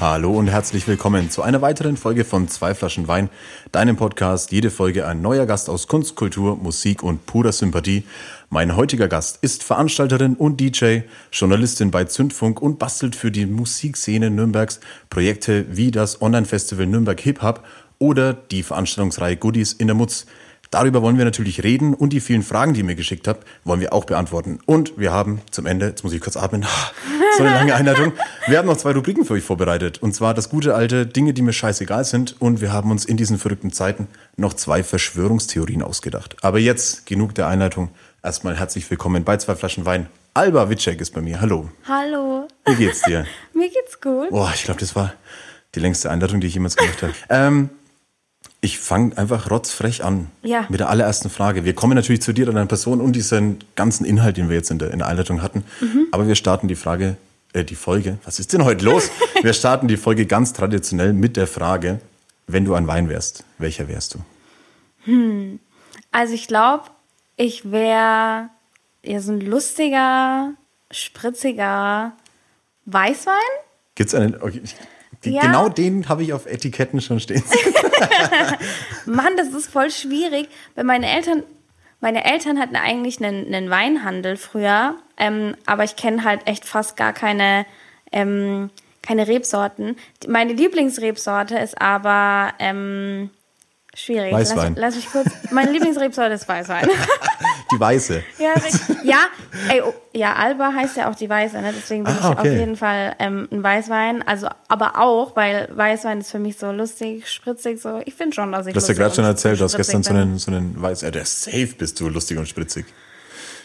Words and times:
Hallo 0.00 0.30
und 0.30 0.46
herzlich 0.46 0.86
willkommen 0.86 1.28
zu 1.28 1.42
einer 1.42 1.60
weiteren 1.60 1.96
Folge 1.96 2.24
von 2.24 2.46
Zwei 2.46 2.72
Flaschen 2.72 3.08
Wein, 3.08 3.30
deinem 3.72 3.96
Podcast. 3.96 4.52
Jede 4.52 4.70
Folge 4.70 5.08
ein 5.08 5.22
neuer 5.22 5.44
Gast 5.44 5.68
aus 5.68 5.88
Kunst, 5.88 6.14
Kultur, 6.14 6.54
Musik 6.54 7.02
und 7.02 7.26
purer 7.26 7.50
Sympathie. 7.50 8.04
Mein 8.48 8.76
heutiger 8.76 9.08
Gast 9.08 9.40
ist 9.42 9.64
Veranstalterin 9.64 10.36
und 10.36 10.60
DJ, 10.60 11.00
Journalistin 11.32 11.90
bei 11.90 12.04
Zündfunk 12.04 12.62
und 12.62 12.78
bastelt 12.78 13.16
für 13.16 13.32
die 13.32 13.44
Musikszene 13.44 14.30
Nürnbergs 14.30 14.78
Projekte 15.10 15.66
wie 15.76 15.90
das 15.90 16.22
Online-Festival 16.22 16.86
Nürnberg 16.86 17.18
Hip 17.18 17.42
Hop 17.42 17.64
oder 17.98 18.34
die 18.34 18.62
Veranstaltungsreihe 18.62 19.36
Goodies 19.36 19.72
in 19.72 19.88
der 19.88 19.96
Mutz. 19.96 20.26
Darüber 20.70 21.00
wollen 21.00 21.16
wir 21.16 21.24
natürlich 21.24 21.64
reden 21.64 21.94
und 21.94 22.12
die 22.12 22.20
vielen 22.20 22.42
Fragen, 22.42 22.74
die 22.74 22.80
ihr 22.80 22.84
mir 22.84 22.94
geschickt 22.94 23.26
habt, 23.26 23.46
wollen 23.64 23.80
wir 23.80 23.94
auch 23.94 24.04
beantworten. 24.04 24.58
Und 24.66 24.98
wir 24.98 25.12
haben 25.12 25.40
zum 25.50 25.64
Ende, 25.64 25.86
jetzt 25.86 26.04
muss 26.04 26.12
ich 26.12 26.20
kurz 26.20 26.36
atmen, 26.36 26.66
so 27.38 27.42
eine 27.42 27.54
lange 27.54 27.74
Einleitung. 27.74 28.12
Wir 28.46 28.58
haben 28.58 28.66
noch 28.66 28.76
zwei 28.76 28.92
Rubriken 28.92 29.24
für 29.24 29.34
euch 29.34 29.44
vorbereitet. 29.44 30.02
Und 30.02 30.14
zwar 30.14 30.34
das 30.34 30.50
gute 30.50 30.74
alte 30.74 31.06
Dinge, 31.06 31.32
die 31.32 31.40
mir 31.40 31.54
scheißegal 31.54 32.04
sind. 32.04 32.36
Und 32.40 32.60
wir 32.60 32.70
haben 32.70 32.90
uns 32.90 33.06
in 33.06 33.16
diesen 33.16 33.38
verrückten 33.38 33.72
Zeiten 33.72 34.08
noch 34.36 34.52
zwei 34.52 34.82
Verschwörungstheorien 34.82 35.82
ausgedacht. 35.82 36.36
Aber 36.42 36.58
jetzt 36.58 37.06
genug 37.06 37.34
der 37.34 37.48
Einleitung. 37.48 37.88
Erstmal 38.22 38.58
herzlich 38.58 38.90
willkommen 38.90 39.24
bei 39.24 39.38
zwei 39.38 39.54
Flaschen 39.54 39.86
Wein. 39.86 40.08
Alba 40.34 40.68
Witschek 40.68 41.00
ist 41.00 41.14
bei 41.14 41.22
mir. 41.22 41.40
Hallo. 41.40 41.70
Hallo. 41.88 42.46
Wie 42.66 42.74
geht's 42.74 43.00
dir? 43.02 43.24
Mir 43.54 43.70
geht's 43.70 44.00
gut. 44.00 44.28
Boah, 44.30 44.52
ich 44.54 44.64
glaube, 44.64 44.80
das 44.80 44.94
war 44.94 45.14
die 45.74 45.80
längste 45.80 46.10
Einleitung, 46.10 46.40
die 46.40 46.46
ich 46.46 46.54
jemals 46.54 46.76
gemacht 46.76 47.02
habe. 47.02 47.12
Ähm, 47.30 47.70
ich 48.60 48.78
fange 48.78 49.16
einfach 49.16 49.50
rotzfrech 49.50 50.04
an 50.04 50.28
Ja. 50.42 50.66
mit 50.68 50.80
der 50.80 50.88
allerersten 50.88 51.30
Frage. 51.30 51.64
Wir 51.64 51.74
kommen 51.74 51.94
natürlich 51.94 52.22
zu 52.22 52.32
dir, 52.32 52.46
deiner 52.46 52.66
Person 52.66 53.00
und 53.00 53.12
diesen 53.12 53.58
ganzen 53.76 54.04
Inhalt, 54.04 54.36
den 54.36 54.48
wir 54.48 54.56
jetzt 54.56 54.70
in 54.70 54.78
der, 54.78 54.90
in 54.92 54.98
der 54.98 55.08
Einleitung 55.08 55.42
hatten. 55.42 55.64
Mhm. 55.80 56.06
Aber 56.10 56.26
wir 56.26 56.34
starten 56.34 56.66
die 56.66 56.74
Frage, 56.74 57.16
äh, 57.52 57.64
die 57.64 57.76
Folge. 57.76 58.18
Was 58.24 58.40
ist 58.40 58.52
denn 58.52 58.64
heute 58.64 58.84
los? 58.84 59.10
wir 59.42 59.52
starten 59.52 59.86
die 59.86 59.96
Folge 59.96 60.26
ganz 60.26 60.52
traditionell 60.52 61.12
mit 61.12 61.36
der 61.36 61.46
Frage, 61.46 62.00
wenn 62.48 62.64
du 62.64 62.74
ein 62.74 62.86
Wein 62.86 63.08
wärst, 63.08 63.44
welcher 63.58 63.88
wärst 63.88 64.14
du? 64.14 64.18
Also 66.10 66.34
ich 66.34 66.48
glaube, 66.48 66.84
ich 67.36 67.70
wäre 67.70 68.50
ja 69.04 69.20
so 69.20 69.32
ein 69.32 69.40
lustiger, 69.40 70.52
spritziger 70.90 72.12
Weißwein. 72.86 73.34
Gibt's 73.94 74.14
einen? 74.14 74.34
Okay, 74.40 74.62
die, 75.24 75.32
Ja. 75.32 75.42
Genau 75.42 75.68
den 75.68 76.08
habe 76.08 76.22
ich 76.22 76.32
auf 76.32 76.46
Etiketten 76.46 77.00
schon 77.00 77.20
stehen. 77.20 77.42
Mann, 79.06 79.36
das 79.36 79.48
ist 79.48 79.70
voll 79.70 79.90
schwierig, 79.90 80.48
weil 80.74 80.84
meine 80.84 81.10
Eltern, 81.10 81.42
meine 82.00 82.24
Eltern 82.24 82.58
hatten 82.58 82.76
eigentlich 82.76 83.22
einen, 83.22 83.52
einen 83.52 83.70
Weinhandel 83.70 84.36
früher, 84.36 84.96
ähm, 85.16 85.56
aber 85.66 85.84
ich 85.84 85.96
kenne 85.96 86.24
halt 86.24 86.46
echt 86.46 86.64
fast 86.64 86.96
gar 86.96 87.12
keine, 87.12 87.66
ähm, 88.12 88.70
keine 89.02 89.26
Rebsorten. 89.26 89.96
Meine 90.28 90.52
Lieblingsrebsorte 90.52 91.58
ist 91.58 91.80
aber 91.80 92.52
ähm, 92.58 93.30
schwierig. 93.98 94.32
Weißwein. 94.32 94.74
Lass, 94.76 94.94
lass 94.94 94.96
mich 94.96 95.10
kurz. 95.10 95.28
Meine 95.50 95.70
Lieblingsrebsorte 95.72 96.34
ist 96.34 96.48
Weißwein. 96.48 96.88
Die 97.72 97.80
weiße. 97.80 98.22
Ja, 98.38 98.54
ja, 99.04 99.18
ey, 99.68 99.82
oh, 99.82 99.92
ja, 100.12 100.34
Alba 100.34 100.72
heißt 100.72 100.96
ja 100.96 101.10
auch 101.10 101.14
die 101.14 101.28
Weiße, 101.28 101.60
ne? 101.60 101.74
deswegen 101.76 102.04
bin 102.04 102.14
Ah, 102.14 102.18
ich 102.18 102.24
auf 102.24 102.38
okay. 102.38 102.58
jeden 102.58 102.76
Fall 102.76 103.14
ähm, 103.18 103.48
ein 103.50 103.62
Weißwein. 103.62 104.26
Also, 104.26 104.48
aber 104.68 104.98
auch, 104.98 105.36
weil 105.36 105.68
Weißwein 105.72 106.20
ist 106.20 106.30
für 106.30 106.38
mich 106.38 106.56
so 106.56 106.70
lustig, 106.72 107.28
spritzig, 107.28 107.80
so. 107.80 108.00
Ich 108.04 108.14
finde 108.14 108.34
schon, 108.34 108.52
dass 108.52 108.66
ich 108.66 108.72
Du 108.72 108.80
hast 108.80 108.88
ja 108.88 108.94
gerade 108.94 109.14
schon 109.14 109.24
erzählt, 109.24 109.60
du 109.60 109.64
hast 109.64 109.76
gestern 109.76 110.02
so 110.02 110.10
einen, 110.14 110.38
so 110.38 110.50
einen 110.50 110.80
Weiß... 110.80 111.02
Ja, 111.02 111.10
der 111.10 111.22
ist 111.22 111.42
safe 111.42 111.74
bist 111.76 112.00
du 112.00 112.08
lustig 112.08 112.38
und 112.38 112.48
spritzig. 112.48 112.86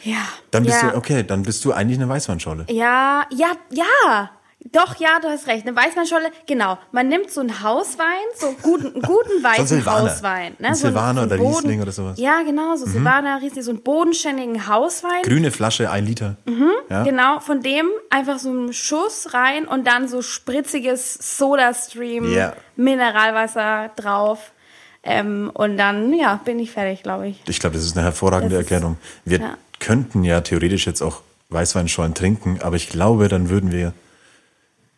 Ja. 0.03 0.17
Dann 0.51 0.63
bist 0.63 0.81
ja. 0.81 0.89
du, 0.91 0.97
okay, 0.97 1.23
dann 1.23 1.43
bist 1.43 1.63
du 1.63 1.71
eigentlich 1.71 1.97
eine 1.97 2.09
Weißweinschorle. 2.09 2.65
Ja, 2.69 3.25
ja, 3.31 3.51
ja. 3.71 4.31
Doch, 4.71 4.95
ja, 4.99 5.19
du 5.21 5.27
hast 5.27 5.47
recht. 5.47 5.67
Eine 5.67 5.75
Weißweinscholle, 5.75 6.31
genau. 6.47 6.77
Man 6.91 7.07
nimmt 7.09 7.29
so 7.31 7.41
einen 7.41 7.61
Hauswein, 7.61 8.05
so 8.35 8.55
guten, 8.61 8.87
einen 8.93 9.01
guten 9.01 9.43
weißen 9.43 9.67
Silvaner. 9.67 10.09
Hauswein. 10.11 10.55
Ne? 10.59 10.69
Ein 10.69 10.75
so 10.75 10.87
Silvaner 10.87 11.21
so 11.21 11.27
oder 11.27 11.37
Boden- 11.37 11.55
Riesling 11.57 11.81
oder 11.81 11.91
sowas. 11.91 12.17
Mhm. 12.17 12.23
Ja, 12.23 12.41
genau, 12.43 12.75
so 12.75 12.85
Silvaner, 12.85 13.41
Riesling, 13.41 13.63
so 13.63 13.71
einen 13.71 13.83
bodenständigen 13.83 14.67
Hauswein. 14.67 15.21
Grüne 15.23 15.51
Flasche, 15.51 15.91
ein 15.91 16.05
Liter. 16.05 16.37
Ja? 16.89 17.03
Genau, 17.03 17.39
von 17.39 17.61
dem 17.61 17.87
einfach 18.09 18.39
so 18.39 18.49
einen 18.49 18.73
Schuss 18.73 19.33
rein 19.33 19.65
und 19.67 19.85
dann 19.85 20.07
so 20.07 20.21
spritziges 20.21 21.37
Soda-Stream, 21.37 22.33
Ja. 22.33 22.53
Mineralwasser 22.75 23.91
drauf. 23.95 24.51
Ähm, 25.05 25.51
und 25.53 25.77
dann, 25.77 26.13
ja, 26.13 26.39
bin 26.45 26.59
ich 26.59 26.71
fertig, 26.71 27.03
glaube 27.03 27.27
ich. 27.27 27.41
Ich 27.47 27.59
glaube, 27.59 27.75
das 27.75 27.83
ist 27.85 27.97
eine 27.97 28.05
hervorragende 28.05 28.55
Das 28.55 28.63
Erklärung. 28.63 28.97
Wir 29.25 29.39
ja. 29.39 29.57
könnten 29.79 30.23
ja 30.23 30.39
theoretisch 30.41 30.85
jetzt 30.87 31.01
auch 31.01 31.21
Weißweinschorlen 31.49 32.13
trinken, 32.13 32.59
aber 32.63 32.77
ich 32.77 32.87
glaube, 32.89 33.27
dann 33.27 33.49
würden 33.49 33.71
wir, 33.73 33.93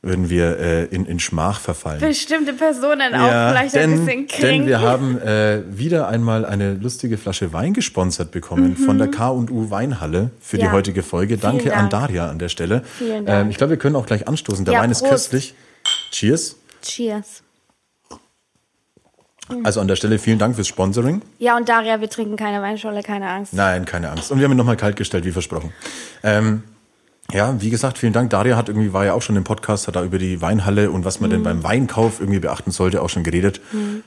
würden 0.05 0.29
wir 0.29 0.57
äh, 0.59 0.85
in, 0.85 1.05
in 1.05 1.19
Schmach 1.19 1.59
verfallen. 1.59 1.99
Bestimmte 1.99 2.53
Personen 2.53 3.13
auch 3.15 3.27
vielleicht 3.27 3.75
ein 3.75 3.89
bisschen 3.91 4.05
denn 4.07 4.27
kränken. 4.27 4.67
wir 4.67 4.79
haben 4.79 5.19
äh, 5.19 5.63
wieder 5.67 6.07
einmal 6.07 6.45
eine 6.45 6.75
lustige 6.75 7.17
Flasche 7.17 7.51
Wein 7.51 7.73
gesponsert 7.73 8.31
bekommen 8.31 8.77
von 8.77 8.97
der 8.97 9.09
K&U 9.09 9.69
Weinhalle 9.71 10.29
für 10.39 10.57
die 10.57 10.63
Mhm. 10.63 10.67
Ja. 10.67 10.73
heutige 10.73 11.03
Folge. 11.03 11.37
Danke 11.37 11.73
an 11.73 11.89
Dank. 11.89 11.91
Daria 11.91 12.29
an 12.29 12.39
der 12.39 12.49
Stelle. 12.49 12.83
Vielen 12.97 13.25
Dank. 13.25 13.45
Ähm, 13.45 13.49
ich 13.49 13.57
glaube, 13.57 13.71
wir 13.71 13.77
können 13.77 13.95
auch 13.97 14.05
gleich 14.05 14.27
anstoßen. 14.27 14.63
Der 14.63 14.75
Ja, 14.75 14.81
Wein 14.81 14.91
ist 14.91 14.99
Prost. 15.01 15.11
köstlich. 15.31 15.55
Cheers. 16.11 16.55
Cheers. 16.81 17.41
Also 19.63 19.79
an 19.79 19.87
der 19.87 19.95
Stelle 19.95 20.17
vielen 20.17 20.39
Dank 20.39 20.55
fürs 20.55 20.67
Sponsoring. 20.67 21.21
Ja, 21.37 21.55
und 21.55 21.69
Daria, 21.69 22.01
wir 22.01 22.09
trinken 22.09 22.35
keine 22.35 22.61
Weinscholle, 22.63 23.03
keine 23.03 23.29
Angst. 23.29 23.53
Nein, 23.53 23.85
keine 23.85 24.09
Angst. 24.09 24.31
Und 24.31 24.39
wir 24.39 24.45
haben 24.45 24.51
ihn 24.53 24.57
nochmal 24.57 24.77
kalt 24.77 24.95
gestellt, 24.95 25.23
wie 25.25 25.31
versprochen. 25.31 25.71
Ähm, 26.23 26.63
ja, 27.33 27.59
wie 27.61 27.69
gesagt, 27.69 27.97
vielen 27.97 28.13
Dank. 28.13 28.29
Daria 28.29 28.55
hat 28.55 28.69
irgendwie, 28.69 28.93
war 28.93 29.05
ja 29.05 29.13
auch 29.13 29.21
schon 29.21 29.35
im 29.35 29.43
Podcast, 29.43 29.87
hat 29.87 29.95
da 29.95 30.03
über 30.03 30.17
die 30.19 30.41
Weinhalle 30.41 30.91
und 30.91 31.05
was 31.05 31.19
man 31.19 31.29
Mhm. 31.29 31.33
denn 31.33 31.43
beim 31.43 31.63
Weinkauf 31.63 32.19
irgendwie 32.19 32.39
beachten 32.39 32.71
sollte, 32.71 33.01
auch 33.01 33.09
schon 33.09 33.23
geredet. 33.23 33.61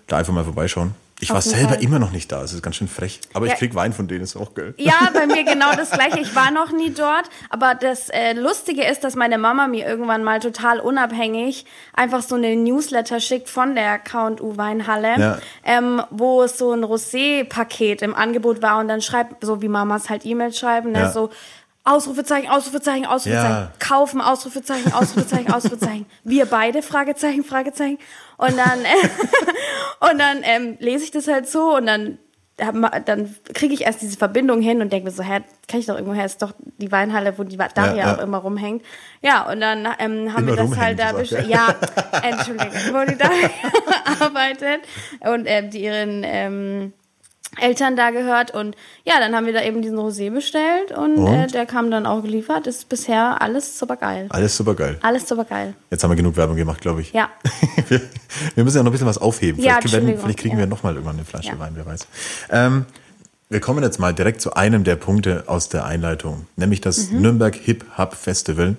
Da 0.06 0.18
einfach 0.18 0.32
mal 0.32 0.44
vorbeischauen. 0.44 0.94
Ich 1.20 1.30
war 1.30 1.38
Auf 1.38 1.46
jeden 1.46 1.56
selber 1.58 1.74
Fall. 1.74 1.82
immer 1.82 1.98
noch 1.98 2.12
nicht 2.12 2.30
da. 2.30 2.44
Es 2.44 2.52
ist 2.52 2.62
ganz 2.62 2.76
schön 2.76 2.86
frech. 2.86 3.20
Aber 3.34 3.46
Ja. 3.46 3.52
ich 3.52 3.58
krieg 3.58 3.74
Wein 3.74 3.92
von 3.92 4.06
denen, 4.06 4.22
ist 4.22 4.36
auch 4.36 4.54
geil. 4.54 4.72
Ja, 4.78 5.10
bei 5.12 5.26
mir 5.26 5.42
genau 5.52 5.72
das 5.76 5.90
gleiche. 5.90 6.20
Ich 6.20 6.36
war 6.36 6.52
noch 6.52 6.70
nie 6.70 6.90
dort, 6.94 7.24
aber 7.50 7.74
das 7.74 8.08
äh, 8.10 8.34
Lustige 8.34 8.84
ist, 8.84 9.02
dass 9.02 9.16
meine 9.16 9.36
Mama 9.36 9.66
mir 9.66 9.84
irgendwann 9.84 10.22
mal 10.22 10.38
total 10.38 10.78
unabhängig 10.78 11.66
einfach 11.92 12.22
so 12.22 12.36
eine 12.36 12.54
Newsletter 12.54 13.18
schickt 13.18 13.48
von 13.50 13.74
der 13.74 13.98
K&U 13.98 14.56
Weinhalle, 14.56 15.18
Ja. 15.18 15.38
ähm, 15.64 16.00
wo 16.10 16.44
es 16.44 16.56
so 16.56 16.70
ein 16.70 16.84
Rosé-Paket 16.84 18.00
im 18.02 18.14
Angebot 18.14 18.62
war 18.62 18.78
und 18.78 18.86
dann 18.86 19.00
schreibt, 19.02 19.44
so 19.44 19.60
wie 19.60 19.68
Mamas 19.68 20.08
halt 20.10 20.24
E-Mails 20.24 20.56
schreiben, 20.56 20.92
ne, 20.92 21.00
Ja. 21.00 21.10
so 21.10 21.30
Ausrufezeichen, 21.88 22.48
Ausrufezeichen, 22.50 23.06
Ausrufezeichen, 23.06 23.50
Ja. 23.50 23.72
kaufen, 23.78 24.20
Ausrufezeichen, 24.20 24.92
Ausrufezeichen, 24.92 25.52
Ausrufezeichen. 25.52 26.06
Wir 26.24 26.46
beide, 26.46 26.82
Fragezeichen, 26.82 27.44
Fragezeichen. 27.44 27.98
Und 28.36 28.56
dann, 28.58 28.80
äh, 28.84 30.10
und 30.10 30.18
dann 30.18 30.38
ähm, 30.42 30.76
lese 30.80 31.04
ich 31.04 31.10
das 31.10 31.26
halt 31.28 31.48
so 31.48 31.76
und 31.76 31.86
dann, 31.86 32.18
dann 33.04 33.34
kriege 33.54 33.72
ich 33.72 33.82
erst 33.82 34.02
diese 34.02 34.16
Verbindung 34.18 34.60
hin 34.60 34.80
und 34.82 34.92
denke 34.92 35.06
mir 35.06 35.12
so, 35.12 35.22
hä, 35.22 35.40
kann 35.68 35.78
ich 35.78 35.86
doch 35.86 35.94
irgendwo 35.94 36.14
her, 36.14 36.24
ist 36.26 36.42
doch 36.42 36.52
die 36.78 36.90
Weinhalle, 36.90 37.38
wo 37.38 37.44
die 37.44 37.56
Daria 37.56 37.94
Ja, 37.94 37.94
ja. 37.96 38.14
auch 38.16 38.18
immer 38.20 38.38
rumhängt. 38.38 38.82
Ja, 39.22 39.48
und 39.50 39.60
dann 39.60 39.86
ähm, 40.00 40.32
haben 40.34 40.48
Immer 40.48 40.56
wir 40.56 40.64
das 40.68 40.76
halt 40.76 40.98
da 40.98 41.06
sagt 41.08 41.18
bestellt. 41.18 41.44
er. 41.44 41.50
Ja, 41.50 41.74
Entschuldigung, 42.22 42.72
wo 42.92 43.04
die 43.10 43.16
Daria 43.16 43.50
arbeitet 44.20 44.80
und 45.20 45.46
ähm, 45.46 45.70
die 45.70 45.84
ihren 45.84 46.22
ähm, 46.24 46.92
Eltern 47.58 47.96
da 47.96 48.10
gehört 48.10 48.52
und 48.52 48.76
ja, 49.04 49.20
dann 49.20 49.34
haben 49.34 49.46
wir 49.46 49.52
da 49.52 49.62
eben 49.62 49.82
diesen 49.82 49.98
Rosé 49.98 50.30
bestellt 50.32 50.92
und, 50.92 51.16
Und? 51.16 51.34
Äh, 51.34 51.46
der 51.48 51.66
kam 51.66 51.90
dann 51.90 52.06
auch 52.06 52.22
geliefert. 52.22 52.66
Ist 52.66 52.88
bisher 52.88 53.40
alles 53.42 53.78
super 53.78 53.96
geil. 53.96 54.26
Alles 54.30 54.56
super 54.56 54.74
geil. 54.74 54.98
Alles 55.02 55.28
super 55.28 55.44
geil. 55.44 55.74
Jetzt 55.90 56.02
haben 56.04 56.10
wir 56.10 56.16
genug 56.16 56.36
Werbung 56.36 56.56
gemacht, 56.56 56.80
glaube 56.80 57.00
ich. 57.00 57.12
Ja. 57.12 57.30
wir, 57.88 58.00
wir 58.54 58.64
müssen 58.64 58.76
ja 58.76 58.82
noch 58.82 58.90
ein 58.90 58.92
bisschen 58.92 59.06
was 59.06 59.18
aufheben. 59.18 59.62
Ja, 59.62 59.78
Vielleicht, 59.80 59.92
werden, 59.92 60.18
vielleicht 60.18 60.38
kriegen 60.38 60.54
ja. 60.54 60.60
wir 60.60 60.66
nochmal 60.66 60.94
irgendwann 60.94 61.16
eine 61.16 61.24
Flasche 61.24 61.48
Ja. 61.48 61.58
Wein, 61.58 61.72
wer 61.74 61.86
weiß. 61.86 62.06
Ähm, 62.50 62.86
wir 63.50 63.60
kommen 63.60 63.82
jetzt 63.82 63.98
mal 63.98 64.12
direkt 64.12 64.40
zu 64.42 64.54
einem 64.54 64.84
der 64.84 64.96
Punkte 64.96 65.44
aus 65.46 65.68
der 65.70 65.84
Einleitung, 65.86 66.46
nämlich 66.56 66.80
das 66.82 67.10
Mhm. 67.10 67.22
Nürnberg 67.22 67.54
Hip 67.54 67.84
Hop 67.96 68.14
Festival. 68.14 68.76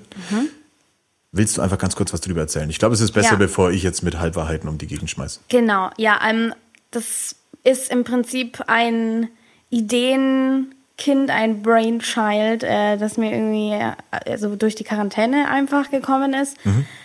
Willst 1.31 1.57
du 1.57 1.61
einfach 1.61 1.77
ganz 1.77 1.95
kurz 1.95 2.11
was 2.13 2.21
darüber 2.21 2.41
erzählen? 2.41 2.69
Ich 2.69 2.79
glaube, 2.79 2.95
es 2.95 3.01
ist 3.01 3.11
besser, 3.11 3.31
Ja. 3.33 3.35
bevor 3.37 3.71
ich 3.71 3.83
jetzt 3.83 4.01
mit 4.03 4.19
Halbwahrheiten 4.19 4.67
um 4.67 4.77
die 4.79 4.87
Gegend 4.87 5.09
schmeiße. 5.09 5.39
Genau, 5.49 5.89
ja, 5.97 6.19
ähm, 6.27 6.53
das 6.91 7.35
ist 7.63 7.91
im 7.91 8.03
Prinzip 8.03 8.63
ein 8.67 9.29
Kind 10.97 11.29
ein 11.31 11.61
Brainchild, 11.61 12.61
äh, 12.63 12.97
das 12.97 13.15
mir 13.17 13.31
irgendwie 13.31 13.73
also 14.27 14.57
durch 14.57 14.75
die 14.75 14.83
Quarantäne 14.83 15.47
einfach 15.49 15.91
gekommen 15.91 16.33
ist. 16.33 16.57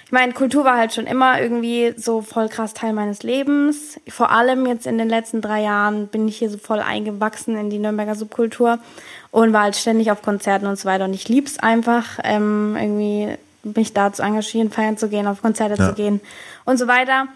Ich 0.07 0.11
meine, 0.11 0.33
Kultur 0.33 0.65
war 0.65 0.77
halt 0.77 0.93
schon 0.93 1.07
immer 1.07 1.41
irgendwie 1.41 1.95
so 1.97 2.21
voll 2.21 2.49
krass 2.49 2.75
Teil 2.75 2.93
meines 2.93 3.23
Lebens. 3.23 4.01
Vor 4.09 4.33
allem 4.33 4.67
jetzt 4.67 4.89
in 4.89 4.99
den 4.99 5.09
letzten 5.09 5.41
drei 5.41 5.63
Jahren 5.63 6.09
bin 6.09 6.27
ich 6.27 6.39
hier 6.39 6.51
so 6.51 6.59
voll 6.59 6.81
eingewachsen 6.81 7.57
in 7.57 7.71
die 7.71 7.79
Nürnberger 7.79 8.17
Subkultur 8.17 8.81
und 9.31 9.53
war 9.53 9.63
halt 9.63 9.77
ständig 9.77 10.11
auf 10.11 10.23
Konzerten 10.23 10.67
und 10.67 10.77
so 10.77 10.87
weiter. 10.87 11.05
Und 11.05 11.15
ich 11.15 11.29
lieb's 11.29 11.61
einfach, 11.61 12.19
ähm, 12.25 12.77
irgendwie 12.77 13.37
mich 13.63 13.93
da 13.95 14.13
zu 14.13 14.23
engagieren, 14.23 14.73
feiern 14.73 14.97
zu 14.99 15.09
gehen, 15.09 15.29
auf 15.29 15.41
Konzerte 15.41 15.81
Ja. 15.81 15.89
zu 15.89 15.95
gehen 15.95 16.21
und 16.65 16.79
so 16.79 16.89
weiter. 16.89 17.29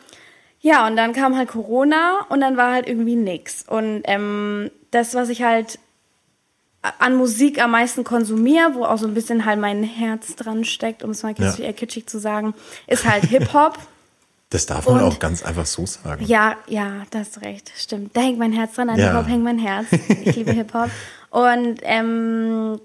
Ja, 0.60 0.86
und 0.86 0.96
dann 0.96 1.12
kam 1.12 1.36
halt 1.36 1.48
Corona 1.48 2.26
und 2.28 2.40
dann 2.40 2.56
war 2.56 2.72
halt 2.72 2.88
irgendwie 2.88 3.16
nix. 3.16 3.64
Und 3.68 4.02
ähm, 4.04 4.70
das, 4.90 5.14
was 5.14 5.28
ich 5.28 5.42
halt 5.42 5.78
an 6.98 7.16
Musik 7.16 7.62
am 7.62 7.72
meisten 7.72 8.04
konsumiere, 8.04 8.74
wo 8.74 8.84
auch 8.84 8.98
so 8.98 9.06
ein 9.06 9.14
bisschen 9.14 9.44
halt 9.44 9.58
mein 9.60 9.82
Herz 9.82 10.36
dran 10.36 10.64
steckt, 10.64 11.02
um 11.02 11.10
es 11.10 11.22
mal 11.22 11.34
kitschig, 11.34 11.64
Ja. 11.64 11.72
kitschig 11.72 12.06
zu 12.08 12.18
sagen, 12.18 12.54
ist 12.86 13.04
halt 13.08 13.24
Hip-Hop. 13.24 13.78
Das 14.50 14.64
darf 14.64 14.86
man 14.86 15.02
Und- 15.02 15.02
auch 15.02 15.18
ganz 15.18 15.42
einfach 15.42 15.66
so 15.66 15.84
sagen. 15.84 16.24
ja, 16.24 16.56
ja, 16.68 17.02
das 17.10 17.28
ist 17.28 17.42
recht, 17.42 17.70
stimmt. 17.76 18.16
Da 18.16 18.22
hängt 18.22 18.38
mein 18.38 18.52
Herz 18.54 18.72
dran, 18.76 18.88
an 18.88 18.98
Ja. 18.98 19.08
Hip-Hop 19.08 19.28
hängt 19.28 19.44
mein 19.44 19.58
Herz. 19.58 19.88
Ich 19.92 20.36
liebe 20.36 20.52
Hip-Hop. 20.60 20.88
Und 21.28 21.80
ähm, 21.82 22.80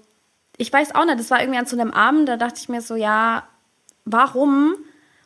ich 0.58 0.70
weiß 0.70 0.94
auch 0.94 1.06
nicht, 1.06 1.18
das 1.18 1.30
war 1.30 1.40
irgendwie 1.40 1.58
an 1.58 1.64
so 1.64 1.78
einem 1.80 1.90
Abend, 1.90 2.28
da 2.28 2.36
dachte 2.36 2.56
ich 2.60 2.68
mir 2.68 2.82
so, 2.82 2.96
ja, 2.96 3.44
warum 4.04 4.74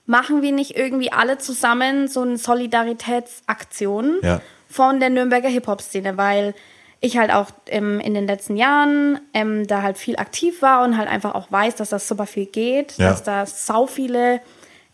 machen 0.08 0.40
wir 0.43 0.50
nicht 0.52 0.75
irgendwie 0.76 1.12
alle 1.12 1.38
zusammen 1.38 2.08
so 2.08 2.22
eine 2.22 2.38
Solidaritätsaktion 2.38 4.16
Ja. 4.22 4.40
von 4.69 5.00
der 5.00 5.10
Nürnberger 5.10 5.49
Hip-Hop-Szene, 5.49 6.16
weil 6.16 6.55
ich 7.00 7.16
halt 7.16 7.31
auch 7.32 7.46
ähm, 7.66 8.00
in 8.00 8.14
den 8.14 8.26
letzten 8.26 8.56
Jahren 8.56 9.20
ähm, 9.32 9.66
da 9.69 9.82
halt 9.82 9.99
viel 9.99 10.16
aktiv 10.16 10.62
war 10.62 10.82
und 10.84 10.96
halt 10.99 11.08
einfach 11.08 11.34
auch 11.34 11.52
weiß, 11.52 11.76
dass 11.76 11.90
das 11.90 12.08
super 12.08 12.26
viel 12.26 12.46
geht, 12.46 12.94
Ja. 12.99 13.10
dass 13.10 13.22
da 13.22 13.46
sau 13.46 13.87
viele 13.87 14.40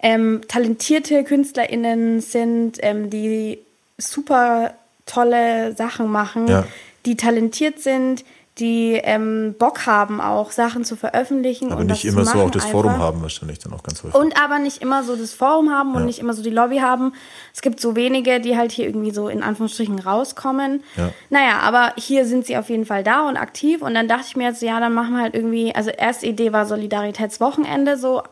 ähm, 0.01 0.43
talentierte 0.49 1.25
KünstlerInnen 1.25 2.21
sind, 2.21 2.79
ähm, 2.83 3.09
die 3.09 3.59
super 3.97 4.75
tolle 5.07 5.75
Sachen 5.77 6.09
machen, 6.09 6.49
Ja. 6.49 6.67
die 7.07 7.17
talentiert 7.17 7.81
sind, 7.81 8.25
die 8.59 8.93
ähm, 9.03 9.57
Bock 9.59 9.85
haben, 9.87 10.21
auch 10.21 10.53
Sachen 10.53 10.85
zu 10.85 10.95
veröffentlichen. 10.95 11.73
Aber 11.73 11.81
und 11.81 11.89
nicht 11.89 12.05
das 12.05 12.13
immer 12.13 12.25
so 12.25 12.39
auch 12.39 12.51
das 12.51 12.65
einfach. 12.65 12.83
Forum 12.83 12.99
haben 12.99 13.21
wahrscheinlich 13.23 13.59
dann 13.59 13.73
auch 13.73 13.83
ganz 13.83 14.05
häufig. 14.05 14.15
Und 14.15 14.41
aber 14.41 14.61
nicht 14.61 14.81
immer 14.81 15.03
so 15.03 15.17
das 15.17 15.33
Forum 15.33 15.71
haben 15.71 15.95
und 15.95 16.03
Ja. 16.03 16.07
nicht 16.07 16.21
immer 16.21 16.35
so 16.35 16.43
die 16.43 16.51
Lobby 16.51 16.79
haben. 16.79 17.15
Es 17.53 17.63
gibt 17.63 17.81
so 17.81 17.97
wenige, 17.97 18.41
die 18.41 18.57
halt 18.57 18.71
hier 18.71 18.87
irgendwie 18.87 19.11
so 19.11 19.29
in 19.29 19.43
Anführungsstrichen 19.43 19.99
rauskommen. 19.99 20.85
Ja. 20.97 21.11
Naja, 21.31 21.59
aber 21.63 21.95
hier 21.97 22.27
sind 22.27 22.47
sie 22.47 22.57
auf 22.57 22.71
jeden 22.71 22.87
Fall 22.87 23.03
da 23.03 23.29
und 23.29 23.37
aktiv. 23.37 23.83
Und 23.83 23.95
dann 23.95 24.07
dachte 24.07 24.27
ich 24.29 24.37
mir 24.37 24.49
jetzt, 24.49 24.63
ja, 24.63 24.79
dann 24.79 24.95
machen 24.95 25.15
wir 25.15 25.23
halt 25.23 25.35
irgendwie, 25.35 25.75
also 25.75 25.91
erste 25.91 26.27
Idee 26.27 26.53
war 26.53 26.65
Solidaritätswochenende, 26.67 27.97
so 27.97 28.23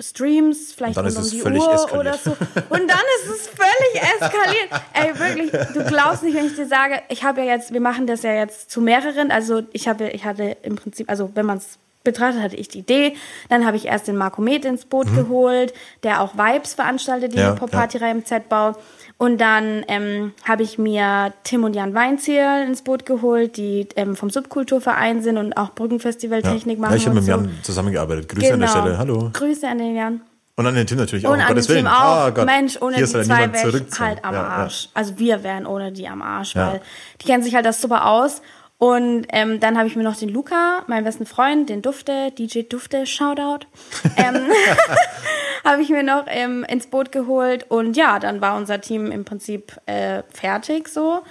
Streams, 0.00 0.72
vielleicht 0.72 0.96
Und 0.96 1.04
dann 1.04 1.06
ist 1.12 1.16
um 1.16 1.22
es 1.22 1.30
die 1.30 1.40
völlig 1.40 1.62
Uhr 1.62 1.72
eskaliert. 1.74 2.00
oder 2.00 2.18
so. 2.18 2.30
Und 2.68 2.88
dann 2.90 3.00
ist 3.20 3.30
es 3.30 3.48
völlig 3.48 4.02
eskaliert. 4.20 4.68
Ey, 4.92 5.18
wirklich, 5.18 5.50
du 5.72 5.84
glaubst 5.84 6.22
nicht, 6.24 6.36
wenn 6.36 6.46
ich 6.46 6.56
dir 6.56 6.66
sage, 6.66 7.00
ich 7.08 7.22
habe 7.22 7.42
ja 7.42 7.54
jetzt, 7.54 7.72
wir 7.72 7.80
machen 7.80 8.06
das 8.06 8.22
ja 8.22 8.32
jetzt 8.34 8.70
zu 8.70 8.80
mehreren. 8.80 9.30
Also 9.30 9.62
ich 9.72 9.86
habe, 9.86 10.08
ich 10.10 10.24
hatte 10.24 10.56
im 10.62 10.74
Prinzip, 10.76 11.08
also 11.08 11.30
wenn 11.34 11.46
man 11.46 11.58
es 11.58 11.78
betrachtet, 12.02 12.42
hatte 12.42 12.56
ich 12.56 12.68
die 12.68 12.80
Idee. 12.80 13.16
Dann 13.48 13.64
habe 13.64 13.76
ich 13.78 13.86
erst 13.86 14.08
den 14.08 14.16
Marco 14.16 14.42
Med 14.42 14.64
ins 14.66 14.84
Boot 14.84 15.06
geholt, 15.14 15.72
der 16.02 16.20
auch 16.20 16.34
Vibes 16.34 16.74
veranstaltet, 16.74 17.32
die 17.32 17.36
Mhm. 17.38 17.42
Ja, 17.42 17.50
Hip-Hop-Partyreihe 17.52 18.10
im 18.10 18.24
Z-Bau. 18.26 18.72
Und 19.16 19.40
dann 19.40 19.84
ähm, 19.88 20.32
habe 20.46 20.64
ich 20.64 20.76
mir 20.76 21.32
Tim 21.44 21.64
und 21.64 21.74
Jan 21.74 21.94
Weinziel 21.94 22.64
ins 22.66 22.82
Boot 22.82 23.06
geholt, 23.06 23.56
die 23.56 23.88
ähm, 23.96 24.16
vom 24.16 24.28
Subkulturverein 24.28 25.22
sind 25.22 25.38
und 25.38 25.56
auch 25.56 25.74
Brückenfestival 25.74 26.42
ja. 26.42 26.50
Machen. 26.50 26.72
ja, 26.80 26.94
ich 26.94 27.06
habe 27.06 27.14
mit 27.14 27.24
so. 27.24 27.30
Jan 27.30 27.50
zusammengearbeitet. 27.62 28.28
Grüße 28.28 28.52
an 28.54 28.60
der 28.60 28.68
Stelle. 28.68 28.98
Hallo. 28.98 29.30
Grüße 29.32 29.68
an 29.68 29.78
den 29.78 29.94
Jan. 29.94 30.20
Und 30.56 30.66
an 30.66 30.74
den 30.74 30.86
Tim 30.86 30.98
natürlich 30.98 31.26
auch. 31.26 31.32
Und 31.32 31.40
um 31.40 31.46
an 31.46 31.54
den 31.54 31.68
Willen. 31.68 31.86
auch. 31.86 32.34
Gott. 32.34 32.46
Mensch, 32.46 32.80
ohne 32.80 32.96
Hier 32.96 33.06
die 33.06 33.12
ja 33.12 33.22
zwei 33.22 33.52
wäre 33.52 33.86
halt 33.98 34.24
am 34.24 34.34
Ja, 34.34 34.42
ja. 34.42 34.48
Arsch. 34.48 34.88
Also 34.94 35.18
wir 35.18 35.42
wären 35.42 35.66
ohne 35.66 35.90
die 35.92 36.06
am 36.06 36.22
Arsch, 36.22 36.54
Ja. 36.54 36.72
weil 36.72 36.80
die 37.20 37.26
kennen 37.26 37.42
sich 37.42 37.54
halt 37.54 37.66
das 37.66 37.80
super 37.80 38.06
aus. 38.06 38.40
Und 38.84 39.28
ähm, 39.30 39.60
dann 39.60 39.78
habe 39.78 39.88
ich 39.88 39.96
mir 39.96 40.02
noch 40.02 40.14
den 40.14 40.28
Luca, 40.28 40.84
meinen 40.88 41.04
besten 41.04 41.24
Freund, 41.24 41.70
den 41.70 41.80
Dufte, 41.80 42.30
DJ 42.32 42.64
Dufte, 42.68 43.06
Shoutout, 43.06 43.66
ähm, 44.18 44.46
habe 45.64 45.80
ich 45.80 45.88
mir 45.88 46.02
noch 46.02 46.26
ähm, 46.26 46.66
ins 46.68 46.88
Boot 46.88 47.10
geholt. 47.10 47.64
Und 47.70 47.96
ja, 47.96 48.18
dann 48.18 48.42
war 48.42 48.58
unser 48.58 48.82
Team 48.82 49.10
im 49.10 49.24
Prinzip 49.24 49.72
äh, 49.86 50.22
fertig 50.30 50.88
so. 50.88 51.22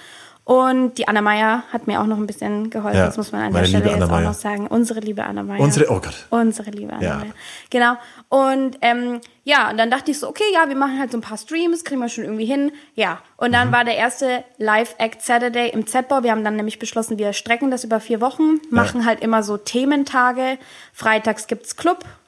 Und 0.46 0.98
die 0.98 1.08
Anna 1.08 1.22
Meier 1.22 1.64
hat 1.72 1.88
mir 1.88 2.02
auch 2.02 2.06
noch 2.06 2.18
ein 2.18 2.28
bisschen 2.28 2.70
geholfen. 2.70 2.98
Ja, 2.98 3.06
das 3.06 3.16
muss 3.16 3.32
man 3.32 3.44
an 3.44 3.54
der 3.54 3.64
Stelle 3.64 3.90
jetzt 3.90 4.02
auch 4.12 4.20
noch 4.20 4.34
sagen. 4.34 4.68
Unsere 4.68 5.00
liebe 5.00 5.24
Anna 5.24 5.42
Meier. 5.42 5.62
Unsere- 5.62 5.90
oh 5.90 6.02
Gott. 6.02 6.28
Unsere 6.32 6.70
liebe 6.72 6.92
Anna 6.92 7.02
Ja. 7.02 7.16
Meier. 7.20 7.34
Genau. 7.70 7.94
Und 8.28 8.78
ähm, 8.82 9.22
ja, 9.46 9.70
und 9.70 9.78
dann 9.78 9.90
dachte 9.90 10.12
ich 10.12 10.20
so, 10.20 10.28
okay, 10.28 10.44
ja, 10.54 10.68
wir 10.68 10.76
machen 10.76 11.00
halt 11.00 11.12
so 11.14 11.18
ein 11.18 11.22
paar 11.22 11.38
Streams, 11.38 11.86
kriegen 11.86 12.02
wir 12.02 12.10
schon 12.10 12.26
irgendwie 12.26 12.46
hin. 12.46 12.74
Ja. 12.96 13.20
Und 13.38 13.50
Mhm. 13.50 13.54
dann 13.54 13.72
war 13.72 13.86
der 13.86 13.96
erste 13.96 14.44
Live-Act 14.58 15.22
Saturday 15.22 15.70
im 15.70 15.88
Z-Bau. 15.88 16.24
Wir 16.24 16.32
haben 16.32 16.44
dann 16.44 16.58
nämlich 16.58 16.78
beschlossen, 16.78 17.18
wir 17.18 17.32
strecken 17.32 17.72
das 17.72 17.86
über 17.86 18.02
vier 18.02 18.20
Wochen, 18.20 18.60
machen 18.70 19.06
halt 19.06 19.22
immer 19.22 19.44
so 19.44 19.56
Thementage. 19.56 20.58
Freitags 20.92 21.48
gibt's 21.48 21.78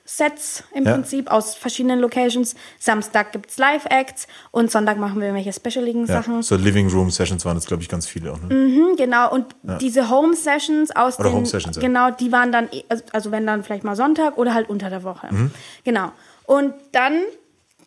Club-Sets 0.06 0.64
im 0.74 0.86
Ja. 0.86 0.94
Prinzip 0.94 1.32
aus 1.32 1.56
verschiedenen 1.56 2.00
Locations. 2.00 2.56
Samstag 2.80 3.32
gibt's 3.32 3.58
Live-Acts 3.58 4.28
und 4.52 4.72
Sonntag 4.72 4.98
machen 4.98 5.20
wir 5.20 5.28
irgendwelche 5.28 5.52
specialigen 5.54 6.06
Ja, 6.06 6.22
Sachen. 6.22 6.42
so 6.44 6.56
Living 6.56 6.90
Room 6.90 7.10
Sessions 7.12 7.44
waren 7.46 7.56
das, 7.56 7.66
glaube 7.66 7.84
ich, 7.84 7.90
ganz 7.90 8.08
viele 8.08 8.32
auch. 8.32 8.40
Ne? 8.40 8.54
Mhm, 8.54 8.96
genau, 8.98 9.32
und 9.32 9.48
diese 9.82 10.10
Home 10.10 10.36
Sessions 10.36 10.96
aus 10.96 11.20
Oder 11.20 11.30
den, 11.30 11.36
Home 11.38 11.46
Sessions, 11.46 11.76
ja. 11.78 11.82
genau, 11.82 12.12
die 12.12 12.32
waren 12.32 12.52
dann, 12.52 12.70
eh- 12.72 12.84
also- 12.90 13.04
also 13.12 13.32
wenn 13.32 13.46
dann 13.48 13.64
vielleicht 13.64 13.84
mal 13.84 13.96
Sonntag 13.96 14.38
oder 14.38 14.54
halt 14.54 14.70
unter 14.70 14.90
der 14.90 15.04
Woche. 15.04 15.28
Mhm. 15.32 15.52
Genau. 15.84 16.12
Und 16.46 16.74
dann 16.92 17.22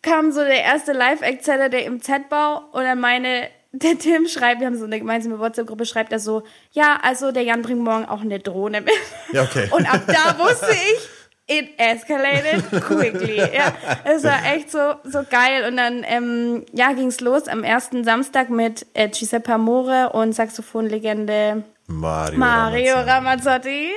kam 0.01 0.31
so 0.31 0.41
der 0.41 0.63
erste 0.63 0.91
Live-Act 0.93 1.43
Saturday 1.43 1.85
im 1.85 2.01
Z-Bau 2.01 2.63
und 2.73 2.83
dann 2.83 2.99
meine, 2.99 3.47
der 3.71 3.97
Tim 3.97 4.27
schreibt, 4.27 4.59
wir 4.59 4.67
haben 4.67 4.77
so 4.77 4.85
eine 4.85 4.99
gemeinsame 4.99 5.39
WhatsApp-Gruppe, 5.39 5.85
schreibt 5.85 6.11
er 6.11 6.19
so, 6.19 6.43
ja, 6.73 6.99
also 7.01 7.31
der 7.31 7.43
Jan 7.43 7.61
bringt 7.61 7.81
morgen 7.81 8.05
auch 8.05 8.21
eine 8.21 8.39
Drohne 8.39 8.81
mit. 8.81 8.93
Ja, 9.31 9.43
okay. 9.43 9.67
Und 9.71 9.91
ab 9.91 10.01
da 10.07 10.37
wusste 10.43 10.71
ich, 10.71 11.09
it 11.49 11.71
escalated 11.77 12.63
quickly. 12.87 13.37
Ja, 13.37 13.73
es 14.05 14.23
war 14.23 14.39
echt 14.53 14.71
so, 14.71 14.95
so 15.03 15.19
geil. 15.29 15.65
Und 15.67 15.77
dann 15.77 16.03
ähm, 16.07 16.65
ja, 16.73 16.93
ging 16.93 17.07
es 17.07 17.19
los 17.19 17.47
am 17.47 17.63
ersten 17.63 18.03
Samstag 18.03 18.49
mit 18.49 18.85
äh, 18.93 19.09
Giuseppe 19.09 19.53
Amore 19.53 20.11
und 20.13 20.33
Saxophonlegende 20.33 21.63
Mario. 21.87 22.37
Mario 22.39 22.93
Ramazzotti. 22.95 23.09
Ramazzotti. 23.11 23.89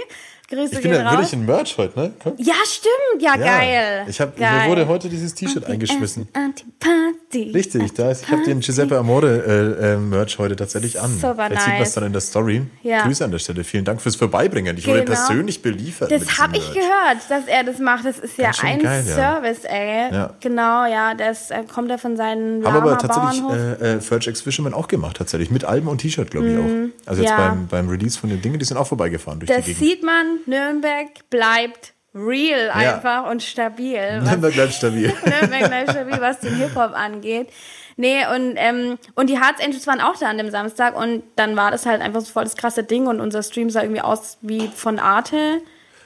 Grüße 0.49 0.75
Ich 0.77 0.83
bin 0.83 0.91
gehen 0.91 1.01
ja 1.01 1.03
raus. 1.05 1.13
wirklich 1.13 1.33
in 1.33 1.47
Merch 1.47 1.79
heute, 1.79 1.99
ne? 1.99 2.13
Komm. 2.23 2.35
ja, 2.37 2.55
stimmt. 2.67 3.23
Ja, 3.23 3.37
geil. 3.37 4.05
Ich 4.07 4.21
hab, 4.21 4.37
geil. 4.37 4.65
mir 4.65 4.69
wurde 4.69 4.87
heute 4.87 5.09
dieses 5.09 5.35
T-Shirt 5.35 5.65
eingeschmissen. 5.65 6.29
Antiparty. 6.35 7.02
Richtig, 7.35 7.93
da 7.95 8.11
ist, 8.11 8.23
ich 8.25 8.31
habe 8.31 8.43
den 8.45 8.61
Giuseppe 8.61 8.99
Amore 8.99 9.77
äh, 9.81 9.93
äh, 9.95 9.97
Merch 9.97 10.39
heute 10.39 10.55
tatsächlich 10.57 11.01
an. 11.01 11.11
Super 11.19 11.47
Vielleicht 11.47 11.61
sieht 11.63 11.69
man 11.69 11.79
nice. 11.79 11.89
es 11.89 11.95
dann 11.95 12.05
in 12.05 12.13
der 12.13 12.21
Story. 12.21 12.63
Ja. 12.83 13.03
Grüße 13.05 13.25
an 13.25 13.31
der 13.31 13.39
Stelle. 13.39 13.65
Vielen 13.65 13.85
Dank 13.85 14.01
fürs 14.03 14.17
Vorbeibringen. 14.17 14.77
Ich 14.77 14.87
wurde 14.87 15.05
Genau. 15.05 15.17
persönlich 15.17 15.63
beliefert. 15.63 16.11
Das 16.11 16.39
habe 16.39 16.57
ich 16.57 16.73
gehört, 16.73 17.19
dass 17.29 17.47
er 17.47 17.65
das 17.65 17.79
macht. 17.79 18.05
Das 18.05 18.19
ist 18.19 18.37
ja 18.39 18.51
ein 18.63 18.81
geil, 18.83 19.05
ja. 19.09 19.15
Service, 19.15 19.65
ey. 19.65 20.13
Ja. 20.13 20.35
Genau, 20.41 20.85
ja. 20.87 21.15
Das 21.15 21.51
äh, 21.51 21.63
kommt 21.73 21.89
ja 21.91 21.99
von 21.99 22.17
seinen 22.17 22.65
Haben 22.65 22.77
aber 22.77 22.99
tatsächlich 22.99 23.43
äh, 23.81 23.95
äh, 23.97 24.01
Furch 24.01 24.27
X 24.27 24.41
Fisherman 24.43 24.75
auch 24.75 24.89
gemacht, 24.89 25.17
tatsächlich. 25.17 25.51
Mit 25.51 25.65
Alben 25.65 25.89
und 25.89 25.99
T-Shirt, 25.99 26.31
glaube 26.31 26.49
ich 26.51 26.59
auch. 26.59 27.09
Also 27.09 27.23
jetzt 27.23 27.33
Mhm. 27.33 27.39
ja. 27.39 27.49
beim, 27.49 27.67
beim 27.69 27.89
Release 27.89 28.19
von 28.19 28.31
den 28.31 28.41
Dingen, 28.43 28.59
die 28.59 28.65
sind 28.65 28.77
auch 28.77 28.87
vorbeigefahren 28.87 29.41
durch 29.41 29.49
Das 29.49 29.65
die 29.65 29.75
Gegend. 29.75 29.89
sieht 29.89 30.03
man, 30.03 30.39
Nürnberg 30.47 31.09
bleibt 31.31 31.95
real 32.15 32.71
einfach 32.71 33.31
und 33.31 33.43
stabil. 33.43 34.21
Nürnberg 34.21 34.53
bleibt 34.53 34.75
stabil. 34.75 35.13
Nürnberg 35.25 35.69
bleibt 35.69 35.91
stabil, 35.91 36.21
was 36.21 36.41
den 36.41 36.57
Hip-Hop 36.57 36.93
angeht. 36.95 37.49
Nee, 37.97 38.25
und, 38.35 38.55
ähm, 38.57 38.99
und 39.15 39.29
die 39.29 39.39
Hearts 39.39 39.63
Angels 39.63 39.87
waren 39.87 40.01
auch 40.01 40.17
da 40.19 40.29
an 40.29 40.39
dem 40.39 40.51
Samstag 40.51 40.97
und 40.97 41.23
dann 41.37 41.57
war 41.57 41.71
das 41.71 41.85
halt 41.85 42.01
einfach 42.01 42.21
so 42.21 42.33
voll 42.33 42.45
das 42.45 42.57
krasse 42.57 42.85
Ding 42.85 43.07
und 43.07 43.21
unser 43.21 43.43
Stream 43.43 43.71
sah 43.71 43.83
irgendwie 43.83 44.01
aus 44.01 44.39
wie 44.41 44.71
von 44.75 44.99
Arte. 44.99 45.61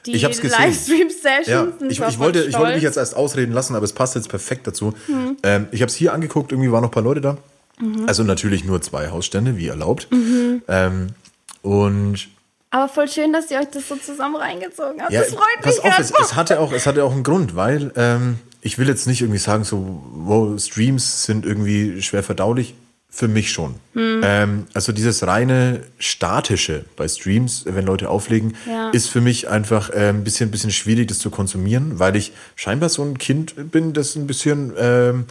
Die 0.05 0.13
Ich 0.13 0.23
hab's 0.25 0.39
gesehen. 0.39 0.59
Livestream-Sessions. 0.59 1.47
Ja, 1.47 1.87
ich, 1.87 1.99
ich, 1.99 2.19
wollte, 2.19 2.43
ich 2.43 2.57
wollte 2.57 2.75
mich 2.75 2.83
jetzt 2.83 2.97
erst 2.97 3.15
ausreden 3.15 3.51
lassen, 3.51 3.75
aber 3.75 3.83
es 3.83 3.93
passt 3.93 4.15
jetzt 4.15 4.29
perfekt 4.29 4.67
dazu. 4.67 4.93
Mhm. 5.07 5.37
Ähm, 5.43 5.67
ich 5.71 5.81
habe 5.81 5.89
es 5.89 5.95
hier 5.95 6.13
angeguckt, 6.13 6.51
irgendwie 6.51 6.71
waren 6.71 6.81
noch 6.81 6.89
ein 6.89 6.93
paar 6.93 7.03
Leute 7.03 7.21
da. 7.21 7.37
Also 8.07 8.23
natürlich 8.23 8.63
nur 8.63 8.81
zwei 8.81 9.09
Hausstände, 9.09 9.57
wie 9.57 9.67
erlaubt. 9.67 10.07
Mhm. 10.11 10.63
Ähm, 10.67 11.07
und 11.61 12.27
Aber 12.69 12.89
voll 12.89 13.07
schön, 13.07 13.31
dass 13.33 13.49
ihr 13.49 13.59
euch 13.59 13.69
das 13.71 13.87
so 13.87 13.95
zusammen 13.95 14.35
reingezogen 14.35 15.01
habt. 15.01 15.11
ja, 15.11 15.21
das 15.21 15.29
freut 15.29 15.65
mich 15.65 15.79
auf, 15.79 15.83
ganz. 15.97 16.11
es, 16.11 16.19
es, 16.19 16.35
hatte 16.35 16.59
auch, 16.59 16.71
es 16.73 16.85
hatte 16.85 17.03
auch 17.03 17.13
einen 17.13 17.23
Grund, 17.23 17.55
weil 17.55 17.91
ähm, 17.95 18.39
ich 18.61 18.77
will 18.77 18.87
jetzt 18.87 19.07
nicht 19.07 19.21
irgendwie 19.21 19.39
sagen, 19.39 19.63
so, 19.63 20.03
wow, 20.13 20.59
Streams 20.59 21.23
sind 21.23 21.45
irgendwie 21.45 22.01
schwer 22.01 22.23
verdaulich. 22.23 22.75
Für 23.09 23.29
mich 23.29 23.51
schon. 23.51 23.75
Hm. 23.93 24.21
Ähm, 24.21 24.67
also 24.73 24.91
dieses 24.91 25.25
reine 25.25 25.81
statische 25.97 26.83
bei 26.97 27.07
Streams, 27.07 27.63
wenn 27.65 27.85
Leute 27.85 28.09
auflegen, 28.09 28.55
Ja. 28.69 28.89
ist 28.89 29.09
für 29.09 29.21
mich 29.21 29.47
einfach 29.47 29.89
äh, 29.89 30.09
ein 30.09 30.23
bisschen, 30.25 30.51
bisschen 30.51 30.71
schwierig, 30.71 31.07
das 31.07 31.17
zu 31.19 31.29
konsumieren, 31.31 31.99
weil 31.99 32.17
ich 32.17 32.33
scheinbar 32.55 32.89
so 32.89 33.01
ein 33.03 33.17
Kind 33.17 33.71
bin, 33.71 33.93
das 33.93 34.15
ein 34.17 34.27
bisschen 34.27 34.73
ähm, 34.77 35.25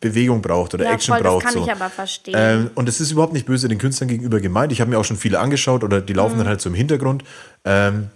Bewegung 0.00 0.42
braucht 0.42 0.74
oder 0.74 0.84
Ja, 0.84 0.92
Action 0.92 1.14
voll, 1.14 1.22
das 1.22 1.32
braucht. 1.32 1.44
kann 1.44 1.54
so. 1.54 1.62
ich 1.64 1.70
aber 1.72 1.88
verstehen. 1.90 2.34
Ähm, 2.36 2.70
und 2.74 2.88
es 2.88 3.00
ist 3.00 3.10
überhaupt 3.10 3.32
nicht 3.32 3.46
böse 3.46 3.68
den 3.68 3.78
Künstlern 3.78 4.08
gegenüber 4.08 4.40
gemeint. 4.40 4.72
Ich 4.72 4.80
habe 4.80 4.90
mir 4.90 4.98
auch 4.98 5.04
schon 5.04 5.16
viele 5.16 5.38
angeschaut 5.38 5.84
oder 5.84 6.00
die 6.00 6.12
Mhm. 6.12 6.16
laufen 6.18 6.38
dann 6.38 6.48
halt 6.48 6.60
so 6.60 6.68
im 6.68 6.74
Hintergrund. 6.74 7.22
Ähm, 7.64 8.08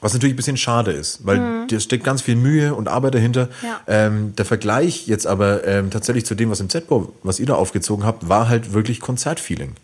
was 0.00 0.14
natürlich 0.14 0.32
ein 0.34 0.36
bisschen 0.36 0.56
schade 0.56 0.92
ist, 0.92 1.26
weil 1.26 1.66
da 1.68 1.78
steckt 1.80 2.04
ganz 2.04 2.22
viel 2.22 2.36
Mühe 2.36 2.74
und 2.74 2.88
Arbeit 2.88 3.14
dahinter. 3.14 3.46
Mhm. 3.46 3.66
Ja. 3.68 3.80
Ähm, 3.86 4.34
der 4.36 4.44
Vergleich 4.46 5.06
jetzt 5.08 5.26
aber 5.26 5.66
ähm, 5.66 5.90
tatsächlich 5.90 6.24
zu 6.24 6.34
dem, 6.34 6.48
was 6.50 6.60
im 6.60 6.70
Z-Bau, 6.70 7.12
was 7.22 7.38
ihr 7.38 7.46
da 7.46 7.54
aufgezogen 7.56 8.06
habt, 8.06 8.28
war 8.28 8.48
halt 8.48 8.72
wirklich 8.72 9.00
Konzertfeeling. 9.00 9.74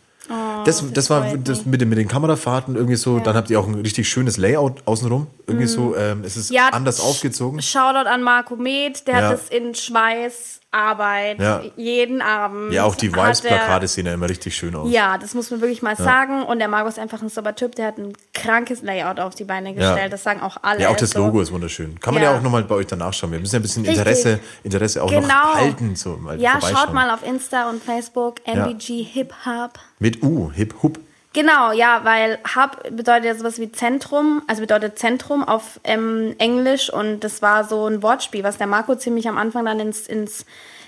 das, 0.64 0.78
das, 0.78 0.82
Oh, 0.82 0.86
das 0.92 1.10
war 1.10 1.36
das 1.36 1.66
mit 1.66 1.80
den, 1.80 1.88
mit 1.88 1.98
den 1.98 2.08
Kamerafahrten 2.08 2.74
irgendwie 2.76 2.96
so. 2.96 3.18
Dann 3.20 3.36
habt 3.36 3.50
ihr 3.50 3.60
auch 3.60 3.68
ein 3.68 3.74
richtig 3.76 4.08
schönes 4.08 4.36
Layout 4.38 4.82
außenrum. 4.86 5.26
Irgendwie 5.46 5.66
so, 5.68 5.94
ähm, 5.96 6.22
es 6.24 6.36
ist 6.36 6.50
Mhm. 6.50 6.56
Ja, 6.56 6.68
anders 6.70 6.98
aufgezogen. 7.00 7.60
Shoutout 7.62 8.08
an 8.08 8.22
Marco 8.22 8.56
Med, 8.56 9.06
der 9.06 9.14
Ja. 9.14 9.22
hat 9.28 9.32
das 9.34 9.48
in 9.50 9.74
Schweiß, 9.74 10.60
Arbeit, 10.76 11.40
Ja. 11.40 11.62
jeden 11.76 12.20
Abend. 12.22 12.72
Ja, 12.72 12.84
auch 12.84 12.94
die 12.94 13.12
Vibes-Plakate 13.14 13.88
sehen 13.88 14.06
ja 14.06 14.14
immer 14.14 14.28
richtig 14.28 14.54
schön 14.54 14.74
aus. 14.76 14.90
Ja, 14.92 15.16
das 15.18 15.34
muss 15.34 15.50
man 15.50 15.60
wirklich 15.60 15.82
mal 15.82 15.96
sagen. 15.96 16.42
Und 16.42 16.58
der 16.58 16.68
Marco 16.68 16.88
ist 16.88 16.98
einfach 16.98 17.22
ein 17.22 17.28
super 17.30 17.54
Typ, 17.54 17.74
der 17.74 17.86
hat 17.86 17.98
ein 17.98 18.12
krankes 18.34 18.82
Layout 18.82 19.18
auf 19.20 19.34
die 19.34 19.44
Beine 19.44 19.74
gestellt. 19.74 19.98
Ja. 19.98 20.08
Das 20.08 20.22
sagen 20.22 20.40
auch 20.42 20.58
alle. 20.62 20.82
Ja, 20.82 20.90
auch 20.90 20.96
das 20.96 21.10
so. 21.10 21.18
Logo 21.18 21.40
ist 21.40 21.50
wunderschön. 21.52 21.98
Kann 22.00 22.14
man 22.14 22.22
ja, 22.22 22.30
Ja. 22.32 22.38
auch 22.38 22.42
nochmal 22.42 22.62
bei 22.64 22.74
euch 22.74 22.86
danach 22.86 23.12
schauen. 23.12 23.32
Wir 23.32 23.40
müssen 23.40 23.54
ja 23.54 23.58
ein 23.60 23.62
bisschen 23.62 23.82
Richtig. 23.84 23.98
Interesse, 23.98 24.40
Interesse 24.62 25.02
auch 25.02 25.10
noch 25.10 25.22
Genau. 25.22 25.54
halten. 25.54 25.96
So, 25.96 26.16
mal 26.16 26.40
Ja, 26.40 26.58
schaut 26.60 26.92
mal 26.92 27.10
auf 27.10 27.26
Insta 27.26 27.70
und 27.70 27.82
Facebook, 27.82 28.36
MBG 28.46 29.02
Hip 29.02 29.32
Hop. 29.46 29.78
Mit 29.98 30.22
U, 30.22 30.50
Hip 30.52 30.74
Hup. 30.82 30.98
Genau, 31.36 31.70
ja, 31.70 32.00
weil 32.02 32.38
Hub 32.56 32.82
bedeutet 32.96 33.26
ja 33.26 33.34
sowas 33.34 33.58
wie 33.58 33.70
Zentrum, 33.70 34.40
also 34.46 34.62
bedeutet 34.62 34.98
Zentrum 34.98 35.44
auf 35.44 35.78
ähm, 35.84 36.34
Englisch 36.38 36.90
und 36.90 37.20
das 37.20 37.42
war 37.42 37.64
so 37.64 37.86
ein 37.86 38.02
Wortspiel, 38.02 38.42
was 38.42 38.56
der 38.56 38.66
Marco 38.66 38.94
ziemlich 38.94 39.28
am 39.28 39.36
Anfang 39.36 39.66
dann 39.66 39.78
ins, 39.78 40.06
ins 40.06 40.46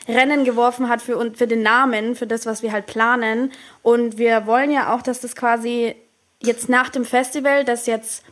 Rennen 0.09 0.45
geworfen 0.45 0.89
hat 0.89 1.03
für, 1.03 1.33
für 1.35 1.47
den 1.47 1.61
Namen, 1.61 2.17
für 2.17 2.27
das, 2.27 2.47
was 2.47 2.63
wir 2.63 2.73
halt 2.73 2.87
planen. 2.87 3.53
Und 3.83 4.17
wir 4.17 4.47
wollen 4.47 4.71
ja 4.71 4.95
auch, 4.95 5.03
dass 5.03 5.21
das 5.21 5.37
quasi 5.37 5.95
jetzt 6.43 6.71
nach 6.71 6.89
dem 6.89 7.05
Festival, 7.05 7.67
das 7.67 7.85
jetzt, 7.85 8.23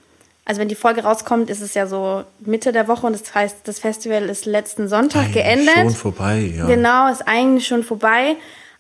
also 0.47 0.63
wenn 0.63 0.69
die 0.69 0.75
Folge 0.75 1.03
rauskommt, 1.03 1.51
ist 1.51 1.61
es 1.61 1.75
ja 1.75 1.87
so 1.87 2.25
Mitte 2.39 2.73
der 2.73 2.89
Woche 2.89 3.07
und 3.07 3.13
das 3.13 3.35
heißt, 3.35 3.59
das 3.65 3.79
Festival 3.79 4.23
ist 4.31 4.47
letzten 4.47 4.89
Sonntag 4.89 5.35
geendet. 5.35 5.75
Schon 5.75 5.91
vorbei, 5.91 6.51
ja. 6.57 6.65
Genau, 6.65 7.13
ist 7.13 7.29
eigentlich 7.29 7.67
schon 7.67 7.83
vorbei. 7.83 8.37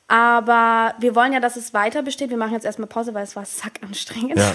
Aber 0.09 0.95
wir 1.01 1.17
wollen 1.17 1.33
ja, 1.33 1.41
dass 1.41 1.57
es 1.57 1.75
weiter 1.75 2.03
besteht. 2.03 2.31
Wir 2.31 2.37
machen 2.37 2.53
jetzt 2.53 2.65
erstmal 2.65 2.87
Pause, 2.89 3.13
weil 3.13 3.25
es 3.25 3.35
war 3.35 3.45
sackanstrengend. 3.45 4.39
ja. 4.39 4.55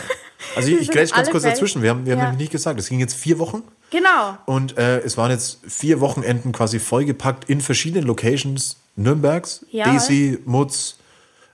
Also 0.55 0.69
ich, 0.69 0.75
ich 0.79 0.85
sind 0.87 0.95
grätsch 0.95 1.11
ganz 1.13 1.29
kurz 1.29 1.43
fertig. 1.43 1.59
dazwischen. 1.59 1.81
Wir 1.83 1.89
haben, 1.89 2.05
wir 2.05 2.13
haben 2.13 2.19
Ja. 2.19 2.25
nämlich 2.25 2.39
nicht 2.39 2.51
gesagt, 2.53 2.79
es 2.79 2.87
ging 2.87 2.99
jetzt 2.99 3.15
vier 3.15 3.37
Wochen. 3.39 3.63
Genau. 3.89 4.37
Und 4.45 4.77
äh, 4.77 4.99
es 4.99 5.17
waren 5.17 5.29
jetzt 5.31 5.59
vier 5.67 5.99
Wochenenden 5.99 6.53
quasi 6.53 6.79
vollgepackt 6.79 7.49
in 7.49 7.59
verschiedenen 7.59 8.05
Locations 8.07 8.77
Nürnbergs, 8.95 9.65
Ja. 9.71 9.91
Desi, 9.91 10.39
Mutz, 10.45 10.95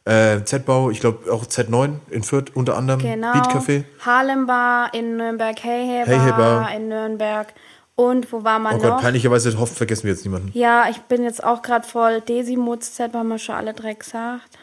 äh, 0.05 0.43
Z-Bau, 0.43 0.89
ich 0.91 0.99
glaube 0.99 1.31
auch 1.31 1.45
Z9 1.45 1.95
in 2.11 2.21
Fürth 2.23 2.51
unter 2.55 2.77
anderem, 2.77 2.99
Genau. 3.01 3.33
Beat 3.33 3.47
Café. 3.47 3.83
Harlem 4.05 4.45
Bar 4.45 4.93
in 4.93 5.17
Nürnberg, 5.17 5.55
Hey 5.63 5.85
Hey 5.87 6.05
Bar, 6.05 6.13
Hey 6.15 6.19
Hey 6.19 6.31
Bar. 6.31 6.71
in 6.75 6.87
Nürnberg. 6.89 7.47
Und 7.99 8.31
wo 8.31 8.43
war 8.43 8.59
man 8.59 8.75
Oh 8.75 8.77
noch? 8.77 8.89
Gott, 8.91 9.01
peinlicherweise 9.01 9.57
hoffen, 9.59 9.75
vergessen 9.75 10.03
wir 10.03 10.11
jetzt 10.11 10.23
niemanden. 10.23 10.51
Ja, 10.53 10.87
ich 10.87 10.97
bin 11.01 11.23
jetzt 11.23 11.43
auch 11.43 11.63
gerade 11.63 11.85
voll. 11.87 12.21
Desimutz, 12.21 12.93
Z 12.93 13.11
haben 13.15 13.27
wir 13.27 13.39
schon 13.39 13.55
alle 13.55 13.73
drei 13.73 13.95
gesagt. 13.95 14.59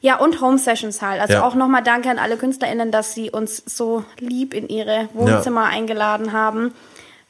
Ja, 0.00 0.16
und 0.18 0.40
Home 0.40 0.56
Sessions 0.56 1.02
halt. 1.02 1.20
Also 1.20 1.34
Ja. 1.34 1.42
auch 1.44 1.54
nochmal 1.54 1.82
danke 1.82 2.08
an 2.08 2.18
alle 2.18 2.38
KünstlerInnen, 2.38 2.90
dass 2.90 3.12
sie 3.12 3.30
uns 3.30 3.62
so 3.66 4.04
lieb 4.18 4.54
in 4.54 4.68
ihre 4.70 5.10
Wohnzimmer 5.12 5.64
eingeladen 5.66 6.32
haben. 6.32 6.72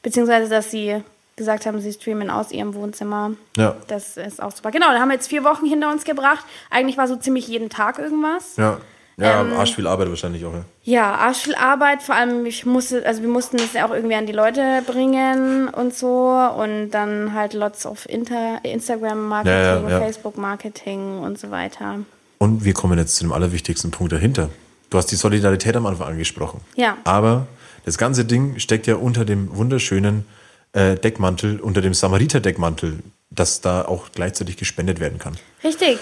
Beziehungsweise, 0.01 0.49
dass 0.49 0.71
sie 0.71 1.03
gesagt 1.35 1.65
haben, 1.65 1.81
sie 1.81 1.91
streamen 1.91 2.29
aus 2.29 2.51
ihrem 2.53 2.73
Wohnzimmer. 2.73 3.31
Ja. 3.57 3.75
Das 3.87 4.15
ist 4.15 4.41
auch 4.41 4.51
super. 4.53 4.71
Genau, 4.71 4.87
da 4.91 4.99
haben 4.99 5.09
wir 5.09 5.15
jetzt 5.15 5.27
vier 5.27 5.43
Wochen 5.43 5.65
hinter 5.65 5.91
uns 5.91 6.05
gebracht. 6.05 6.45
Eigentlich 6.69 6.97
war 6.97 7.09
so 7.09 7.17
ziemlich 7.17 7.49
jeden 7.49 7.69
Tag 7.69 7.99
irgendwas. 7.99 8.55
Ja, 8.55 8.77
ja 9.17 9.41
Ähm, 9.41 9.53
arsch 9.53 9.75
viel 9.75 9.87
Arbeit 9.87 10.09
wahrscheinlich 10.09 10.43
auch. 10.45 10.53
Ja. 10.53 10.63
Ja, 10.83 11.15
arsch 11.15 11.39
viel 11.39 11.55
Arbeit, 11.55 12.01
vor 12.01 12.15
allem 12.15 12.45
ich 12.45 12.65
musste, 12.65 13.05
also 13.05 13.21
wir 13.21 13.29
mussten 13.29 13.57
das 13.57 13.73
ja 13.73 13.85
auch 13.85 13.91
irgendwie 13.91 14.15
an 14.15 14.25
die 14.25 14.33
Leute 14.33 14.81
bringen 14.85 15.69
und 15.69 15.93
so 15.93 16.29
und 16.57 16.91
dann 16.91 17.33
halt 17.33 17.53
lots 17.53 17.85
of 17.85 18.07
Inter 18.09 18.59
Instagram 18.63 19.27
Marketing, 19.27 19.53
Ja, 19.53 19.79
ja, 19.81 19.89
ja. 19.89 19.99
Facebook 19.99 20.37
Marketing 20.37 21.19
und 21.19 21.39
so 21.39 21.51
weiter. 21.51 21.99
Und 22.37 22.65
wir 22.65 22.73
kommen 22.73 22.97
jetzt 22.99 23.15
zu 23.15 23.23
dem 23.23 23.31
allerwichtigsten 23.31 23.91
Punkt 23.91 24.11
dahinter. 24.13 24.49
Du 24.89 24.97
hast 24.97 25.07
die 25.07 25.15
Solidarität 25.15 25.75
am 25.75 25.85
Anfang 25.85 26.07
angesprochen. 26.09 26.61
Ja. 26.75 26.97
Aber 27.03 27.47
das 27.85 27.97
ganze 27.97 28.25
Ding 28.25 28.59
steckt 28.59 28.85
ja 28.87 28.95
unter 28.95 29.25
dem 29.25 29.55
wunderschönen 29.55 30.25
äh, 30.73 30.95
Deckmantel, 30.95 31.59
unter 31.59 31.81
dem 31.81 31.93
Samariter-Deckmantel, 31.93 32.99
dass 33.29 33.61
da 33.61 33.85
auch 33.85 34.07
gleichzeitig 34.13 34.57
gespendet 34.57 34.99
werden 34.99 35.19
kann. 35.19 35.35
Richtig, 35.63 35.99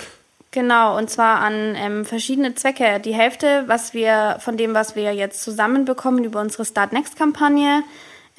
genau. 0.51 0.97
Und 0.97 1.09
zwar 1.09 1.39
an 1.39 1.75
ähm, 1.75 2.05
verschiedene 2.05 2.53
Zwecke. 2.55 2.99
Die 2.99 3.13
Hälfte, 3.13 3.63
was 3.67 3.93
wir 3.93 4.37
von 4.39 4.57
dem, 4.57 4.73
was 4.73 4.95
wir 4.95 5.13
jetzt 5.13 5.41
zusammenbekommen 5.41 6.23
über 6.23 6.39
unsere 6.39 6.65
Start 6.65 6.93
Next 6.93 7.17
Kampagne, 7.17 7.83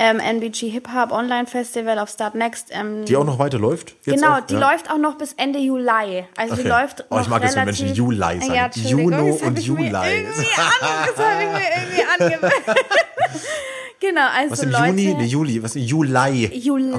ähm, 0.04 0.18
NBG 0.18 0.68
Hip 0.71 0.88
Hop 0.92 1.12
Online 1.12 1.47
Festival 1.47 1.97
auf 2.00 2.09
Start 2.11 2.35
Next. 2.35 2.68
Ähm, 2.73 3.04
Die 3.04 3.14
auch 3.16 3.25
noch 3.25 3.38
weiter 3.38 3.59
läuft? 3.61 3.94
Genau, 4.04 4.38
auch? 4.38 4.40
die 4.40 4.54
Ja. 4.54 4.71
läuft 4.71 4.90
auch 4.90 4.99
noch 4.99 5.16
bis 5.16 5.32
Ende 5.35 5.61
Juli. 5.61 6.25
Also 6.37 6.56
die 6.56 6.61
Okay. 6.62 6.68
läuft 6.68 7.04
Oh, 7.09 7.21
ich 7.21 7.28
mag 7.28 7.44
es, 7.44 7.54
wenn. 7.54 7.64
Menschen 7.66 7.94
Juli 7.94 8.16
sagen. 8.18 8.52
Ja, 8.52 8.68
Juno 8.75 9.26
und 9.47 9.59
Juli. 9.61 9.90
Das 9.90 10.09
habe 10.09 11.42
ich 11.42 11.50
mir 11.52 11.68
irgendwie 11.76 12.02
angewöhnt. 12.40 12.52
genau, 14.00 14.26
also 14.37 14.50
Was 14.52 14.62
im 14.64 14.71
Leute... 14.71 14.87
Juni? 14.88 15.14
Nee, 15.14 15.25
Juli. 15.26 15.62
Was? 15.62 15.75
Juli. 15.75 16.47
Juli, 16.52 16.99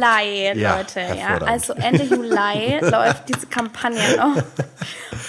Ja, 0.55 0.77
Leute. 0.77 0.99
Ja, 1.01 1.05
hervorragend. 1.05 1.49
also 1.49 1.73
Ende 1.73 2.03
Juli 2.03 2.29
läuft 2.81 3.27
diese 3.29 3.47
Kampagne 3.47 3.99
noch. 4.17 4.35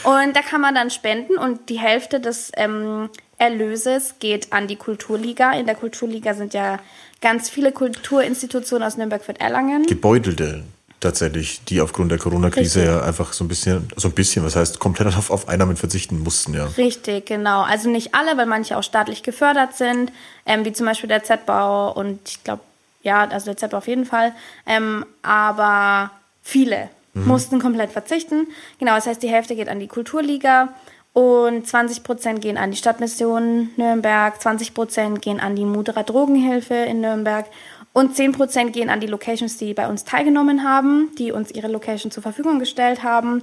Und 0.04 0.37
da 0.37 0.43
kann 0.43 0.61
man 0.61 0.75
dann 0.76 0.90
spenden 0.90 1.37
und 1.38 1.69
die 1.71 1.78
Hälfte 1.81 2.21
des 2.21 2.52
ähm, 2.57 3.09
Erlöses 3.38 4.14
geht 4.21 4.52
an 4.52 4.69
die 4.69 4.76
Kulturliga. 4.76 5.52
In 5.52 5.66
der 5.66 5.75
Kulturliga 5.75 6.35
sind 6.35 6.54
ja 6.54 6.78
ganz 7.25 7.49
viele 7.49 7.73
Kulturinstitutionen 7.73 8.87
aus 8.87 8.99
Nürnberg 8.99 9.25
für 9.25 9.40
Erlangen. 9.40 9.87
Gebeutelte 9.87 10.62
tatsächlich, 11.00 11.64
die 11.64 11.81
aufgrund 11.81 12.11
der 12.11 12.19
Corona-Krise 12.19 12.85
ja 12.85 13.02
einfach 13.02 13.33
so 13.33 13.45
ein 13.45 13.49
bisschen, 13.49 13.88
so 13.97 14.09
ein 14.09 14.12
bisschen, 14.12 14.45
was 14.45 14.57
heißt, 14.57 14.78
komplett 14.78 15.09
auf, 15.09 15.31
auf 15.31 15.49
Einnahmen 15.49 15.76
verzichten 15.76 16.23
mussten, 16.23 16.52
ja. 16.52 16.66
Richtig, 16.76 17.25
genau. 17.25 17.62
Also 17.62 17.88
nicht 17.88 18.14
alle, 18.14 18.37
weil 18.37 18.45
manche 18.45 18.76
auch 18.76 18.83
staatlich 18.83 19.23
gefördert 19.23 19.75
sind, 19.75 20.12
ähm, 20.45 20.66
wie 20.66 20.75
zum 20.75 20.85
Beispiel 20.85 21.09
der 21.09 21.25
Z-Bau 21.25 21.93
und 21.93 22.21
ich 22.28 22.45
glaube, 22.45 22.61
ja, 23.02 23.26
also 23.26 23.47
der 23.47 23.57
Z-Bau 23.57 23.78
auf 23.78 23.88
jeden 23.88 24.04
Fall. 24.04 24.33
Ähm, 24.66 25.07
aber 25.23 26.11
viele 26.43 26.90
mussten 27.14 27.61
komplett 27.61 27.93
verzichten. 27.93 28.49
Genau, 28.78 28.97
das 28.97 29.07
heißt, 29.07 29.23
die 29.23 29.28
Hälfte 29.28 29.54
geht 29.54 29.69
an 29.69 29.78
die 29.78 29.87
Kulturliga 29.87 30.75
und 31.14 31.66
20 31.66 32.02
Prozent 32.02 32.40
gehen 32.42 32.59
an 32.59 32.71
die 32.73 32.76
Stadtmission 32.76 33.71
Nürnberg, 33.76 34.38
20 34.42 34.75
Prozent 34.75 35.23
gehen 35.23 35.40
an 35.40 35.56
die 35.56 35.64
Mudra 35.64 36.02
Drogenhilfe 36.02 36.75
in 36.75 37.00
Nürnberg 37.00 37.47
und 37.92 38.16
10 38.16 38.33
Prozent 38.33 38.73
gehen 38.73 38.90
an 38.90 39.00
die 39.00 39.06
Locations, 39.06 39.56
die 39.56 39.73
bei 39.75 39.88
uns 39.88 40.04
teilgenommen 40.04 40.64
haben, 40.64 41.11
die 41.16 41.30
uns 41.33 41.52
ihre 41.52 41.68
Location 41.68 42.11
zur 42.11 42.23
Verfügung 42.25 42.59
gestellt 42.59 43.04
haben, 43.04 43.42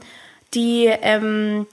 die 0.53 0.87
ähm, 1.01 1.65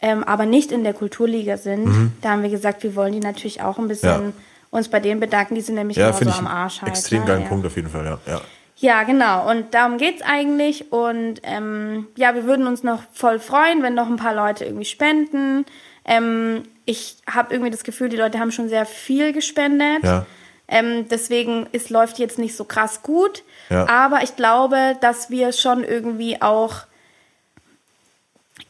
ähm, 0.00 0.24
aber 0.24 0.44
nicht 0.44 0.72
in 0.72 0.82
der 0.84 0.92
Kulturliga 0.92 1.56
sind. 1.56 2.12
Da 2.20 2.30
haben 2.30 2.42
wir 2.42 2.50
gesagt, 2.50 2.82
wir 2.82 2.94
wollen 2.96 3.12
die 3.12 3.20
natürlich 3.20 3.62
auch 3.62 3.78
ein 3.78 3.86
bisschen 3.88 4.20
Mhm. 4.20 4.26
Ja. 4.28 4.32
uns 4.70 4.88
bei 4.88 4.98
denen 5.00 5.20
bedanken, 5.20 5.54
die 5.54 5.60
sind 5.60 5.76
nämlich 5.76 5.96
Ja, 5.96 6.10
genauso 6.10 6.28
ich 6.30 6.36
am 6.36 6.46
Arsch 6.48 6.82
halt. 6.82 6.90
extrem 6.92 7.20
ne? 7.20 7.26
geilen 7.26 7.42
ja. 7.42 7.48
Punkt 7.48 7.64
auf 7.66 7.76
jeden 7.76 7.88
Fall, 7.88 8.04
ja. 8.04 8.18
ja. 8.26 8.40
Ja, 8.80 9.02
genau. 9.02 9.50
Und 9.50 9.74
darum 9.74 9.98
geht's 9.98 10.22
eigentlich. 10.22 10.92
Und 10.92 11.40
ähm, 11.42 12.06
ja, 12.16 12.34
wir 12.34 12.44
würden 12.44 12.66
uns 12.66 12.82
noch 12.84 13.02
voll 13.12 13.40
freuen, 13.40 13.82
wenn 13.82 13.94
noch 13.94 14.08
ein 14.08 14.16
paar 14.16 14.34
Leute 14.34 14.64
irgendwie 14.64 14.84
spenden. 14.84 15.66
Ähm, 16.04 16.62
ich 16.84 17.16
habe 17.30 17.52
irgendwie 17.52 17.72
das 17.72 17.82
Gefühl, 17.84 18.08
die 18.08 18.16
Leute 18.16 18.38
haben 18.38 18.52
schon 18.52 18.68
sehr 18.68 18.86
viel 18.86 19.32
gespendet. 19.32 20.04
Ja. 20.04 20.26
Ähm, 20.68 21.08
deswegen 21.08 21.66
es 21.72 21.90
läuft 21.90 22.18
jetzt 22.18 22.38
nicht 22.38 22.56
so 22.56 22.64
krass 22.64 23.02
gut. 23.02 23.42
Ja. 23.68 23.88
Aber 23.88 24.22
ich 24.22 24.36
glaube, 24.36 24.96
dass 25.00 25.28
wir 25.28 25.52
schon 25.52 25.82
irgendwie 25.82 26.40
auch 26.40 26.82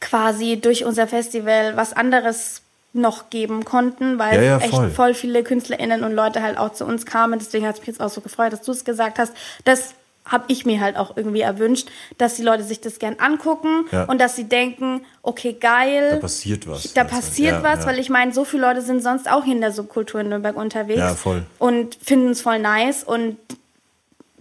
quasi 0.01 0.59
durch 0.59 0.85
unser 0.85 1.07
Festival 1.07 1.77
was 1.77 1.93
anderes 1.93 2.61
noch 2.93 3.29
geben 3.29 3.65
konnten, 3.65 4.17
weil 4.17 4.37
Ja, 4.37 4.41
ja, 4.41 4.57
echt 4.57 4.73
voll. 4.73 4.89
voll 4.89 5.13
viele 5.13 5.43
KünstlerInnen 5.43 6.03
und 6.03 6.13
Leute 6.13 6.41
halt 6.41 6.57
auch 6.57 6.73
zu 6.73 6.85
uns 6.85 7.05
kamen. 7.05 7.37
Deswegen 7.37 7.67
hat 7.67 7.75
es 7.75 7.81
mich 7.81 7.87
jetzt 7.87 8.01
auch 8.01 8.09
so 8.09 8.21
gefreut, 8.21 8.51
dass 8.51 8.63
du 8.63 8.71
es 8.71 8.83
gesagt 8.83 9.19
hast. 9.19 9.33
Das 9.63 9.93
habe 10.29 10.45
ich 10.47 10.65
mir 10.65 10.79
halt 10.79 10.95
auch 10.95 11.17
irgendwie 11.17 11.41
erwünscht, 11.41 11.89
dass 12.17 12.35
die 12.35 12.43
Leute 12.43 12.63
sich 12.63 12.79
das 12.81 12.99
gern 12.99 13.15
angucken 13.19 13.85
Ja. 13.91 14.05
und 14.05 14.19
dass 14.21 14.35
sie 14.35 14.45
denken, 14.45 15.01
okay, 15.21 15.53
geil. 15.59 16.11
Da 16.11 16.17
passiert 16.17 16.67
was. 16.67 16.93
Da 16.93 17.03
passiert 17.03 17.55
ja, 17.57 17.63
was, 17.63 17.79
ja. 17.81 17.85
weil 17.87 17.99
ich 17.99 18.09
meine, 18.09 18.31
so 18.33 18.45
viele 18.45 18.63
Leute 18.67 18.81
sind 18.81 19.03
sonst 19.03 19.29
auch 19.29 19.43
hier 19.43 19.55
in 19.55 19.61
der 19.61 19.71
Subkultur 19.71 20.21
in 20.21 20.29
Nürnberg 20.29 20.55
unterwegs 20.55 20.99
Ja, 20.99 21.15
voll. 21.15 21.43
und 21.57 21.95
finden 22.01 22.29
es 22.29 22.41
voll 22.41 22.59
nice 22.59 23.03
und 23.03 23.37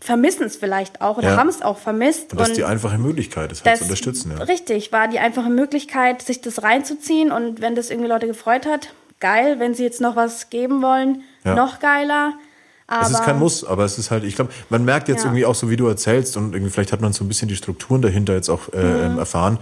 vermissen 0.00 0.44
es 0.44 0.56
vielleicht 0.56 1.00
auch 1.00 1.18
oder 1.18 1.36
haben 1.36 1.48
es 1.48 1.60
auch 1.60 1.78
vermisst. 1.78 2.30
Und 2.32 2.40
das 2.40 2.50
ist 2.50 2.56
die 2.56 2.64
einfache 2.64 2.98
Möglichkeit, 2.98 3.50
das, 3.50 3.64
halt 3.64 3.78
zu 3.78 3.84
unterstützen, 3.84 4.32
ja. 4.38 4.44
Richtig, 4.44 4.92
war 4.92 5.08
die 5.08 5.18
einfache 5.18 5.50
Möglichkeit, 5.50 6.22
sich 6.22 6.40
das 6.40 6.62
reinzuziehen 6.62 7.32
und 7.32 7.60
wenn 7.60 7.74
das 7.74 7.90
irgendwie 7.90 8.08
Leute 8.08 8.28
gefreut 8.28 8.64
hat, 8.66 8.92
geil. 9.20 9.58
Wenn 9.58 9.74
sie 9.74 9.82
jetzt 9.82 10.00
noch 10.00 10.14
was 10.14 10.50
geben 10.50 10.82
wollen, 10.82 11.22
noch 11.44 11.80
geiler. 11.80 12.34
Es 12.88 13.10
ist 13.10 13.16
Aber- 13.16 13.24
kein 13.26 13.38
Muss, 13.38 13.64
aber 13.64 13.84
es 13.84 13.98
ist 13.98 14.10
halt, 14.10 14.24
ich 14.24 14.34
glaube, 14.36 14.50
man 14.70 14.84
merkt 14.84 15.08
jetzt 15.08 15.18
Ja. 15.20 15.24
irgendwie 15.26 15.44
auch 15.44 15.54
so, 15.54 15.68
wie 15.70 15.76
du 15.76 15.86
erzählst 15.86 16.36
und 16.36 16.54
irgendwie 16.54 16.70
vielleicht 16.72 16.92
hat 16.92 17.00
man 17.00 17.12
so 17.12 17.24
ein 17.24 17.28
bisschen 17.28 17.48
die 17.48 17.56
Strukturen 17.56 18.00
dahinter 18.02 18.34
jetzt 18.34 18.48
auch 18.48 18.72
äh, 18.72 18.78
ähm, 19.06 19.18
erfahren. 19.18 19.58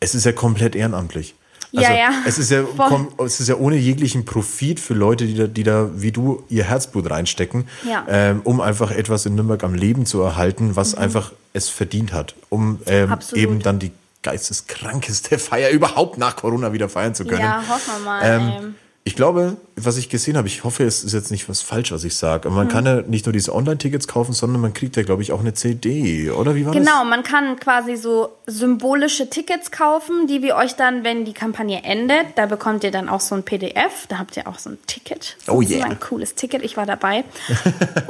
Es 0.00 0.14
ist 0.14 0.24
ja 0.26 0.32
komplett 0.32 0.76
ehrenamtlich. 0.76 1.34
Mhm. 1.72 1.80
Ja, 1.80 1.92
ja. 1.94 2.10
Es 2.26 2.38
ist 2.38 2.50
ja, 2.50 2.62
Voll. 2.64 2.88
kom, 2.88 3.08
es 3.24 3.40
ist 3.40 3.48
ja 3.48 3.56
ohne 3.56 3.76
jeglichen 3.76 4.24
Profit 4.24 4.78
für 4.78 4.94
Leute, 4.94 5.26
die 5.26 5.34
da, 5.34 5.46
die 5.46 5.62
da 5.64 5.88
wie 5.94 6.12
du 6.12 6.42
ihr 6.48 6.64
Herzblut 6.64 7.10
reinstecken, 7.10 7.66
Ja. 7.88 8.04
ähm, 8.08 8.40
um 8.44 8.60
einfach 8.60 8.90
etwas 8.90 9.26
in 9.26 9.34
Nürnberg 9.34 9.64
am 9.64 9.74
Leben 9.74 10.04
zu 10.06 10.20
erhalten, 10.20 10.76
was 10.76 10.94
einfach 10.94 11.32
es 11.54 11.68
verdient 11.70 12.12
hat, 12.12 12.34
um 12.50 12.78
ähm, 12.86 13.10
Mhm. 13.10 13.16
Eben 13.38 13.62
dann 13.62 13.78
die 13.78 13.90
geisteskrankeste 14.22 15.38
Feier 15.38 15.70
überhaupt 15.70 16.18
nach 16.18 16.36
Corona 16.36 16.72
wieder 16.72 16.88
feiern 16.88 17.14
zu 17.14 17.24
können. 17.24 17.40
Ja, 17.40 17.62
hoffen 17.68 17.92
wir 17.98 18.04
mal. 18.04 18.20
Ähm. 18.22 18.74
Ich 19.06 19.14
glaube, 19.14 19.56
was 19.76 19.98
ich 19.98 20.08
gesehen 20.08 20.36
habe, 20.36 20.48
ich 20.48 20.64
hoffe, 20.64 20.82
es 20.82 21.04
ist 21.04 21.12
jetzt 21.12 21.30
nicht 21.30 21.48
was 21.48 21.62
falsch, 21.62 21.92
was 21.92 22.02
ich 22.02 22.16
sage, 22.16 22.50
man 22.50 22.66
kann 22.66 22.86
ja 22.86 23.02
nicht 23.02 23.24
nur 23.24 23.32
diese 23.32 23.54
Online-Tickets 23.54 24.08
kaufen, 24.08 24.32
sondern 24.32 24.60
man 24.60 24.74
kriegt 24.74 24.96
ja, 24.96 25.04
glaube 25.04 25.22
ich, 25.22 25.30
auch 25.30 25.38
eine 25.38 25.54
CD, 25.54 26.28
oder 26.28 26.56
wie 26.56 26.66
war 26.66 26.72
Genau, 26.72 27.02
das? 27.02 27.08
man 27.08 27.22
kann 27.22 27.56
quasi 27.60 27.94
so 27.94 28.30
symbolische 28.48 29.30
Tickets 29.30 29.70
kaufen, 29.70 30.26
die 30.26 30.42
wir 30.42 30.56
euch 30.56 30.74
dann, 30.74 31.04
wenn 31.04 31.24
die 31.24 31.34
Kampagne 31.34 31.84
endet, 31.84 32.26
da 32.34 32.46
bekommt 32.46 32.82
ihr 32.82 32.90
dann 32.90 33.08
auch 33.08 33.20
so 33.20 33.36
ein 33.36 33.44
PDF, 33.44 34.08
da 34.08 34.18
habt 34.18 34.36
ihr 34.36 34.48
auch 34.48 34.58
so 34.58 34.70
ein 34.70 34.78
Ticket. 34.88 35.36
Oh 35.46 35.62
yeah. 35.62 35.86
Ein 35.86 36.00
cooles 36.00 36.34
Ticket, 36.34 36.64
ich 36.64 36.76
war 36.76 36.84
dabei. 36.84 37.22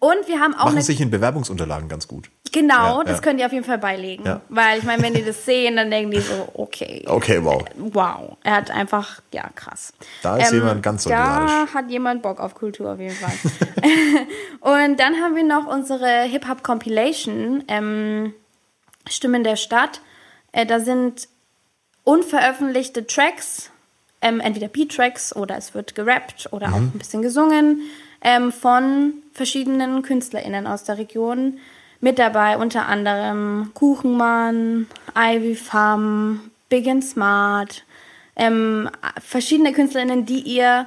und, 0.00 0.26
wir 0.26 0.40
haben 0.40 0.54
auch 0.54 0.64
Machen 0.64 0.82
sich 0.82 1.00
in 1.00 1.10
Bewerbungsunterlagen 1.10 1.88
ganz 1.88 2.08
gut. 2.08 2.30
Genau, 2.52 2.98
Ja, 2.98 3.04
das 3.04 3.16
ja. 3.18 3.22
könnt 3.22 3.40
ihr 3.40 3.46
auf 3.46 3.52
jeden 3.52 3.64
Fall 3.64 3.78
beilegen. 3.78 4.24
Ja. 4.26 4.40
Weil 4.48 4.78
ich 4.78 4.84
meine, 4.84 5.02
wenn 5.02 5.14
die 5.14 5.24
das 5.24 5.44
sehen, 5.44 5.76
dann 5.76 5.90
denken 5.90 6.10
die 6.10 6.20
so, 6.20 6.48
okay. 6.54 7.04
Okay, 7.06 7.42
wow. 7.44 7.64
Wow, 7.76 8.36
er 8.42 8.52
hat 8.56 8.70
einfach, 8.70 9.20
ja, 9.32 9.48
krass. 9.54 9.92
Ähm, 10.00 10.06
Da 10.22 10.36
ist 10.38 10.52
jemand 10.52 10.82
ganz 10.82 11.04
Da 11.04 11.10
solidarisch. 11.44 11.74
hat 11.74 11.90
jemand 11.90 12.22
Bock 12.22 12.40
auf 12.40 12.54
Kultur 12.54 12.92
auf 12.92 12.98
jeden 13.00 13.14
Fall. 13.14 13.32
Und 14.60 14.98
dann 15.00 15.16
haben 15.22 15.36
wir 15.36 15.44
noch 15.44 15.66
unsere 15.66 16.22
Hip-Hop-Compilation, 16.24 17.64
ähm, 17.68 18.34
Stimmen 19.08 19.44
der 19.44 19.56
Stadt. 19.56 20.00
Äh, 20.52 20.66
da 20.66 20.80
sind 20.80 21.28
unveröffentlichte 22.04 23.06
Tracks, 23.06 23.70
ähm, 24.22 24.40
entweder 24.40 24.68
Beat-Tracks 24.68 25.34
oder 25.34 25.56
es 25.56 25.74
wird 25.74 25.94
gerappt 25.94 26.48
oder 26.52 26.68
auch 26.68 26.78
Mhm. 26.78 26.92
ein 26.94 26.98
bisschen 26.98 27.22
gesungen, 27.22 27.82
ähm, 28.22 28.52
von 28.52 29.14
verschiedenen 29.32 30.02
KünstlerInnen 30.02 30.66
aus 30.66 30.84
der 30.84 30.98
Region. 30.98 31.58
Mit 32.00 32.18
dabei 32.18 32.56
unter 32.56 32.86
anderem 32.86 33.72
Kuchenmann, 33.74 34.86
Ivy 35.16 35.54
Farm, 35.54 36.50
Big 36.68 36.88
and 36.88 37.04
Smart, 37.04 37.84
ähm, 38.36 38.88
verschiedene 39.22 39.72
KünstlerInnen, 39.72 40.24
die 40.24 40.40
ihr 40.40 40.86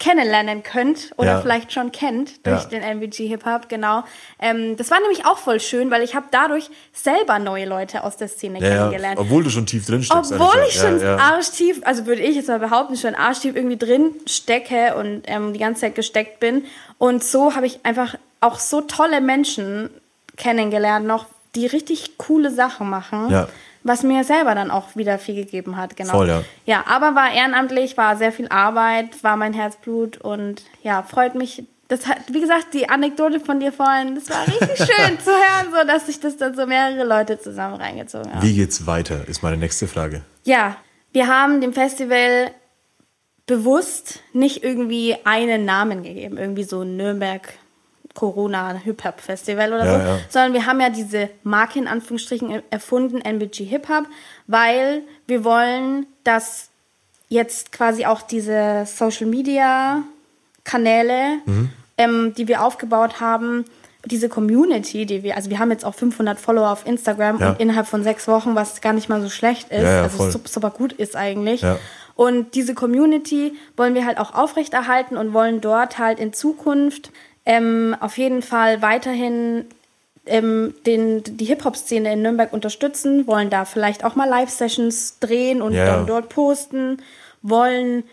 kennenlernen 0.00 0.62
könnt 0.62 1.10
oder 1.18 1.32
Ja. 1.32 1.40
vielleicht 1.42 1.74
schon 1.74 1.92
kennt 1.92 2.44
durch 2.46 2.62
Ja. 2.62 2.68
den 2.70 2.82
MVG 2.82 3.26
Hip 3.28 3.44
Hop, 3.44 3.68
genau. 3.68 4.02
Ähm, 4.40 4.76
das 4.78 4.90
war 4.90 4.98
nämlich 4.98 5.26
auch 5.26 5.36
voll 5.36 5.60
schön, 5.60 5.90
weil 5.90 6.02
ich 6.02 6.14
habe 6.14 6.24
dadurch 6.30 6.70
selber 6.94 7.38
neue 7.38 7.66
Leute 7.66 8.02
aus 8.02 8.16
der 8.16 8.28
Szene 8.28 8.60
Ja, 8.60 8.68
kennengelernt. 8.70 9.18
obwohl 9.20 9.44
du 9.44 9.50
schon 9.50 9.66
tief 9.66 9.84
drin 9.86 10.02
steckst. 10.02 10.32
Obwohl 10.32 10.56
ich 10.68 10.74
schon 10.80 11.02
arschtief, 11.02 11.82
also 11.84 12.06
würde 12.06 12.22
ich 12.22 12.34
jetzt 12.34 12.48
mal 12.48 12.58
behaupten, 12.58 12.96
schon 12.96 13.14
arschtief 13.14 13.54
irgendwie 13.54 13.76
drin 13.76 14.14
stecke 14.26 14.94
und 14.96 15.22
ähm, 15.26 15.52
die 15.52 15.58
ganze 15.60 15.82
Zeit 15.82 15.94
gesteckt 15.94 16.40
bin. 16.40 16.64
Und 16.96 17.22
so 17.22 17.54
habe 17.54 17.66
ich 17.66 17.80
einfach 17.84 18.14
auch 18.40 18.58
so 18.58 18.80
tolle 18.80 19.20
Menschen 19.20 19.90
kennengelernt, 20.40 21.06
noch 21.06 21.26
die 21.54 21.66
richtig 21.66 22.18
coole 22.18 22.50
Sachen 22.50 22.88
machen. 22.88 23.30
Ja. 23.30 23.48
Was 23.82 24.02
mir 24.02 24.24
selber 24.24 24.54
dann 24.54 24.70
auch 24.70 24.94
wieder 24.94 25.18
viel 25.18 25.34
gegeben 25.34 25.76
hat, 25.76 25.96
genau. 25.96 26.12
Voll, 26.12 26.28
ja. 26.28 26.42
Ja, 26.66 26.84
aber 26.86 27.14
war 27.14 27.32
ehrenamtlich, 27.32 27.96
war 27.96 28.16
sehr 28.16 28.30
viel 28.30 28.48
Arbeit, 28.48 29.22
war 29.22 29.36
mein 29.36 29.54
Herzblut 29.54 30.18
und 30.18 30.62
ja, 30.82 31.02
freut 31.02 31.34
mich. 31.34 31.64
Das 31.88 32.06
hat, 32.06 32.18
wie 32.28 32.40
gesagt, 32.40 32.74
die 32.74 32.88
Anekdote 32.88 33.40
von 33.40 33.58
dir 33.58 33.72
vorhin, 33.72 34.14
das 34.14 34.28
war 34.28 34.46
richtig 34.46 34.76
schön 34.76 35.18
zu 35.18 35.30
hören, 35.30 35.72
so 35.72 35.86
dass 35.86 36.06
sich 36.06 36.20
das 36.20 36.36
dann 36.36 36.54
so 36.54 36.66
mehrere 36.66 37.04
Leute 37.04 37.40
zusammen 37.40 37.76
reingezogen 37.76 38.32
haben. 38.32 38.42
Wie 38.42 38.54
geht's 38.54 38.86
weiter, 38.86 39.26
ist 39.26 39.42
meine 39.42 39.56
nächste 39.56 39.88
Frage. 39.88 40.22
Ja, 40.44 40.76
wir 41.12 41.26
haben 41.26 41.60
dem 41.60 41.72
Festival 41.72 42.50
bewusst 43.46 44.20
nicht 44.32 44.62
irgendwie 44.62 45.16
einen 45.24 45.64
Namen 45.64 46.02
gegeben, 46.02 46.36
irgendwie 46.36 46.62
so 46.64 46.84
Nürnberg 46.84 47.48
Corona 48.14 48.74
Hip 48.84 49.04
Hop 49.04 49.20
Festival 49.20 49.72
oder 49.72 49.84
Ja, 49.84 49.92
so, 50.00 50.06
ja. 50.06 50.18
sondern 50.28 50.52
wir 50.52 50.66
haben 50.66 50.80
ja 50.80 50.90
diese 50.90 51.30
Marke 51.42 51.78
in 51.78 51.86
Anführungsstrichen 51.88 52.62
erfunden, 52.70 53.20
NBG 53.20 53.64
Hip 53.64 53.88
Hop, 53.88 54.06
weil 54.46 55.02
wir 55.26 55.44
wollen, 55.44 56.06
dass 56.24 56.68
jetzt 57.28 57.70
quasi 57.72 58.06
auch 58.06 58.22
diese 58.22 58.84
Social 58.86 59.26
Media 59.26 60.02
Kanäle, 60.64 61.38
Mhm. 61.46 61.70
ähm, 61.98 62.34
die 62.36 62.48
wir 62.48 62.62
aufgebaut 62.64 63.20
haben, 63.20 63.64
diese 64.04 64.28
Community, 64.28 65.04
die 65.06 65.22
wir, 65.22 65.36
also 65.36 65.50
wir 65.50 65.58
haben 65.58 65.70
jetzt 65.70 65.84
auch 65.84 65.94
500 65.94 66.38
Follower 66.40 66.70
auf 66.70 66.86
Instagram 66.86 67.38
Ja. 67.38 67.50
und 67.50 67.60
innerhalb 67.60 67.86
von 67.86 68.02
sechs 68.02 68.26
Wochen, 68.28 68.54
was 68.54 68.80
gar 68.80 68.92
nicht 68.94 69.08
mal 69.08 69.20
so 69.20 69.28
schlecht 69.28 69.70
ist, 69.70 69.82
Ja, 69.82 69.96
ja, 69.96 70.02
also 70.02 70.30
super 70.30 70.70
gut 70.70 70.92
ist 70.92 71.16
eigentlich. 71.16 71.62
Und 72.14 72.54
diese 72.54 72.74
Community 72.74 73.52
wollen 73.76 73.94
wir 73.94 74.04
halt 74.06 74.18
auch 74.18 74.34
aufrechterhalten 74.34 75.16
und 75.16 75.32
wollen 75.32 75.60
dort 75.60 75.98
halt 75.98 76.18
in 76.18 76.32
Zukunft 76.32 77.10
ähm, 77.50 77.96
auf 77.98 78.16
jeden 78.16 78.42
Fall 78.42 78.80
weiterhin 78.80 79.64
ähm, 80.24 80.72
den, 80.86 81.24
die 81.24 81.46
Hip-Hop-Szene 81.46 82.12
in 82.12 82.22
Nürnberg 82.22 82.52
unterstützen, 82.52 83.26
wollen 83.26 83.50
da 83.50 83.64
vielleicht 83.64 84.04
auch 84.04 84.14
mal 84.14 84.28
Live-Sessions 84.28 85.18
drehen 85.18 85.60
und 85.60 85.72
Ja, 85.72 85.84
dann 85.86 86.06
dort 86.06 86.28
posten, 86.28 87.02
wollen 87.42 88.04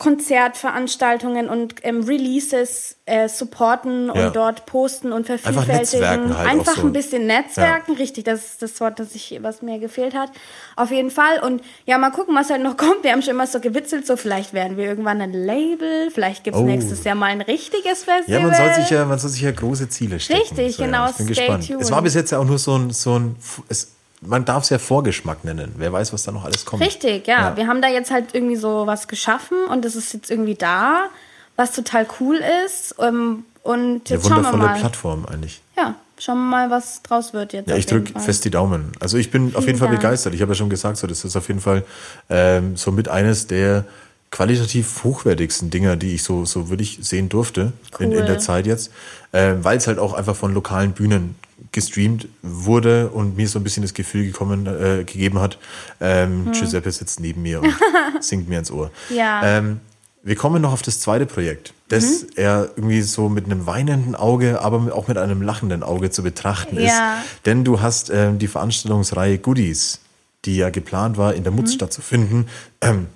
Konzertveranstaltungen 0.00 1.48
und 1.48 1.74
ähm, 1.82 2.02
Releases 2.04 2.96
äh, 3.06 3.28
supporten 3.28 4.10
und 4.10 4.16
Ja. 4.18 4.30
dort 4.30 4.66
posten 4.66 5.12
und 5.12 5.26
vervielfältigen. 5.26 5.76
netzwerken 5.78 6.38
halt 6.38 6.48
Einfach 6.48 6.76
so. 6.76 6.82
ein 6.86 6.92
bisschen 6.92 7.26
Netzwerken, 7.26 7.94
richtig, 7.96 8.24
das 8.24 8.44
ist 8.44 8.62
das 8.62 8.80
Wort, 8.80 8.98
das, 8.98 9.14
ich, 9.14 9.38
was 9.42 9.62
mir 9.62 9.78
gefehlt 9.78 10.14
hat. 10.14 10.30
Auf 10.76 10.90
jeden 10.90 11.10
Fall. 11.10 11.40
Und 11.40 11.62
ja, 11.86 11.98
mal 11.98 12.10
gucken, 12.10 12.34
was 12.34 12.50
halt 12.50 12.62
noch 12.62 12.76
kommt. 12.78 13.02
Wir 13.04 13.12
haben 13.12 13.22
schon 13.22 13.34
immer 13.34 13.46
so 13.46 13.60
gewitzelt, 13.60 14.06
so 14.06 14.16
vielleicht 14.16 14.52
werden 14.52 14.76
wir 14.76 14.84
irgendwann 14.86 15.20
ein 15.20 15.32
Label, 15.32 16.10
vielleicht 16.10 16.44
gibt 16.44 16.56
es 16.56 16.62
Oh. 16.62 16.66
nächstes 16.66 17.04
Jahr 17.04 17.14
mal 17.14 17.26
ein 17.26 17.40
richtiges 17.40 18.04
Festival. 18.04 18.24
Ja, 18.26 18.40
man 18.40 18.54
soll 18.54 18.74
sich 18.74 18.90
ja, 18.90 19.04
man 19.04 19.18
soll 19.18 19.30
sich 19.30 19.42
ja 19.42 19.50
große 19.52 19.88
Ziele 19.88 20.18
stecken. 20.20 20.40
Richtig, 20.40 20.76
genau, 20.76 21.08
Ich 21.10 21.16
bin 21.16 21.26
gespannt. 21.26 21.66
tuned. 21.66 21.82
Es 21.82 21.90
war 21.90 22.02
bis 22.02 22.14
jetzt 22.14 22.30
ja 22.32 22.38
auch 22.38 22.44
nur 22.44 22.58
so 22.58 22.76
ein, 22.76 22.90
so 22.90 23.18
ein 23.18 23.36
es, 23.68 23.92
man 24.20 24.44
darf 24.44 24.64
es 24.64 24.70
ja 24.70 24.78
Vorgeschmack 24.78 25.44
nennen. 25.44 25.72
Wer 25.76 25.92
weiß, 25.92 26.12
was 26.12 26.22
da 26.24 26.32
noch 26.32 26.44
alles 26.44 26.64
kommt. 26.64 26.82
Richtig, 26.82 27.26
ja. 27.26 27.50
Ja. 27.50 27.56
Wir 27.56 27.66
haben 27.66 27.80
da 27.82 27.88
jetzt 27.88 28.10
halt 28.10 28.34
irgendwie 28.34 28.56
so 28.56 28.86
was 28.86 29.08
geschaffen 29.08 29.56
und 29.70 29.84
das 29.84 29.94
ist 29.96 30.12
jetzt 30.12 30.30
irgendwie 30.30 30.54
da, 30.54 31.08
was 31.56 31.72
total 31.72 32.06
cool 32.20 32.40
ist. 32.66 32.94
Ähm, 32.98 33.44
Und 33.62 33.78
Eine 33.78 34.00
jetzt 34.06 34.22
schauen 34.22 34.30
wir 34.30 34.36
wundervolle 34.36 34.62
mal. 34.64 34.78
Plattform 34.78 35.26
eigentlich. 35.26 35.60
Ja, 35.76 35.94
schauen 36.18 36.38
wir 36.38 36.50
mal, 36.50 36.70
was 36.70 37.02
draus 37.02 37.32
wird 37.32 37.52
jetzt. 37.52 37.68
Ja, 37.68 37.76
ich 37.76 37.86
drücke 37.86 38.18
fest 38.20 38.44
die 38.44 38.50
Daumen. 38.50 38.92
Also 39.00 39.16
ich 39.18 39.30
bin 39.30 39.54
auf 39.56 39.66
jeden 39.66 39.78
Fall 39.78 39.88
Dank. 39.88 40.00
begeistert. 40.00 40.34
Ich 40.34 40.42
habe 40.42 40.52
ja 40.52 40.56
schon 40.56 40.70
gesagt, 40.70 40.96
so, 40.98 41.06
das 41.06 41.24
ist 41.24 41.36
auf 41.36 41.48
jeden 41.48 41.60
Fall 41.60 41.84
ähm, 42.28 42.76
somit 42.76 43.08
eines 43.08 43.46
der 43.46 43.84
qualitativ 44.30 45.02
hochwertigsten 45.02 45.70
Dinger, 45.70 45.96
die 45.96 46.14
ich 46.14 46.22
so, 46.22 46.44
so 46.44 46.70
wirklich 46.70 46.98
sehen 47.02 47.28
durfte 47.28 47.72
in, 47.98 48.12
in 48.12 48.18
Cool. 48.18 48.26
der 48.26 48.38
Zeit 48.38 48.64
jetzt, 48.66 48.92
ähm, 49.32 49.64
weil 49.64 49.76
es 49.78 49.86
halt 49.88 49.98
auch 49.98 50.12
einfach 50.12 50.36
von 50.36 50.54
lokalen 50.54 50.92
Bühnen 50.92 51.34
gestreamt 51.72 52.26
wurde 52.42 53.08
und 53.10 53.36
mir 53.36 53.48
so 53.48 53.58
ein 53.58 53.64
bisschen 53.64 53.82
das 53.82 53.94
Gefühl 53.94 54.24
gekommen, 54.26 54.66
äh, 54.66 55.04
gegeben 55.04 55.38
hat, 55.40 55.58
ähm, 56.00 56.50
Giuseppe 56.52 56.90
sitzt 56.90 57.20
neben 57.20 57.42
mir 57.42 57.60
und 57.62 57.72
singt 58.20 58.48
mir 58.48 58.58
ins 58.58 58.70
Ohr. 58.70 58.90
Hm. 59.08 59.16
Ja. 59.16 59.42
Ähm, 59.58 59.80
wir 60.22 60.36
kommen 60.36 60.60
noch 60.60 60.72
auf 60.72 60.82
das 60.82 61.00
zweite 61.00 61.24
Projekt, 61.26 61.72
das 61.88 62.04
Mhm. 62.22 62.28
er 62.36 62.68
irgendwie 62.76 63.00
so 63.00 63.28
mit 63.30 63.46
einem 63.46 63.64
weinenden 63.66 64.14
Auge, 64.14 64.60
aber 64.60 64.94
auch 64.94 65.08
mit 65.08 65.16
einem 65.16 65.40
lachenden 65.40 65.82
Auge 65.82 66.10
zu 66.10 66.22
betrachten 66.22 66.76
ist. 66.76 66.88
Ja. 66.88 67.22
Denn 67.46 67.64
du 67.64 67.80
hast 67.80 68.10
ähm, 68.10 68.38
die 68.38 68.48
Veranstaltungsreihe 68.48 69.38
Goodies, 69.38 70.00
die 70.44 70.56
ja 70.56 70.68
geplant 70.70 71.16
war, 71.16 71.32
in 71.34 71.42
der 71.44 71.52
Mhm. 71.52 71.58
Mutz 71.60 71.72
stattzufinden, 71.72 72.48
ähm, 72.82 73.06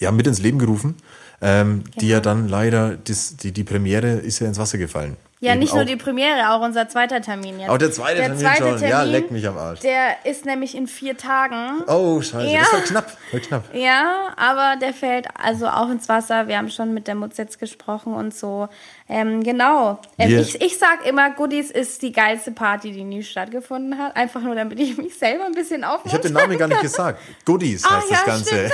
ja, 0.00 0.10
mit 0.10 0.26
ins 0.26 0.40
Leben 0.40 0.58
gerufen. 0.58 0.96
Ähm, 1.42 1.84
Die 2.00 2.08
ja 2.08 2.20
dann 2.20 2.48
leider, 2.48 2.96
das, 2.96 3.36
die, 3.36 3.52
die 3.52 3.62
Premiere 3.62 4.12
ist 4.14 4.38
ja 4.38 4.46
ins 4.48 4.58
Wasser 4.58 4.78
gefallen. 4.78 5.16
Ja, 5.40 5.52
Eben 5.52 5.60
nicht 5.60 5.74
nur 5.74 5.84
die 5.84 5.96
Premiere, 5.96 6.50
auch 6.50 6.62
unser 6.62 6.88
zweiter 6.88 7.20
Termin 7.20 7.60
jetzt. 7.60 7.68
Auch 7.68 7.76
der 7.76 7.92
zweite 7.92 8.22
Termin 8.22 8.78
schon. 8.78 8.88
Ja, 8.88 9.02
leck 9.02 9.30
mich 9.30 9.46
am 9.46 9.58
Arsch. 9.58 9.80
Der 9.80 10.24
ist 10.24 10.46
nämlich 10.46 10.74
in 10.74 10.86
vier 10.86 11.18
Tagen. 11.18 11.82
Oh, 11.86 12.22
scheiße. 12.22 12.50
Ja. 12.50 12.60
Das 12.60 12.72
war 12.72 12.80
knapp. 12.80 13.16
War 13.32 13.40
knapp. 13.40 13.74
Ja, 13.74 14.28
aber 14.36 14.76
der 14.80 14.94
fällt 14.94 15.26
also 15.38 15.68
auch 15.68 15.90
ins 15.90 16.08
Wasser. 16.08 16.48
Wir 16.48 16.56
haben 16.56 16.70
schon 16.70 16.94
mit 16.94 17.06
der 17.06 17.16
Mutz 17.16 17.36
jetzt 17.36 17.58
gesprochen 17.58 18.14
und 18.14 18.34
so. 18.34 18.68
Ähm, 19.08 19.42
genau. 19.44 20.00
Ähm, 20.18 20.30
Wir- 20.30 20.40
ich, 20.40 20.60
ich 20.60 20.78
sag 20.78 21.06
immer, 21.06 21.30
Goodies 21.30 21.70
ist 21.70 22.02
die 22.02 22.10
geilste 22.10 22.50
Party, 22.50 22.90
die 22.90 23.04
nie 23.04 23.22
stattgefunden 23.22 23.96
hat. 23.98 24.16
Einfach 24.16 24.40
nur, 24.42 24.54
damit 24.56 24.80
ich 24.80 24.96
mich 24.98 25.16
selber 25.16 25.44
ein 25.46 25.52
bisschen 25.52 25.84
Ich 26.04 26.12
habe 26.12 26.22
den 26.24 26.32
Namen 26.32 26.58
gar 26.58 26.66
nicht 26.66 26.80
gesagt. 26.80 27.20
Goodies 27.44 27.84
Ah, 27.84 27.98
heißt 27.98 28.10
ja, 28.10 28.16
das 28.16 28.26
Ganze. 28.26 28.56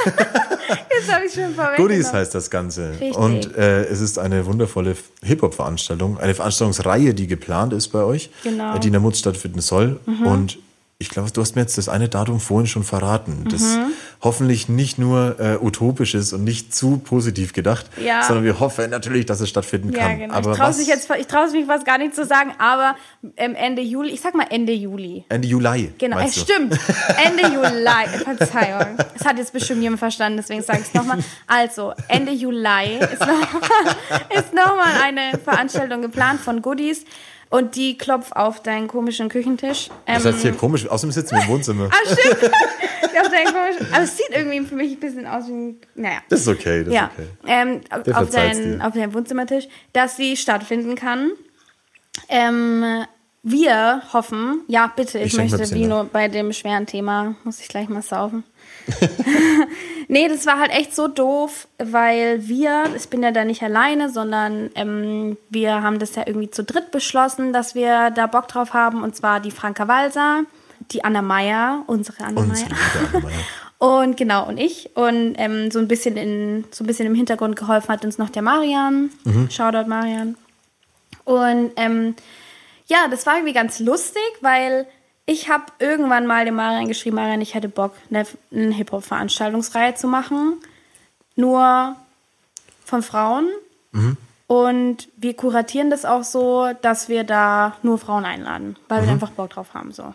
Jetzt 0.91 1.13
habe 1.13 1.27
ich 1.27 1.33
schon 1.33 1.55
vorweggenommen. 1.55 1.77
Goodies 1.77 2.13
heißt 2.13 2.35
das 2.35 2.49
Ganze. 2.51 2.93
Richtig. 2.93 3.15
Und 3.17 3.57
äh, 3.57 3.85
es 3.85 4.01
ist 4.01 4.19
eine 4.19 4.47
wundervolle 4.47 4.97
Hip-Hop-Veranstaltung, 5.23 6.19
eine 6.19 6.35
Veranstaltungsreihe, 6.35 7.13
die 7.15 7.27
geplant 7.27 7.73
ist 7.73 7.89
bei 7.89 8.03
euch, 8.03 8.31
Genau. 8.43 8.71
Mhm. 8.71 8.77
äh, 8.77 8.81
die 8.81 8.87
in 8.87 8.93
der 8.93 9.01
Mutz 9.03 9.19
stattfinden 9.19 9.61
soll. 9.61 10.01
Und 10.07 10.59
ich 10.99 11.11
glaube, 11.11 11.31
du 11.31 11.41
hast 11.41 11.57
mir 11.57 11.63
jetzt 11.63 11.77
das 11.79 11.89
eine 11.89 12.09
Datum 12.09 12.39
vorhin 12.41 12.67
schon 12.69 12.85
verraten. 12.85 13.47
Das 13.51 13.63
Mhm. 13.77 13.93
Hoffentlich 14.23 14.69
nicht 14.69 14.99
nur 14.99 15.37
äh, 15.41 15.57
utopisch 15.61 16.15
ist 16.15 16.33
und 16.33 16.45
nicht 16.45 16.73
zu 16.75 16.99
positiv 16.99 17.53
gedacht, 17.53 17.87
Ja. 18.03 18.23
sondern 18.23 18.45
wir 18.45 18.61
hoffen 18.61 18.89
natürlich, 18.91 19.27
dass 19.27 19.41
es 19.41 19.49
stattfinden 19.49 19.93
Ja, 19.93 20.01
kann. 20.09 20.19
genau. 20.21 20.35
Aber 20.35 20.53
ich 20.53 20.57
traue 20.59 20.69
was- 20.69 20.79
mich 20.79 20.87
jetzt, 20.87 21.11
ich 21.19 21.27
traue 21.27 21.51
mich 21.51 21.67
fast 21.67 21.85
gar 21.85 21.99
nicht 21.99 22.15
zu 22.15 22.25
sagen, 22.25 22.53
aber 22.59 22.95
ähm, 23.37 23.55
Ende 23.57 23.83
Juli, 23.83 24.11
ich 24.11 24.21
sag 24.21 24.35
mal 24.35 24.47
Ende 24.49 24.73
Juli. 24.73 25.25
Ende 25.29 25.49
Juli. 25.49 25.93
Genau, 25.99 26.19
es 26.21 26.35
du? 26.35 26.41
stimmt. 26.41 26.79
Ende 27.25 27.49
Juli. 27.53 28.25
Verzeihung. 28.25 28.97
Das 29.17 29.27
hat 29.27 29.39
jetzt 29.39 29.53
bestimmt 29.53 29.83
jemand 29.83 29.99
verstanden, 29.99 30.37
deswegen 30.39 30.63
sage 30.63 30.81
ich 30.83 30.87
es 30.89 30.95
nochmal. 30.95 31.19
Also, 31.47 31.93
Ende 32.09 32.33
Juli 32.33 32.99
ist 33.01 33.21
nochmal 33.21 33.97
ist 34.39 34.55
noch 34.55 34.77
mal 34.77 35.03
eine 35.03 35.39
Veranstaltung 35.43 36.01
geplant 36.03 36.41
von 36.41 36.63
Goodies 36.63 37.05
und 37.53 37.77
die 37.77 37.97
klopft 37.97 38.35
auf 38.35 38.63
deinen 38.63 38.89
komischen 38.89 39.29
Küchentisch. 39.29 39.89
Das 40.07 40.25
Ähm, 40.25 40.33
heißt 40.33 40.43
hier 40.43 40.53
komisch, 40.53 40.89
außerdem 40.89 41.13
sitzen 41.13 41.37
wir 41.37 41.43
im 41.43 41.49
Wohnzimmer. 41.49 41.89
ah, 41.93 42.13
stimmt. 42.13 42.53
aber 43.93 44.03
es 44.03 44.17
sieht 44.17 44.31
irgendwie 44.31 44.61
für 44.67 44.75
mich 44.75 44.93
ein 44.93 45.01
bisschen 45.01 45.27
aus 45.27 45.47
wie 45.49 45.53
ein, 45.53 45.77
naja. 45.95 46.19
Das 46.29 46.41
ist 46.41 46.49
okay, 46.49 46.83
das 46.85 46.93
Ja, 46.95 47.11
ist 47.17 47.29
okay. 47.45 47.53
ähm, 47.53 47.81
auf, 48.15 48.31
dein, 48.31 48.81
auf 48.83 48.95
deinem 48.95 49.15
Wohnzimmertisch, 49.15 49.69
dass 49.93 50.17
sie 50.17 50.37
stattfinden 50.37 50.95
kann. 50.95 51.31
Ähm, 52.29 53.05
wir 53.43 54.03
hoffen, 54.13 54.63
ja 54.69 54.91
bitte, 54.95 55.19
ich, 55.19 55.27
Ich 55.27 55.39
möchte 55.39 55.71
Vino 55.75 56.05
bei 56.11 56.29
dem 56.29 56.53
schweren 56.53 56.87
Thema, 56.87 57.35
muss 57.45 57.61
ich 57.61 57.69
gleich 57.69 57.89
mal 57.89 58.03
saufen. 58.03 58.45
nee, 60.09 60.29
das 60.29 60.47
war 60.47 60.59
halt 60.59 60.71
echt 60.71 60.95
so 60.95 61.09
doof, 61.09 61.69
weil 61.79 62.47
wir, 62.49 62.85
ich 62.97 63.09
bin 63.09 63.23
ja 63.23 63.31
da 63.31 63.45
nicht 63.45 63.63
alleine, 63.63 64.11
sondern 64.11 64.71
ähm, 64.75 65.37
wir 65.51 65.83
haben 65.83 65.99
das 65.99 66.15
ja 66.15 66.25
irgendwie 66.27 66.51
zu 66.51 66.65
dritt 66.65 66.91
beschlossen, 66.91 67.53
dass 67.53 67.75
wir 67.75 68.11
da 68.11 68.27
Bock 68.27 68.49
drauf 68.49 68.75
haben. 68.75 69.03
Und 69.03 69.17
zwar 69.17 69.41
die 69.41 69.51
Franka 69.51 69.89
Walser, 69.89 70.43
die 70.91 71.05
Anna 71.05 71.23
Meyer, 71.23 71.85
unsere 71.87 72.25
Anna 72.25 72.43
Meyer. 72.43 72.69
Und 73.79 74.17
genau, 74.17 74.47
und 74.47 74.59
ich. 74.59 74.95
Und 74.95 75.35
ähm, 75.39 75.73
so, 75.73 75.81
ein 75.81 75.89
bisschen 75.89 76.17
in, 76.17 76.65
so 76.71 76.85
ein 76.85 76.87
bisschen 76.87 77.05
im 77.05 77.17
Hintergrund 77.17 77.57
geholfen 77.57 77.89
hat 77.89 78.05
uns 78.05 78.17
noch 78.17 78.31
der 78.31 78.41
Marian. 78.43 79.11
Shoutout 79.51 79.89
Marian. 79.89 80.37
Und 81.25 81.73
ähm, 81.75 82.15
ja, 82.87 83.09
das 83.11 83.27
war 83.27 83.35
irgendwie 83.35 83.55
ganz 83.55 83.81
lustig, 83.81 84.23
weil 84.41 84.87
ich 85.27 85.49
habe 85.49 85.65
irgendwann 85.79 86.27
mal 86.27 86.45
dem 86.45 86.57
Marian 86.57 86.89
geschrieben, 86.89 87.17
Marian, 87.17 87.41
ich 87.41 87.55
hätte 87.55 87.69
Bock, 87.69 87.95
eine, 88.11 88.27
eine 88.51 88.75
Hip-Hop-Veranstaltungsreihe 88.75 89.95
zu 89.95 90.07
machen. 90.09 90.57
Nur 91.37 91.97
von 92.85 93.03
Frauen. 93.03 93.49
Und 94.47 95.09
wir 95.17 95.35
kuratieren 95.35 95.89
das 95.91 96.05
auch 96.05 96.25
so, 96.25 96.71
dass 96.83 97.09
wir 97.09 97.25
da 97.25 97.77
nur 97.83 97.99
Frauen 97.99 98.25
einladen, 98.25 98.77
weil 98.89 99.03
wir 99.05 99.11
einfach 99.13 99.31
Bock 99.31 99.51
drauf 99.51 99.75
haben. 99.75 99.93
So. 99.93 100.15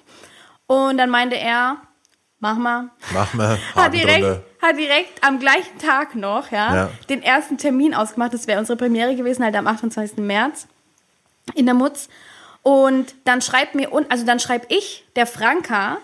Und 0.67 0.97
dann 0.97 1.09
meinte 1.09 1.37
er, 1.37 1.77
mach 2.39 2.57
mal. 2.57 2.89
Mach 3.13 3.33
mal 3.33 3.57
Hat 3.75 3.93
direkt, 3.93 4.41
hat 4.61 4.77
direkt 4.77 5.23
am 5.23 5.39
gleichen 5.39 5.77
Tag 5.79 6.15
noch, 6.15 6.51
ja, 6.51 6.75
Ja. 6.75 6.89
den 7.09 7.23
ersten 7.23 7.57
Termin 7.57 7.93
ausgemacht. 7.95 8.33
Das 8.33 8.45
wäre 8.47 8.59
unsere 8.59 8.77
Premiere 8.77 9.15
gewesen, 9.15 9.43
halt 9.43 9.55
am 9.55 9.65
28. 9.67 10.17
März 10.17 10.67
in 11.55 11.65
der 11.65 11.75
Mutz. 11.75 12.09
Und 12.67 13.15
dann 13.23 13.41
schreibt 13.41 13.75
mir, 13.75 13.93
und 13.93 14.11
also 14.11 14.25
dann 14.25 14.41
schreibe 14.41 14.65
ich 14.67 15.05
der 15.15 15.25
Franka, 15.25 15.99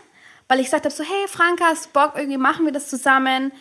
weil 0.48 0.62
ich 0.62 0.68
gesagt 0.68 0.86
habe 0.86 0.96
so, 0.96 1.04
hey 1.04 1.28
Franka, 1.28 1.66
hast 1.66 1.92
Bock, 1.92 2.14
irgendwie 2.16 2.38
machen 2.38 2.64
wir 2.64 2.72
das 2.72 2.88
zusammen. 2.88 3.52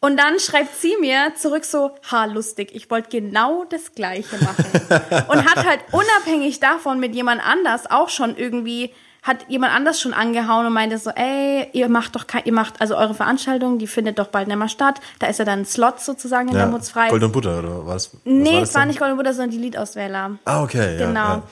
Und 0.00 0.16
dann 0.16 0.40
schreibt 0.40 0.74
sie 0.74 0.96
mir 0.98 1.34
zurück 1.36 1.64
so, 1.64 1.92
ha, 2.10 2.24
lustig, 2.24 2.70
ich 2.72 2.90
wollte 2.90 3.10
genau 3.10 3.62
das 3.62 3.92
Gleiche 3.92 4.38
machen. 4.42 4.64
und 5.28 5.48
hat 5.48 5.64
halt 5.64 5.82
unabhängig 5.92 6.58
davon 6.58 6.98
mit 6.98 7.14
jemand 7.14 7.46
anders 7.46 7.88
auch 7.88 8.08
schon 8.08 8.36
irgendwie, 8.36 8.92
hat 9.22 9.48
jemand 9.48 9.72
anders 9.72 10.00
schon 10.00 10.12
angehauen 10.12 10.66
und 10.66 10.72
meinte 10.72 10.98
so, 10.98 11.10
ey, 11.10 11.68
ihr 11.74 11.88
macht 11.88 12.16
doch 12.16 12.24
ihr 12.44 12.52
macht, 12.52 12.80
also 12.80 12.96
eure 12.96 13.14
Veranstaltung, 13.14 13.78
die 13.78 13.86
findet 13.86 14.18
doch 14.18 14.28
bald 14.28 14.48
nicht 14.48 14.56
mehr 14.56 14.68
statt. 14.68 15.00
Da 15.20 15.28
ist 15.28 15.38
ja 15.38 15.44
dann 15.44 15.60
ein 15.60 15.64
Slot 15.64 16.00
sozusagen 16.00 16.48
in 16.48 16.56
der 16.56 16.66
Mutz 16.66 16.90
frei. 16.90 17.08
Gold 17.08 17.22
und 17.22 17.30
Butter, 17.30 17.60
oder 17.60 17.86
was? 17.86 18.14
was 18.14 18.20
nee, 18.24 18.58
das 18.58 18.70
es 18.70 18.74
war 18.74 18.84
nicht 18.84 18.98
Golden 18.98 19.16
Buddha, 19.16 19.32
sondern 19.32 19.52
die 19.52 19.58
Liedauswähler. 19.58 20.38
Ah, 20.44 20.64
okay. 20.64 20.98
Ja, 20.98 21.06
Genau. 21.06 21.20
Ja. 21.20 21.34
Ja, 21.36 21.42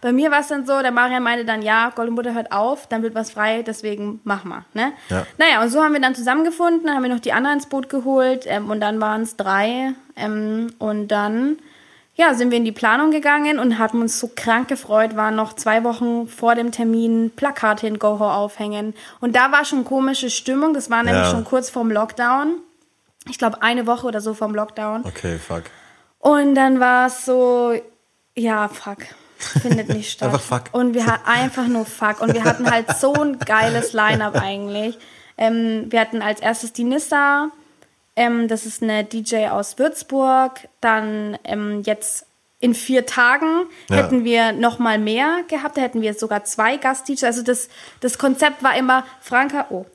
bei 0.00 0.12
mir 0.12 0.30
war 0.30 0.40
es 0.40 0.48
dann 0.48 0.66
so, 0.66 0.80
der 0.80 0.92
Marian 0.92 1.22
meinte 1.22 1.44
dann, 1.44 1.62
ja, 1.62 1.90
Golden 1.94 2.14
Buddha 2.14 2.30
hört 2.30 2.52
auf, 2.52 2.86
dann 2.86 3.02
wird 3.02 3.14
was 3.14 3.30
frei, 3.32 3.62
deswegen 3.62 4.20
mach 4.24 4.44
mal. 4.44 4.64
Ne? 4.74 4.92
Ja. 5.08 5.26
Naja, 5.36 5.62
und 5.62 5.70
so 5.70 5.82
haben 5.82 5.92
wir 5.92 6.00
dann 6.00 6.14
zusammengefunden, 6.14 6.86
dann 6.86 6.94
haben 6.94 7.02
wir 7.02 7.10
noch 7.10 7.20
die 7.20 7.32
anderen 7.32 7.56
ins 7.58 7.66
Boot 7.66 7.88
geholt 7.88 8.44
ähm, 8.46 8.70
und 8.70 8.80
dann 8.80 9.00
waren 9.00 9.22
es 9.22 9.36
drei. 9.36 9.94
Ähm, 10.16 10.72
und 10.78 11.08
dann 11.08 11.58
ja, 12.14 12.34
sind 12.34 12.50
wir 12.50 12.58
in 12.58 12.64
die 12.64 12.72
Planung 12.72 13.12
gegangen 13.12 13.60
und 13.60 13.78
hatten 13.78 14.00
uns 14.00 14.18
so 14.18 14.28
krank 14.34 14.66
gefreut, 14.66 15.14
waren 15.14 15.36
noch 15.36 15.52
zwei 15.52 15.84
Wochen 15.84 16.26
vor 16.26 16.56
dem 16.56 16.72
Termin 16.72 17.30
Plakate 17.34 17.86
in 17.86 18.00
Goho 18.00 18.28
aufhängen. 18.28 18.92
Und 19.20 19.36
da 19.36 19.52
war 19.52 19.64
schon 19.64 19.84
komische 19.84 20.28
Stimmung, 20.28 20.74
das 20.74 20.90
war 20.90 21.04
nämlich 21.04 21.22
Ja. 21.26 21.30
schon 21.30 21.44
kurz 21.44 21.70
vorm 21.70 21.92
Lockdown. 21.92 22.54
Ich 23.28 23.38
glaube, 23.38 23.62
eine 23.62 23.86
Woche 23.86 24.06
oder 24.06 24.20
so 24.20 24.34
vorm 24.34 24.52
Lockdown. 24.54 25.04
Okay, 25.04 25.38
fuck. 25.38 25.64
Und 26.18 26.56
dann 26.56 26.80
war 26.80 27.06
es 27.06 27.24
so, 27.24 27.74
ja, 28.36 28.66
fuck. 28.68 28.98
Findet 29.38 29.88
nicht 29.88 30.10
statt. 30.12 30.28
Einfach 30.32 30.40
fuck. 30.42 30.62
Und 30.72 30.94
wir 30.94 31.06
hatten 31.06 31.26
einfach 31.28 31.66
nur 31.68 31.84
fuck. 31.86 32.20
Und 32.20 32.34
wir 32.34 32.44
hatten 32.44 32.70
halt 32.70 32.96
so 32.98 33.12
ein 33.14 33.38
geiles 33.38 33.92
Line-Up 33.92 34.34
eigentlich. 34.40 34.98
Ähm, 35.36 35.86
wir 35.90 36.00
hatten 36.00 36.20
als 36.22 36.40
erstes 36.40 36.72
die 36.72 36.84
Nissa. 36.84 37.50
Ähm, 38.16 38.48
das 38.48 38.66
ist 38.66 38.82
eine 38.82 39.04
DJ 39.04 39.46
aus 39.48 39.78
Würzburg. 39.78 40.68
Dann 40.80 41.38
ähm, 41.44 41.82
jetzt 41.84 42.26
in 42.60 42.74
vier 42.74 43.06
Tagen 43.06 43.66
Ja. 43.88 43.96
hätten 43.96 44.24
wir 44.24 44.50
noch 44.50 44.80
mal 44.80 44.98
mehr 44.98 45.42
gehabt. 45.46 45.76
Da 45.76 45.82
hätten 45.82 46.02
wir 46.02 46.14
sogar 46.14 46.42
zwei 46.42 46.76
Gast-DJs. 46.76 47.22
Also 47.22 47.42
das, 47.42 47.68
das 48.00 48.18
Konzept 48.18 48.64
war 48.64 48.76
immer 48.76 49.04
Franka. 49.20 49.66
Oh, 49.70 49.86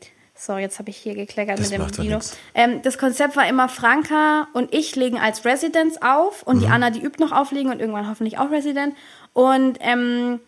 sorry, 0.45 0.61
jetzt 0.61 0.79
habe 0.79 0.89
ich 0.89 0.97
hier 0.97 1.15
gekleckert 1.15 1.59
Das 1.59 1.69
mit 1.71 1.97
dem 1.97 2.07
nix. 2.09 2.35
Ähm, 2.53 2.81
das 2.81 2.97
Konzept 2.97 3.35
war 3.35 3.47
immer, 3.47 3.69
Franka 3.69 4.47
und 4.53 4.73
ich 4.73 4.95
legen 4.95 5.17
als 5.19 5.45
Residents 5.45 6.01
auf 6.01 6.43
und 6.43 6.59
die 6.61 6.65
Mhm. 6.67 6.71
Anna, 6.73 6.89
die 6.89 7.01
übt 7.01 7.21
noch 7.23 7.31
auflegen 7.31 7.71
und 7.71 7.79
irgendwann 7.79 8.09
hoffentlich 8.09 8.37
auch 8.39 8.51
Resident. 8.51 8.95
Und 9.33 9.77
ähm, 9.81 10.39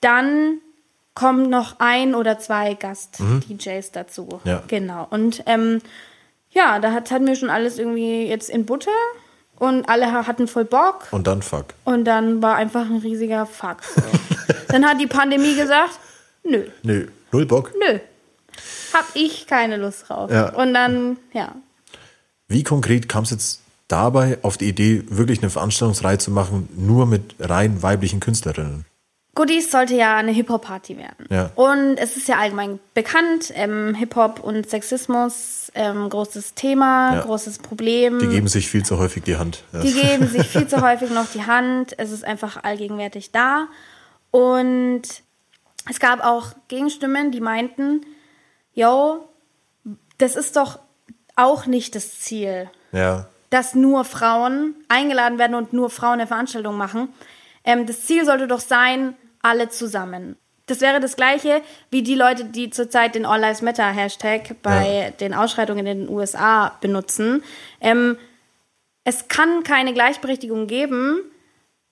dann 0.00 0.58
kommen 1.14 1.48
noch 1.48 1.76
ein 1.78 2.14
oder 2.14 2.38
zwei 2.38 2.74
Gast-DJs 2.74 3.92
dazu. 3.92 4.40
Mhm. 4.44 4.50
Ja. 4.50 4.62
Genau. 4.68 5.06
Und 5.10 5.42
ähm, 5.46 5.80
ja, 6.50 6.78
da 6.78 6.92
hat, 6.92 7.10
hatten 7.10 7.26
wir 7.26 7.36
schon 7.36 7.50
alles 7.50 7.78
irgendwie 7.78 8.26
jetzt 8.26 8.50
in 8.50 8.66
Butter 8.66 8.90
und 9.58 9.88
alle 9.88 10.12
ha- 10.12 10.26
hatten 10.26 10.46
voll 10.48 10.64
Bock. 10.66 11.08
Und 11.12 11.26
dann 11.26 11.40
fuck. 11.42 11.66
Und 11.84 12.04
dann 12.04 12.42
war 12.42 12.56
einfach 12.56 12.84
ein 12.86 12.98
riesiger 12.98 13.46
Fuck. 13.46 13.82
So. 13.84 14.02
dann 14.68 14.86
hat 14.86 15.00
die 15.00 15.06
Pandemie 15.06 15.54
gesagt, 15.54 15.98
nö, 16.44 16.64
Nö, 16.82 17.06
null 17.32 17.46
Bock. 17.46 17.72
nö, 17.78 17.98
hab 18.92 19.06
ich 19.14 19.46
keine 19.46 19.76
Lust 19.76 20.08
drauf. 20.08 20.30
Ja. 20.30 20.50
Und 20.54 20.74
dann, 20.74 21.16
ja, 21.32 21.54
Wie 22.48 22.62
konkret 22.62 23.08
kam 23.08 23.24
es 23.24 23.30
jetzt 23.30 23.60
dabei 23.88 24.38
auf 24.42 24.56
die 24.56 24.68
Idee, 24.68 25.04
wirklich 25.08 25.40
eine 25.40 25.50
Veranstaltungsreihe 25.50 26.18
zu 26.18 26.30
machen, 26.30 26.68
nur 26.76 27.06
mit 27.06 27.34
rein 27.40 27.82
weiblichen 27.82 28.20
Künstlerinnen? 28.20 28.84
Goodies 29.34 29.70
sollte 29.70 29.94
ja 29.94 30.16
eine 30.16 30.32
Hip-Hop-Party 30.32 30.96
werden. 30.96 31.26
Ja. 31.28 31.50
Und 31.56 31.96
es 31.98 32.16
ist 32.16 32.26
ja 32.26 32.36
allgemein 32.38 32.78
bekannt, 32.94 33.52
ähm, 33.54 33.94
Hip-Hop 33.94 34.40
und 34.40 34.68
Sexismus, 34.70 35.70
ähm, 35.74 36.08
großes 36.08 36.54
Thema, 36.54 37.16
Ja. 37.16 37.20
großes 37.22 37.58
Problem. 37.58 38.18
Die 38.18 38.28
geben 38.28 38.48
sich 38.48 38.66
viel 38.68 38.82
zu 38.82 38.96
häufig 38.98 39.24
die 39.24 39.36
Hand. 39.36 39.62
Ja. 39.74 39.80
Die 39.80 39.92
geben 39.92 40.26
sich 40.32 40.46
viel 40.46 40.66
zu 40.66 40.80
häufig 40.80 41.10
noch 41.10 41.26
die 41.30 41.44
Hand. 41.44 41.94
Es 41.98 42.12
ist 42.12 42.24
einfach 42.24 42.64
allgegenwärtig 42.64 43.30
da. 43.30 43.66
Und 44.30 45.02
es 45.90 46.00
gab 46.00 46.24
auch 46.24 46.52
Gegenstimmen, 46.68 47.30
die 47.30 47.40
meinten, 47.42 48.00
yo, 48.76 49.28
das 50.18 50.36
ist 50.36 50.54
doch 50.54 50.78
auch 51.34 51.66
nicht 51.66 51.96
das 51.96 52.20
Ziel 52.20 52.70
ja. 52.92 53.26
dass 53.50 53.74
nur 53.74 54.04
Frauen 54.04 54.74
eingeladen 54.88 55.38
werden 55.38 55.54
und 55.56 55.72
nur 55.72 55.90
Frauen 55.90 56.14
eine 56.14 56.26
Veranstaltung 56.26 56.76
machen. 56.76 57.08
Ähm, 57.64 57.86
das 57.86 58.06
Ziel 58.06 58.24
sollte 58.24 58.46
doch 58.46 58.60
sein, 58.60 59.14
alle 59.42 59.68
zusammen. 59.68 60.36
Das 60.66 60.80
wäre 60.80 60.98
das 60.98 61.14
Gleiche 61.16 61.62
wie 61.90 62.02
die 62.02 62.14
Leute, 62.14 62.44
die 62.46 62.70
zurzeit 62.70 63.14
den 63.14 63.24
All 63.26 63.40
Lives 63.40 63.62
Matter 63.62 63.86
Hashtag 63.86 64.56
bei 64.62 65.04
Ja. 65.04 65.10
den 65.10 65.34
Ausschreitungen 65.34 65.86
in 65.86 65.98
den 66.06 66.08
USA 66.08 66.76
benutzen. 66.80 67.42
Ähm, 67.80 68.16
es 69.04 69.28
kann 69.28 69.62
keine 69.62 69.92
Gleichberechtigung 69.92 70.66
geben, 70.66 71.20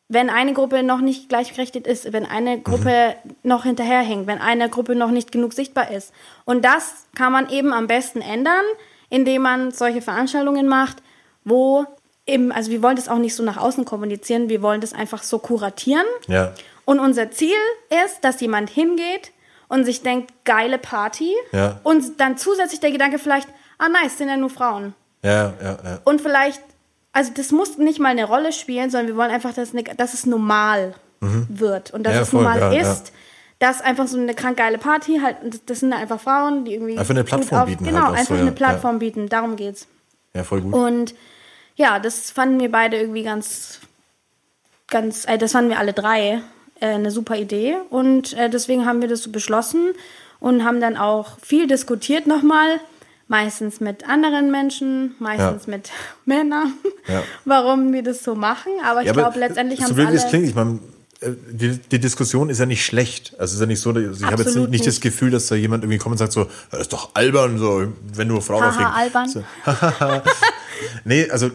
wenn 0.09 0.29
eine 0.31 0.53
Gruppe 0.53 0.83
noch 0.83 1.01
nicht 1.01 1.29
gleichberechtigt 1.29 1.87
ist, 1.87 2.13
wenn 2.13 2.27
eine 2.27 2.61
Gruppe 2.61 3.17
noch 3.43 3.65
hinterherhängt, 3.65 4.27
wenn 4.27 4.41
eine 4.41 4.69
Gruppe 4.69 4.95
noch 4.95 5.11
nicht 5.11 5.33
genug 5.33 5.53
sichtbar 5.55 5.91
ist. 5.91 6.13
Und 6.45 6.65
das 6.65 7.07
kann 7.15 7.33
man 7.33 7.49
eben 7.49 7.73
am 7.73 7.87
besten 7.87 8.21
ändern, 8.21 8.65
indem 9.09 9.43
man 9.43 9.71
solche 9.71 10.03
Veranstaltungen 10.03 10.69
macht, 10.69 10.99
wo 11.45 11.87
eben, 12.27 12.53
also 12.53 12.71
wir 12.71 12.83
wollen 12.83 12.97
das 12.97 13.09
auch 13.09 13.19
nicht 13.19 13.35
so 13.35 13.43
nach 13.43 13.57
außen 13.57 13.85
kommunizieren, 13.85 14.49
wir 14.49 14.63
wollen 14.63 14.81
das 14.81 14.93
einfach 14.93 15.23
so 15.23 15.39
kuratieren. 15.39 16.07
Ja. 16.27 16.53
Und 16.85 17.01
unser 17.01 17.31
Ziel 17.31 17.57
ist, 18.05 18.23
dass 18.23 18.41
jemand 18.41 18.71
hingeht 18.71 19.33
und 19.69 19.85
sich 19.85 20.03
denkt, 20.03 20.33
geile 20.45 20.79
Party. 20.79 21.33
Ja. 21.53 21.81
Und 21.83 22.21
dann 22.21 22.37
zusätzlich 22.37 22.81
der 22.81 22.91
Gedanke 22.91 23.19
vielleicht, 23.19 23.49
ah 23.79 23.89
nice, 23.89 24.19
sind 24.19 24.29
ja 24.29 24.37
nur 24.37 24.51
Frauen. 24.51 24.95
Ja, 25.23 25.55
ja, 25.63 25.79
ja. 25.83 26.01
Und 26.05 26.21
vielleicht, 26.21 26.63
also 27.15 27.31
das 27.35 27.51
muss 27.53 27.79
nicht 27.79 27.99
mal 28.01 28.11
eine 28.11 28.25
Rolle 28.27 28.53
spielen, 28.53 28.91
sondern 28.91 29.07
wir 29.09 29.17
wollen 29.17 29.31
einfach, 29.31 29.55
dass, 29.55 29.73
eine, 29.73 29.83
dass 29.85 30.13
es 30.13 30.27
normal 30.27 30.95
wird 31.49 31.91
und 31.93 32.03
dass 32.05 32.13
Mhm. 32.13 32.17
Ja, 32.17 32.23
es 32.23 32.33
normal 32.35 32.59
ja, 32.61 32.73
ja. 32.73 32.93
ist, 32.93 33.13
das 33.61 33.77
ist 33.77 33.83
einfach 33.87 34.07
so 34.09 34.19
eine 34.19 34.35
krank 34.35 34.59
geile 34.59 34.77
Party, 34.77 35.21
halt, 35.23 35.37
das- 35.65 35.81
sind 35.81 35.95
einfach 35.95 36.21
Frauen, 36.21 36.67
die 36.67 36.75
irgendwie. 36.75 36.99
Einfach 36.99 37.15
eine 37.15 37.25
Plattform 37.25 37.61
auf- 37.61 37.67
bieten 37.69 37.85
Genau, 37.85 38.01
halt 38.03 38.09
so, 38.11 38.15
einfach 38.19 38.35
ja, 38.35 38.41
eine 38.43 38.51
ja. 38.51 38.55
Plattform 38.57 38.99
bieten, 38.99 39.29
darum 39.31 39.57
geht's. 39.57 39.87
Ja, 40.35 40.45
voll 40.45 40.61
gut. 40.61 40.75
Und 40.75 41.15
ja, 41.77 41.99
das 41.99 42.31
fanden 42.31 42.61
wir 42.61 42.71
beide 42.71 42.99
irgendwie 42.99 43.23
ganz, 43.23 43.79
ganz, 44.89 45.25
äh, 45.27 45.39
das 45.39 45.53
fanden 45.53 45.71
wir 45.71 45.79
alle 45.79 45.93
drei 45.93 46.43
äh, 46.81 46.87
eine 46.89 47.11
super 47.11 47.37
Idee. 47.37 47.77
Und 47.91 48.33
äh, 48.35 48.51
deswegen 48.51 48.85
haben 48.87 49.01
wir 49.01 49.09
das 49.09 49.23
so 49.23 49.31
beschlossen 49.31 49.93
und 50.41 50.65
haben 50.65 50.81
dann 50.81 50.97
auch 50.97 51.39
viel 51.41 51.67
diskutiert 51.67 52.27
nochmal. 52.27 52.81
Meistens 53.27 53.81
mit 53.81 54.07
anderen 54.09 54.51
Menschen, 54.51 55.15
meistens 55.19 55.67
Ja. 55.67 55.71
mit 55.77 55.91
Männern, 56.27 56.75
Ja. 57.09 57.23
warum 57.45 57.93
wir 57.93 58.03
das 58.03 58.23
so 58.23 58.35
machen. 58.35 58.73
Aber 58.85 59.01
ich 59.01 59.07
Ja, 59.07 59.13
glaube, 59.15 59.39
letztendlich 59.39 59.81
haben 59.81 59.87
so 59.89 59.93
es 59.93 59.97
blöd 59.97 60.07
wie 60.09 60.11
alle. 60.11 60.19
es 60.19 60.29
klingt, 60.29 60.47
ich 60.47 60.55
meine, 60.55 60.79
äh, 61.21 61.31
die, 61.51 61.79
die 61.79 61.99
Diskussion 61.99 62.51
ist 62.51 62.59
ja 62.59 62.67
nicht 62.67 62.85
schlecht. 62.85 63.33
Also 63.39 63.45
es 63.45 63.55
ist 63.55 63.61
ja 63.61 63.67
nicht 63.67 63.81
so, 63.81 63.93
dass- 63.93 64.19
ich 64.19 64.25
habe 64.27 64.43
jetzt 64.43 64.55
nicht, 64.55 64.69
nicht 64.71 64.87
das. 64.87 65.01
Gefühl, 65.01 65.31
dass 65.31 65.47
da 65.47 65.55
jemand 65.55 65.85
irgendwie 65.85 65.97
kommt 65.99 66.13
und 66.13 66.19
sagt 66.19 66.33
so, 66.33 66.47
das 66.71 66.83
ist 66.83 66.93
doch 66.93 67.15
albern, 67.15 67.59
so, 67.59 67.91
wenn 68.13 68.29
nur 68.29 68.43
Frauen 68.43 68.63
aufregen. 68.65 68.93
albern. 68.93 69.29
So. 69.29 69.43
nee, 71.05 71.29
also 71.31 71.51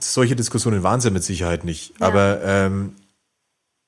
solche 0.00 0.36
Diskussionen 0.36 0.82
waren 0.82 0.98
es 0.98 1.04
ja 1.04 1.10
mit 1.10 1.22
Sicherheit 1.24 1.64
nicht. 1.64 1.94
Aber 2.00 2.40
ähm, 2.44 2.96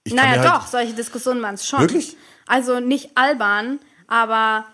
ich 0.05 0.15
Naja, 0.15 0.43
halt, 0.43 0.45
doch, 0.45 0.67
solche 0.69 0.93
Diskussionen 0.95 1.43
waren 1.43 1.55
es 1.55 1.67
schon. 1.67 1.81
Wirklich? 1.81 2.17
Also 2.47 2.79
nicht 2.81 3.11
albern, 3.17 3.81
aber 4.07 4.65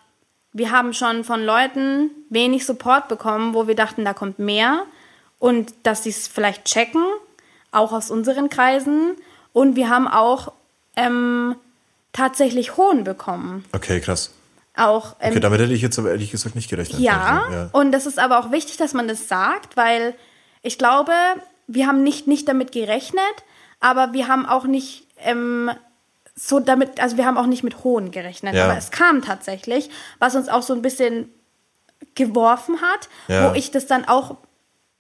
wir 0.52 0.70
haben 0.70 0.92
schon 0.92 1.24
von 1.24 1.44
Leuten 1.44 2.10
wenig 2.30 2.66
Support 2.66 3.08
bekommen, 3.08 3.54
wo 3.54 3.66
wir 3.66 3.74
dachten, 3.74 4.04
da 4.04 4.12
kommt 4.12 4.38
mehr 4.38 4.84
und 5.38 5.72
dass 5.82 6.04
sie 6.04 6.10
es 6.10 6.28
vielleicht 6.28 6.64
checken, 6.66 7.04
auch 7.70 7.92
aus 7.92 8.10
unseren 8.10 8.48
Kreisen. 8.50 9.16
Und 9.52 9.76
wir 9.76 9.88
haben 9.88 10.06
auch 10.08 10.52
ähm, 10.96 11.56
tatsächlich 12.12 12.76
Hohn 12.76 13.04
bekommen. 13.04 13.64
Okay, 13.72 14.00
krass. 14.00 14.30
Auch 14.76 15.16
ähm, 15.20 15.30
Okay, 15.32 15.40
damit 15.40 15.60
hätte 15.60 15.72
ich 15.72 15.82
jetzt 15.82 15.98
aber 15.98 16.10
ehrlich 16.10 16.30
gesagt 16.30 16.54
nicht 16.54 16.70
gerechnet. 16.70 17.00
ja, 17.00 17.42
Also, 17.44 17.56
ja. 17.56 17.68
und 17.72 17.92
das 17.92 18.06
ist 18.06 18.18
aber 18.18 18.38
auch 18.38 18.50
wichtig, 18.50 18.76
dass 18.76 18.94
man 18.94 19.08
das 19.08 19.28
sagt, 19.28 19.76
weil 19.76 20.14
ich 20.62 20.78
glaube, 20.78 21.12
wir 21.66 21.86
haben 21.86 22.02
nicht, 22.02 22.26
nicht 22.26 22.48
damit 22.48 22.72
gerechnet, 22.72 23.22
aber 23.80 24.12
wir 24.12 24.28
haben 24.28 24.46
auch 24.46 24.64
nicht 24.64 25.06
ähm, 25.18 25.70
so 26.34 26.60
damit, 26.60 27.00
also 27.00 27.16
wir 27.16 27.26
haben 27.26 27.36
auch 27.36 27.46
nicht 27.46 27.62
mit 27.62 27.84
Hohn 27.84 28.10
gerechnet, 28.10 28.54
Ja. 28.54 28.64
aber 28.64 28.76
es 28.76 28.90
kam 28.90 29.22
tatsächlich, 29.22 29.90
was 30.18 30.34
uns 30.34 30.48
auch 30.48 30.62
so 30.62 30.72
ein 30.74 30.82
bisschen 30.82 31.28
geworfen 32.14 32.80
hat, 32.80 33.08
Ja. 33.28 33.50
wo 33.50 33.54
ich 33.54 33.70
das 33.70 33.86
dann 33.86 34.06
auch 34.06 34.36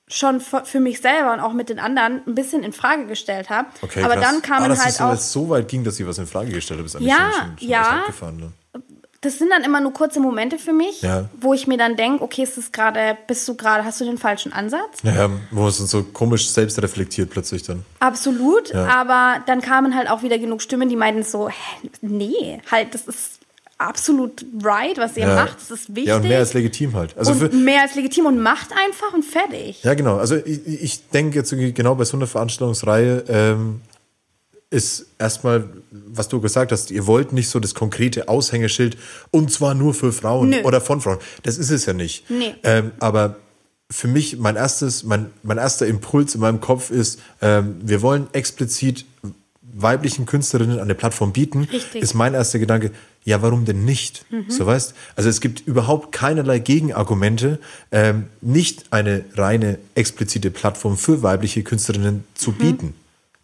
schon 0.08 0.40
für 0.40 0.80
mich 0.80 1.00
selber 1.00 1.32
und 1.32 1.40
auch 1.40 1.54
mit 1.54 1.70
den 1.70 1.78
anderen 1.78 2.20
ein 2.26 2.34
bisschen 2.34 2.62
in 2.62 2.72
Frage 2.72 3.06
gestellt 3.06 3.48
habe. 3.48 3.68
Okay, 3.80 4.02
aber 4.02 4.14
krass. 4.14 4.24
dann 4.24 4.42
kamen 4.42 4.70
ah, 4.70 4.76
halt 4.76 5.00
auch 5.00 5.16
so 5.16 5.48
weit 5.48 5.68
ging, 5.68 5.84
dass 5.84 5.96
sie 5.96 6.06
was 6.06 6.18
in 6.18 6.26
Frage 6.26 6.50
gestellt 6.50 6.80
haben, 6.80 7.04
Ja, 7.04 7.30
schon, 7.32 7.58
schon, 7.58 7.68
ja. 7.68 8.04
Ne? 8.32 8.52
Das 9.22 9.38
sind 9.38 9.50
dann 9.50 9.62
immer 9.64 9.80
nur 9.80 9.92
kurze 9.92 10.20
Momente 10.20 10.58
für 10.58 10.72
mich, 10.72 11.00
Ja. 11.02 11.28
wo 11.40 11.54
ich 11.54 11.66
mir 11.66 11.78
dann 11.78 11.96
denke, 11.96 12.22
okay, 12.22 12.42
ist 12.42 12.58
das 12.58 12.70
gerade, 12.72 13.16
bist 13.26 13.48
du 13.48 13.54
gerade, 13.54 13.84
hast 13.84 14.00
du 14.00 14.04
den 14.04 14.18
falschen 14.18 14.52
Ansatz? 14.52 14.98
Ja, 15.04 15.30
wo 15.50 15.66
es 15.68 15.80
uns 15.80 15.90
so 15.90 16.02
komisch 16.02 16.48
selbst 16.50 16.80
reflektiert 16.82 17.30
plötzlich 17.30 17.62
dann. 17.62 17.84
Absolut, 18.00 18.70
Ja. 18.74 18.86
aber 18.88 19.40
dann 19.46 19.60
kamen 19.60 19.96
halt 19.96 20.10
auch 20.10 20.22
wieder 20.22 20.38
genug 20.38 20.60
Stimmen, 20.60 20.88
die 20.88 20.96
meinten 20.96 21.22
so, 21.22 21.48
hä, 21.48 21.88
nee, 22.02 22.60
halt, 22.70 22.94
das 22.94 23.02
ist 23.06 23.38
absolut 23.78 24.44
right, 24.62 24.96
was 24.98 25.16
ihr 25.16 25.26
Ja. 25.26 25.34
macht, 25.34 25.56
das 25.56 25.70
ist 25.70 25.88
wichtig. 25.88 26.06
Ja, 26.06 26.16
und 26.16 26.28
mehr 26.28 26.38
als 26.38 26.54
legitim 26.54 26.94
halt. 26.94 27.16
Also 27.18 27.34
mehr 27.34 27.82
als 27.82 27.94
legitim 27.96 28.26
und 28.26 28.38
macht 28.40 28.68
einfach 28.72 29.12
und 29.12 29.24
fertig. 29.24 29.82
Ja, 29.82 29.94
genau. 29.94 30.18
Also 30.18 30.36
ich, 30.36 30.66
ich 30.66 31.08
denke 31.10 31.38
jetzt 31.38 31.50
genau 31.50 31.94
bei 31.96 32.04
so 32.04 32.16
einer 32.16 32.26
Veranstaltungsreihe 32.28 33.24
ähm, 33.28 33.80
ist 34.72 35.06
erstmal, 35.18 35.68
was 35.90 36.28
du 36.28 36.40
gesagt 36.40 36.72
hast, 36.72 36.90
ihr 36.90 37.06
wollt 37.06 37.32
nicht 37.32 37.48
so 37.48 37.60
das 37.60 37.74
konkrete 37.74 38.28
Aushängeschild 38.28 38.96
und 39.30 39.52
zwar 39.52 39.74
nur 39.74 39.92
für 39.92 40.12
Frauen 40.12 40.50
Nö. 40.50 40.62
oder 40.62 40.80
von 40.80 41.00
Frauen. 41.00 41.18
Das 41.42 41.58
ist 41.58 41.70
es 41.70 41.86
ja 41.86 41.92
nicht. 41.92 42.28
Nee. 42.30 42.54
Ähm, 42.62 42.92
aber 42.98 43.36
für 43.90 44.08
mich, 44.08 44.38
mein 44.38 44.56
erstes, 44.56 45.04
mein, 45.04 45.26
mein 45.42 45.58
erster 45.58 45.86
Impuls 45.86 46.34
in 46.34 46.40
meinem 46.40 46.60
Kopf 46.60 46.90
ist, 46.90 47.20
ähm, 47.42 47.76
wir 47.82 48.00
wollen 48.00 48.28
explizit 48.32 49.04
weiblichen 49.74 50.26
Künstlerinnen 50.26 50.80
eine 50.80 50.94
Plattform 50.94 51.32
bieten, 51.32 51.64
Richtig. 51.64 52.02
ist 52.02 52.14
mein 52.14 52.34
erster 52.34 52.58
Gedanke, 52.58 52.90
ja, 53.24 53.40
warum 53.40 53.64
denn 53.64 53.84
nicht? 53.84 54.26
So 54.48 54.66
weißt, 54.66 54.94
also 55.16 55.28
es 55.28 55.40
gibt 55.40 55.60
überhaupt 55.60 56.12
keinerlei 56.12 56.58
Gegenargumente, 56.58 57.58
ähm, 57.90 58.26
nicht 58.40 58.86
eine 58.90 59.24
reine 59.34 59.78
explizite 59.94 60.50
Plattform 60.50 60.96
für 60.96 61.22
weibliche 61.22 61.62
Künstlerinnen 61.62 62.24
zu 62.34 62.52
bieten. 62.52 62.94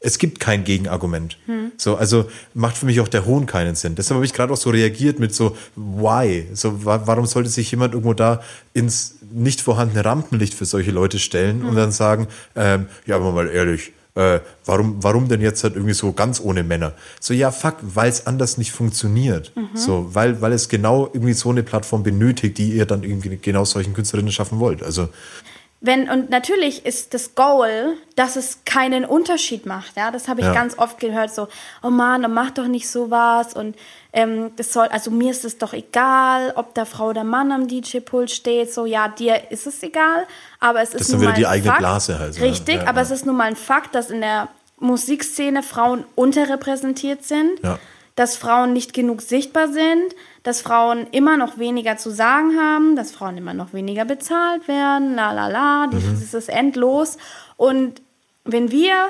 Es 0.01 0.19
gibt 0.19 0.39
kein 0.39 0.63
Gegenargument. 0.65 1.39
So, 1.77 1.97
also 1.97 2.29
macht 2.55 2.77
für 2.77 2.87
mich 2.87 3.01
auch 3.01 3.09
der 3.09 3.27
Hohn 3.27 3.47
keinen 3.47 3.75
Sinn. 3.75 3.97
Deshalb 3.97 4.17
habe 4.17 4.25
ich 4.27 4.33
gerade 4.33 4.53
auch 4.53 4.57
so 4.57 4.71
reagiert 4.71 5.19
mit 5.19 5.35
so, 5.35 5.57
why? 5.75 6.47
So, 6.53 6.85
wa 6.85 7.03
warum 7.07 7.27
sollte 7.27 7.51
sich 7.51 7.71
jemand 7.71 7.95
irgendwo 7.95 8.15
da 8.15 8.41
ins 8.75 9.17
nicht 9.33 9.61
vorhandene 9.61 10.05
Rampenlicht 10.05 10.55
für 10.55 10.65
solche 10.67 10.93
Leute 10.93 11.19
stellen 11.19 11.65
und 11.65 11.75
dann 11.75 11.93
sagen, 11.93 12.29
ähm, 12.55 12.87
ja, 13.07 13.17
aber 13.17 13.33
mal 13.33 13.49
ehrlich, 13.49 13.93
äh, 14.15 14.41
warum, 14.65 15.03
warum 15.03 15.29
denn 15.29 15.41
jetzt 15.41 15.63
halt 15.65 15.75
irgendwie 15.75 15.95
so 15.95 16.13
ganz 16.13 16.41
ohne 16.41 16.63
Männer? 16.65 16.93
So, 17.21 17.35
ja, 17.35 17.51
fuck, 17.51 17.77
weil 17.83 18.09
es 18.09 18.27
anders 18.27 18.57
nicht 18.59 18.73
funktioniert. 18.73 19.53
So, 19.75 20.15
weil, 20.15 20.41
weil 20.41 20.53
es 20.53 20.69
genau 20.69 21.11
irgendwie 21.13 21.35
so 21.35 21.51
eine 21.51 21.63
Plattform 21.63 22.03
benötigt, 22.03 22.59
die 22.59 22.73
ihr 22.73 22.87
dann 22.87 23.03
irgendwie 23.03 23.37
genau 23.37 23.65
solchen 23.65 23.95
Künstlerinnen 23.95 24.33
schaffen 24.33 24.59
wollt. 24.59 24.83
Also, 24.83 25.09
Wenn, 25.81 26.11
und 26.11 26.29
natürlich 26.29 26.85
ist 26.85 27.15
das 27.15 27.37
Goal, 27.37 27.95
dass 28.17 28.35
es 28.35 28.65
keinen 28.65 29.05
Unterschied 29.05 29.65
macht. 29.65 29.97
Ja, 29.97 30.11
das 30.11 30.27
habe 30.27 30.41
ich 30.41 30.47
Ja. 30.47 30.53
ganz 30.53 30.77
oft 30.77 30.99
gehört, 30.99 31.33
so, 31.33 31.47
oh 31.85 31.91
Mann, 31.91 32.27
mach 32.35 32.51
doch 32.51 32.67
nicht 32.67 32.89
sowas. 32.91 33.55
Und 33.55 33.77
ähm, 34.13 34.51
das 34.57 34.73
soll, 34.73 34.89
also 34.89 35.13
mir 35.13 35.31
ist 35.31 35.45
es 35.45 35.57
doch 35.57 35.73
egal, 35.75 36.53
ob 36.57 36.75
da 36.75 36.85
Frau 36.85 37.11
oder 37.11 37.23
Mann 37.23 37.53
am 37.53 37.69
DJ-Pult 37.69 38.31
steht. 38.33 38.75
So, 38.75 38.87
ja, 38.87 39.07
dir 39.07 39.53
ist 39.53 39.69
es 39.69 39.81
egal. 39.85 40.27
Aber 40.59 40.83
es 40.83 40.95
ist 40.95 41.03
ist 41.03 41.13
nun 41.13 41.23
mal 41.23 41.35
die 41.35 41.47
ein 41.47 41.53
eigene 41.53 41.69
Fakt. 41.71 41.79
Blase 41.79 42.19
halt? 42.19 42.41
Richtig, 42.41 42.77
Ja, 42.83 42.89
aber 42.89 42.99
ja. 42.99 43.03
es 43.03 43.11
ist 43.13 43.25
nun 43.25 43.37
mal 43.37 43.45
ein 43.45 43.57
Fakt, 43.57 43.95
dass 43.95 44.11
in 44.11 44.21
der 44.21 44.49
Musikszene 44.81 45.63
Frauen 45.63 46.05
unterrepräsentiert 46.17 47.25
sind. 47.25 47.61
Dass 48.17 48.37
Frauen 48.37 48.73
nicht 48.73 48.95
genug 48.95 49.23
sichtbar 49.23 49.69
sind, 49.69 50.15
dass 50.49 50.63
Frauen 50.63 51.07
immer 51.13 51.37
noch 51.37 51.59
weniger 51.59 51.99
zu 51.99 52.11
sagen 52.11 52.59
haben, 52.59 52.97
dass 52.97 53.13
Frauen 53.13 53.37
immer 53.37 53.53
noch 53.53 53.73
weniger 53.75 54.05
bezahlt 54.07 54.67
werden, 54.67 55.15
la 55.15 55.33
la 55.33 55.49
la, 55.49 55.87
Mhm. 55.89 56.19
das 56.21 56.33
ist 56.35 56.49
endlos. 56.49 57.19
Und 57.59 58.01
wenn 58.45 58.71
wir 58.71 59.09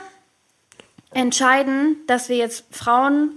entscheiden, 1.15 1.97
dass 2.07 2.29
wir 2.29 2.37
jetzt 2.37 2.65
Frauen 2.71 3.31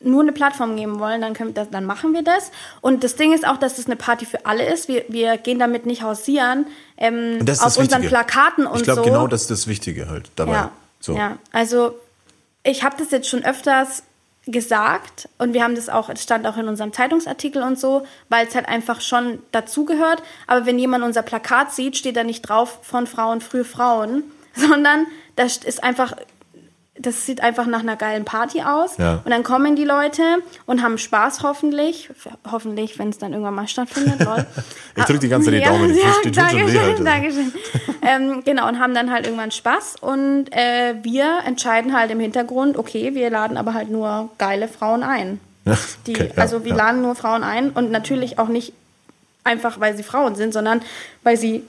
nur 0.00 0.22
eine 0.22 0.32
Plattform 0.32 0.76
geben 0.76 0.98
wollen, 0.98 1.20
dann, 1.20 1.34
können 1.34 1.50
wir 1.50 1.54
das, 1.54 1.70
dann 1.70 1.84
machen 1.84 2.12
wir 2.14 2.22
das. 2.22 2.50
Und 2.80 3.04
das 3.04 3.14
Ding 3.14 3.32
ist 3.32 3.46
auch, 3.46 3.56
dass 3.58 3.76
das 3.76 3.86
eine 3.86 3.94
Party 3.96 4.26
für 4.26 4.46
alle 4.46 4.64
ist. 4.66 4.88
Wir, 4.88 5.04
wir 5.08 5.36
gehen 5.36 5.58
damit 5.60 5.86
nicht 5.86 6.02
hausieren. 6.02 6.66
Ähm, 6.96 7.38
auf 7.40 7.76
unseren 7.76 8.02
Wichtige. 8.02 8.08
Plakaten 8.08 8.66
und 8.66 8.78
ich 8.78 8.82
glaube, 8.84 9.02
so. 9.02 9.04
genau 9.04 9.26
das 9.28 9.42
ist 9.42 9.50
das 9.50 9.66
Wichtige 9.68 10.08
halt 10.08 10.30
dabei. 10.36 10.52
Ja, 10.54 10.70
So. 11.00 11.14
ja. 11.16 11.36
also 11.52 11.94
ich 12.64 12.82
habe 12.82 12.96
das 12.98 13.10
jetzt 13.12 13.28
schon 13.28 13.44
öfters 13.44 14.02
gesagt 14.46 15.28
und 15.38 15.54
wir 15.54 15.62
haben 15.62 15.76
das 15.76 15.88
auch, 15.88 16.08
es 16.08 16.22
stand 16.22 16.46
auch 16.46 16.56
in 16.56 16.66
unserem 16.66 16.92
Zeitungsartikel 16.92 17.62
und 17.62 17.78
so, 17.78 18.04
weil 18.28 18.46
es 18.46 18.54
halt 18.54 18.68
einfach 18.68 19.00
schon 19.00 19.38
dazugehört. 19.52 20.22
Aber 20.46 20.66
wenn 20.66 20.78
jemand 20.78 21.04
unser 21.04 21.22
Plakat 21.22 21.72
sieht, 21.72 21.96
steht 21.96 22.16
da 22.16 22.24
nicht 22.24 22.42
drauf 22.42 22.80
von 22.82 23.06
Frauen 23.06 23.40
für 23.40 23.64
Frauen, 23.64 24.24
sondern 24.54 25.06
das 25.36 25.58
ist 25.58 25.82
einfach, 25.82 26.16
das 27.02 27.26
sieht 27.26 27.42
einfach 27.42 27.66
nach 27.66 27.80
einer 27.80 27.96
geilen 27.96 28.24
Party 28.24 28.62
aus. 28.62 28.96
Ja. 28.96 29.20
Und 29.24 29.30
dann 29.30 29.42
kommen 29.42 29.76
die 29.76 29.84
Leute 29.84 30.22
und 30.66 30.82
haben 30.82 30.98
Spaß 30.98 31.42
hoffentlich, 31.42 32.10
hoffentlich, 32.50 32.98
wenn 32.98 33.10
es 33.10 33.18
dann 33.18 33.32
irgendwann 33.32 33.54
mal 33.54 33.68
stattfindet. 33.68 34.26
Ich 34.94 35.04
drück 35.04 35.20
die 35.20 35.28
ganze 35.28 35.50
Zeit 35.50 35.60
die 35.60 35.64
Daumen, 35.64 35.88
die 35.88 36.00
Fuß- 36.00 36.22
die 36.22 36.30
tut 36.32 36.36
schon 36.50 36.66
weh 36.66 36.74
Dankeschön, 36.74 36.82
halt. 36.82 37.06
Dankeschön. 37.06 37.52
ähm, 38.02 38.42
genau, 38.44 38.68
und 38.68 38.78
haben 38.78 38.94
dann 38.94 39.10
halt 39.10 39.24
irgendwann 39.26 39.50
Spaß. 39.50 39.96
Und 40.00 40.52
äh, 40.52 40.96
wir 41.02 41.38
entscheiden 41.46 41.96
halt 41.96 42.10
im 42.10 42.20
Hintergrund, 42.20 42.76
okay, 42.76 43.14
wir 43.14 43.30
laden 43.30 43.56
aber 43.56 43.72
halt 43.72 43.90
nur 43.90 44.28
geile 44.36 44.68
Frauen 44.68 45.02
ein. 45.02 45.40
Die, 46.06 46.12
Okay, 46.14 46.30
ja, 46.36 46.42
also 46.42 46.64
wir 46.64 46.72
ja. 46.72 46.76
laden 46.76 47.00
nur 47.02 47.14
Frauen 47.14 47.42
ein 47.42 47.70
und 47.70 47.90
natürlich 47.90 48.38
auch 48.38 48.48
nicht 48.48 48.74
einfach, 49.44 49.80
weil 49.80 49.96
sie 49.96 50.02
Frauen 50.02 50.34
sind, 50.34 50.52
sondern 50.52 50.82
weil 51.22 51.36
sie 51.36 51.64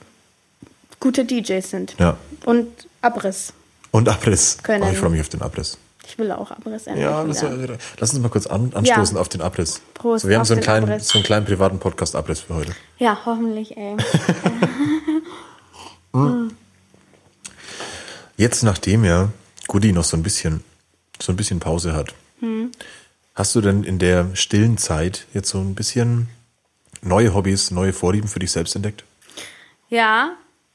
gute 1.00 1.24
DJs 1.24 1.70
sind. 1.70 1.94
Ja. 1.98 2.16
Und 2.44 2.68
Abriss. 3.00 3.52
Und 3.94 4.08
Abriss. 4.08 4.58
Können. 4.60 4.82
Oh, 4.82 4.90
ich 4.90 4.98
freue 4.98 5.10
mich 5.10 5.20
auf 5.20 5.28
den 5.28 5.40
Abriss. 5.40 5.78
Ich 6.04 6.18
will 6.18 6.32
auch 6.32 6.50
Abriss 6.50 6.88
endlich 6.88 7.04
Ja, 7.04 7.24
wieder. 7.28 7.78
lass 7.98 8.10
uns 8.12 8.20
mal 8.20 8.28
kurz 8.28 8.48
an, 8.48 8.72
anstoßen 8.74 9.14
Ja. 9.14 9.20
auf 9.20 9.28
den 9.28 9.40
Abriss. 9.40 9.80
Prost 9.94 10.24
so, 10.24 10.28
wir 10.28 10.36
haben 10.36 10.44
so 10.44 10.54
einen, 10.54 10.62
kleinen, 10.64 10.88
Abriss. 10.90 11.06
so 11.08 11.18
einen 11.18 11.24
kleinen 11.24 11.46
privaten 11.46 11.78
Podcast-Abriss 11.78 12.40
für 12.40 12.56
heute. 12.56 12.72
Ja, 12.98 13.16
hoffentlich, 13.24 13.76
ey. 13.76 13.96
Jetzt, 18.36 18.64
nachdem 18.64 19.04
ja 19.04 19.28
Goody 19.68 19.92
noch 19.92 20.02
so 20.02 20.16
ein 20.16 20.24
bisschen, 20.24 20.64
so 21.22 21.32
ein 21.32 21.36
bisschen 21.36 21.60
Pause 21.60 21.92
hat, 21.92 22.12
Hm. 22.40 22.72
hast 23.36 23.54
du 23.54 23.60
denn 23.60 23.84
in 23.84 24.00
der 24.00 24.34
stillen 24.34 24.76
Zeit 24.76 25.26
jetzt 25.34 25.50
so 25.50 25.58
ein 25.60 25.76
bisschen 25.76 26.28
neue 27.00 27.32
Hobbys, 27.32 27.70
neue 27.70 27.92
Vorlieben 27.92 28.26
für 28.28 28.40
dich 28.40 28.50
selbst 28.50 28.74
entdeckt? 28.74 29.04
Ja, 29.88 30.32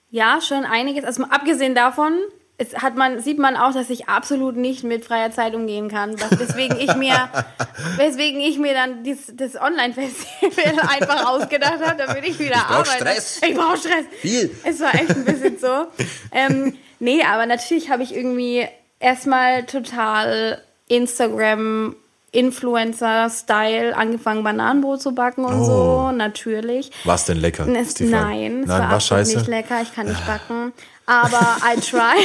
ja, 0.10 0.40
schon 0.42 0.64
einiges. 0.64 1.04
Also 1.04 1.22
mal 1.24 1.32
abgesehen 1.32 1.76
davon, 1.76 2.14
es 2.62 2.76
hat 2.76 2.96
man, 2.98 3.22
sieht 3.22 3.40
man 3.40 3.56
auch, 3.56 3.74
dass 3.74 3.90
ich 3.90 4.10
absolut 4.10 4.56
nicht 4.58 4.84
mit 4.84 5.06
freier 5.06 5.32
Zeit 5.32 5.56
umgehen 5.56 5.88
kann, 5.90 6.20
was, 6.20 6.38
weswegen 6.40 6.78
ich 6.78 6.94
mir, 6.96 7.16
weswegen 7.98 8.40
ich 8.42 8.60
mir 8.60 8.74
dann 8.74 9.04
dies, 9.04 9.32
das 9.34 9.56
Online-Festival 9.56 10.74
einfach 11.00 11.26
ausgedacht 11.30 11.80
habe, 11.84 11.96
damit 12.06 12.28
ich 12.28 12.38
wieder 12.38 12.58
brauch 12.58 12.80
arbeite. 12.80 12.98
Stress. 12.98 13.42
Ich 13.48 13.56
brauche 13.56 13.78
Stress. 13.78 14.06
Viel. 14.22 14.52
Es 14.66 14.80
war 14.82 14.94
echt 14.94 15.10
ein 15.12 15.26
bisschen 15.26 15.58
so. 15.58 15.88
ähm, 16.34 16.76
nee, 17.00 17.24
aber 17.24 17.46
natürlich 17.46 17.90
habe 17.90 18.04
ich 18.04 18.14
irgendwie 18.14 18.68
erstmal 19.00 19.64
total 19.64 20.62
Instagram 20.90 21.96
Influencer-Style 22.32 23.96
angefangen, 23.96 24.44
Bananenbrot 24.44 25.02
zu 25.02 25.14
backen 25.16 25.46
und 25.46 25.62
Oh. 25.62 25.64
so, 25.66 26.12
natürlich. 26.12 26.92
War 27.04 27.16
es 27.16 27.26
denn 27.26 27.38
lecker? 27.38 27.68
Es, 27.68 28.00
nein, 28.00 28.62
es 28.62 28.68
Nein, 28.68 28.82
war, 28.82 28.92
war 28.92 29.00
scheiße. 29.00 29.36
nicht 29.38 29.48
lecker, 29.48 29.82
ich 29.82 29.94
kann 29.96 30.08
nicht 30.08 30.26
backen. 30.28 30.74
Aber 31.10 31.58
I 31.66 31.80
try. 31.80 32.20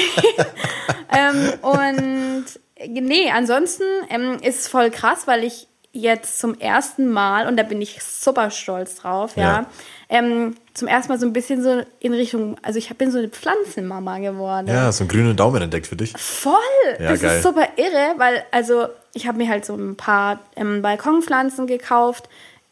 ähm, 1.19 1.53
und 1.63 2.45
nee, 2.87 3.31
ansonsten 3.31 3.85
ähm, 4.11 4.37
ist 4.43 4.61
es 4.61 4.69
voll 4.69 4.91
krass, 4.91 5.27
weil 5.27 5.43
ich 5.43 5.69
jetzt 5.93 6.39
zum 6.39 6.59
ersten 6.59 7.11
Mal, 7.11 7.47
und 7.47 7.57
da 7.57 7.63
bin 7.63 7.81
ich 7.81 8.03
super 8.03 8.51
stolz 8.51 8.97
drauf, 8.97 9.37
ja, 9.37 9.43
Ja. 9.43 9.67
Ähm, 10.11 10.55
zum 10.75 10.87
ersten 10.87 11.11
Mal 11.13 11.19
so 11.19 11.25
ein 11.25 11.33
bisschen 11.33 11.63
so 11.63 11.83
in 11.99 12.13
Richtung, 12.13 12.57
also 12.63 12.79
ich 12.79 12.95
bin 12.95 13.11
so 13.11 13.19
eine 13.19 13.29
Pflanzenmama 13.29 14.19
geworden. 14.19 14.67
Ja, 14.67 14.93
so 14.93 15.05
einen 15.05 15.09
grünen 15.09 15.35
Daumen 15.35 15.63
entdeckt 15.63 15.87
für 15.87 15.97
dich. 15.97 16.13
Voll! 16.19 16.55
Ja, 16.99 17.13
das 17.13 17.23
geil. 17.23 17.37
ist 17.37 17.43
super 17.43 17.69
irre, 17.77 18.15
weil, 18.19 18.45
also, 18.51 18.89
ich 19.15 19.27
habe 19.27 19.39
mir 19.39 19.49
halt 19.49 19.65
so 19.65 19.75
ein 19.75 19.97
paar 19.97 20.41
ähm, 20.57 20.83
Balkonpflanzen 20.83 21.67
gekauft. 21.67 22.29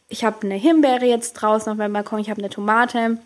Ich 0.09 0.25
habe 0.25 0.43
eine 0.43 0.57
Himbeere 0.57 1.07
jetzt 1.07 1.35
draußen 1.35 1.73
auf 1.73 1.79
meinem 1.79 1.95
Balkon, 1.95 2.19
ich 2.19 2.29
habe 2.29 2.41
eine 2.41 2.51
Tomate 2.51 3.19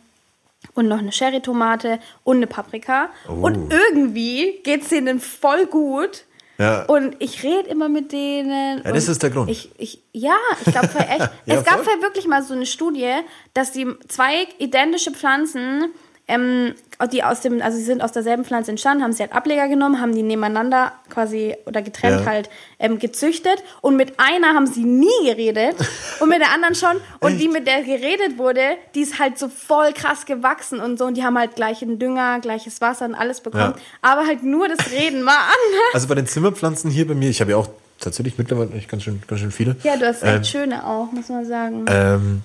und 0.75 0.89
noch 0.89 0.99
eine 0.99 1.11
Cherry-Tomate 1.11 1.99
und 2.25 2.37
eine 2.37 2.47
Paprika. 2.47 3.11
Oh. 3.29 3.47
Und 3.47 3.73
irgendwie 3.73 4.61
geht 4.63 4.83
es 4.83 4.89
denen 4.89 5.21
voll 5.21 5.67
gut. 5.67 6.25
Ja. 6.59 6.85
Und 6.85 7.17
ich 7.19 7.43
rede 7.43 7.69
immer 7.69 7.89
mit 7.89 8.13
denen. 8.13 8.83
Ja, 8.83 8.93
das 8.93 9.09
ist 9.09 9.23
der 9.23 9.31
Grund. 9.31 9.51
Ich, 9.51 9.71
ich, 9.77 10.03
ja, 10.13 10.37
ich 10.65 10.73
glaube 10.73 10.89
echt. 10.99 11.31
Ja, 11.47 11.55
es 11.55 11.65
gab 11.65 11.85
voll. 11.85 12.03
wirklich 12.03 12.27
mal 12.27 12.43
so 12.43 12.55
eine 12.55 12.67
Studie, 12.67 13.13
dass 13.53 13.73
die 13.73 13.87
zwei 14.09 14.49
identische 14.59 15.11
Pflanzen, 15.11 15.93
ähm, 16.29 16.75
die 17.13 17.23
aus 17.23 17.41
dem, 17.41 17.61
also 17.63 17.77
sie 17.79 17.85
sind 17.85 18.03
aus 18.03 18.11
derselben 18.13 18.45
Pflanze 18.45 18.71
entstanden, 18.71 19.05
haben 19.05 19.13
sie 19.13 19.23
halt 19.23 19.33
Ableger 19.33 19.69
genommen, 19.69 20.01
haben 20.01 20.15
die 20.15 20.23
nebeneinander 20.23 20.93
quasi 21.11 21.55
oder 21.67 21.83
getrennt 21.83 22.21
Ja. 22.23 22.27
halt 22.27 22.51
ähm, 22.79 22.99
gezüchtet 22.99 23.63
und 23.83 23.97
mit 23.97 24.19
einer 24.19 24.49
haben 24.55 24.67
sie 24.67 24.83
nie 24.85 25.07
geredet 25.25 25.77
und 26.21 26.29
mit 26.31 26.41
der 26.41 26.53
anderen 26.53 26.75
schon 26.75 26.97
und 27.21 27.39
die, 27.39 27.49
mit 27.49 27.67
der 27.67 27.83
geredet 27.83 28.39
wurde, 28.39 28.61
die 28.95 29.03
ist 29.03 29.19
halt 29.21 29.39
so 29.39 29.49
voll 29.49 29.93
krass 29.93 30.27
gewachsen 30.27 30.81
und 30.81 30.99
so 30.99 31.05
und 31.05 31.15
die 31.17 31.23
haben 31.23 31.39
halt 31.39 31.55
gleichen 31.55 31.99
Dünger, 31.99 32.41
gleiches 32.41 32.81
Wasser 32.81 33.05
und 33.05 33.15
alles 33.15 33.41
bekommen, 33.41 33.75
Ja. 33.77 33.83
aber 34.03 34.27
halt 34.27 34.43
nur 34.43 34.67
das 34.69 34.91
Reden 34.91 35.25
war 35.25 35.33
anders. 35.39 35.95
Also 35.95 36.09
bei 36.09 36.15
den 36.17 36.27
Zimmerpflanzen 36.27 36.91
hier 36.91 37.07
bei 37.07 37.15
mir, 37.15 37.29
ich 37.31 37.41
habe 37.41 37.53
ja 37.53 37.57
auch 37.59 37.69
tatsächlich 38.01 38.37
mittlerweile 38.37 38.73
echt 38.73 38.89
ganz 38.89 39.05
schön, 39.05 39.23
ganz 39.27 39.41
schön 39.43 39.53
viele. 39.53 39.77
Ja, 39.85 39.97
du 39.97 40.07
hast 40.07 40.23
echt 40.23 40.35
Ähm, 40.35 40.45
schöne 40.45 40.87
auch, 40.87 41.13
muss 41.13 41.29
man 41.29 41.45
sagen. 41.47 41.85
Ähm, 41.89 42.43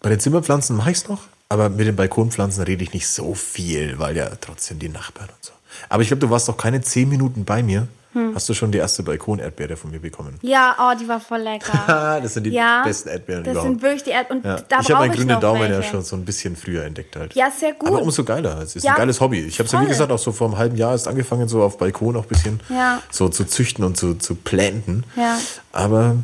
bei 0.00 0.10
den 0.10 0.20
Zimmerpflanzen 0.20 0.76
mache 0.76 0.90
ich 0.90 0.98
es 0.98 1.08
noch, 1.08 1.22
aber 1.48 1.68
mit 1.68 1.86
den 1.86 1.96
Balkonpflanzen 1.96 2.62
rede 2.64 2.82
ich 2.84 2.92
nicht 2.92 3.08
so 3.08 3.34
viel, 3.34 3.98
weil 3.98 4.16
ja 4.16 4.28
trotzdem 4.40 4.78
die 4.78 4.88
Nachbarn 4.88 5.28
und 5.28 5.44
so. 5.44 5.52
Aber 5.88 6.02
ich 6.02 6.08
glaube, 6.08 6.20
du 6.20 6.30
warst 6.30 6.48
doch 6.48 6.56
keine 6.56 6.80
zehn 6.80 7.08
Minuten 7.08 7.44
bei 7.44 7.62
mir. 7.62 7.86
Hm. 8.14 8.34
Hast 8.34 8.48
du 8.48 8.54
schon 8.54 8.72
die 8.72 8.78
erste 8.78 9.02
Balkon-Erdbeere 9.02 9.76
von 9.76 9.90
mir 9.90 10.00
bekommen? 10.00 10.38
Ja, 10.40 10.74
oh, 10.80 10.98
die 10.98 11.06
war 11.06 11.20
voll 11.20 11.40
lecker. 11.40 12.18
das 12.22 12.32
sind 12.32 12.44
die 12.44 12.50
ja, 12.50 12.82
besten 12.82 13.10
Erdbeeren 13.10 13.44
Das 13.44 13.52
überhaupt. 13.52 13.70
sind 13.72 13.82
wirklich 13.82 14.02
die 14.04 14.10
Erd 14.10 14.30
und 14.30 14.42
ja. 14.42 14.56
ich 14.80 14.90
habe 14.90 15.06
meinen 15.06 15.12
grünen 15.12 15.28
noch 15.28 15.40
Daumen 15.40 15.60
welche. 15.60 15.74
ja 15.74 15.82
schon 15.82 16.02
so 16.02 16.16
ein 16.16 16.24
bisschen 16.24 16.56
früher 16.56 16.84
entdeckt 16.84 17.14
halt. 17.14 17.34
Ja, 17.34 17.50
sehr 17.50 17.74
gut. 17.74 17.88
Aber 17.88 18.00
umso 18.00 18.24
geiler. 18.24 18.62
Es 18.62 18.74
ist 18.74 18.84
Ja, 18.84 18.92
ein 18.92 18.96
geiles 18.98 19.20
Hobby. 19.20 19.40
Ich 19.40 19.58
habe 19.58 19.66
es 19.66 19.72
ja, 19.72 19.82
wie 19.82 19.86
gesagt, 19.86 20.10
auch 20.10 20.18
so 20.18 20.32
vor 20.32 20.46
einem 20.48 20.56
halben 20.56 20.76
Jahr 20.78 20.92
erst 20.92 21.08
angefangen, 21.08 21.46
so 21.46 21.62
auf 21.62 21.76
Balkon 21.76 22.16
auch 22.16 22.22
ein 22.22 22.28
bisschen 22.28 22.60
Ja. 22.70 23.02
so 23.10 23.28
zu 23.28 23.44
züchten 23.44 23.84
und 23.84 23.98
zu, 23.98 24.14
zu 24.14 24.34
planten. 24.34 25.04
Ja. 25.14 25.38
Aber 25.72 26.16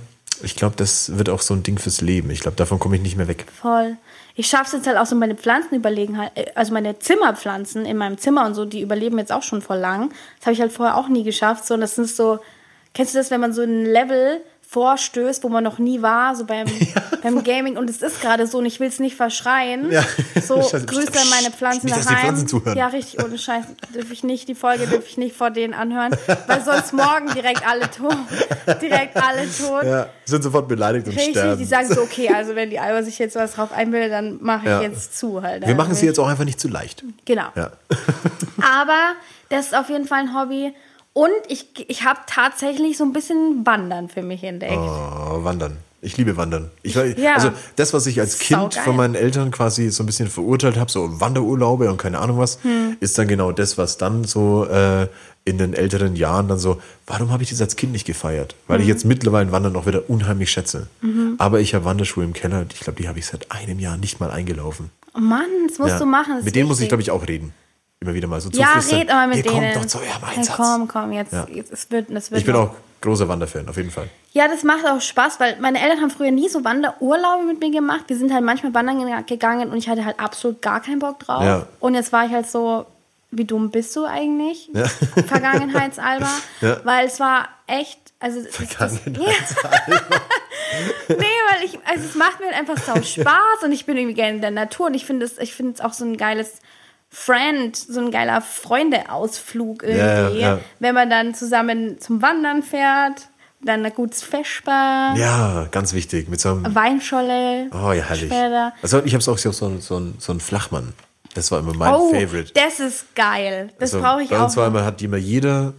ich 0.42 0.56
glaube, 0.56 0.76
das 0.76 1.16
wird 1.16 1.28
auch 1.30 1.40
so 1.40 1.54
ein 1.54 1.62
Ding 1.62 1.78
fürs 1.78 2.00
Leben. 2.00 2.30
Ich 2.30 2.40
glaube, 2.40 2.56
davon 2.56 2.78
komme 2.78 2.96
ich 2.96 3.02
nicht 3.02 3.16
mehr 3.16 3.28
weg. 3.28 3.46
Voll. 3.60 3.96
Ich 4.34 4.46
schaffe 4.46 4.64
es 4.64 4.72
jetzt 4.72 4.86
halt 4.86 4.96
auch 4.96 5.06
so 5.06 5.14
meine 5.14 5.34
Pflanzen 5.34 5.74
überlegen 5.74 6.18
halt, 6.18 6.32
äh, 6.34 6.46
also 6.54 6.72
meine 6.72 6.98
Zimmerpflanzen 6.98 7.84
in 7.84 7.96
meinem 7.96 8.18
Zimmer 8.18 8.46
und 8.46 8.54
so, 8.54 8.64
die 8.64 8.80
überleben 8.80 9.18
jetzt 9.18 9.32
auch 9.32 9.42
schon 9.42 9.62
voll 9.62 9.78
lang. 9.78 10.10
Das 10.38 10.46
habe 10.46 10.54
ich 10.54 10.60
halt 10.60 10.72
vorher 10.72 10.96
auch 10.96 11.08
nie 11.08 11.24
geschafft. 11.24 11.66
So, 11.66 11.74
und 11.74 11.80
das 11.80 11.94
sind 11.94 12.08
so, 12.08 12.38
kennst 12.94 13.14
du 13.14 13.18
das, 13.18 13.30
wenn 13.30 13.40
man 13.40 13.52
so 13.52 13.62
ein 13.62 13.84
Level 13.84 14.40
vorstößt, 14.72 15.44
wo 15.44 15.50
man 15.50 15.62
noch 15.62 15.78
nie 15.78 16.00
war, 16.00 16.34
so 16.34 16.46
beim, 16.46 16.66
beim 17.22 17.44
Gaming 17.44 17.76
und 17.76 17.90
es 17.90 18.00
ist 18.00 18.22
gerade 18.22 18.46
so 18.46 18.56
und 18.58 18.64
ich 18.64 18.80
will 18.80 18.88
es 18.88 18.98
nicht 19.00 19.16
verschreien. 19.16 19.90
Ja. 19.92 20.02
So, 20.42 20.56
Scheiße. 20.62 20.86
Grüße 20.86 21.12
an 21.12 21.28
meine 21.28 21.50
Pflanzen 21.54 21.86
Nicht, 21.86 21.98
daheim. 22.06 22.18
Pflanzen 22.20 22.48
zuhören. 22.48 22.76
Ja, 22.78 22.86
richtig, 22.86 23.22
ohne 23.22 23.36
Scheiß. 23.36 23.66
Dürfe 23.94 24.12
ich 24.14 24.24
nicht, 24.24 24.48
die 24.48 24.54
Folge 24.54 24.86
dürfe 24.86 25.06
ich 25.06 25.18
nicht 25.18 25.36
vor 25.36 25.50
denen 25.50 25.74
anhören, 25.74 26.16
weil 26.46 26.64
sonst 26.64 26.94
morgen 26.94 27.28
direkt 27.34 27.68
alle 27.68 27.90
tot. 27.90 28.16
Direkt 28.80 29.14
alle 29.16 29.42
tot. 29.42 29.84
Ja, 29.84 30.06
sind 30.24 30.42
sofort 30.42 30.68
beleidigt 30.68 31.06
und 31.06 31.12
Richtig, 31.14 31.32
sterben. 31.36 31.58
die 31.58 31.64
sagen 31.66 31.92
so, 31.92 32.00
okay, 32.00 32.30
also 32.34 32.54
wenn 32.54 32.70
die 32.70 32.78
Alba 32.78 33.02
sich 33.02 33.18
jetzt 33.18 33.36
was 33.36 33.52
drauf 33.52 33.72
einbildet, 33.72 34.10
dann 34.10 34.38
mache 34.40 34.60
ich 34.64 34.70
Ja. 34.70 34.80
jetzt 34.80 35.18
zu 35.18 35.42
halt. 35.42 35.66
Wir 35.66 35.74
machen 35.74 35.94
sie 35.94 36.06
jetzt 36.06 36.18
auch 36.18 36.28
einfach 36.28 36.44
nicht 36.44 36.58
zu 36.58 36.68
leicht. 36.68 37.04
Genau. 37.26 37.48
Ja. 37.56 37.72
Aber 38.80 39.12
das 39.50 39.66
ist 39.66 39.74
auf 39.76 39.90
jeden 39.90 40.06
Fall 40.06 40.20
ein 40.20 40.34
Hobby. 40.34 40.72
Und 41.14 41.30
ich, 41.48 41.66
ich 41.90 42.04
habe 42.04 42.20
tatsächlich 42.26 42.96
so 42.96 43.04
ein 43.04 43.12
bisschen 43.12 43.66
Wandern 43.66 44.08
für 44.08 44.22
mich 44.22 44.42
entdeckt. 44.44 44.72
Oh, 44.76 45.44
wandern. 45.44 45.76
Ich 46.04 46.16
liebe 46.16 46.36
Wandern. 46.36 46.70
Ich, 46.82 46.94
Ja. 46.96 47.34
Also 47.34 47.52
das, 47.76 47.92
was 47.92 48.06
ich 48.06 48.18
als 48.18 48.38
Kind 48.40 48.74
von 48.74 48.96
meinen 48.96 49.14
Eltern 49.14 49.52
quasi 49.52 49.88
so 49.90 50.02
ein 50.02 50.06
bisschen 50.06 50.28
verurteilt 50.28 50.76
habe, 50.76 50.90
so 50.90 51.20
Wanderurlaube 51.20 51.88
und 51.88 51.96
keine 51.96 52.18
Ahnung 52.18 52.38
was, 52.38 52.58
Hm. 52.62 52.96
ist 52.98 53.16
dann 53.18 53.28
genau 53.28 53.52
das, 53.52 53.78
was 53.78 53.98
dann 53.98 54.24
so 54.24 54.64
äh, 54.64 55.06
in 55.44 55.58
den 55.58 55.74
älteren 55.74 56.16
Jahren 56.16 56.48
dann 56.48 56.58
so, 56.58 56.80
warum 57.06 57.30
habe 57.30 57.44
ich 57.44 57.50
das 57.50 57.60
als 57.60 57.76
Kind 57.76 57.92
nicht 57.92 58.04
gefeiert? 58.06 58.56
Weil 58.66 58.78
Hm. 58.78 58.82
ich 58.82 58.88
jetzt 58.88 59.04
mittlerweile 59.04 59.52
Wandern 59.52 59.76
auch 59.76 59.86
wieder 59.86 60.08
unheimlich 60.10 60.50
schätze. 60.50 60.88
Mhm. 61.02 61.34
Aber 61.38 61.60
ich 61.60 61.74
habe 61.74 61.84
Wanderschuhe 61.84 62.24
im 62.24 62.32
Keller, 62.32 62.64
ich 62.72 62.80
glaube, 62.80 63.00
die 63.00 63.06
habe 63.06 63.20
ich 63.20 63.26
seit 63.26 63.52
einem 63.52 63.78
Jahr 63.78 63.96
nicht 63.96 64.18
mal 64.18 64.30
eingelaufen. 64.32 64.90
Oh 65.14 65.20
Mann, 65.20 65.44
das 65.68 65.78
musst 65.78 65.90
Ja. 65.92 65.98
du 66.00 66.06
machen. 66.06 66.36
Mit 66.38 66.46
ist 66.46 66.56
denen 66.56 66.66
muss 66.66 66.78
ich, 66.78 66.82
wichtig. 66.84 66.88
glaube 66.88 67.02
ich, 67.02 67.10
auch 67.12 67.28
reden. 67.28 67.52
Immer 68.02 68.14
wieder 68.14 68.26
mal 68.26 68.40
so 68.40 68.50
Ja, 68.50 68.66
zuflüstern. 68.74 68.98
red 68.98 69.10
aber 69.10 69.26
mit 69.28 69.36
Ihr 69.36 69.42
denen. 69.44 69.54
kommt 69.72 69.76
doch 69.76 69.86
zu 69.86 69.98
eurem 69.98 70.24
Einsatz. 70.36 70.56
komm, 70.56 70.88
komm, 70.88 71.12
jetzt, 71.12 71.32
Ja. 71.32 71.46
jetzt 71.48 71.72
es 71.72 71.88
wird, 71.90 72.10
es 72.10 72.30
wird 72.32 72.40
Ich 72.40 72.44
bin 72.44 72.54
noch- 72.54 72.70
auch 72.70 72.74
großer 73.00 73.28
Wanderfan, 73.28 73.68
auf 73.68 73.76
jeden 73.76 73.92
Fall. 73.92 74.08
Ja, 74.32 74.48
das 74.48 74.64
macht 74.64 74.84
auch 74.86 75.00
Spaß, 75.00 75.38
weil 75.38 75.56
meine 75.60 75.80
Eltern 75.80 76.00
haben 76.00 76.10
früher 76.10 76.32
nie 76.32 76.48
so 76.48 76.64
Wanderurlaube 76.64 77.44
mit 77.44 77.60
mir 77.60 77.70
gemacht. 77.70 78.04
Wir 78.08 78.16
sind 78.16 78.32
halt 78.32 78.42
manchmal 78.44 78.74
wandern 78.74 78.98
ge- 79.06 79.22
gegangen 79.26 79.70
und 79.70 79.76
ich 79.76 79.88
hatte 79.88 80.04
halt 80.04 80.18
absolut 80.18 80.60
gar 80.62 80.80
keinen 80.80 80.98
Bock 80.98 81.20
drauf. 81.20 81.44
Ja. 81.44 81.66
Und 81.78 81.94
jetzt 81.94 82.12
war 82.12 82.26
ich 82.26 82.32
halt 82.32 82.50
so, 82.50 82.86
wie 83.30 83.44
dumm 83.44 83.70
bist 83.70 83.94
du 83.94 84.04
eigentlich? 84.04 84.68
Ja. 84.74 84.84
Vergangenheitsalber. 85.26 86.28
Ja. 86.60 86.78
Weil 86.84 87.06
es 87.06 87.20
war 87.20 87.48
echt, 87.68 88.00
also 88.18 88.40
das- 88.42 88.98
Nee, 91.08 91.16
weil 91.16 91.64
ich, 91.64 91.78
also 91.84 92.04
es 92.08 92.14
macht 92.14 92.40
mir 92.40 92.46
halt 92.46 92.56
einfach 92.56 92.78
sau 92.82 93.00
Spaß 93.00 93.62
und 93.64 93.72
ich 93.72 93.84
bin 93.86 93.96
irgendwie 93.96 94.14
gerne 94.14 94.36
in 94.36 94.40
der 94.40 94.50
Natur 94.50 94.86
und 94.86 94.94
ich 94.94 95.04
finde 95.04 95.26
es, 95.26 95.38
ich 95.38 95.54
finde 95.54 95.74
es 95.74 95.80
auch 95.80 95.92
so 95.92 96.04
ein 96.04 96.16
geiles 96.16 96.60
Friend, 97.14 97.76
so 97.76 98.00
ein 98.00 98.10
geiler 98.10 98.40
Freundeausflug 98.40 99.82
irgendwie. 99.82 99.98
Ja, 100.00 100.28
ja. 100.30 100.58
Wenn 100.78 100.94
man 100.94 101.10
dann 101.10 101.34
zusammen 101.34 102.00
zum 102.00 102.22
Wandern 102.22 102.62
fährt, 102.62 103.28
dann 103.64 103.84
ein 103.84 103.92
gutes 103.94 104.22
Vesper, 104.22 105.14
Ja, 105.16 105.68
ganz 105.70 105.92
wichtig. 105.92 106.28
Mit 106.28 106.40
so 106.40 106.48
einem 106.50 106.74
Weinscholle. 106.74 107.68
Oh 107.72 107.92
ja, 107.92 108.02
herrlich. 108.02 108.26
Später. 108.32 108.72
Also 108.82 109.02
ich 109.04 109.14
habe 109.14 109.22
auch 109.30 109.38
so, 109.38 109.52
so, 109.52 109.78
so, 109.78 109.98
ein- 109.98 110.14
so 110.18 110.32
ein 110.32 110.40
Flachmann. 110.40 110.94
Das 111.34 111.50
war 111.52 111.60
immer 111.60 111.74
mein 111.74 111.94
Oh, 111.94 112.10
Favorite. 112.12 112.52
das 112.54 112.80
ist 112.80 113.14
geil. 113.14 113.70
Das 113.78 113.94
Also 113.94 114.04
brauche 114.04 114.22
ich 114.22 114.28
bei 114.30 114.38
auch. 114.38 114.44
uns 114.44 114.56
war 114.56 114.66
immer, 114.66 114.84
hat 114.84 115.00
immer 115.00 115.16
jeder, 115.16 115.74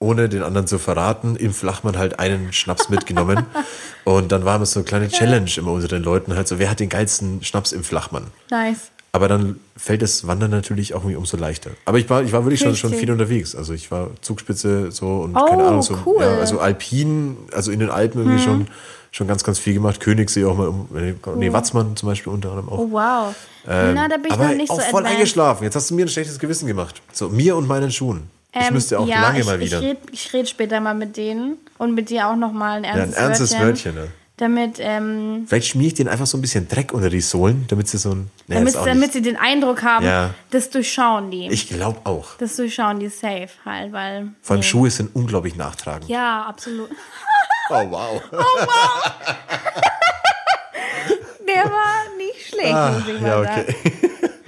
ohne 0.00 0.28
den 0.28 0.42
anderen 0.42 0.66
zu 0.66 0.78
verraten, 0.78 1.36
im 1.36 1.54
Flachmann 1.54 1.96
halt 1.96 2.18
einen 2.18 2.52
Schnaps 2.52 2.88
mitgenommen. 2.88 3.46
Und 4.04 4.32
dann 4.32 4.44
war 4.44 4.56
immer 4.56 4.66
so 4.66 4.80
eine 4.80 4.84
kleine 4.88 5.08
Challenge 5.08 5.50
immer 5.56 5.72
unter 5.72 5.88
den 5.88 6.02
Leuten 6.02 6.34
halt 6.34 6.48
so, 6.48 6.58
wer 6.58 6.70
hat 6.70 6.80
den 6.80 6.88
geilsten 6.88 7.42
Schnaps 7.44 7.72
im 7.72 7.84
Flachmann? 7.84 8.26
nice. 8.50 8.90
Aber 9.12 9.26
dann 9.28 9.58
fällt 9.76 10.02
das 10.02 10.26
Wandern 10.26 10.50
natürlich 10.50 10.92
auch 10.94 11.00
irgendwie 11.00 11.16
umso 11.16 11.36
leichter. 11.38 11.70
Aber 11.86 11.98
ich 11.98 12.08
war, 12.10 12.22
ich 12.22 12.32
war 12.32 12.44
wirklich 12.44 12.60
schon, 12.60 12.76
schon 12.76 12.92
viel 12.92 13.10
unterwegs. 13.10 13.54
Also 13.56 13.72
ich 13.72 13.90
war 13.90 14.10
Zugspitze 14.20 14.92
so 14.92 15.20
und 15.20 15.34
Oh, 15.36 15.46
keine 15.46 15.64
Ahnung. 15.64 15.82
So, 15.82 15.96
cool. 16.04 16.22
Ja, 16.22 16.36
also 16.38 16.60
Alpin, 16.60 17.36
also 17.52 17.70
in 17.72 17.80
den 17.80 17.90
Alpen 17.90 18.20
irgendwie 18.20 18.38
Mhm. 18.38 18.42
schon, 18.44 18.66
schon 19.10 19.26
ganz, 19.26 19.44
ganz 19.44 19.58
viel 19.58 19.72
gemacht. 19.74 20.00
Königssee 20.00 20.44
auch 20.44 20.56
mal, 20.56 20.68
um, 20.68 20.88
nee, 21.36 21.52
Watzmann 21.52 21.96
zum 21.96 22.08
Beispiel 22.08 22.32
unter 22.32 22.50
anderem 22.50 22.68
auch. 22.68 22.78
Oh, 22.78 22.88
wow. 22.90 23.34
Ähm, 23.66 23.94
Na, 23.94 24.08
da 24.08 24.16
bin 24.18 24.26
ich 24.26 24.32
aber 24.32 24.48
noch 24.48 24.54
nicht 24.54 24.70
auch 24.70 24.76
so 24.76 24.82
voll 24.82 25.00
advanced. 25.00 25.16
eingeschlafen. 25.16 25.64
Jetzt 25.64 25.74
hast 25.76 25.90
du 25.90 25.94
mir 25.94 26.04
ein 26.04 26.08
schlechtes 26.08 26.38
Gewissen 26.38 26.66
gemacht. 26.66 27.00
So, 27.12 27.28
mir 27.30 27.56
und 27.56 27.66
meinen 27.66 27.90
Schuhen. 27.90 28.24
Ich 28.54 28.66
Ähm, 28.66 28.74
müsste 28.74 28.98
auch 28.98 29.06
ja, 29.06 29.22
lange 29.22 29.40
ich, 29.40 29.46
mal 29.46 29.58
wieder. 29.60 29.78
Ich 29.80 29.84
rede 29.84 30.00
ich 30.12 30.32
red 30.34 30.48
später 30.48 30.80
mal 30.80 30.94
mit 30.94 31.16
denen 31.16 31.56
und 31.78 31.94
mit 31.94 32.10
dir 32.10 32.28
auch 32.28 32.36
noch 32.36 32.52
mal 32.52 32.78
ein 32.78 32.84
ja, 32.84 32.90
ernstes, 32.90 33.16
ein 33.16 33.24
ernstes 33.24 33.50
Wörtchen. 33.52 33.66
Wörtchen. 33.66 33.94
Ne? 33.94 34.08
Damit, 34.38 34.76
ähm, 34.78 35.44
Vielleicht 35.48 35.66
schmier 35.68 35.88
ich 35.88 35.94
denen 35.94 36.08
einfach 36.08 36.26
so 36.26 36.38
ein 36.38 36.40
bisschen 36.40 36.68
Dreck 36.68 36.92
unter 36.92 37.10
die 37.10 37.20
Sohlen, 37.20 37.66
damit 37.68 37.88
sie 37.88 37.98
so 37.98 38.12
ein. 38.12 38.30
Nee, 38.46 38.54
damit, 38.54 38.74
damit 38.76 39.12
sie 39.12 39.20
den 39.20 39.36
Eindruck 39.36 39.82
haben, 39.82 40.06
Ja. 40.06 40.30
das 40.50 40.70
durchschauen 40.70 41.30
die. 41.30 41.48
Ich 41.50 41.68
glaube 41.68 42.00
auch. 42.04 42.36
das 42.38 42.54
durchschauen 42.56 43.00
die 43.00 43.08
safe 43.08 43.48
halt, 43.64 43.92
weil. 43.92 44.28
Vor 44.40 44.54
allem 44.54 44.60
nee. 44.60 44.66
Schuhe 44.66 44.90
sind 44.90 45.14
unglaublich 45.14 45.56
nachtragend. 45.56 46.08
Ja, 46.08 46.44
absolut. 46.48 46.88
Oh, 47.70 47.84
wow. 47.90 48.22
Der 51.46 51.64
war 51.64 52.16
nicht 52.16 52.48
schlecht, 52.48 52.72
muss 52.72 53.14
ich 53.14 53.20
mal 53.20 53.30
Ah, 53.30 53.42
ja, 53.42 53.44
sagen. 53.44 53.74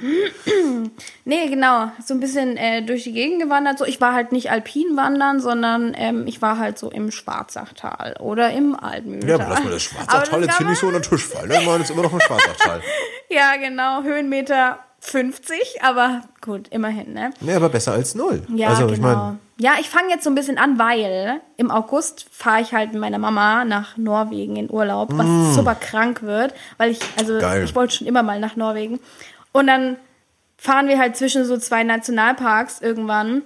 Nee, 1.24 1.48
genau. 1.48 1.90
So 2.04 2.14
ein 2.14 2.20
bisschen 2.20 2.56
äh, 2.56 2.82
durch 2.82 3.04
die 3.04 3.12
Gegend 3.12 3.42
gewandert. 3.42 3.78
So, 3.78 3.84
ich 3.84 4.00
war 4.00 4.14
halt 4.14 4.32
nicht 4.32 4.50
alpin 4.50 4.96
wandern, 4.96 5.40
sondern 5.40 5.94
ähm, 5.96 6.26
ich 6.26 6.42
war 6.42 6.58
halt 6.58 6.78
so 6.78 6.90
im 6.90 7.10
Schwarzachtal 7.10 8.16
oder 8.18 8.50
im 8.50 8.74
Altmühltal. 8.74 9.28
Ja, 9.28 9.34
aber 9.36 9.48
lass 9.54 9.64
mal 9.64 9.70
das 9.70 9.82
Schwarzachtal 9.82 10.42
jetzt 10.44 10.58
hier 10.58 10.66
nicht 10.66 10.78
so 10.80 10.86
unter 10.88 11.00
den 11.00 11.08
Tisch 11.08 11.26
fallen. 11.26 11.48
ne? 11.48 11.54
Wir 11.60 11.66
waren 11.66 11.80
jetzt 11.80 11.90
immer 11.90 12.02
noch 12.02 12.12
im 12.12 12.20
Schwarzachtal. 12.20 12.80
Ja, 13.32 13.54
genau. 13.56 14.02
Höhenmeter 14.02 14.80
50, 14.98 15.82
aber 15.82 16.22
gut, 16.40 16.66
immerhin, 16.70 17.12
ne? 17.12 17.30
Nee, 17.40 17.54
aber 17.54 17.68
besser 17.68 17.92
als 17.92 18.16
null. 18.16 18.42
Ja, 18.52 18.70
also, 18.70 18.82
genau. 18.86 18.92
ich 18.94 19.00
meine, 19.00 19.38
ja, 19.58 19.74
ich 19.78 19.88
fange 19.88 20.08
jetzt 20.10 20.24
so 20.24 20.30
ein 20.30 20.34
bisschen 20.34 20.58
an, 20.58 20.80
weil 20.80 21.40
im 21.56 21.70
August 21.70 22.26
fahre 22.32 22.60
ich 22.62 22.72
halt 22.74 22.90
mit 22.92 23.00
meiner 23.00 23.18
Mama 23.18 23.64
nach 23.64 23.96
Norwegen 23.96 24.56
in 24.56 24.68
Urlaub, 24.68 25.10
was 25.12 25.54
super 25.54 25.76
krank 25.76 26.22
wird, 26.22 26.54
weil 26.76 26.90
ich, 26.90 26.98
also 27.16 27.34
Mm. 27.34 27.38
Geil. 27.40 27.64
ich 27.64 27.74
wollte 27.76 27.94
schon 27.94 28.08
immer 28.08 28.24
mal 28.24 28.40
nach 28.40 28.56
Norwegen. 28.56 28.98
Und 29.52 29.66
dann 29.66 29.96
fahren 30.56 30.88
wir 30.88 30.98
halt 30.98 31.16
zwischen 31.16 31.44
so 31.44 31.56
zwei 31.58 31.82
Nationalparks 31.84 32.80
irgendwann. 32.80 33.42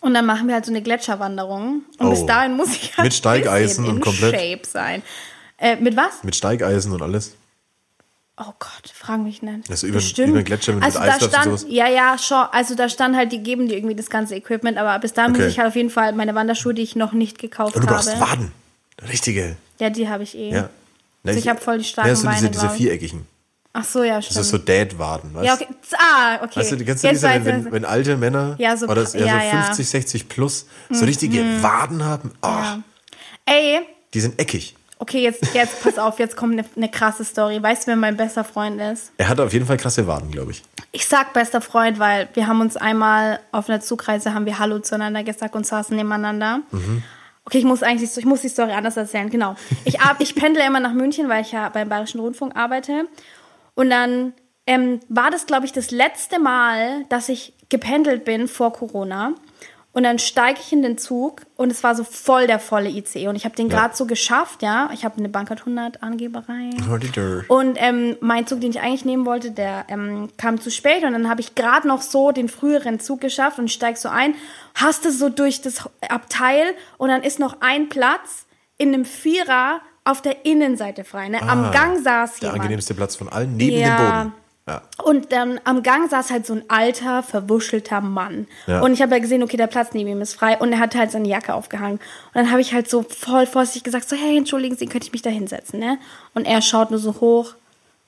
Und 0.00 0.14
dann 0.14 0.24
machen 0.26 0.46
wir 0.46 0.54
halt 0.54 0.64
so 0.64 0.72
eine 0.72 0.82
Gletscherwanderung. 0.82 1.82
Und 1.98 2.06
Oh. 2.06 2.10
bis 2.10 2.24
dahin 2.26 2.56
muss 2.56 2.70
ich 2.70 2.96
halt 2.96 3.04
Mit 3.04 3.14
Steigeisen 3.14 3.86
und 3.86 4.00
komplett- 4.00 4.34
Shape 4.34 4.62
sein. 4.66 5.02
Äh, 5.58 5.76
mit 5.76 5.96
was? 5.96 6.22
mit 6.24 6.34
Steigeisen 6.36 6.92
und 6.92 7.02
alles. 7.02 7.34
Oh 8.38 8.54
Gott, 8.58 8.90
frag 8.94 9.20
mich 9.20 9.42
nicht. 9.42 9.68
Also 9.68 9.86
über- 9.86 9.96
Bestimmt. 9.96 10.28
über 10.30 10.38
den 10.38 10.44
Gletscher 10.46 10.72
mit- 10.72 10.80
mit 10.80 10.86
also 10.86 10.98
Eis 11.00 11.04
da 11.06 11.12
läuft 11.12 11.22
und 11.24 11.28
stand, 11.30 11.44
sowas? 11.60 11.66
Ja, 11.68 11.88
ja, 11.88 12.16
schon. 12.16 12.46
Also 12.52 12.74
da 12.74 12.88
stand 12.88 13.14
halt, 13.14 13.32
die 13.32 13.42
geben 13.42 13.68
dir 13.68 13.76
irgendwie 13.76 13.94
das 13.96 14.08
ganze 14.08 14.34
Equipment, 14.34 14.78
aber 14.78 14.98
bis 14.98 15.12
dahin 15.12 15.32
Okay. 15.32 15.42
muss 15.42 15.52
ich 15.52 15.58
halt 15.58 15.68
auf 15.68 15.76
jeden 15.76 15.90
Fall 15.90 16.14
meine 16.14 16.34
Wanderschuhe, 16.34 16.72
die 16.72 16.80
ich 16.80 16.96
noch 16.96 17.12
nicht 17.12 17.38
gekauft 17.38 17.76
Und 17.76 17.82
du 17.84 17.88
habe. 17.90 18.02
brauchst 18.02 18.18
Waden. 18.18 18.52
Richtige. 19.10 19.56
Ja, 19.78 19.90
die 19.90 20.08
habe 20.08 20.22
ich 20.22 20.34
eh. 20.38 20.50
Ja. 20.52 20.70
Also 21.26 21.38
ich 21.38 21.48
hab 21.48 21.62
voll 21.62 21.76
die 21.78 21.84
starken 21.84 22.08
ja, 22.08 22.16
so 22.16 22.26
diese, 22.28 22.40
Beine, 22.46 22.50
diese 22.50 22.66
ich. 22.66 22.72
viereckigen. 22.72 23.26
Ach 23.72 23.84
so, 23.84 24.02
ja, 24.02 24.20
stimmt. 24.20 24.36
Das 24.36 24.46
ist 24.46 24.50
so 24.50 24.58
Dad-Waden, 24.58 25.32
weißt 25.32 25.46
ja, 25.46 25.54
okay. 25.54 25.66
Ah, 25.96 26.36
okay. 26.42 26.60
Weißt 26.60 26.72
du, 26.72 26.76
die 26.76 26.84
du 26.84 26.90
Jetzt 26.90 27.04
weiß 27.04 27.44
wenn, 27.44 27.70
wenn, 27.70 27.84
alte 27.84 28.16
Männer 28.16 28.56
Ja, 28.58 28.76
so- 28.76 28.86
oder 28.86 29.02
ja, 29.02 29.08
so 29.08 29.18
ja. 29.18 29.54
Mhm. 29.60 29.64
50, 29.66 29.88
60 29.88 30.28
plus 30.28 30.66
so 30.90 31.04
richtige 31.04 31.62
Waden 31.62 32.04
haben? 32.04 32.32
Oh, 32.42 32.48
Ey, 33.46 33.80
Die 34.12 34.20
sind 34.20 34.40
eckig. 34.40 34.74
okay, 34.98 35.22
jetzt, 35.22 35.54
jetzt 35.54 35.82
pass 35.82 35.98
auf, 35.98 36.18
jetzt 36.18 36.36
kommt 36.36 36.52
eine, 36.54 36.64
eine 36.76 36.88
krasse 36.90 37.24
Story. 37.24 37.62
Weißt 37.62 37.84
du, 37.84 37.86
wer 37.88 37.96
mein 37.96 38.16
bester 38.16 38.42
Freund 38.42 38.80
ist? 38.80 39.12
Er 39.18 39.28
hat 39.28 39.38
auf 39.38 39.52
jeden 39.52 39.66
Fall 39.66 39.76
krasse 39.76 40.06
Waden, 40.06 40.32
glaube 40.32 40.50
ich. 40.50 40.62
Ich 40.90 41.06
sag 41.06 41.32
bester 41.32 41.60
Freund, 41.60 42.00
weil 42.00 42.28
wir 42.34 42.48
haben 42.48 42.60
uns 42.60 42.76
einmal 42.76 43.38
auf 43.52 43.68
einer 43.68 43.80
Zugreise 43.80 44.34
haben 44.34 44.46
wir 44.46 44.58
Hallo 44.58 44.80
zueinander 44.80 45.22
gesagt 45.22 45.54
und 45.54 45.64
saßen 45.64 45.96
nebeneinander. 45.96 46.60
Okay, 47.44 47.58
ich 47.58 47.64
muss 47.64 47.82
eigentlich, 47.84 48.16
ich 48.16 48.24
muss 48.24 48.42
die 48.42 48.48
Story 48.48 48.72
anders 48.72 48.96
erzählen. 48.96 49.30
Genau. 49.30 49.54
Ich, 49.84 49.96
ich 50.18 50.34
pendle 50.34 50.66
immer 50.66 50.80
nach 50.80 50.92
München, 50.92 51.28
weil 51.28 51.42
ich 51.42 51.52
ja 51.52 51.68
beim 51.68 51.88
Bayerischen 51.88 52.20
Rundfunk 52.20 52.54
arbeite. 52.56 53.06
Und 53.74 53.90
dann 53.90 54.32
ähm, 54.66 55.00
war 55.08 55.30
das, 55.30 55.46
glaube 55.46 55.66
ich, 55.66 55.72
das 55.72 55.90
letzte 55.90 56.38
Mal, 56.38 57.04
dass 57.08 57.28
ich 57.28 57.54
gependelt 57.68 58.24
bin 58.24 58.48
vor 58.48 58.72
Corona. 58.72 59.34
Und 59.92 60.04
dann 60.04 60.20
steige 60.20 60.60
ich 60.60 60.72
in 60.72 60.82
den 60.82 60.98
Zug 60.98 61.42
und 61.56 61.72
es 61.72 61.82
war 61.82 61.96
so 61.96 62.04
voll 62.04 62.46
der 62.46 62.60
volle 62.60 62.88
ICE. 62.90 63.26
Und 63.26 63.34
ich 63.34 63.44
habe 63.44 63.56
den 63.56 63.68
Ja. 63.68 63.76
gerade 63.76 63.96
so 63.96 64.06
geschafft, 64.06 64.62
ja. 64.62 64.88
Ich 64.94 65.04
habe 65.04 65.18
eine 65.18 65.28
Bankart 65.28 65.60
100 65.60 66.00
Angeberei. 66.04 66.70
Und 67.48 67.76
ähm, 67.80 68.16
mein 68.20 68.46
Zug, 68.46 68.60
den 68.60 68.70
ich 68.70 68.80
eigentlich 68.80 69.04
nehmen 69.04 69.26
wollte, 69.26 69.50
der 69.50 69.86
ähm, 69.88 70.28
kam 70.36 70.60
zu 70.60 70.70
spät 70.70 71.02
und 71.02 71.12
dann 71.12 71.28
habe 71.28 71.40
ich 71.40 71.56
gerade 71.56 71.88
noch 71.88 72.02
so 72.02 72.30
den 72.30 72.48
früheren 72.48 73.00
Zug 73.00 73.20
geschafft 73.20 73.58
und 73.58 73.68
steig 73.68 73.96
so 73.96 74.08
ein, 74.08 74.36
haste 74.80 75.10
so 75.10 75.28
durch 75.28 75.60
das 75.60 75.82
Abteil 76.08 76.66
und 76.96 77.08
dann 77.08 77.24
ist 77.24 77.40
noch 77.40 77.56
ein 77.60 77.88
Platz 77.88 78.46
in 78.78 78.94
einem 78.94 79.04
Vierer 79.04 79.80
auf 80.10 80.22
der 80.22 80.44
Innenseite 80.44 81.04
frei. 81.04 81.28
Ne? 81.28 81.40
Am 81.42 81.70
Gang 81.72 82.02
saß 82.02 82.30
Ah, 82.30 82.34
Der 82.40 82.48
jemand. 82.48 82.60
angenehmste 82.62 82.94
Platz 82.94 83.16
von 83.16 83.28
allen, 83.28 83.56
neben 83.56 83.76
Ja. 83.78 83.96
dem 83.96 84.06
Boden. 84.30 84.34
Ja. 84.68 84.82
Und 85.02 85.32
dann 85.32 85.58
am 85.64 85.82
Gang 85.82 86.08
saß 86.08 86.30
halt 86.30 86.46
so 86.46 86.52
ein 86.52 86.62
alter, 86.68 87.22
verwuschelter 87.24 88.00
Mann. 88.00 88.46
Ja. 88.68 88.80
Und 88.82 88.92
ich 88.92 89.02
habe 89.02 89.12
ja 89.12 89.18
gesehen, 89.18 89.42
okay, 89.42 89.56
der 89.56 89.66
Platz 89.66 89.88
neben 89.94 90.10
ihm 90.10 90.20
ist 90.20 90.34
frei. 90.34 90.58
Und 90.58 90.72
er 90.72 90.78
hat 90.78 90.94
halt 90.94 91.10
seine 91.10 91.26
Jacke 91.28 91.54
aufgehangen. 91.54 91.94
Und 91.98 92.34
dann 92.34 92.50
habe 92.50 92.60
ich 92.60 92.72
halt 92.72 92.88
so 92.88 93.02
voll 93.02 93.46
vorsichtig 93.46 93.82
gesagt, 93.84 94.08
so, 94.08 94.14
hey, 94.16 94.36
entschuldigen 94.36 94.76
Sie, 94.76 94.86
könnte 94.86 95.06
ich 95.06 95.12
mich 95.12 95.22
da 95.22 95.30
hinsetzen, 95.30 95.80
ne? 95.80 95.98
Und 96.34 96.44
er 96.46 96.62
schaut 96.62 96.90
nur 96.90 97.00
so 97.00 97.14
hoch 97.20 97.54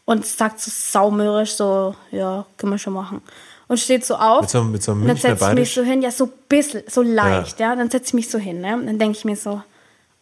und 0.05 0.24
sagt 0.24 0.61
so 0.61 0.70
saumörisch 0.72 1.53
so, 1.53 1.96
ja, 2.12 2.44
können 2.59 2.72
wir 2.72 2.78
schon 2.78 2.92
machen. 2.92 3.22
Und 3.66 3.78
steht 3.80 4.05
so 4.05 4.16
auf. 4.16 4.42
Mit 4.42 4.50
so 4.50 4.61
einem- 4.61 4.72
mit 4.72 4.82
so 4.82 4.92
einem 4.92 5.00
und 5.03 5.09
dann 5.09 5.16
setze 5.16 5.48
ich 5.48 5.55
mich 5.55 5.72
so 5.74 5.82
hin, 5.82 6.03
ja, 6.03 6.11
so 6.12 6.28
bisschen, 6.48 6.82
so 6.88 7.03
leicht, 7.03 7.59
ja. 7.59 7.74
Dann 7.74 7.90
setze 7.90 8.09
ich 8.09 8.14
mich 8.14 8.30
so 8.30 8.38
hin, 8.38 8.61
ne? 8.61 8.74
Und 8.74 8.86
dann 8.86 8.98
denke 8.98 9.16
ich 9.18 9.24
mir 9.24 9.36
so, 9.36 9.62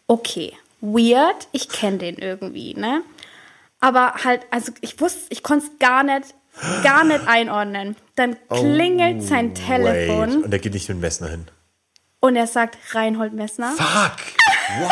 okay, 0.07 0.53
weird, 0.81 1.47
ich 1.51 1.69
kenne 1.69 1.97
den 1.99 2.15
irgendwie, 2.17 2.73
ne? 2.73 3.03
Aber 3.79 4.13
halt, 4.23 4.45
also 4.51 4.71
ich 4.81 4.99
wusste, 4.99 5.21
ich 5.29 5.41
konnte 5.43 5.65
es 5.67 5.79
gar 5.79 6.03
nicht, 6.03 6.35
gar 6.83 7.03
nicht 7.03 7.27
einordnen. 7.27 7.95
Dann 8.15 8.35
klingelt 8.49 9.23
sein 9.23 9.55
Telefon 9.55 10.29
Oh, 10.29 10.35
Wait. 10.37 10.43
Und 10.45 10.53
er 10.53 10.59
geht 10.59 10.73
nicht 10.73 10.89
mit 10.89 10.99
Messner 10.99 11.29
hin. 11.29 11.47
und 12.19 12.35
er 12.35 12.47
sagt 12.47 12.77
Reinhold 12.93 13.33
Messner. 13.33 13.71
Fuck! 13.71 14.17
What? 14.79 14.91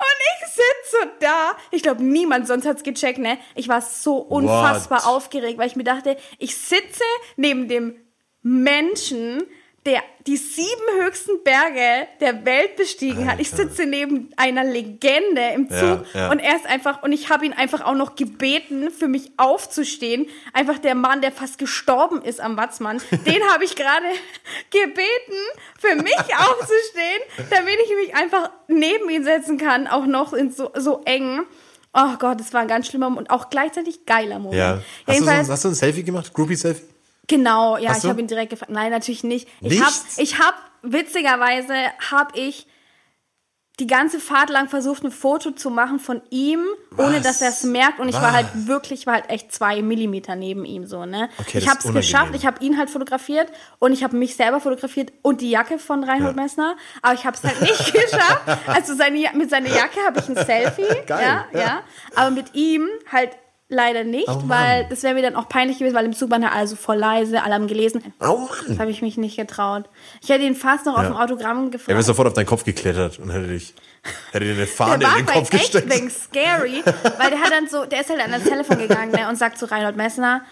Und 0.00 0.20
ich 0.42 0.46
sitze 0.48 0.96
so 1.02 1.08
da. 1.20 1.52
Ich 1.70 1.82
glaube, 1.82 2.02
niemand 2.02 2.46
sonst 2.46 2.66
hat's 2.66 2.82
gecheckt, 2.82 3.18
ne? 3.18 3.38
Ich 3.54 3.68
war 3.68 3.80
so 3.82 4.16
unfassbar 4.18 5.00
What? 5.00 5.06
aufgeregt, 5.08 5.58
weil 5.58 5.66
ich 5.68 5.76
mir 5.76 5.84
dachte, 5.84 6.16
ich 6.38 6.56
sitze 6.56 7.02
neben 7.36 7.68
dem 7.68 7.96
Menschen, 8.42 9.42
der 9.88 10.02
die 10.26 10.36
sieben 10.36 11.02
höchsten 11.02 11.42
Berge 11.42 12.06
der 12.20 12.44
Welt 12.44 12.76
bestiegen 12.76 13.30
hat. 13.30 13.40
Ich 13.40 13.50
Alter. 13.50 13.68
sitze 13.68 13.86
neben 13.86 14.28
einer 14.36 14.62
Legende 14.62 15.40
im 15.54 15.70
Zug 15.70 16.04
Ja, 16.12 16.20
ja. 16.20 16.30
und 16.30 16.38
er 16.38 16.54
ist 16.54 16.66
einfach, 16.66 17.02
und 17.02 17.12
ich 17.12 17.30
habe 17.30 17.46
ihn 17.46 17.54
einfach 17.54 17.80
auch 17.80 17.94
noch 17.94 18.14
gebeten, 18.14 18.90
für 18.90 19.08
mich 19.08 19.32
aufzustehen. 19.38 20.26
Einfach 20.52 20.78
der 20.78 20.94
Mann, 20.94 21.22
der 21.22 21.32
fast 21.32 21.56
gestorben 21.56 22.20
ist 22.20 22.42
am 22.42 22.58
Watzmann, 22.58 23.00
den 23.24 23.42
habe 23.50 23.64
ich 23.64 23.74
gerade 23.74 24.04
gebeten, 24.70 25.40
für 25.78 25.94
mich 25.96 26.14
aufzustehen, 26.38 27.22
damit 27.48 27.78
ich 27.86 27.96
mich 27.96 28.14
einfach 28.14 28.50
neben 28.66 29.08
ihn 29.08 29.24
setzen 29.24 29.56
kann, 29.56 29.86
auch 29.86 30.04
noch 30.04 30.34
in 30.34 30.50
so, 30.52 30.70
so 30.76 31.00
eng. 31.06 31.40
Oh 31.94 32.16
Gott, 32.18 32.38
das 32.38 32.52
war 32.52 32.60
ein 32.60 32.68
ganz 32.68 32.86
schlimmer 32.88 33.06
und 33.06 33.30
auch 33.30 33.48
gleichzeitig 33.48 34.04
geiler 34.04 34.38
Moment. 34.38 34.58
Ja. 34.58 34.82
Hast 35.06 35.20
du, 35.20 35.24
so, 35.24 35.52
hast 35.52 35.64
du 35.64 35.68
ein 35.68 35.74
Selfie 35.74 36.02
gemacht? 36.02 36.34
Groupie-Selfie? 36.34 36.97
Genau, 37.28 37.76
ja, 37.76 37.90
Hast 37.90 38.04
ich 38.04 38.10
habe 38.10 38.20
ihn 38.20 38.26
direkt 38.26 38.50
gefragt. 38.50 38.72
Nein, 38.72 38.90
natürlich 38.90 39.22
nicht. 39.22 39.48
Ich 39.60 39.80
habe, 39.80 39.92
ich 40.16 40.38
habe, 40.38 40.56
witzigerweise 40.82 41.74
habe 42.10 42.38
ich 42.38 42.66
die 43.80 43.86
ganze 43.86 44.18
Fahrt 44.18 44.50
lang 44.50 44.68
versucht, 44.68 45.04
ein 45.04 45.12
Foto 45.12 45.52
zu 45.52 45.70
machen 45.70 46.00
von 46.00 46.20
ihm, 46.30 46.64
ohne 46.96 47.18
Was? 47.18 47.22
dass 47.22 47.42
er 47.42 47.50
es 47.50 47.62
merkt. 47.62 48.00
Und 48.00 48.08
ich 48.08 48.16
war 48.16 48.32
halt 48.32 48.48
Was? 48.52 48.66
wirklich, 48.66 49.00
ich 49.00 49.06
war 49.06 49.14
halt 49.14 49.30
echt 49.30 49.52
zwei 49.52 49.82
Millimeter 49.82 50.34
neben 50.34 50.64
ihm 50.64 50.84
so, 50.84 51.04
ne? 51.04 51.28
Okay, 51.38 51.58
ich 51.58 51.68
habe 51.68 51.78
es 51.78 51.92
geschafft. 51.92 52.34
Ich 52.34 52.44
habe 52.44 52.64
ihn 52.64 52.76
halt 52.76 52.90
fotografiert 52.90 53.52
und 53.78 53.92
ich 53.92 54.02
habe 54.02 54.16
mich 54.16 54.34
selber 54.34 54.58
fotografiert 54.60 55.12
und 55.22 55.42
die 55.42 55.50
Jacke 55.50 55.78
von 55.78 56.02
Reinhold 56.02 56.36
Ja. 56.36 56.42
Messner. 56.42 56.76
Aber 57.02 57.14
ich 57.14 57.24
habe 57.24 57.36
es 57.36 57.44
halt 57.44 57.60
nicht 57.60 57.92
geschafft. 57.92 58.42
Also 58.66 58.96
seine, 58.96 59.30
mit 59.34 59.48
seiner 59.48 59.68
Jacke 59.68 60.00
habe 60.04 60.18
ich 60.18 60.28
ein 60.28 60.34
Selfie. 60.44 60.82
Geil, 61.06 61.24
ja, 61.24 61.46
ja. 61.52 61.60
ja. 61.60 61.82
Aber 62.16 62.30
mit 62.32 62.56
ihm 62.56 62.88
halt 63.12 63.30
leider 63.68 64.02
nicht, 64.04 64.28
Oh 64.28 64.42
weil 64.46 64.86
das 64.88 65.02
wäre 65.02 65.14
mir 65.14 65.22
dann 65.22 65.36
auch 65.36 65.48
peinlich 65.48 65.78
gewesen, 65.78 65.94
weil 65.94 66.04
im 66.06 66.14
Zug 66.14 66.30
waren 66.30 66.42
ja 66.42 66.50
alle 66.52 66.66
so 66.66 66.74
voll 66.76 66.96
leise, 66.96 67.42
alle 67.42 67.54
haben 67.54 67.66
gelesen. 67.66 68.02
Oh 68.20 68.48
Das 68.60 68.68
Mann! 68.68 68.78
habe 68.80 68.90
ich 68.90 69.02
mich 69.02 69.16
nicht 69.18 69.36
getraut. 69.36 69.84
Ich 70.22 70.28
hätte 70.30 70.44
ihn 70.44 70.54
fast 70.54 70.86
noch 70.86 70.94
auf 70.96 71.02
Ja. 71.02 71.08
dem 71.10 71.16
Autogramm 71.16 71.64
Er 71.66 71.70
gefragt. 71.70 71.88
wäre 71.88 72.02
sofort 72.02 72.28
auf 72.28 72.34
deinen 72.34 72.46
Kopf 72.46 72.64
geklettert 72.64 73.18
und 73.18 73.30
hätte 73.30 73.46
dich, 73.48 73.74
hätte 74.32 74.44
dir 74.46 74.52
eine 74.54 74.66
Fahne 74.66 74.98
der 75.00 75.08
war 75.08 75.18
in 75.18 75.26
den 75.26 75.34
Kopf 75.34 75.50
gesteckt. 75.50 75.92
wegen 75.94 76.10
scary, 76.10 76.82
weil 77.18 77.30
der 77.30 77.40
hat 77.40 77.52
dann 77.52 77.68
so, 77.68 77.84
der 77.84 78.00
ist 78.00 78.10
halt 78.10 78.20
an 78.24 78.32
das 78.32 78.44
Telefon 78.44 78.78
gegangen 78.78 79.12
ne, 79.12 79.28
und 79.28 79.36
sagt 79.36 79.58
zu 79.58 79.70
Reinhold 79.70 79.96
Messner 79.96 80.42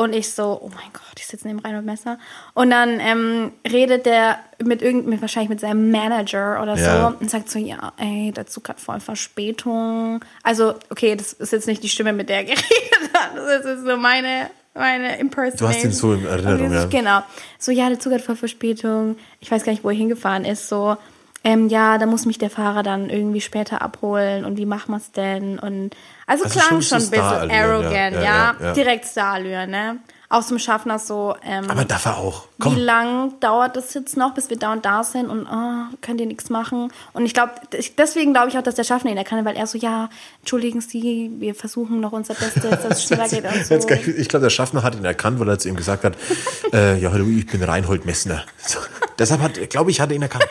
und 0.00 0.14
ich 0.14 0.30
so, 0.32 0.58
oh 0.62 0.68
mein 0.68 0.90
Gott, 0.94 1.18
ich 1.18 1.26
sitze 1.26 1.46
neben 1.46 1.58
Reinhold 1.58 1.84
Messner 1.84 2.18
und 2.54 2.70
dann 2.70 3.00
ähm, 3.00 3.52
redet 3.70 4.06
der 4.06 4.38
mit 4.64 4.80
irgend, 4.80 5.06
mit, 5.06 5.20
wahrscheinlich 5.20 5.50
mit 5.50 5.60
seinem 5.60 5.90
Manager 5.90 6.62
oder 6.62 6.74
so 6.78 6.82
Ja. 6.82 7.14
und 7.20 7.30
sagt 7.30 7.50
so, 7.50 7.58
ja, 7.58 7.92
ey, 7.98 8.32
der 8.34 8.46
Zug 8.46 8.70
hat 8.70 8.80
voll 8.80 8.98
Verspätung. 9.00 10.24
Also, 10.42 10.74
okay, 10.88 11.16
das 11.16 11.34
ist 11.34 11.52
jetzt 11.52 11.66
nicht 11.66 11.82
die 11.82 11.90
Stimme, 11.90 12.14
mit 12.14 12.30
der 12.30 12.38
er 12.38 12.44
geredet 12.44 13.10
hat, 13.12 13.36
das 13.36 13.66
ist 13.66 13.84
nur 13.84 13.98
meine, 13.98 14.48
meine 14.72 15.18
Impersonation. 15.18 15.68
Du 15.70 15.76
hast 15.76 15.84
ihn 15.84 15.92
so 15.92 16.14
in 16.14 16.24
Erinnerung, 16.24 16.72
ja. 16.72 16.86
Genau. 16.86 17.20
So, 17.58 17.70
ja, 17.70 17.90
der 17.90 18.00
Zug 18.00 18.14
hat 18.14 18.22
voll 18.22 18.36
Verspätung. 18.36 19.16
Ich 19.40 19.50
weiß 19.50 19.64
gar 19.64 19.72
nicht, 19.72 19.84
wo 19.84 19.90
er 19.90 19.96
hingefahren 19.96 20.46
ist. 20.46 20.66
So, 20.66 20.96
ähm, 21.44 21.68
ja, 21.68 21.98
da 21.98 22.06
muss 22.06 22.26
mich 22.26 22.38
der 22.38 22.50
Fahrer 22.50 22.82
dann 22.82 23.08
irgendwie 23.08 23.40
später 23.40 23.80
abholen 23.80 24.44
und 24.44 24.58
wie 24.58 24.66
machen 24.66 24.92
wir 24.92 24.98
es 24.98 25.12
denn? 25.12 25.58
Und 25.58 25.90
also, 26.30 26.44
Also 26.44 26.58
klang 26.60 26.80
schon 26.80 26.98
ein 26.98 27.10
bisschen 27.10 27.50
arrogant, 27.50 28.16
ja. 28.16 28.22
ja, 28.22 28.54
Ja, 28.60 28.72
direkt 28.72 29.04
Starallüren, 29.06 29.70
ne? 29.70 29.98
Auch 30.32 30.46
zum 30.46 30.60
Schaffner 30.60 31.00
so, 31.00 31.34
ähm, 31.44 31.68
Aber 31.68 31.84
darf 31.84 32.06
er 32.06 32.18
auch. 32.18 32.44
wie 32.58 32.62
Komm. 32.62 32.76
lang 32.76 33.40
dauert 33.40 33.74
das 33.74 33.92
jetzt 33.94 34.16
noch, 34.16 34.32
bis 34.32 34.48
wir 34.48 34.56
da 34.56 34.72
und 34.72 34.84
da 34.84 35.02
sind 35.02 35.28
und 35.28 35.44
oh, 35.50 35.96
könnt 36.02 36.20
ihr 36.20 36.26
nichts 36.26 36.50
machen? 36.50 36.92
Und 37.14 37.26
ich 37.26 37.34
glaube, 37.34 37.54
deswegen 37.98 38.32
glaube 38.32 38.48
ich 38.48 38.56
auch, 38.56 38.62
dass 38.62 38.76
der 38.76 38.84
Schaffner 38.84 39.10
ihn 39.10 39.16
erkannt, 39.16 39.44
weil 39.44 39.56
er 39.56 39.66
so, 39.66 39.76
ja, 39.76 40.08
entschuldigen 40.38 40.80
Sie, 40.80 41.32
wir 41.40 41.56
versuchen 41.56 41.98
noch 41.98 42.12
unser 42.12 42.34
Bestes, 42.34 42.62
dass 42.62 42.84
es 42.84 43.02
schneller 43.02 43.28
geht 43.28 43.44
und 43.44 43.66
so. 43.66 43.88
Ich 44.16 44.28
glaube, 44.28 44.44
der 44.44 44.50
Schaffner 44.50 44.84
hat 44.84 44.94
ihn 44.94 45.04
erkannt, 45.04 45.40
weil 45.40 45.48
er 45.48 45.58
zu 45.58 45.68
ihm 45.68 45.74
gesagt 45.74 46.04
hat, 46.04 46.14
äh, 46.72 46.96
ja, 47.00 47.10
hallo, 47.10 47.26
ich 47.26 47.48
bin 47.48 47.64
Reinhold 47.64 48.06
Messner. 48.06 48.44
So, 48.64 48.78
deshalb 49.18 49.40
hat, 49.40 49.54
glaube 49.68 49.90
ich, 49.90 50.00
hat 50.00 50.10
er 50.10 50.14
ihn 50.14 50.22
erkannt. 50.22 50.46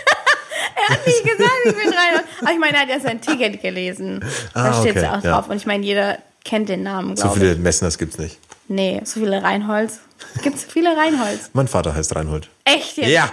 Hat 0.90 1.06
nicht 1.08 1.24
gesagt, 1.24 1.52
ich 1.66 1.76
bin 1.76 1.90
rein. 1.90 2.24
Aber 2.42 2.52
ich 2.52 2.60
meine, 2.60 2.76
er 2.78 2.82
hat 2.84 2.90
ja 2.90 3.00
sein 3.00 3.22
Ticket 3.22 3.62
gelesen. 3.62 4.24
Da 4.54 4.66
Ah, 4.72 4.74
steht 4.74 4.92
okay, 4.98 5.04
ja 5.04 5.18
auch 5.18 5.24
ja. 5.24 5.32
drauf. 5.34 5.50
Und 5.50 5.58
ich 5.58 5.66
meine, 5.66 5.86
jeder 5.86 6.18
kennt 6.44 6.70
den 6.70 6.84
Namen, 6.84 7.16
So 7.16 7.24
glaube 7.24 7.40
viele 7.40 7.52
ich. 7.54 7.60
Messners 7.60 7.98
gibt's 7.98 8.18
nicht. 8.18 8.38
Nee, 8.68 9.02
so 9.04 9.20
viele 9.20 9.42
Reinholz. 9.44 10.00
Gibt 10.44 10.58
es 10.58 10.64
viele 10.66 10.96
Reinholz? 10.96 11.50
Mein 11.54 11.68
Vater 11.68 11.94
heißt 11.96 12.16
Reinhold. 12.16 12.50
Echt 12.66 12.98
jetzt? 12.98 13.10
Ja, 13.10 13.32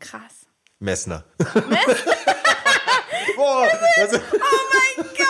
Krass. 0.00 0.20
Messner. 0.80 1.24
Boah, 3.36 3.66
das 3.96 4.12
ist, 4.12 4.20
Oh 4.32 4.36
mein 4.96 5.06
Gott! 5.16 5.26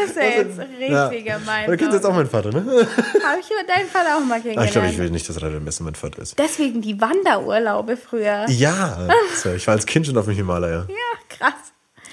Das 0.00 0.10
ist 0.10 0.16
ja 0.16 0.22
jetzt 0.22 0.58
richtig 0.58 1.24
gemein. 1.24 1.66
Da 1.66 1.76
kennt 1.76 1.92
jetzt 1.92 2.06
auch 2.06 2.14
mein 2.14 2.26
Vater, 2.28 2.50
ne? 2.50 2.58
Habe 2.64 3.40
ich 3.40 3.46
über 3.50 3.64
deinen 3.66 3.88
Vater 3.88 4.16
auch 4.16 4.24
mal 4.24 4.34
Ah, 4.34 4.36
ich 4.38 4.42
kennengelernt. 4.42 4.72
glaube, 4.72 4.88
ich 4.88 4.98
will 4.98 5.10
nicht, 5.10 5.28
dass 5.28 5.40
Reinhold 5.42 5.64
Messner 5.64 5.84
mein 5.84 5.94
Vater 5.94 6.22
ist. 6.22 6.38
Deswegen 6.38 6.80
die 6.82 7.00
Wanderurlaube 7.00 7.96
früher. 7.96 8.46
Ja, 8.48 9.08
ich 9.56 9.66
war 9.66 9.74
als 9.74 9.86
Kind 9.86 10.06
schon 10.06 10.16
auf 10.18 10.24
dem 10.26 10.34
Himalaya. 10.34 10.86
Ja, 10.88 11.36
krass. 11.36 11.54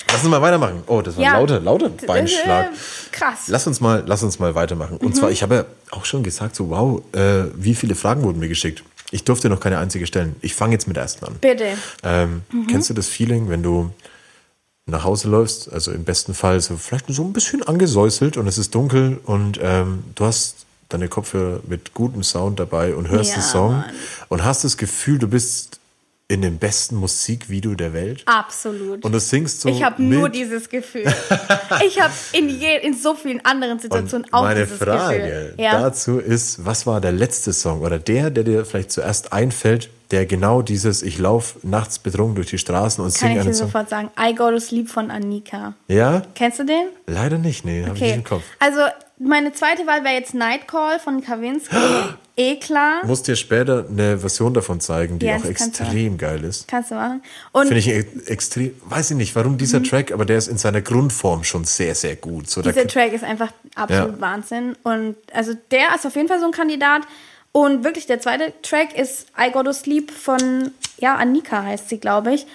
Lass 0.10 0.22
uns 0.22 0.30
mal 0.32 0.42
weitermachen. 0.42 0.84
Oh, 0.88 1.02
das 1.02 1.18
war 1.18 1.24
Ja. 1.24 1.34
ein 1.34 1.40
lauter, 1.42 1.60
lauter 1.60 1.90
Beinschlag. 1.90 2.68
Äh, 2.68 2.76
Krass. 3.12 3.48
Lass 3.48 3.68
uns 3.68 3.82
mal, 3.82 4.04
lass 4.06 4.24
uns 4.24 4.40
mal 4.40 4.56
weitermachen. 4.56 4.98
Und 4.98 5.16
zwar, 5.16 5.32
ich 5.32 5.44
habe 5.44 5.56
ja 5.56 5.66
auch 5.92 6.06
schon 6.06 6.24
gesagt, 6.24 6.56
so 6.56 6.70
wow, 6.70 7.02
äh, 7.14 7.46
wie 7.56 7.76
viele 7.76 7.94
Fragen 7.96 8.24
wurden 8.24 8.40
mir 8.40 8.48
geschickt. 8.48 8.84
Ich 9.12 9.24
durfte 9.24 9.50
noch 9.50 9.60
keine 9.60 9.78
einzige 9.80 10.06
stellen. 10.08 10.36
Ich 10.42 10.54
fange 10.54 10.74
jetzt 10.74 10.88
mit 10.88 10.96
der 10.98 11.04
ersten 11.04 11.26
an. 11.26 11.36
Bitte. 11.42 11.66
Ähm, 12.04 12.42
Kennst 12.70 12.90
du 12.90 12.94
das 12.94 13.08
Feeling, 13.08 13.50
wenn 13.50 13.64
du 13.64 13.90
nach 14.90 15.04
Hause 15.04 15.28
läufst, 15.30 15.72
also 15.72 15.92
im 15.92 16.04
besten 16.06 16.34
Fall 16.34 16.60
so 16.62 16.78
vielleicht 16.78 17.06
so 17.10 17.24
ein 17.24 17.34
bisschen 17.34 17.62
angesäuselt 17.64 18.38
und 18.38 18.48
es 18.48 18.58
ist 18.58 18.74
dunkel 18.74 19.20
und 19.26 19.60
ähm, 19.62 20.04
du 20.16 20.26
hast 20.26 20.66
deine 20.90 21.10
Kopfhörer 21.10 21.60
mit 21.68 21.94
gutem 21.94 22.24
Sound 22.24 22.60
dabei 22.60 22.96
und 22.96 23.10
hörst 23.10 23.32
Ja, 23.32 23.36
den 23.38 23.44
Song 23.44 23.72
Mann. 23.74 23.86
und 24.30 24.46
hast 24.46 24.64
das 24.64 24.78
Gefühl, 24.78 25.20
du 25.20 25.28
bist 25.28 25.80
in 26.30 26.42
dem 26.42 26.58
besten 26.58 26.96
Musikvideo 26.98 27.74
der 27.76 27.94
Welt 27.94 28.24
Absolut. 28.26 29.04
und 29.06 29.12
du 29.14 29.20
singst 29.20 29.62
so 29.62 29.70
ich 29.70 29.84
habe 29.84 30.02
nur 30.02 30.28
dieses 30.30 30.70
Gefühl. 30.70 31.04
ich 31.86 32.02
habe 32.02 32.14
in, 32.34 32.50
je, 32.50 32.78
in 32.82 32.94
so 32.98 33.14
vielen 33.16 33.44
anderen 33.46 33.80
Situationen 33.80 34.26
Und 34.26 34.34
auch 34.34 34.44
meine 34.44 34.64
dieses 34.64 34.78
Frage 34.78 35.20
Gefühl. 35.20 35.54
Ja. 35.58 35.80
dazu 35.82 36.20
ist, 36.20 36.66
was 36.66 36.86
war 36.86 37.00
der 37.02 37.14
letzte 37.14 37.52
Song 37.54 37.82
oder 37.82 37.98
der, 38.00 38.30
der 38.30 38.44
dir 38.44 38.66
vielleicht 38.66 38.92
zuerst 38.92 39.32
einfällt, 39.34 39.90
der 40.12 40.26
genau 40.26 40.62
dieses 40.62 41.04
Ich 41.04 41.18
laufe 41.18 41.60
nachts 41.68 42.00
betrunken 42.00 42.36
durch 42.36 42.48
die 42.50 42.58
Straßen 42.58 43.04
und 43.04 43.12
Kann 43.14 43.20
singe 43.20 43.34
ich 43.34 43.40
einen 43.42 43.50
dir 43.50 43.54
Song. 43.56 43.68
sofort 43.68 43.90
sagen. 43.90 44.10
I 44.20 44.34
Go 44.36 44.50
to 44.52 44.60
Sleep 44.60 44.90
von 44.90 45.12
Annika. 45.12 45.74
Ja? 45.88 46.22
Kennst 46.36 46.60
du 46.60 46.64
den? 46.66 46.88
Leider 47.08 47.38
nicht, 47.38 47.66
nee, 47.66 47.84
habe 47.86 47.96
ich 47.96 48.02
nicht 48.02 48.16
im 48.16 48.24
Kopf. 48.24 48.44
Also 48.60 48.80
meine 49.20 49.52
zweite 49.54 49.86
Wahl 49.88 50.04
wäre 50.04 50.14
jetzt 50.14 50.34
Nightcall 50.34 51.00
von 51.00 51.22
Kavinsky. 51.22 51.76
eh 52.38 52.56
klar. 52.58 53.04
muss 53.06 53.24
dir 53.24 53.36
später 53.36 53.86
eine 53.90 54.20
Version 54.20 54.54
davon 54.54 54.80
zeigen, 54.80 55.18
die 55.20 55.26
Ja, 55.26 55.38
auch 55.38 55.44
extrem 55.46 56.18
geil 56.20 56.44
ist. 56.44 56.68
Kannst 56.68 56.92
du 56.92 56.96
machen. 56.96 57.24
Und 57.52 57.64
Finde 57.68 57.80
ich 57.80 57.90
ex- 57.90 58.28
extrem, 58.28 58.72
weiß 58.86 59.12
ich 59.12 59.18
nicht, 59.18 59.36
warum 59.36 59.54
Mhm. 59.54 59.58
dieser 59.58 59.82
Track, 59.84 60.12
aber 60.12 60.24
der 60.24 60.38
ist 60.38 60.48
in 60.48 60.58
seiner 60.60 60.82
Grundform 60.82 61.44
schon 61.44 61.64
sehr, 61.66 61.96
sehr 61.96 62.16
gut. 62.16 62.48
So, 62.50 62.62
dieser 62.62 62.82
kann- 62.82 62.88
Track 62.90 63.14
ist 63.14 63.24
einfach 63.24 63.52
absolut 63.76 64.16
Ja. 64.16 64.22
Wahnsinn. 64.22 64.76
Und 64.84 65.16
also 65.34 65.54
der 65.72 65.96
ist 65.96 66.06
auf 66.06 66.16
jeden 66.16 66.28
Fall 66.28 66.40
so 66.40 66.46
ein 66.46 66.52
Kandidat. 66.52 67.02
Und 67.52 67.84
wirklich 67.84 68.06
der 68.06 68.20
zweite 68.20 68.54
Track 68.62 68.98
ist 68.98 69.28
I 69.40 69.52
Go 69.52 69.64
to 69.64 69.74
Sleep 69.74 70.12
von, 70.12 70.72
ja, 71.00 71.16
Annika 71.16 71.64
heißt 71.64 71.90
sie, 71.90 72.00
glaube 72.00 72.34
ich. 72.34 72.46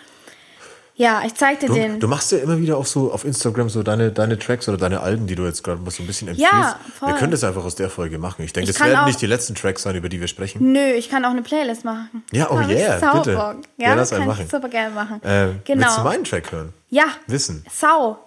Ja, 0.95 1.23
ich 1.25 1.35
zeig 1.35 1.59
dir 1.59 1.69
du, 1.69 1.75
den. 1.75 1.99
du 2.01 2.07
machst 2.07 2.31
ja 2.33 2.39
immer 2.39 2.59
wieder 2.59 2.77
auch 2.77 2.85
so 2.85 3.11
auf 3.11 3.25
Instagram 3.25 3.71
so 3.71 3.83
deine, 3.83 4.13
deine 4.13 4.39
Tracks 4.39 4.69
oder 4.69 4.77
deine 4.77 5.01
Alben, 5.01 5.27
die 5.27 5.35
du 5.35 5.43
jetzt 5.45 5.65
gerade 5.65 5.81
mal 5.81 5.91
so 5.91 6.03
ein 6.03 6.07
bisschen 6.07 6.29
empfiehlst. 6.29 6.53
Ja, 6.53 6.79
voll. 6.99 7.09
Wir 7.09 7.15
können 7.17 7.31
das 7.33 7.43
einfach 7.45 7.65
aus 7.65 7.75
der 7.75 7.89
Folge 7.89 8.19
machen. 8.19 8.45
Ich 8.45 8.53
denke, 8.53 8.71
Ich 8.71 8.77
das 8.77 8.87
werden 8.87 8.99
auch- 8.99 9.07
nicht 9.07 9.21
die 9.21 9.27
letzten 9.27 9.55
Tracks 9.55 9.83
sein, 9.83 9.97
über 9.97 10.11
die 10.11 10.21
wir 10.21 10.29
sprechen. 10.29 10.71
Nö, 10.73 10.93
ich 10.93 11.09
kann 11.09 11.25
auch 11.25 11.31
eine 11.31 11.43
Playlist 11.43 11.85
machen. 11.87 12.23
Ja, 12.31 12.51
oh 12.51 12.61
yeah, 12.61 12.99
sau 13.01 13.19
bitte. 13.19 13.35
Bock. 13.35 13.57
Ja, 13.79 13.89
Ja, 13.89 13.95
lass 13.95 14.11
kann 14.11 14.21
einen 14.23 14.31
ich 14.33 14.37
machen. 14.39 14.49
super 14.51 14.69
gerne 14.69 14.95
machen. 14.95 15.21
Ähm, 15.25 15.61
genau. 15.65 15.87
Willst 15.87 15.99
du 15.99 16.03
meinen 16.03 16.25
Track 16.25 16.53
hören? 16.53 16.73
ja, 16.91 17.05
Wissen. 17.27 17.65
sau. 17.73 18.19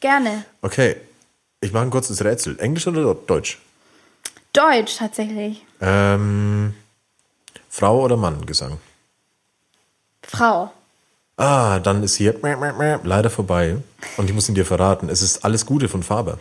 Gerne. 0.00 0.44
Okay, 0.62 0.96
ich 1.60 1.72
mache 1.72 1.84
ein 1.84 1.90
kurzes 1.90 2.24
Rätsel. 2.24 2.58
Englisch 2.58 2.86
oder 2.86 3.14
Deutsch? 3.14 3.58
Deutsch 4.54 4.96
tatsächlich. 4.96 5.64
Ähm, 5.82 6.74
Frau 7.68 8.00
oder 8.02 8.16
Mann 8.16 8.46
Gesang? 8.46 8.78
Frau. 10.22 10.72
Ah, 11.36 11.80
dann 11.80 12.02
ist 12.02 12.14
hier 12.14 12.34
leider 13.02 13.28
vorbei. 13.28 13.76
Und 14.16 14.28
ich 14.30 14.34
muss 14.34 14.48
ihn 14.48 14.54
dir 14.54 14.64
verraten. 14.64 15.08
Es 15.08 15.20
ist 15.20 15.44
alles 15.44 15.66
Gute 15.66 15.88
von 15.88 16.02
Faber. 16.02 16.38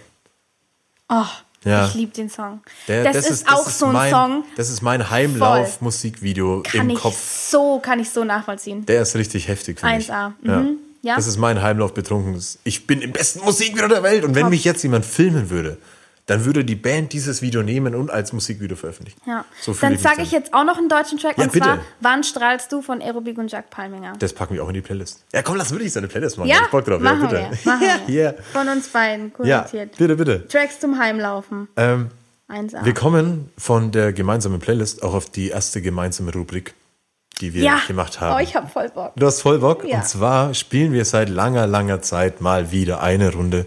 Oh, 1.10 1.26
Ja. 1.66 1.88
ich 1.88 1.96
liebe 1.96 2.14
den 2.14 2.30
Song. 2.30 2.62
Der- 2.88 3.04
das, 3.12 3.28
ist, 3.30 3.50
auch 3.52 3.68
so 3.68 3.88
ein 3.88 3.94
mein, 3.94 4.12
Song, 4.12 4.44
Das 4.58 4.70
ist 4.70 4.82
mein 4.84 5.10
Heimlauf-Musikvideo 5.10 6.64
im 6.74 6.90
ich 6.92 7.00
Kopf. 7.00 7.50
so, 7.50 7.80
kann 7.80 8.00
ich 8.00 8.10
so 8.12 8.24
nachvollziehen. 8.24 8.86
Der 8.86 9.02
ist 9.02 9.16
richtig 9.16 9.48
heftig 9.48 9.80
für 9.80 9.88
mich. 9.88 10.12
1A. 10.12 10.34
Mhm. 10.42 10.78
Ja. 11.02 11.16
Das 11.16 11.28
ist 11.28 11.38
mein 11.38 11.62
Heimlauf 11.62 11.94
betrunken. 11.94 12.42
Ich 12.64 12.88
bin 12.88 13.02
im 13.02 13.12
besten 13.12 13.40
Musikvideo 13.44 13.88
der 13.90 14.04
Welt. 14.04 14.24
Und 14.24 14.36
wenn 14.36 14.50
mich 14.50 14.64
jetzt 14.64 14.84
jemand 14.84 15.06
filmen 15.06 15.50
würde, 15.50 15.78
dann 16.26 16.46
würde 16.46 16.64
die 16.64 16.76
Band 16.76 17.12
dieses 17.12 17.42
Video 17.42 17.64
nehmen 17.64 17.96
und 17.96 18.10
als 18.10 18.32
Musikvideo 18.32 18.78
veröffentlichen. 18.78 19.20
Ja. 19.28 19.44
So 19.60 19.74
Dann 19.74 19.98
sage 19.98 20.22
ich 20.22 20.32
jetzt 20.32 20.54
auch 20.54 20.64
noch 20.64 20.78
einen 20.78 20.88
deutschen 20.88 21.18
Track 21.18 21.38
Ja, 21.38 21.44
und 21.44 21.52
bitte. 21.52 21.66
zwar 21.66 21.80
Wann 22.00 22.24
strahlst 22.24 22.72
du 22.72 22.82
von 22.82 23.02
Aerobik 23.02 23.38
und 23.38 23.52
Jack 23.52 23.70
Palminger. 23.70 24.14
Das 24.20 24.32
packen 24.34 24.56
wir 24.56 24.64
auch 24.64 24.70
in 24.70 24.76
die 24.76 24.82
Playlist. 24.82 25.24
Ja, 25.34 25.42
komm, 25.42 25.58
lass 25.58 25.72
wirklich 25.72 25.92
so 25.92 26.00
eine 26.00 26.08
Playlist 26.08 26.38
machen. 26.38 26.48
Ja, 26.48 26.62
ich 26.64 26.72
Bock 26.72 26.86
drauf. 26.86 27.02
machen 27.02 27.24
ja, 27.24 27.28
bitte. 27.28 27.58
wir. 27.64 27.72
Machen 27.72 27.88
wir. 28.08 28.14
Ja. 28.24 28.34
Von 28.54 28.70
uns 28.70 28.88
beiden 28.88 29.34
ja, 29.44 29.60
kuratiert. 29.62 29.98
bitte, 29.98 30.16
bitte. 30.16 30.48
Tracks 30.48 30.80
zum 30.80 30.98
Heimlaufen. 30.98 31.68
Ähm, 31.76 32.10
1A. 32.50 32.86
wir 32.86 32.94
kommen 32.94 33.50
von 33.58 33.92
der 33.92 34.14
gemeinsamen 34.14 34.60
Playlist 34.60 35.04
auch 35.04 35.14
auf 35.14 35.30
die 35.30 35.50
erste 35.50 35.82
gemeinsame 35.82 36.32
Rubrik, 36.32 36.74
die 37.42 37.54
wir 37.54 37.64
ja. 37.64 37.82
gemacht 37.88 38.22
haben. 38.22 38.38
Oh, 38.38 38.40
ich 38.40 38.56
hab 38.56 38.72
voll 38.72 38.90
Bock. 38.90 39.14
Du 39.16 39.26
hast 39.26 39.42
voll 39.42 39.60
Bock. 39.60 39.84
Ja. 39.84 39.98
Und 39.98 40.08
zwar 40.08 40.54
spielen 40.54 40.94
wir 40.94 41.04
seit 41.04 41.30
langer, 41.30 41.68
langer 41.68 42.02
Zeit 42.02 42.40
mal 42.40 42.72
wieder 42.72 43.02
eine 43.02 43.34
Runde 43.34 43.66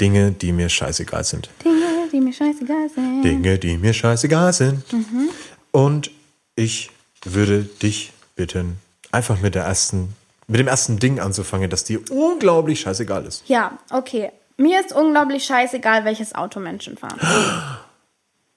Dinge, 0.00 0.32
die 0.32 0.52
mir 0.52 0.68
scheißegal 0.68 1.24
sind. 1.24 1.48
Dinge, 1.64 1.84
die 2.12 2.20
mir 2.20 2.32
scheißegal 2.32 2.88
sind. 2.90 3.22
Dinge, 3.22 3.58
die 3.58 3.78
mir 3.78 3.92
scheißegal 3.92 4.52
sind. 4.52 4.92
Mhm. 4.92 5.30
Und 5.70 6.10
ich 6.54 6.90
würde 7.24 7.64
dich 7.64 8.12
bitten, 8.36 8.78
einfach 9.10 9.40
mit 9.40 9.54
der 9.54 9.64
ersten, 9.64 10.14
mit 10.46 10.60
dem 10.60 10.68
ersten 10.68 10.98
Ding 10.98 11.20
anzufangen, 11.20 11.70
das 11.70 11.84
dir 11.84 12.00
unglaublich 12.10 12.80
scheißegal 12.80 13.24
ist. 13.26 13.48
Ja, 13.48 13.78
okay. 13.90 14.30
Mir 14.56 14.80
ist 14.80 14.92
unglaublich 14.92 15.44
scheißegal, 15.44 16.04
welches 16.04 16.34
Auto 16.34 16.60
Menschen 16.60 16.96
fahren. 16.96 17.18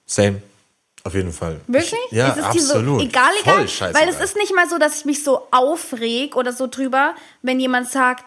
Same. 0.06 0.42
Auf 1.04 1.14
jeden 1.14 1.32
Fall. 1.32 1.60
Wirklich? 1.68 1.94
Ich, 2.10 2.16
ja, 2.16 2.34
absolut. 2.34 3.00
so 3.00 3.04
egal, 3.04 3.30
egal. 3.40 3.54
Voll 3.54 3.68
scheißegal. 3.68 3.94
Weil 3.94 4.08
es 4.08 4.20
ist 4.20 4.36
nicht 4.36 4.52
mal 4.54 4.68
so, 4.68 4.76
dass 4.76 4.98
ich 4.98 5.04
mich 5.04 5.22
so 5.22 5.46
aufreg 5.52 6.34
oder 6.34 6.52
so 6.52 6.66
drüber, 6.66 7.14
wenn 7.42 7.60
jemand 7.60 7.88
sagt, 7.88 8.24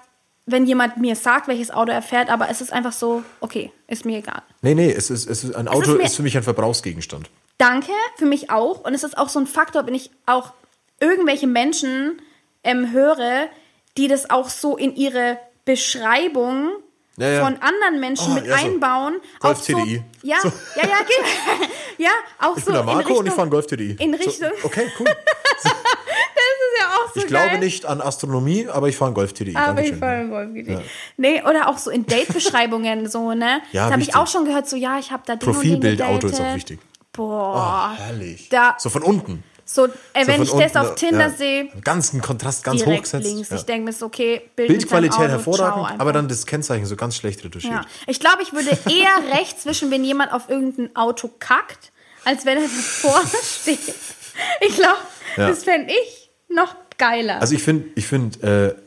wenn 0.51 0.65
jemand 0.65 0.97
mir 0.97 1.15
sagt, 1.15 1.47
welches 1.47 1.71
Auto 1.71 1.91
er 1.91 2.01
fährt, 2.01 2.29
aber 2.29 2.49
es 2.49 2.61
ist 2.61 2.71
einfach 2.73 2.91
so, 2.93 3.23
okay, 3.39 3.71
ist 3.87 4.05
mir 4.05 4.17
egal. 4.19 4.41
Nee, 4.61 4.75
nee, 4.75 4.91
es 4.91 5.09
ist, 5.09 5.27
es 5.29 5.43
ist, 5.43 5.55
ein 5.55 5.67
Auto 5.67 5.91
mir- 5.93 6.03
ist 6.03 6.15
für 6.15 6.23
mich 6.23 6.35
ein 6.37 6.43
Verbrauchsgegenstand. 6.43 7.29
Danke, 7.57 7.91
für 8.17 8.25
mich 8.25 8.49
auch. 8.49 8.81
Und 8.85 8.93
es 8.93 9.03
ist 9.03 9.17
auch 9.17 9.29
so 9.29 9.39
ein 9.39 9.47
Faktor, 9.47 9.85
wenn 9.85 9.95
ich 9.95 10.11
auch 10.25 10.53
irgendwelche 10.99 11.47
Menschen 11.47 12.21
ähm, 12.63 12.91
höre, 12.91 13.47
die 13.97 14.07
das 14.07 14.29
auch 14.29 14.49
so 14.49 14.77
in 14.77 14.95
ihre 14.95 15.37
Beschreibung 15.65 16.69
Ja, 17.17 17.29
ja. 17.29 17.43
von 17.43 17.55
anderen 17.61 17.99
Menschen 17.99 18.31
Oh, 18.31 18.35
mit 18.35 18.45
ja, 18.45 18.57
so. 18.57 18.65
einbauen. 18.65 19.15
Golf 19.39 19.57
auch 19.59 19.63
so, 19.63 19.73
TDI. 19.77 20.03
Ja, 20.23 20.37
So. 20.41 20.47
ja, 20.75 20.83
ja, 20.87 20.97
genau. 20.99 21.65
ja, 21.97 22.09
auch 22.39 22.55
Ich 22.57 22.63
so 22.63 22.71
bin 22.71 22.75
der 22.75 22.83
Marco 22.83 22.99
Richtung, 22.99 23.17
und 23.17 23.25
ich 23.27 23.33
fahre 23.33 23.49
Golf 23.49 23.67
TDI. 23.67 23.95
in 23.99 24.13
Richtung- 24.13 24.51
okay, 24.63 24.87
cool. 24.99 25.07
Das 27.05 27.07
ja 27.07 27.09
auch 27.09 27.13
so 27.13 27.19
Ich 27.21 27.27
glaube 27.27 27.47
geil. 27.51 27.59
nicht 27.59 27.85
an 27.85 28.01
Astronomie, 28.01 28.67
aber 28.67 28.87
ich 28.89 28.97
fahre 28.97 29.09
einen 29.09 29.15
Golf 29.15 29.33
TDI. 29.33 29.55
Aber 29.55 29.81
ich 29.81 29.91
Dankeschön. 29.91 29.99
fahre 29.99 30.13
einen 30.15 30.29
Golf 30.29 30.53
GTI. 30.53 30.77
Nee, 31.17 31.41
oder 31.43 31.67
auch 31.69 31.77
so 31.77 31.89
in 31.91 32.05
Date-Beschreibungen 32.05 33.09
so, 33.09 33.33
ne? 33.33 33.61
Ja, 33.71 33.87
da 33.87 33.93
habe 33.93 34.01
ich 34.01 34.15
auch 34.15 34.27
schon 34.27 34.45
gehört, 34.45 34.67
so, 34.69 34.75
ja, 34.75 34.99
ich 34.99 35.11
habe 35.11 35.23
da 35.25 35.35
den 35.35 35.39
Profilbild-Auto 35.51 36.27
ist 36.27 36.39
auch 36.41 36.55
wichtig. 36.55 36.79
Boah. 37.13 37.91
Oh, 37.93 37.97
herrlich. 37.97 38.49
Da- 38.49 38.75
so 38.77 38.89
von 38.89 39.03
unten. 39.03 39.43
So, 39.65 39.85
äh, 39.85 39.89
So 40.21 40.27
wenn 40.27 40.41
ich 40.41 40.49
das 40.49 40.61
unten, 40.73 40.77
auf 40.79 40.95
Tinder 40.95 41.19
ja. 41.27 41.29
sehe, 41.29 41.67
Ganzen 41.83 42.21
Kontrast 42.21 42.63
ganz 42.63 42.77
direkt 42.81 43.01
hochgesetzt. 43.05 43.25
links. 43.27 43.49
Ja. 43.51 43.55
Ich 43.57 43.65
denke 43.65 43.85
mir 43.85 43.93
so, 43.93 44.07
okay, 44.07 44.41
Bild 44.55 44.69
Bildqualität 44.69 45.19
Auto, 45.19 45.29
hervorragend, 45.29 45.99
aber 46.01 46.11
dann 46.11 46.27
das 46.27 46.47
Kennzeichen 46.47 46.87
so 46.87 46.95
ganz 46.95 47.15
schlecht 47.15 47.43
retuschiert. 47.43 47.73
Ja. 47.73 47.81
Ich 48.07 48.19
glaube, 48.19 48.41
ich 48.41 48.51
würde 48.51 48.69
eher 48.89 49.09
rechts 49.37 49.61
zwischen, 49.63 49.91
wenn 49.91 50.03
jemand 50.03 50.33
auf 50.33 50.49
irgendein 50.49 50.95
Auto 50.95 51.29
kackt, 51.39 51.91
als 52.25 52.45
wenn 52.47 52.57
er 52.57 52.63
davor 52.63 53.21
steht. 53.43 53.93
Ich 54.61 54.75
glaube, 54.75 54.97
Ja. 55.37 55.49
das 55.49 55.63
fände 55.63 55.93
ich 55.93 56.31
noch 56.47 56.75
geiler. 56.99 57.41
Also 57.41 57.55
ich 57.55 57.63
finde, 57.63 57.85
ich 57.95 58.05
finde, 58.05 58.75
äh, 58.75 58.81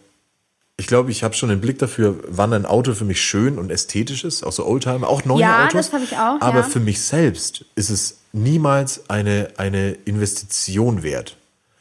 ich 0.76 0.86
glaube, 0.86 1.10
ich 1.10 1.22
habe 1.24 1.34
schon 1.34 1.50
einen 1.50 1.60
Blick 1.60 1.78
dafür, 1.80 2.20
wann 2.28 2.52
ein 2.52 2.64
Auto 2.66 2.94
für 2.94 3.04
mich 3.04 3.20
schön 3.20 3.58
und 3.58 3.70
ästhetisch 3.70 4.22
ist, 4.24 4.44
auch 4.44 4.52
so 4.52 4.64
Oldtimer, 4.66 5.08
auch 5.08 5.24
neue 5.24 5.40
Ja, 5.40 5.64
Autos. 5.64 5.72
das 5.86 5.92
habe 5.92 6.04
ich 6.04 6.12
auch, 6.16 6.40
Aber 6.40 6.60
ja. 6.60 6.62
für 6.62 6.80
mich 6.80 7.00
selbst 7.02 7.64
ist 7.74 7.90
es 7.90 8.18
niemals 8.32 9.08
eine, 9.10 9.48
eine 9.56 9.92
Investition 10.04 11.02
wert. 11.02 11.36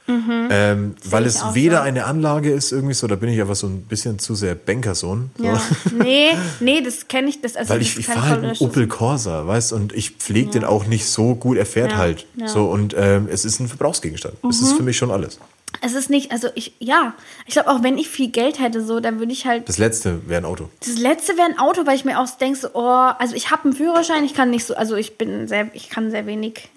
Ähm, 0.07 0.95
weil 1.05 1.21
Mhm. 1.21 1.27
es 1.27 1.41
weder 1.53 1.77
so. 1.77 1.83
eine 1.83 2.03
Anlage 2.05 2.51
ist 2.51 2.73
irgendwie 2.73 2.93
so, 2.95 3.07
da 3.07 3.15
bin 3.15 3.29
ich 3.29 3.39
einfach 3.39 3.55
so 3.55 3.67
ein 3.67 3.83
bisschen 3.83 4.19
zu 4.19 4.35
sehr 4.35 4.55
Bankersohn. 4.55 5.31
So. 5.37 5.45
ja. 5.45 5.61
Nee, 5.97 6.31
nee, 6.59 6.81
das 6.81 7.07
kenne 7.07 7.29
ich. 7.29 7.39
Das, 7.39 7.55
also 7.55 7.69
Weil 7.69 7.79
das 7.79 7.87
ich, 7.87 7.99
ich 7.99 8.07
fahre 8.07 8.27
halt 8.27 8.43
einen. 8.43 8.57
Opel 8.59 8.87
Corsa, 8.87 9.47
weißt 9.47 9.71
und 9.71 9.93
ich 9.93 10.11
pflege 10.11 10.49
den 10.51 10.63
auch 10.65 10.85
nicht 10.85 11.05
so 11.05 11.35
gut, 11.35 11.55
er 11.57 11.65
fährt 11.65 11.91
Ja, 11.91 11.97
halt. 11.97 12.25
ja. 12.35 12.47
So 12.49 12.65
und 12.69 12.93
ähm, 12.97 13.29
es 13.31 13.45
ist 13.45 13.61
ein 13.61 13.69
Verbrauchsgegenstand. 13.69 14.35
Es 14.49 14.59
Mhm. 14.59 14.67
ist 14.67 14.73
für 14.73 14.83
mich 14.83 14.97
schon 14.97 15.11
alles. 15.11 15.39
Es 15.79 15.93
ist 15.93 16.09
nicht, 16.09 16.31
also 16.31 16.49
ich, 16.55 16.73
ja, 16.79 17.13
ich 17.45 17.53
glaube 17.53 17.69
auch 17.69 17.81
wenn 17.83 17.97
ich 17.97 18.09
viel 18.09 18.29
Geld 18.29 18.59
hätte, 18.59 18.83
so, 18.85 18.99
dann 18.99 19.19
würde 19.19 19.31
ich 19.31 19.45
halt, 19.45 19.67
Das 19.69 19.77
letzte 19.77 20.27
wäre 20.27 20.41
ein 20.41 20.45
Auto. 20.45 20.69
das 20.85 20.97
letzte 20.97 21.37
wäre 21.37 21.47
ein 21.47 21.57
Auto, 21.57 21.85
weil 21.85 21.95
ich 21.95 22.05
mir 22.05 22.19
auch 22.19 22.29
denke, 22.31 22.59
so, 22.59 22.69
oh, 22.73 22.81
also 23.17 23.35
ich 23.35 23.49
habe 23.51 23.63
einen 23.63 23.73
Führerschein, 23.73 24.23
ich 24.25 24.33
kann 24.33 24.49
nicht 24.49 24.65
so, 24.65 24.75
also 24.75 24.95
ich 24.95 25.17
bin 25.17 25.47
sehr, 25.47 25.69
ich 25.73 25.89
kann 25.89 26.11
sehr 26.11 26.25
wenig 26.25 26.69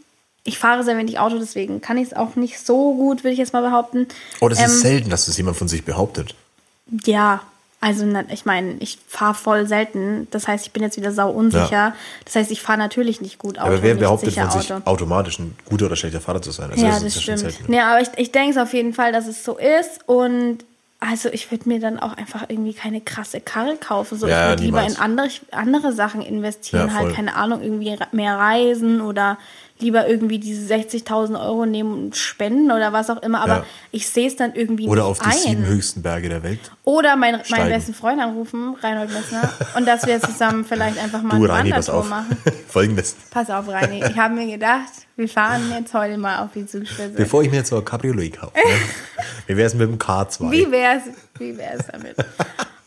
ich 0.47 0.59
fahre 0.59 0.85
sehr 0.85 0.99
wenig 0.99 1.19
Auto, 1.19 1.39
deswegen 1.39 1.81
kann 1.81 1.97
ich 1.97 2.09
es 2.09 2.13
auch 2.13 2.37
nicht 2.37 2.59
so 2.59 2.93
gut, 2.95 3.25
würde 3.25 3.33
ich 3.33 3.39
jetzt 3.39 3.55
mal 3.55 3.63
behaupten. 3.63 4.07
Oh, 4.41 4.49
das 4.51 4.59
Ähm, 4.59 4.67
ist 4.67 4.81
selten, 4.83 5.09
dass 5.09 5.25
das 5.25 5.39
jemand 5.39 5.57
von 5.57 5.69
sich 5.69 5.85
behauptet. 5.87 6.35
Ja, 7.07 7.41
also 7.85 8.07
ich 8.31 8.47
meine, 8.47 8.77
ich 8.81 8.99
fahre 9.07 9.35
voll 9.35 9.67
selten. 9.67 10.27
Das 10.31 10.49
heißt, 10.49 10.65
ich 10.65 10.73
bin 10.73 10.83
jetzt 10.83 10.97
wieder 10.97 11.13
sau 11.13 11.31
unsicher. 11.31 11.71
Ja. 11.71 11.95
Das 12.25 12.35
heißt, 12.35 12.51
ich 12.51 12.63
fahre 12.63 12.79
natürlich 12.79 13.21
nicht 13.21 13.39
gut 13.39 13.59
Auto. 13.59 13.69
Aber 13.73 13.83
wer 13.83 13.95
behauptet 13.95 14.33
von 14.33 14.51
sich 14.51 14.73
Auto. 14.73 14.89
automatisch 14.91 15.39
ein 15.39 15.55
guter 15.67 15.85
oder 15.87 15.97
schlechter 15.97 16.23
Fahrer 16.23 16.41
zu 16.41 16.51
sein? 16.51 16.71
Also 16.71 16.83
Ja, 16.83 16.93
das 16.93 17.03
ja 17.03 17.11
schon 17.11 17.21
stimmt. 17.21 17.39
selten. 17.41 17.65
Nee, 17.69 17.81
aber 17.81 18.01
ich, 18.01 18.09
ich 18.17 18.33
denke 18.33 18.53
es 18.53 18.57
auf 18.57 18.73
jeden 18.73 18.95
Fall, 18.95 19.13
dass 19.13 19.27
es 19.27 19.45
so 19.45 19.59
ist. 19.59 20.01
Und 20.07 20.65
also 20.99 21.29
ich 21.29 21.51
würde 21.51 21.69
mir 21.69 21.79
dann 21.79 21.99
auch 22.01 22.17
einfach 22.17 22.47
irgendwie 22.49 22.73
keine 22.73 23.03
krasse 23.03 23.43
Karre 23.43 23.77
kaufen. 23.77 24.17
So, 24.19 24.27
Ja, 24.29 24.45
ich 24.45 24.51
würde 24.53 24.63
lieber 24.63 24.83
in 24.87 24.97
andere, 24.97 25.29
andere 25.51 25.93
Sachen 25.93 26.23
investieren. 26.23 26.89
Ja, 26.89 26.95
halt, 26.95 27.15
keine 27.15 27.37
Ahnung, 27.37 27.61
irgendwie 27.61 27.95
mehr 28.13 28.39
reisen 28.39 29.03
oder 29.03 29.37
lieber 29.81 30.07
irgendwie 30.09 30.39
diese 30.39 30.73
60.000 30.73 31.39
Euro 31.41 31.67
nehmen 31.67 31.93
und 31.93 32.17
spenden 32.17 32.71
oder 32.71 32.93
was 32.93 33.11
auch 33.11 33.21
immer. 33.23 33.41
Aber 33.41 33.57
Ja. 33.57 33.65
ich 33.91 34.09
sehe 34.09 34.29
es 34.29 34.37
dann 34.37 34.55
irgendwie 34.55 34.87
Oder 34.87 35.03
nicht 35.03 35.11
auf 35.11 35.19
die 35.19 35.25
ein. 35.27 35.33
sieben 35.33 35.67
höchsten 35.67 36.01
Berge 36.03 36.29
der 36.29 36.43
Welt. 36.45 36.61
Oder 36.85 37.17
mein, 37.17 37.41
meinen 37.51 37.69
besten 37.71 37.93
Freund 37.93 38.21
anrufen, 38.21 38.77
Reinhold 38.81 39.13
Messner, 39.13 39.53
und 39.77 39.87
dass 39.87 40.07
wir 40.07 40.21
zusammen 40.21 40.65
vielleicht 40.65 40.99
einfach 41.03 41.23
mal 41.23 41.39
Du, 41.39 41.47
Reini, 41.47 41.71
pass 41.71 41.89
Wandertour 41.89 42.01
auf. 42.01 42.09
machen. 42.09 42.37
Folgendes. 42.69 43.17
Pass 43.31 43.51
auf, 43.51 43.67
Reini. 43.69 44.05
Ich 44.09 44.17
habe 44.17 44.35
mir 44.35 44.47
gedacht, 44.47 44.91
wir 45.17 45.29
fahren 45.29 45.63
jetzt 45.77 45.93
heute 45.93 46.19
mal 46.19 46.39
auf 46.45 46.51
die 46.55 46.67
Zugspitze. 46.67 47.11
Bevor 47.17 47.43
ich 47.43 47.51
mir 47.51 47.59
jetzt 47.59 47.71
so 47.71 47.77
ein 47.77 47.85
Cabriolet 47.85 48.39
kaufe, 48.39 48.53
ne? 48.57 48.63
wie 49.49 49.57
wäre 49.57 49.67
es 49.67 49.75
mit 49.75 49.89
dem 49.89 49.99
K2? 49.99 50.51
Wie 50.53 50.71
wär's, 50.71 51.03
wie 51.39 51.59
wär's 51.59 51.87
damit? 51.91 52.17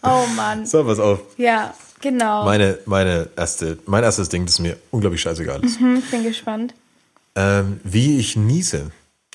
Oh 0.04 0.26
Mann. 0.38 0.66
So, 0.66 0.86
pass 0.86 1.00
auf. 1.00 1.20
Ja, 1.38 1.74
genau. 2.02 2.46
Meine, 2.46 2.78
meine 2.86 3.30
erste, 3.36 3.78
mein 3.86 4.04
erstes 4.04 4.30
Ding, 4.30 4.46
das 4.46 4.60
mir 4.60 4.78
unglaublich 4.92 5.22
scheißegal 5.22 5.64
ist. 5.64 5.80
Hm, 5.80 6.02
bin 6.12 6.24
gespannt. 6.24 6.74
Ähm, 7.36 7.80
wie 7.84 8.18
ich 8.20 8.36
niese 8.36 8.92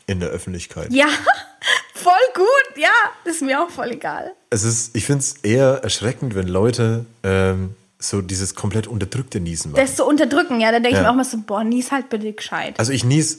in 0.06 0.20
der 0.20 0.30
Öffentlichkeit. 0.30 0.92
Ja, 0.92 1.06
voll 1.94 2.12
gut. 2.34 2.76
Ja, 2.82 2.88
das 3.24 3.36
ist 3.36 3.42
mir 3.42 3.62
auch 3.62 3.70
voll 3.70 3.92
egal. 3.92 4.32
Es 4.50 4.64
ist, 4.64 4.96
ich 4.96 5.04
finde 5.06 5.20
es 5.20 5.34
eher 5.42 5.80
erschreckend, 5.84 6.34
wenn 6.34 6.48
Leute 6.48 7.06
ähm, 7.22 7.74
so 7.98 8.20
dieses 8.20 8.54
komplett 8.56 8.86
unterdrückte 8.88 9.38
Niesen 9.38 9.70
machen. 9.72 9.80
Das 9.80 9.94
zu 9.96 10.04
unterdrücken, 10.04 10.60
ja, 10.60 10.72
dann 10.72 10.82
denke 10.82 10.98
ich 10.98 11.02
Ja. 11.04 11.08
mir 11.08 11.10
auch 11.10 11.14
mal 11.16 11.24
so, 11.24 11.38
boah, 11.46 11.62
nies 11.62 11.92
halt 11.92 12.08
bitte 12.10 12.32
gescheit. 12.32 12.78
Also 12.78 12.92
ich 12.92 13.04
nies 13.04 13.38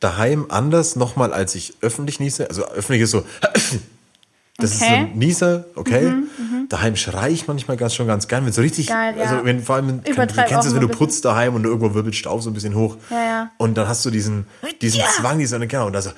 daheim 0.00 0.46
anders 0.50 0.96
nochmal, 0.96 1.32
als 1.32 1.54
ich 1.54 1.74
öffentlich 1.80 2.18
niese. 2.20 2.48
Also 2.48 2.66
öffentlich 2.66 3.02
ist 3.02 3.12
so, 3.12 3.22
das 4.58 4.72
ist 4.72 4.80
so 4.80 4.84
Okay. 4.86 4.94
ein 4.96 5.18
Nieser, 5.18 5.64
okay. 5.76 6.12
Daheim 6.68 6.96
schrei 6.96 7.30
ich 7.30 7.46
manchmal 7.48 7.76
ganz 7.76 7.94
schon 7.94 8.06
ganz 8.06 8.28
gern, 8.28 8.44
wenn 8.46 8.52
so 8.52 8.60
richtig, 8.62 8.86
Geil, 8.88 9.14
ja. 9.16 9.24
also 9.24 9.44
wenn 9.44 9.62
vor 9.62 9.76
allem, 9.76 10.02
du 10.02 10.10
Übertreib 10.10 10.48
kennst 10.48 10.66
es, 10.68 10.74
wenn 10.74 10.80
du 10.80 10.88
putzt 10.88 11.24
daheim 11.24 11.54
und 11.54 11.64
irgendwo 11.64 11.94
wirbelt 11.94 12.14
Staub 12.14 12.42
so 12.42 12.50
ein 12.50 12.54
bisschen 12.54 12.74
hoch. 12.74 12.96
Ja, 13.10 13.22
ja. 13.24 13.50
Und 13.58 13.76
dann 13.76 13.88
hast 13.88 14.04
du 14.04 14.10
diesen, 14.10 14.46
diesen 14.80 15.00
Ja. 15.00 15.06
Zwang, 15.16 15.38
dieser, 15.38 15.58
genau, 15.66 15.86
und 15.86 15.92
da 15.92 16.02
so, 16.02 16.10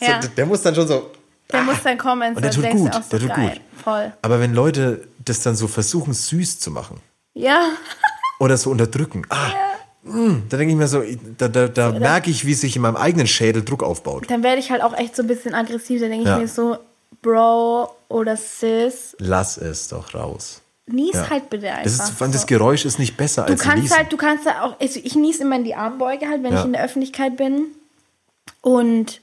Ja. 0.00 0.20
so, 0.22 0.28
der 0.28 0.46
muss 0.46 0.62
dann 0.62 0.74
schon 0.74 0.86
so, 0.88 1.10
Der 1.52 1.62
muss 1.62 1.82
dann 1.82 1.98
kommen, 1.98 2.34
und 2.34 2.42
der 2.44 2.50
tut 2.50 2.64
du 2.64 2.70
gut, 2.70 2.94
so 2.94 3.00
der 3.10 3.20
tut 3.20 3.28
geil. 3.28 3.50
gut. 3.50 3.60
Voll. 3.82 4.12
Aber 4.22 4.40
wenn 4.40 4.54
Leute 4.54 5.06
das 5.24 5.40
dann 5.42 5.56
so 5.56 5.66
versuchen, 5.68 6.12
süß 6.14 6.58
zu 6.60 6.70
machen 6.70 7.00
Ja, 7.34 7.68
oder 8.40 8.56
so 8.56 8.70
unterdrücken, 8.70 9.22
ah, 9.28 9.50
mh, 10.04 10.42
da 10.48 10.56
denke 10.56 10.72
ich 10.72 10.78
mir 10.78 10.88
so, 10.88 11.02
da, 11.38 11.48
da, 11.48 11.68
da 11.68 11.92
merke 11.92 12.30
ich, 12.30 12.44
wie 12.46 12.54
sich 12.54 12.76
in 12.76 12.82
meinem 12.82 12.96
eigenen 12.96 13.26
Schädel 13.26 13.62
Druck 13.64 13.82
aufbaut. 13.82 14.30
dann 14.30 14.42
werde 14.42 14.58
ich 14.60 14.70
halt 14.70 14.82
auch 14.82 14.96
echt 14.96 15.14
so 15.16 15.22
ein 15.22 15.28
bisschen 15.28 15.54
aggressiv. 15.54 16.00
Dann 16.00 16.10
denke 16.10 16.26
Ja. 16.28 16.36
ich 16.36 16.42
mir 16.42 16.48
so, 16.48 16.76
Bro 17.24 17.90
oder 18.08 18.36
Sis, 18.36 19.16
Lass 19.18 19.56
es 19.56 19.88
doch 19.88 20.14
raus. 20.14 20.60
nies 20.86 21.14
Ja. 21.14 21.30
halt 21.30 21.48
bitte 21.48 21.68
einfach. 21.70 21.84
Das, 21.84 21.94
ist, 22.10 22.20
allem 22.22 22.32
das 22.32 22.42
so. 22.42 22.46
Geräusch 22.46 22.84
ist 22.84 22.98
nicht 22.98 23.16
besser 23.16 23.46
Du 23.46 23.52
als 23.54 23.62
kannst 23.62 23.82
Niesen. 23.84 23.96
halt, 23.96 24.12
du 24.12 24.16
kannst 24.18 24.44
da 24.46 24.60
auch, 24.62 24.78
also 24.78 25.00
ich 25.02 25.14
nies 25.16 25.40
immer 25.40 25.56
in 25.56 25.64
die 25.64 25.74
Armbeuge 25.74 26.28
halt, 26.28 26.42
wenn 26.42 26.52
Ja. 26.52 26.60
ich 26.60 26.64
in 26.66 26.74
der 26.74 26.84
Öffentlichkeit 26.84 27.36
bin. 27.38 27.68
Und, 28.60 29.22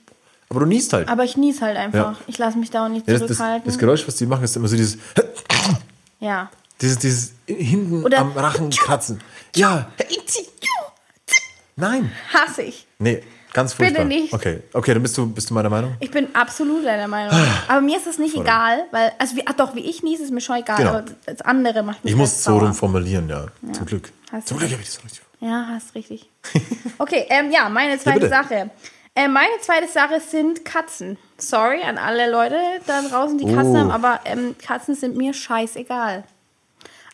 aber 0.49 0.61
du 0.61 0.65
niest 0.65 0.91
halt. 0.93 1.07
aber 1.09 1.23
ich 1.23 1.37
nies 1.37 1.61
halt 1.61 1.77
einfach. 1.77 2.17
Ja. 2.19 2.25
Ich 2.27 2.37
lasse 2.39 2.57
mich 2.57 2.71
da 2.71 2.85
auch 2.85 2.89
nicht 2.89 3.07
Ja, 3.07 3.13
das, 3.13 3.21
zurückhalten. 3.27 3.63
das 3.65 3.77
Geräusch, 3.77 4.07
was 4.07 4.15
die 4.15 4.25
machen, 4.25 4.43
ist 4.43 4.55
immer 4.55 4.67
so 4.67 4.75
dieses, 4.75 4.97
ja. 6.19 6.49
dieses, 6.81 6.97
dieses 6.97 7.33
hinten 7.45 8.03
Oder- 8.03 8.17
am 8.19 8.31
Rachen 8.33 8.71
kratzen. 8.71 9.21
Ja. 9.55 9.91
Nein. 11.75 12.11
Hasse 12.33 12.63
ich. 12.63 12.85
Nee, 12.99 13.23
ganz 13.53 13.73
Bitte 13.75 13.85
furchtbar. 13.95 14.05
nicht. 14.05 14.33
Okay, 14.33 14.61
okay, 14.73 14.93
dann 14.93 15.01
bist 15.03 15.17
du, 15.17 15.27
bist 15.27 15.49
du 15.49 15.53
meiner 15.53 15.69
Meinung? 15.69 15.95
Ich 15.99 16.11
bin 16.11 16.33
absolut 16.35 16.85
deiner 16.85 17.07
Meinung. 17.07 17.33
Ah. 17.33 17.47
Aber 17.73 17.81
mir 17.81 17.97
ist 17.97 18.07
es 18.07 18.17
nicht 18.17 18.35
egal, 18.35 18.85
weil, 18.91 19.11
also 19.17 19.35
wie, 19.35 19.43
ach 19.45 19.53
doch, 19.53 19.75
wie 19.75 19.81
ich 19.81 20.03
nies, 20.03 20.19
ist 20.19 20.31
mir 20.31 20.41
schon 20.41 20.57
egal, 20.57 20.77
Genau. 20.77 20.89
aber 20.91 21.05
das 21.25 21.41
andere 21.41 21.83
macht 21.83 22.03
mich 22.03 22.13
Ich 22.13 22.19
halt 22.19 22.29
muss 22.29 22.43
so 22.43 22.51
sauer. 22.51 22.61
rum 22.63 22.73
formulieren, 22.73 23.29
ja. 23.29 23.45
Zum 23.73 23.85
Glück. 23.85 24.11
Hast 24.31 24.47
Zum 24.47 24.57
Glück 24.57 24.71
habe 24.71 24.81
ich 24.81 24.87
das 24.87 24.95
so 24.95 25.01
richtig. 25.03 25.21
Ja, 25.39 25.67
hast 25.69 25.95
richtig. 25.95 26.29
Okay, 26.97 27.25
ähm, 27.29 27.51
ja, 27.51 27.67
meine 27.69 27.97
zweite 27.99 28.19
bitte. 28.19 28.29
Sache. 28.29 28.69
Äh, 29.15 29.27
meine 29.27 29.59
zweite 29.61 29.87
Sache 29.87 30.19
sind 30.21 30.63
Katzen. 30.63 31.17
Sorry 31.37 31.81
an 31.81 31.97
alle 31.97 32.31
Leute 32.31 32.55
da 32.87 33.01
draußen, 33.01 33.37
die 33.39 33.45
Katzen 33.53 33.75
Oh. 33.75 33.79
haben, 33.79 33.91
aber 33.91 34.19
ähm, 34.25 34.55
Katzen 34.63 34.95
sind 34.95 35.17
mir 35.17 35.33
scheißegal. 35.33 36.23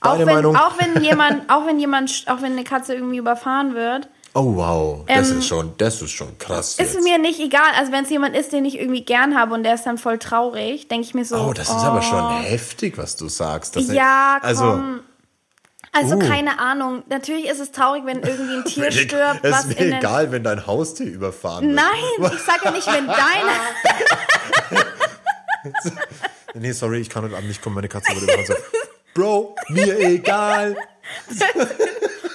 Auch 0.01 0.11
Deine 0.13 0.25
wenn, 0.27 0.35
Meinung? 0.35 0.55
auch 0.55 0.73
wenn 0.79 1.03
jemand, 1.03 1.49
auch 1.49 1.65
wenn 1.65 1.79
jemand, 1.79 2.25
auch 2.27 2.41
wenn 2.43 2.51
eine 2.51 2.63
Katze 2.65 2.93
irgendwie 2.93 3.17
überfahren 3.17 3.73
wird, 3.73 4.09
Oh 4.33 4.55
wow, 4.55 5.03
das 5.07 5.31
Ähm, 5.31 5.39
ist 5.39 5.47
schon, 5.47 5.73
das 5.77 6.01
ist 6.01 6.11
schon 6.11 6.37
krass. 6.37 6.77
ist 6.77 6.93
jetzt. 6.93 7.03
mir 7.03 7.17
nicht 7.17 7.39
egal. 7.39 7.71
Also 7.77 7.91
wenn 7.91 8.03
es 8.03 8.09
jemand 8.11 8.35
ist, 8.35 8.51
den 8.51 8.65
ich 8.65 8.77
irgendwie 8.79 9.03
gern 9.03 9.35
habe 9.39 9.53
und 9.55 9.63
der 9.63 9.73
ist 9.75 9.83
dann 9.85 9.97
voll 9.97 10.19
traurig, 10.19 10.87
denke 10.87 11.07
ich 11.07 11.13
mir 11.15 11.25
so. 11.25 11.37
Oh, 11.37 11.53
das 11.53 11.69
ist 11.69 11.75
aber 11.75 12.01
schon 12.03 12.41
heftig, 12.41 12.97
was 12.97 13.15
du 13.15 13.29
sagst. 13.29 13.75
Das 13.75 13.87
Ja, 13.91 14.37
also, 14.41 14.63
komm. 14.63 14.99
Also 15.93 16.15
Uh. 16.17 16.19
keine 16.19 16.59
Ahnung. 16.59 17.01
Natürlich 17.09 17.47
ist 17.47 17.59
es 17.59 17.71
traurig, 17.71 18.03
wenn 18.05 18.21
irgendwie 18.21 18.57
ein 18.57 18.65
Tier 18.65 18.91
stirbt, 18.91 19.39
es 19.43 19.51
was 19.51 19.65
ist 19.65 19.79
mir 19.79 19.97
egal, 19.97 20.31
wenn 20.31 20.43
dein 20.43 20.67
Haustier 20.67 21.07
überfahren 21.07 21.65
wird. 21.65 21.75
Nein, 21.75 22.31
ich 22.33 22.39
sage 22.43 22.59
ja 22.65 22.71
nicht, 22.71 22.85
wenn 22.87 23.07
deine. 23.07 24.83
Nee, 26.53 26.71
sorry, 26.71 26.99
ich 27.01 27.09
kann 27.09 27.23
heute 27.23 27.35
Abend 27.35 27.49
nicht 27.49 27.61
kommen, 27.61 27.75
meine 27.75 27.89
Katze 27.89 28.13
wurde 28.15 28.23
überfahren. 28.25 28.45
So, 28.45 28.53
Bro, 29.13 29.55
mir 29.69 29.99
egal. 29.99 30.75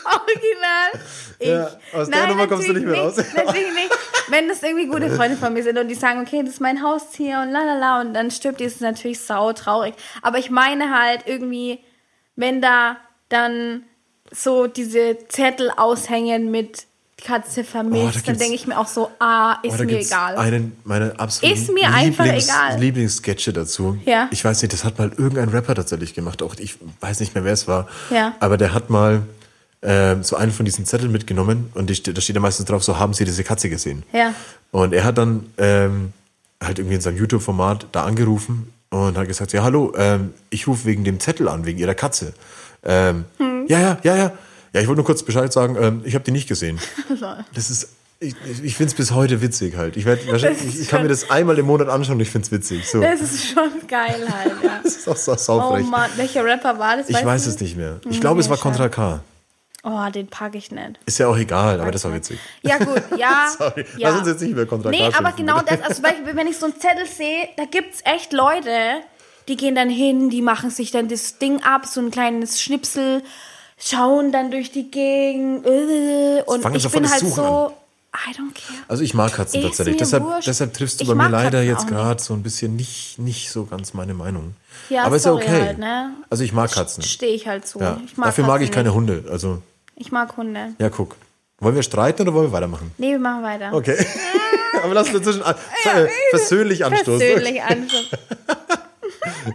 Original. 0.04 1.06
Ich. 1.38 1.48
Ja, 1.48 1.70
aus 1.98 2.08
der 2.10 2.26
Nummer 2.28 2.46
kommst 2.46 2.68
du 2.68 2.72
nicht 2.72 2.86
mehr 2.86 3.00
raus. 3.00 3.16
Natürlich 3.36 3.74
nicht. 3.74 3.90
Wenn 4.28 4.48
das 4.48 4.62
irgendwie 4.62 4.86
gute 4.86 5.10
Freunde 5.10 5.36
von 5.36 5.52
mir 5.52 5.62
sind 5.62 5.78
und 5.78 5.88
die 5.88 5.94
sagen, 5.94 6.20
okay, 6.20 6.40
das 6.42 6.54
ist 6.54 6.60
mein 6.60 6.82
Haustier 6.82 7.40
und 7.40 7.50
lalala 7.50 8.00
und 8.00 8.14
dann 8.14 8.30
stirbt 8.30 8.60
die, 8.60 8.64
ist 8.64 8.76
es 8.76 8.80
natürlich 8.80 9.20
sau 9.20 9.52
traurig. 9.52 9.94
Aber 10.22 10.38
ich 10.38 10.50
meine 10.50 10.96
halt 10.96 11.22
irgendwie, 11.26 11.80
wenn 12.36 12.62
da 12.62 12.96
dann 13.28 13.82
so 14.30 14.66
diese 14.68 15.18
Zettel 15.28 15.70
aushängen 15.76 16.50
mit 16.50 16.86
Katze 17.22 17.60
Oh, 17.60 17.64
vermisst, 17.64 18.04
dann 18.16 18.22
gibt's- 18.22 18.38
denke 18.38 18.54
ich 18.54 18.66
mir 18.66 18.78
auch 18.78 18.86
so, 18.88 19.10
ah, 19.20 19.58
ist 19.62 19.78
Oh, 19.80 19.84
mir 19.84 19.98
egal. 19.98 20.36
Einen 20.36 20.76
meiner 20.84 21.20
absoluten 21.20 21.56
Ist 21.60 21.70
mir 21.72 21.88
einfach 21.92 22.24
Lieblings, 22.24 22.48
egal. 22.48 22.80
Lieblingssketche 22.80 23.52
dazu. 23.52 23.96
Ja. 24.04 24.28
Ich 24.32 24.44
weiß 24.44 24.62
nicht, 24.62 24.72
das 24.72 24.82
hat 24.84 24.98
mal 24.98 25.08
irgendein 25.10 25.48
Rapper 25.50 25.74
tatsächlich 25.74 26.14
gemacht. 26.14 26.42
Auch 26.42 26.54
ich 26.58 26.76
weiß 27.00 27.20
nicht 27.20 27.34
mehr, 27.34 27.44
wer 27.44 27.52
es 27.52 27.68
war. 27.68 27.86
Ja. 28.10 28.34
Aber 28.40 28.56
der 28.56 28.72
hat 28.74 28.90
mal 28.90 29.22
ähm, 29.82 30.22
so 30.22 30.36
einen 30.36 30.52
von 30.52 30.64
diesen 30.64 30.86
Zetteln 30.86 31.10
mitgenommen 31.12 31.70
und 31.74 31.90
die, 31.90 32.02
da 32.14 32.20
steht 32.20 32.36
ja 32.36 32.40
meistens 32.40 32.66
drauf, 32.66 32.84
so 32.84 32.98
haben 32.98 33.14
Sie 33.14 33.24
diese 33.24 33.44
Katze 33.44 33.68
gesehen. 33.68 34.04
Ja. 34.12 34.34
Und 34.70 34.92
er 34.92 35.04
hat 35.04 35.18
dann 35.18 35.46
ähm, 35.58 36.12
halt 36.62 36.78
irgendwie 36.78 36.96
in 36.96 37.00
seinem 37.00 37.18
YouTube-Format 37.18 37.88
da 37.92 38.04
angerufen 38.04 38.72
und 38.90 39.16
hat 39.16 39.26
gesagt, 39.26 39.52
ja 39.52 39.62
hallo, 39.62 39.92
ähm, 39.96 40.32
ich 40.50 40.66
rufe 40.66 40.84
wegen 40.84 41.04
dem 41.04 41.18
Zettel 41.18 41.48
an, 41.48 41.66
wegen 41.66 41.78
Ihrer 41.78 41.94
Katze. 41.94 42.32
Ähm, 42.84 43.24
Hm. 43.38 43.66
Ja, 43.68 43.78
ja, 43.80 43.98
ja, 44.02 44.16
ja. 44.16 44.32
Ja, 44.74 44.80
ich 44.80 44.86
wollte 44.86 44.98
nur 44.98 45.04
kurz 45.04 45.22
Bescheid 45.22 45.52
sagen, 45.52 45.76
ähm, 45.78 46.00
ich 46.04 46.14
habe 46.14 46.24
die 46.24 46.30
nicht 46.30 46.48
gesehen. 46.48 46.78
Das 47.54 47.70
ist, 47.70 47.88
ich, 48.20 48.34
ich 48.62 48.76
finde 48.76 48.90
es 48.90 48.94
bis 48.94 49.10
heute 49.10 49.42
witzig 49.42 49.76
halt. 49.76 49.96
Ich, 49.96 50.04
werd, 50.06 50.26
wahrscheinlich, 50.30 50.80
ich, 50.80 50.88
kann 50.88 51.02
mir 51.02 51.08
das 51.08 51.30
einmal 51.30 51.58
im 51.58 51.66
Monat 51.66 51.88
anschauen 51.88 52.16
und 52.16 52.20
ich 52.20 52.30
finde 52.30 52.46
es 52.46 52.52
witzig. 52.52 52.88
So. 52.88 53.00
Das 53.00 53.20
ist 53.20 53.44
schon 53.48 53.70
geil 53.86 54.26
halt, 54.32 54.52
ja. 54.62 54.80
Das 54.82 54.96
ist 54.96 55.08
auch 55.08 55.16
so 55.16 55.32
Oh 55.32 55.36
saufrech. 55.36 55.86
Mann, 55.86 56.10
welcher 56.16 56.44
Rapper 56.44 56.78
war 56.78 56.96
das? 56.96 57.08
ich 57.08 57.24
weiß 57.24 57.44
du? 57.44 57.50
es 57.50 57.60
nicht 57.60 57.76
mehr. 57.76 58.00
Ich 58.08 58.20
glaube, 58.20 58.40
es 58.40 58.48
war. 58.48 58.56
Contra 58.56 58.88
K. 58.88 59.20
Oh, 59.84 60.08
den 60.14 60.28
packe 60.28 60.58
ich 60.58 60.70
nicht. 60.70 61.00
Ist 61.06 61.18
ja 61.18 61.26
auch 61.26 61.36
egal, 61.36 61.80
aber 61.80 61.90
das 61.90 62.04
war 62.04 62.14
witzig. 62.14 62.38
Ja, 62.62 62.78
gut, 62.78 63.02
ja. 63.18 63.48
Sorry, 63.58 63.84
ja. 63.98 64.10
lass 64.10 64.20
uns 64.20 64.28
jetzt 64.28 64.40
nicht 64.42 64.52
über 64.52 64.64
Contra 64.64 64.90
K 64.90 64.96
Nee, 64.96 65.10
aber 65.12 65.32
genau 65.32 65.60
das. 65.60 65.80
Also, 65.82 66.02
wenn 66.04 66.46
ich 66.46 66.56
so 66.56 66.66
einen 66.66 66.78
Zettel 66.78 67.06
sehe, 67.06 67.48
da 67.56 67.64
gibt 67.64 67.94
es 67.94 68.00
echt 68.04 68.32
Leute, 68.32 68.70
die 69.48 69.56
gehen 69.56 69.74
dann 69.74 69.90
hin, 69.90 70.30
die 70.30 70.40
machen 70.40 70.70
sich 70.70 70.92
dann 70.92 71.08
das 71.08 71.38
Ding 71.38 71.62
ab, 71.64 71.86
so 71.86 72.00
ein 72.00 72.12
kleines 72.12 72.62
Schnipsel, 72.62 73.22
schauen 73.76 74.30
dann 74.30 74.52
durch 74.52 74.70
die 74.70 74.88
Gegend. 74.88 75.66
äh, 75.66 76.42
Und 76.46 76.62
fangen 76.62 76.76
ich 76.76 76.88
bin 76.88 77.10
halt 77.10 77.20
Suchen 77.20 77.34
so, 77.34 77.72
I 78.14 78.30
don't 78.36 78.54
care. 78.54 78.78
Also 78.88 79.02
ich 79.02 79.14
mag 79.14 79.32
Katzen 79.32 79.60
Ist 79.62 79.66
tatsächlich. 79.68 79.96
Deshalb, 79.96 80.22
wurscht. 80.22 80.46
deshalb 80.46 80.74
triffst 80.74 81.00
du 81.00 81.04
Ich 81.04 81.08
bei 81.08 81.14
mir 81.14 81.22
mag 81.24 81.32
leider 81.32 81.64
Katzen 81.64 81.68
jetzt 81.68 81.86
gerade 81.88 82.22
so 82.22 82.34
ein 82.34 82.42
bisschen 82.44 82.76
nicht, 82.76 83.18
nicht 83.18 83.50
so 83.50 83.64
ganz 83.64 83.94
meine 83.94 84.14
Meinung. 84.14 84.54
Ja, 84.90 85.04
aber 85.04 85.16
ist 85.16 85.24
ja 85.24 85.32
okay. 85.32 85.62
halt, 85.62 85.78
ne? 85.78 86.12
Also 86.30 86.44
ich 86.44 86.52
mag 86.52 86.70
Katzen. 86.70 87.02
Stehe 87.02 87.34
ich 87.34 87.48
halt 87.48 87.66
zu. 87.66 87.80
Ja. 87.80 87.98
Ich 88.04 88.16
mag 88.16 88.26
Dafür 88.26 88.44
mag 88.44 88.54
Katzen 88.60 88.64
ich 88.66 88.70
keine 88.70 88.88
nicht. 88.90 88.96
Hunde. 88.96 89.24
Also, 89.30 89.62
Ich 89.96 90.10
mag 90.12 90.36
Hunde. 90.36 90.74
ja, 90.78 90.88
guck. 90.90 91.16
Wollen 91.58 91.76
wir 91.76 91.82
streiten 91.84 92.22
oder 92.22 92.34
wollen 92.34 92.48
wir 92.48 92.52
weitermachen? 92.52 92.90
Nee, 92.98 93.12
wir 93.12 93.18
machen 93.20 93.42
weiter. 93.44 93.72
Okay. 93.72 94.04
aber 94.82 94.94
lass 94.94 95.08
uns 95.08 95.18
dazwischen 95.18 95.42
an, 95.42 95.54
äh, 95.84 96.08
versöhnlich 96.30 96.84
anstoßen. 96.84 97.18
Persönlich 97.20 97.62
anschauen. 97.62 98.06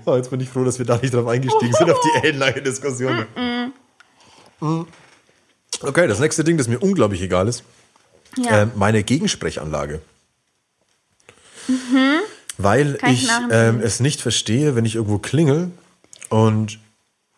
Oh, 0.06 0.16
jetzt 0.16 0.30
bin 0.30 0.40
ich 0.40 0.48
froh, 0.50 0.64
dass 0.64 0.80
wir 0.80 0.86
da 0.86 0.98
nicht 0.98 1.14
drauf 1.14 1.28
eingestiegen 1.28 1.74
sind, 1.74 1.92
auf 1.92 2.00
die 2.00 2.20
ellenlange 2.28 2.62
Diskussion. 2.62 3.26
Mhm. 4.62 4.88
Okay, 5.82 6.08
das 6.08 6.20
nächste 6.20 6.44
Ding, 6.46 6.58
das 6.58 6.68
mir 6.70 6.80
unglaublich 6.80 7.22
egal 7.22 7.48
ist, 7.50 7.64
Ja. 8.38 8.64
äh, 8.64 8.68
meine 8.76 9.04
Gegensprechanlage. 9.04 10.02
Weil 12.58 12.86
Mhm. 12.94 12.98
Kann 12.98 13.14
ich 13.14 13.24
ich 13.24 13.30
ähm, 13.52 13.82
es 13.82 14.00
nicht 14.00 14.22
verstehe, 14.22 14.76
wenn 14.76 14.86
ich 14.86 14.96
irgendwo 14.96 15.18
klingel 15.20 15.72
und 16.30 16.80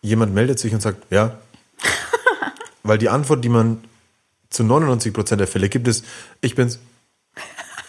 jemand 0.02 0.32
meldet 0.34 0.58
sich 0.60 0.72
und 0.72 0.80
sagt, 0.80 1.02
ja. 1.10 1.36
Weil 2.82 2.98
die 2.98 3.08
Antwort, 3.08 3.44
die 3.44 3.48
man 3.48 3.82
zu 4.50 4.62
99% 4.62 5.36
der 5.36 5.46
Fälle 5.46 5.68
gibt, 5.68 5.86
ist, 5.88 6.04
ich 6.40 6.54
bin's. 6.54 6.78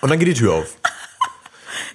Und 0.01 0.09
dann 0.09 0.19
geht 0.19 0.27
die 0.27 0.33
Tür 0.33 0.53
auf. 0.53 0.75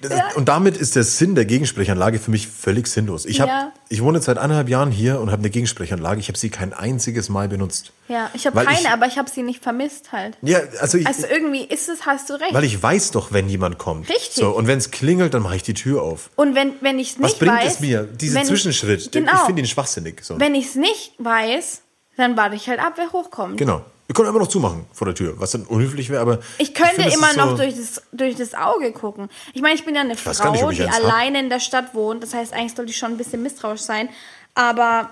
Ist, 0.01 0.35
und 0.35 0.47
damit 0.47 0.77
ist 0.77 0.95
der 0.95 1.03
Sinn 1.03 1.33
der 1.33 1.45
Gegensprechanlage 1.45 2.19
für 2.19 2.29
mich 2.29 2.47
völlig 2.47 2.85
sinnlos. 2.87 3.25
Ich, 3.25 3.41
hab, 3.41 3.47
Ja. 3.49 3.71
ich 3.89 4.03
wohne 4.03 4.21
seit 4.21 4.37
eineinhalb 4.37 4.69
Jahren 4.69 4.91
hier 4.91 5.19
und 5.19 5.31
habe 5.31 5.39
eine 5.39 5.49
Gegensprechanlage. 5.49 6.19
Ich 6.19 6.27
habe 6.27 6.37
sie 6.37 6.49
kein 6.51 6.71
einziges 6.71 7.29
Mal 7.29 7.47
benutzt. 7.49 7.93
Ja, 8.07 8.29
ich 8.35 8.45
habe 8.45 8.63
keine, 8.63 8.79
ich- 8.79 8.89
aber 8.89 9.07
ich 9.07 9.17
habe 9.17 9.27
sie 9.27 9.41
nicht 9.41 9.63
vermisst 9.63 10.11
halt. 10.11 10.37
Ja, 10.43 10.59
also 10.81 10.99
ich, 10.99 11.07
Also 11.07 11.25
irgendwie 11.25 11.63
ist 11.63 11.89
es, 11.89 12.05
hast 12.05 12.29
du 12.29 12.33
recht. 12.35 12.53
weil 12.53 12.63
ich 12.63 12.81
weiß 12.81 13.09
doch, 13.09 13.31
wenn 13.31 13.49
jemand 13.49 13.79
kommt. 13.79 14.07
Richtig. 14.09 14.35
So, 14.35 14.51
und 14.51 14.67
wenn 14.67 14.77
es 14.77 14.91
klingelt, 14.91 15.33
dann 15.33 15.41
mache 15.41 15.55
ich 15.55 15.63
die 15.63 15.73
Tür 15.73 16.03
auf. 16.03 16.29
Und 16.35 16.53
wenn, 16.53 16.73
wenn 16.81 16.99
ich 16.99 17.11
es 17.11 17.17
nicht 17.17 17.23
Was 17.31 17.39
bringt 17.39 17.53
weiß. 17.53 17.73
es 17.75 17.79
mir? 17.79 18.07
Ich- 18.21 18.31
Zwischenschritt, 18.45 19.15
den- 19.15 19.25
Genau. 19.25 19.35
ich 19.39 19.45
finde 19.47 19.63
ihn 19.63 19.67
schwachsinnig. 19.67 20.23
So. 20.23 20.39
wenn 20.39 20.53
ich 20.53 20.65
es 20.67 20.75
nicht 20.75 21.13
weiß, 21.17 21.81
dann 22.17 22.37
warte 22.37 22.55
ich 22.55 22.67
halt 22.67 22.79
ab, 22.79 22.93
wer 22.95 23.11
hochkommt. 23.11 23.57
Genau. 23.57 23.81
Wir 24.07 24.13
können 24.13 24.29
einfach 24.29 24.39
noch 24.39 24.47
zumachen 24.47 24.85
vor 24.93 25.05
der 25.05 25.15
Tür, 25.15 25.33
was 25.37 25.51
dann 25.51 25.63
unhöflich 25.63 26.09
wäre, 26.09 26.21
aber. 26.21 26.39
Ich 26.59 26.73
könnte 26.73 26.95
finde, 26.95 27.09
es 27.09 27.15
immer 27.15 27.33
noch 27.33 27.51
so- 27.51 27.57
durch 27.57 27.75
das, 27.75 28.01
durch 28.13 28.35
das 28.35 28.53
Auge 28.53 28.93
gucken. 28.93 29.29
Ich 29.53 29.61
meine, 29.61 29.75
ich 29.75 29.83
bin 29.83 29.95
ja 29.95 30.01
eine 30.01 30.11
nicht, 30.11 30.21
Frau, 30.21 30.31
ich 30.71 30.77
die 30.77 30.83
eins 30.83 30.95
hab. 30.95 31.03
alleine 31.03 31.39
in 31.41 31.49
der 31.49 31.59
Stadt 31.59 31.93
wohnt. 31.93 32.23
Das 32.23 32.33
heißt, 32.33 32.53
eigentlich 32.53 32.73
sollte 32.73 32.91
ich 32.91 32.97
schon 32.97 33.11
ein 33.11 33.17
bisschen 33.17 33.43
misstrauisch 33.43 33.81
sein. 33.81 34.07
Aber 34.55 35.09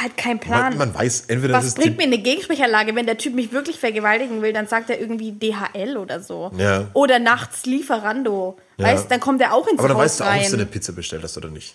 halt 0.00 0.16
kein 0.16 0.38
Plan. 0.38 0.76
Man, 0.76 0.90
man 0.90 0.94
weiß, 0.94 1.24
entweder 1.28 1.54
Was 1.54 1.64
das 1.64 1.72
ist 1.74 1.78
bringt 1.80 1.96
mir 1.96 2.04
eine 2.04 2.18
Gegensprechanlage, 2.18 2.94
wenn 2.94 3.06
der 3.06 3.18
Typ 3.18 3.34
mich 3.34 3.50
wirklich 3.52 3.80
vergewaltigen 3.80 4.40
will, 4.40 4.52
dann 4.52 4.68
sagt 4.68 4.88
er 4.90 5.00
irgendwie 5.00 5.32
DHL 5.32 5.96
oder 5.96 6.20
so. 6.20 6.52
Ja. 6.56 6.84
Oder 6.92 7.18
nachts 7.18 7.66
Lieferando. 7.66 8.56
Ja. 8.76 8.86
Weißt, 8.86 9.10
dann 9.10 9.18
kommt 9.18 9.40
er 9.40 9.52
auch 9.52 9.66
ins 9.66 9.78
Aber 9.80 9.88
dann 9.88 9.96
Haus 9.96 10.04
weißt 10.04 10.20
du 10.20 10.24
auch, 10.24 10.28
rein. 10.28 10.42
ob 10.44 10.48
du 10.50 10.54
eine 10.56 10.66
Pizza 10.66 10.92
bestellt 10.92 11.24
hast 11.24 11.36
oder 11.36 11.48
nicht. 11.48 11.74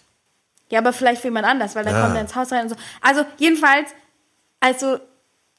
Ja, 0.70 0.80
aber 0.80 0.94
vielleicht 0.94 1.22
für 1.22 1.28
jemand 1.28 1.46
anders, 1.46 1.76
weil 1.76 1.84
dann 1.84 1.94
Ja. 1.96 2.04
kommt 2.04 2.16
er 2.16 2.22
ins 2.22 2.36
Haus 2.36 2.52
rein 2.52 2.64
und 2.64 2.70
so. 2.70 2.76
Also 3.02 3.26
jedenfalls, 3.38 3.90
also 4.64 5.00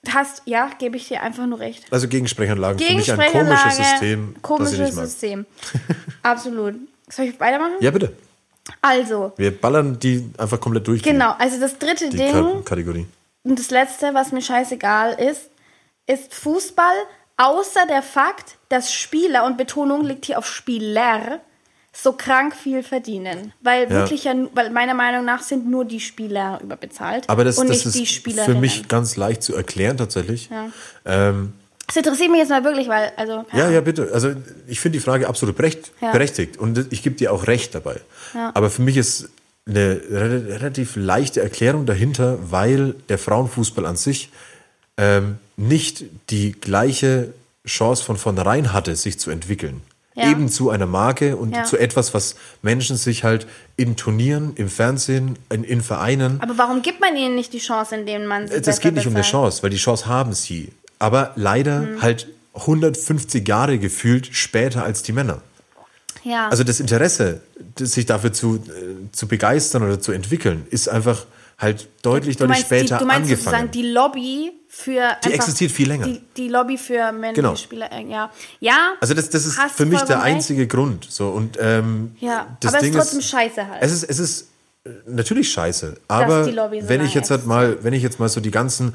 hast, 0.09 0.42
ja, 0.46 0.70
gebe 0.78 0.96
ich 0.96 1.09
dir 1.09 1.22
einfach 1.22 1.46
nur 1.46 1.61
recht. 1.61 1.84
Also 1.90 2.09
Gegensprechanlagen 2.09 2.78
für 2.78 2.84
mich 2.94 3.11
ein 3.12 3.18
Gegensprechanlage, 3.18 3.61
komisches 3.62 3.90
System, 3.90 4.36
komisches. 4.42 4.94
System. 4.94 5.46
Absolut. 6.22 6.74
Soll 7.09 7.26
ich 7.26 7.38
weitermachen? 7.40 7.74
Ja, 7.80 7.90
bitte. 7.90 8.12
Also, 8.80 9.32
Wir 9.36 9.59
ballern 9.59 9.98
die 9.98 10.30
einfach 10.38 10.59
komplett 10.59 10.86
durch. 10.88 11.02
genau, 11.02 11.34
also 11.38 11.61
das 11.61 11.78
dritte 11.78 12.09
Die 12.09 12.16
Ding 12.16 12.32
Ka- 12.32 12.62
Kategorie. 12.64 13.07
und 13.42 13.59
das 13.59 13.70
letzte, 13.70 14.14
was 14.14 14.32
mir 14.32 14.40
scheißegal 14.40 15.14
ist, 15.20 15.50
ist 16.07 16.32
Fußball, 16.34 16.94
außer 17.36 17.86
der 17.86 18.02
Fakt, 18.02 18.57
dass 18.70 18.92
Spieler, 18.92 19.44
und 19.44 19.59
Betonung 19.59 20.02
liegt 20.05 20.24
hier 20.26 20.38
auf 20.38 20.46
Spieler, 20.46 21.40
so 21.97 22.12
krank 22.12 22.55
viel 22.57 22.82
verdienen. 22.82 23.53
Weil 23.62 23.88
wirklich 23.88 24.24
ja, 24.24 24.34
weil 24.55 24.70
meiner 24.70 24.95
Meinung 24.95 25.24
nach 25.24 25.42
sind 25.42 25.70
nur 25.70 25.84
die 25.84 26.01
Spieler 26.01 26.61
überbezahlt 26.62 27.28
Aber 27.30 27.45
das, 27.45 27.57
und 27.59 27.68
das 27.68 27.84
nicht 27.84 27.95
die 27.95 28.03
ist 28.03 28.09
für 28.11 28.14
Spielerinnen. 28.16 28.61
mich 28.61 28.88
ganz 28.88 29.16
leicht 29.16 29.42
zu 29.42 29.55
erklären 29.55 29.97
tatsächlich. 29.97 30.51
Ähm, 31.05 31.53
Das 31.86 31.97
interessiert 31.97 32.30
mich 32.30 32.40
jetzt 32.40 32.49
mal 32.49 32.64
wirklich, 32.64 32.88
weil, 32.88 33.12
also, 33.16 33.45
Ja, 33.53 33.70
ja, 33.70 33.80
bitte. 33.80 34.11
Also 34.12 34.32
ich 34.66 34.80
finde 34.80 34.99
die 34.99 35.05
Frage 35.05 35.28
absolut 35.28 35.57
berecht, 35.57 35.92
Ja. 36.01 36.11
berechtigt 36.12 36.57
und 36.57 36.92
ich 36.92 37.03
gebe 37.03 37.14
dir 37.16 37.32
auch 37.32 37.47
recht 37.47 37.74
dabei. 37.74 38.01
Aber 38.55 38.70
für 38.70 38.82
mich 38.82 38.97
ist 38.97 39.28
eine 39.66 40.01
re 40.11 40.47
relativ 40.49 40.97
leichte 40.97 41.40
Erklärung 41.42 41.86
dahinter, 41.86 42.38
weil 42.51 42.95
der 43.09 43.18
Frauenfußball 43.18 43.86
an 43.86 43.97
sich 43.97 44.30
ähm, 44.97 45.38
nicht 45.57 46.05
die 46.30 46.53
gleiche 46.53 47.32
Chance 47.66 48.03
von 48.05 48.16
vornherein 48.16 48.72
hatte, 48.72 48.95
sich 48.97 49.18
zu 49.18 49.30
entwickeln. 49.30 49.80
Ja. 50.16 50.30
Eben 50.30 50.48
zu 50.48 50.70
einer 50.70 50.86
Marke 50.86 51.36
und 51.36 51.54
Ja. 51.56 51.64
zu 51.64 51.76
etwas, 51.76 52.14
was 52.14 52.36
Menschen 52.62 52.96
sich 52.96 53.24
halt 53.24 53.48
in 53.76 53.96
Turnieren, 53.96 54.52
im 54.54 54.68
Fernsehen, 54.68 55.36
in, 55.50 55.64
in 55.64 55.80
Vereinen 55.82 56.40
Aber 56.40 56.56
warum 56.56 56.82
gibt 56.82 57.00
man 57.00 57.16
ihnen 57.16 57.34
nicht 57.34 57.52
die 57.52 57.58
Chance, 57.58 57.96
indem 57.96 58.26
man 58.26 58.46
sie 58.46 58.60
das 58.60 58.78
geht 58.80 58.94
nicht 58.94 59.08
um 59.08 59.14
eine? 59.14 59.24
Chance, 59.24 59.62
weil 59.64 59.70
die 59.70 59.76
Chance 59.76 60.06
haben 60.06 60.32
sie. 60.32 60.70
Aber 61.00 61.32
leider 61.34 61.80
Mhm. 61.80 62.02
halt 62.02 62.28
150 62.54 63.46
Jahre 63.48 63.78
gefühlt 63.78 64.28
später 64.32 64.84
als 64.84 65.02
die 65.02 65.12
Männer. 65.12 65.42
Ja. 66.22 66.48
Also 66.48 66.64
das 66.64 66.80
Interesse, 66.80 67.40
sich 67.78 68.06
dafür 68.06 68.32
zu, 68.32 68.56
äh, 68.56 69.10
zu 69.12 69.26
begeistern 69.28 69.82
oder 69.82 70.00
zu 70.00 70.12
entwickeln, 70.12 70.66
ist 70.70 70.88
einfach 70.88 71.26
halt 71.58 71.88
deutlich, 72.02 72.36
du 72.36 72.46
deutlich 72.46 72.58
meinst, 72.60 72.66
später 72.66 72.98
die, 72.98 73.02
du 73.02 73.06
meinst 73.06 73.28
sozusagen 73.30 73.56
angefangen. 73.56 73.70
die 73.72 73.90
Lobby 73.92 74.52
für. 74.77 75.16
Die 75.25 75.33
existiert 75.33 75.70
viel 75.70 75.87
länger. 75.89 76.07
Die, 76.07 76.20
die 76.37 76.49
Lobby 76.49 76.77
für 76.77 77.12
männliche 77.12 77.35
Genau. 77.43 77.55
Spieler, 77.57 77.93
äh, 77.93 78.03
ja. 78.11 78.31
Ja. 78.61 78.95
also 79.01 79.14
das, 79.14 79.31
das 79.31 79.47
ist 79.47 79.59
für 79.75 79.87
mich 79.87 79.99
der 80.01 80.07
vollkommen 80.07 80.22
recht. 80.25 80.35
einzige 80.37 80.66
Grund. 80.66 81.07
So 81.09 81.29
und 81.29 81.57
ähm, 81.61 82.16
Ja, 82.20 82.57
das 82.61 82.70
aber 82.72 82.79
es 82.79 82.83
Ding 82.85 82.93
ist 82.93 82.99
trotzdem 82.99 83.18
ist, 83.20 83.29
scheiße 83.31 83.68
halt. 83.68 83.83
Es 83.83 83.93
ist, 83.93 84.03
es 84.05 84.18
ist 84.18 84.49
äh, 84.85 84.91
natürlich 85.07 85.51
scheiße, 85.53 85.97
aber 86.09 86.45
so 86.45 86.51
wenn 86.89 87.05
ich 87.05 87.14
jetzt 87.14 87.31
halt 87.31 87.47
mal, 87.47 87.79
wenn 87.83 87.93
ich 87.95 88.03
jetzt 88.03 88.18
mal 88.18 88.29
so 88.29 88.41
die 88.41 88.51
ganzen 88.51 88.95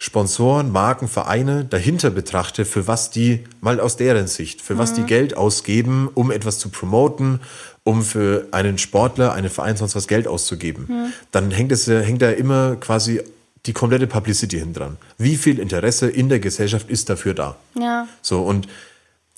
Sponsoren, 0.00 0.70
Marken, 0.70 1.08
Vereine 1.08 1.64
dahinter 1.64 2.10
betrachte, 2.10 2.64
für 2.64 2.86
was 2.86 3.10
die 3.10 3.44
mal 3.60 3.80
aus 3.80 3.96
deren 3.96 4.28
Sicht, 4.28 4.62
für 4.62 4.74
Mhm. 4.74 4.78
was 4.78 4.92
die 4.94 5.02
Geld 5.02 5.36
ausgeben, 5.36 6.08
um 6.14 6.30
etwas 6.30 6.58
zu 6.60 6.68
promoten, 6.68 7.40
um 7.82 8.02
für 8.02 8.46
einen 8.52 8.78
Sportler, 8.78 9.32
einen 9.32 9.50
Verein 9.50 9.76
sonst 9.76 9.96
was 9.96 10.06
Geld 10.06 10.28
auszugeben, 10.28 10.84
Mhm. 10.88 11.12
dann 11.32 11.50
hängt 11.50 11.72
es 11.72 11.86
ja- 11.86 11.98
hängt 12.00 12.22
da 12.22 12.30
immer 12.30 12.76
quasi 12.76 13.20
die 13.68 13.72
komplette 13.72 14.06
Publicity 14.06 14.58
hin 14.58 14.72
dran. 14.72 14.96
Wie 15.18 15.36
viel 15.36 15.58
Interesse 15.60 16.08
in 16.08 16.28
der 16.28 16.40
Gesellschaft 16.40 16.88
ist 16.90 17.08
dafür 17.08 17.34
da? 17.34 17.56
Ja. 17.78 18.08
So, 18.22 18.42
und 18.42 18.66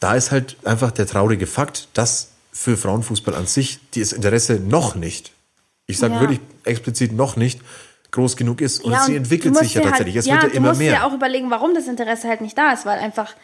da 0.00 0.14
ist 0.14 0.30
halt 0.30 0.56
einfach 0.64 0.90
der 0.92 1.06
traurige 1.06 1.46
Fakt, 1.46 1.88
dass 1.94 2.30
für 2.52 2.76
Frauenfußball 2.76 3.34
an 3.34 3.46
sich 3.46 3.78
das 3.94 4.12
Interesse 4.12 4.54
noch 4.54 4.94
nicht, 4.94 5.32
ich 5.86 5.98
sage 5.98 6.14
Ja. 6.14 6.20
wirklich 6.20 6.40
explizit 6.64 7.12
noch 7.12 7.36
nicht, 7.36 7.60
groß 8.12 8.36
genug 8.36 8.60
ist. 8.60 8.82
Und 8.84 8.92
ja, 8.92 9.00
sie 9.04 9.12
und 9.12 9.18
entwickelt 9.18 9.54
du 9.54 9.58
sich 9.60 9.74
ja 9.74 9.80
musst 9.82 9.86
dir 9.86 9.90
tatsächlich. 9.90 10.14
Halt, 10.16 10.26
es 10.26 10.32
wird 10.32 10.42
ja 10.42 10.48
du 10.48 10.56
immer 10.56 10.68
musst 10.68 10.80
mehr. 10.80 10.92
dir 10.94 11.04
auch 11.04 11.12
überlegen, 11.12 11.50
warum 11.50 11.74
das 11.74 11.86
Interesse 11.86 12.28
halt 12.28 12.40
nicht 12.40 12.56
da 12.58 12.72
ist, 12.72 12.86
weil 12.86 12.98
einfach 12.98 13.34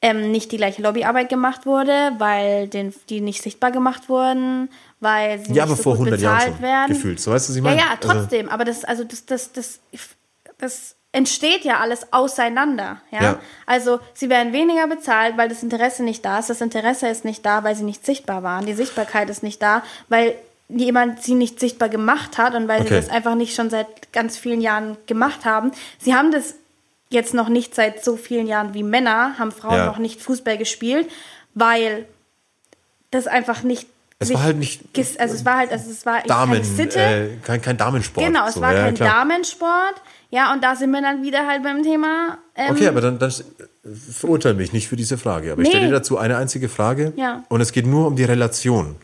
ähm, 0.00 0.30
nicht 0.30 0.50
die 0.52 0.56
gleiche 0.58 0.80
Lobbyarbeit 0.82 1.28
gemacht 1.28 1.66
wurde, 1.66 2.12
weil 2.18 2.68
den, 2.68 2.94
die 3.10 3.20
nicht 3.20 3.42
sichtbar 3.42 3.70
gemacht 3.72 4.08
wurden, 4.08 4.70
weil 5.00 5.38
sie 5.40 5.46
ja, 5.46 5.52
nicht 5.54 5.62
aber 5.62 5.76
so 5.76 5.82
vor 5.82 5.96
gut 5.96 6.06
100 6.06 6.20
Jahren 6.20 6.36
bezahlt 6.36 6.54
schon 6.54 6.62
werden. 6.62 6.88
gefühlt. 6.94 7.20
So 7.20 7.30
weißt 7.32 7.48
du, 7.48 7.52
was 7.52 7.56
ich 7.56 7.64
Ja, 7.64 7.70
meine? 7.70 7.80
ja, 7.80 7.86
Also- 8.00 8.08
trotzdem. 8.20 8.48
aber 8.48 8.64
das, 8.64 8.84
also 8.84 9.02
das, 9.04 9.26
das, 9.26 9.52
das, 9.52 9.78
das 10.58 10.94
entsteht 11.12 11.64
ja 11.64 11.78
alles 11.78 12.12
auseinander. 12.12 13.00
Ja? 13.10 13.22
Ja. 13.22 13.40
Also 13.66 13.98
sie 14.14 14.28
werden 14.28 14.52
weniger 14.52 14.86
bezahlt, 14.86 15.36
weil 15.38 15.48
das 15.48 15.62
Interesse 15.62 16.02
nicht 16.04 16.24
da 16.24 16.38
ist. 16.38 16.50
Das 16.50 16.60
Interesse 16.60 17.08
ist 17.08 17.24
nicht 17.24 17.44
da, 17.46 17.64
weil 17.64 17.74
sie 17.74 17.84
nicht 17.84 18.04
sichtbar 18.04 18.42
waren. 18.42 18.66
Die 18.66 18.74
Sichtbarkeit 18.74 19.30
ist 19.30 19.42
nicht 19.42 19.62
da, 19.62 19.82
weil 20.08 20.34
jemand 20.68 21.22
sie 21.22 21.34
nicht 21.34 21.60
sichtbar 21.60 21.88
gemacht 21.88 22.36
hat 22.36 22.54
und 22.54 22.68
weil 22.68 22.80
Okay. 22.82 22.88
sie 22.90 22.94
das 22.96 23.08
einfach 23.08 23.34
nicht 23.34 23.54
schon 23.54 23.70
seit 23.70 24.12
ganz 24.12 24.36
vielen 24.36 24.60
Jahren 24.60 24.98
gemacht 25.06 25.46
haben. 25.46 25.72
Sie 25.98 26.14
haben 26.14 26.30
das 26.30 26.54
jetzt 27.08 27.32
noch 27.32 27.48
nicht 27.48 27.74
seit 27.74 28.04
so 28.04 28.16
vielen 28.18 28.46
Jahren 28.46 28.74
wie 28.74 28.82
Männer, 28.82 29.38
haben 29.38 29.50
Frauen 29.50 29.76
Ja. 29.76 29.86
noch 29.86 29.96
nicht 29.96 30.20
Fußball 30.20 30.58
gespielt, 30.58 31.10
weil 31.54 32.04
das 33.10 33.26
einfach 33.26 33.62
nicht. 33.62 33.88
Es 34.18 34.34
war 34.34 34.42
halt 34.42 34.58
nicht 34.58 34.82
Also 35.18 35.34
es 35.36 35.44
war 35.46 35.56
halt, 35.56 35.72
also 35.72 35.90
es 35.90 36.04
war 36.04 36.20
Damen, 36.22 36.52
keine 36.52 36.64
Sitte. 36.64 36.98
äh, 37.00 37.28
kein, 37.42 37.62
kein 37.62 37.78
Damensport. 37.78 38.26
Genau, 38.26 38.46
es 38.48 38.54
so. 38.54 38.60
war 38.60 38.74
ja, 38.74 38.82
kein 38.84 38.94
klar. 38.94 39.08
Damensport. 39.20 39.94
Ja, 40.30 40.52
und 40.52 40.62
da 40.62 40.76
sind 40.76 40.90
wir 40.90 41.00
dann 41.00 41.22
wieder 41.22 41.46
halt 41.46 41.62
beim 41.62 41.82
Thema. 41.82 42.38
Ähm, 42.54 42.72
Okay, 42.72 42.86
aber 42.88 43.00
dann, 43.00 43.18
dann 43.18 43.32
verurteile 44.10 44.54
mich 44.56 44.72
nicht 44.74 44.86
für 44.88 44.96
diese 44.96 45.16
Frage. 45.16 45.52
Aber 45.52 45.62
ich 45.62 45.68
Nee. 45.68 45.72
stelle 45.74 45.86
dir 45.86 45.92
dazu 45.94 46.18
eine 46.18 46.36
einzige 46.36 46.68
Frage. 46.68 47.12
Ja. 47.16 47.36
Hm. 47.36 47.44
Und 47.48 47.60
es 47.62 47.72
geht 47.72 47.86
nur 47.86 48.06
um 48.06 48.16
die 48.16 48.24
Relation. 48.24 48.96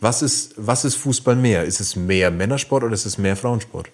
Was, 0.00 0.22
ist, 0.22 0.54
was 0.56 0.84
ist 0.84 0.96
Fußball 0.96 1.36
mehr? 1.36 1.64
Ist 1.64 1.80
es 1.80 1.94
mehr 1.96 2.30
Männersport 2.30 2.82
oder 2.84 2.94
ist 2.94 3.06
es 3.06 3.18
mehr 3.18 3.36
Frauensport? 3.36 3.88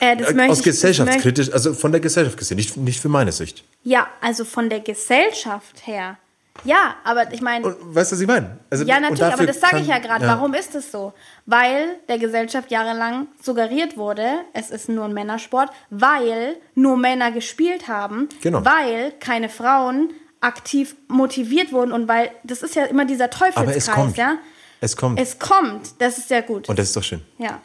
äh, 0.00 0.16
das 0.16 0.30
Äh, 0.30 0.34
möchte 0.34 0.52
Aus 0.52 0.58
ich- 0.58 0.64
gesellschaftskritisch, 0.64 1.52
also 1.52 1.72
von 1.74 1.90
der 1.92 2.00
Gesellschaft 2.00 2.36
gesehen, 2.36 2.56
nicht, 2.56 2.76
nicht 2.76 3.00
für 3.00 3.08
meine 3.08 3.32
Sicht. 3.32 3.64
Ja, 3.84 4.06
also 4.20 4.44
von 4.44 4.68
der 4.68 4.80
Gesellschaft 4.80 5.86
her. 5.86 6.18
Ja, 6.64 6.96
aber 7.04 7.32
ich 7.32 7.40
meine. 7.40 7.64
Weißt 7.66 8.10
du, 8.12 8.16
was 8.16 8.20
ich 8.20 8.26
meine? 8.26 8.58
Also, 8.70 8.84
Ja, 8.84 8.98
natürlich, 9.00 9.22
aber 9.32 9.46
das 9.46 9.60
sage 9.60 9.78
ich 9.78 9.86
ja 9.86 9.98
gerade. 9.98 10.26
Warum 10.26 10.54
ist 10.54 10.74
es 10.74 10.90
so? 10.90 11.12
Weil 11.46 11.96
der 12.08 12.18
Gesellschaft 12.18 12.70
jahrelang 12.70 13.28
suggeriert 13.42 13.96
wurde, 13.96 14.26
es 14.54 14.70
ist 14.70 14.88
nur 14.88 15.04
ein 15.04 15.12
Männersport, 15.14 15.70
weil 15.90 16.56
nur 16.74 16.96
Männer 16.96 17.30
gespielt 17.32 17.88
haben, 17.88 18.28
Genau. 18.42 18.64
weil 18.64 19.12
keine 19.20 19.48
Frauen 19.48 20.10
aktiv 20.40 20.96
motiviert 21.08 21.72
wurden 21.72 21.92
und 21.92 22.06
weil 22.08 22.30
das 22.44 22.62
ist 22.62 22.74
ja 22.74 22.84
immer 22.84 23.04
dieser 23.04 23.30
Teufelskreis, 23.30 23.66
Aber 23.66 23.76
es 23.76 23.90
kommt. 23.90 24.16
ja. 24.16 24.36
Es 24.80 24.96
kommt. 24.96 25.18
Es 25.20 25.38
kommt, 25.38 26.00
das 26.00 26.18
ist 26.18 26.30
ja 26.30 26.40
gut. 26.40 26.68
und 26.68 26.78
das 26.78 26.86
ist 26.88 26.96
doch 26.96 27.02
schön. 27.02 27.22
ja. 27.38 27.60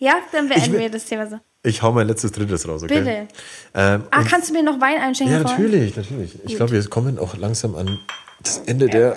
Ja, 0.00 0.14
dann 0.30 0.48
beenden 0.48 0.74
will- 0.74 0.78
wir 0.80 0.90
das 0.90 1.06
Thema 1.06 1.26
so. 1.26 1.40
Ich 1.64 1.82
hau 1.82 1.90
mein 1.90 2.06
letztes 2.06 2.30
Drittes 2.30 2.68
raus, 2.68 2.84
okay? 2.84 3.00
Bitte. 3.00 3.26
Ähm, 3.74 4.04
Ah, 4.12 4.20
und- 4.20 4.28
kannst 4.28 4.48
du 4.48 4.52
mir 4.54 4.62
noch 4.62 4.80
Wein 4.80 5.00
einschenken? 5.00 5.34
ja, 5.36 5.42
natürlich, 5.42 5.96
natürlich. 5.96 6.38
Ich 6.44 6.54
glaube, 6.54 6.70
wir 6.70 6.88
kommen 6.88 7.18
auch 7.18 7.36
langsam 7.36 7.74
an 7.74 7.98
das 8.42 8.58
Ende 8.66 8.86
der. 8.88 9.16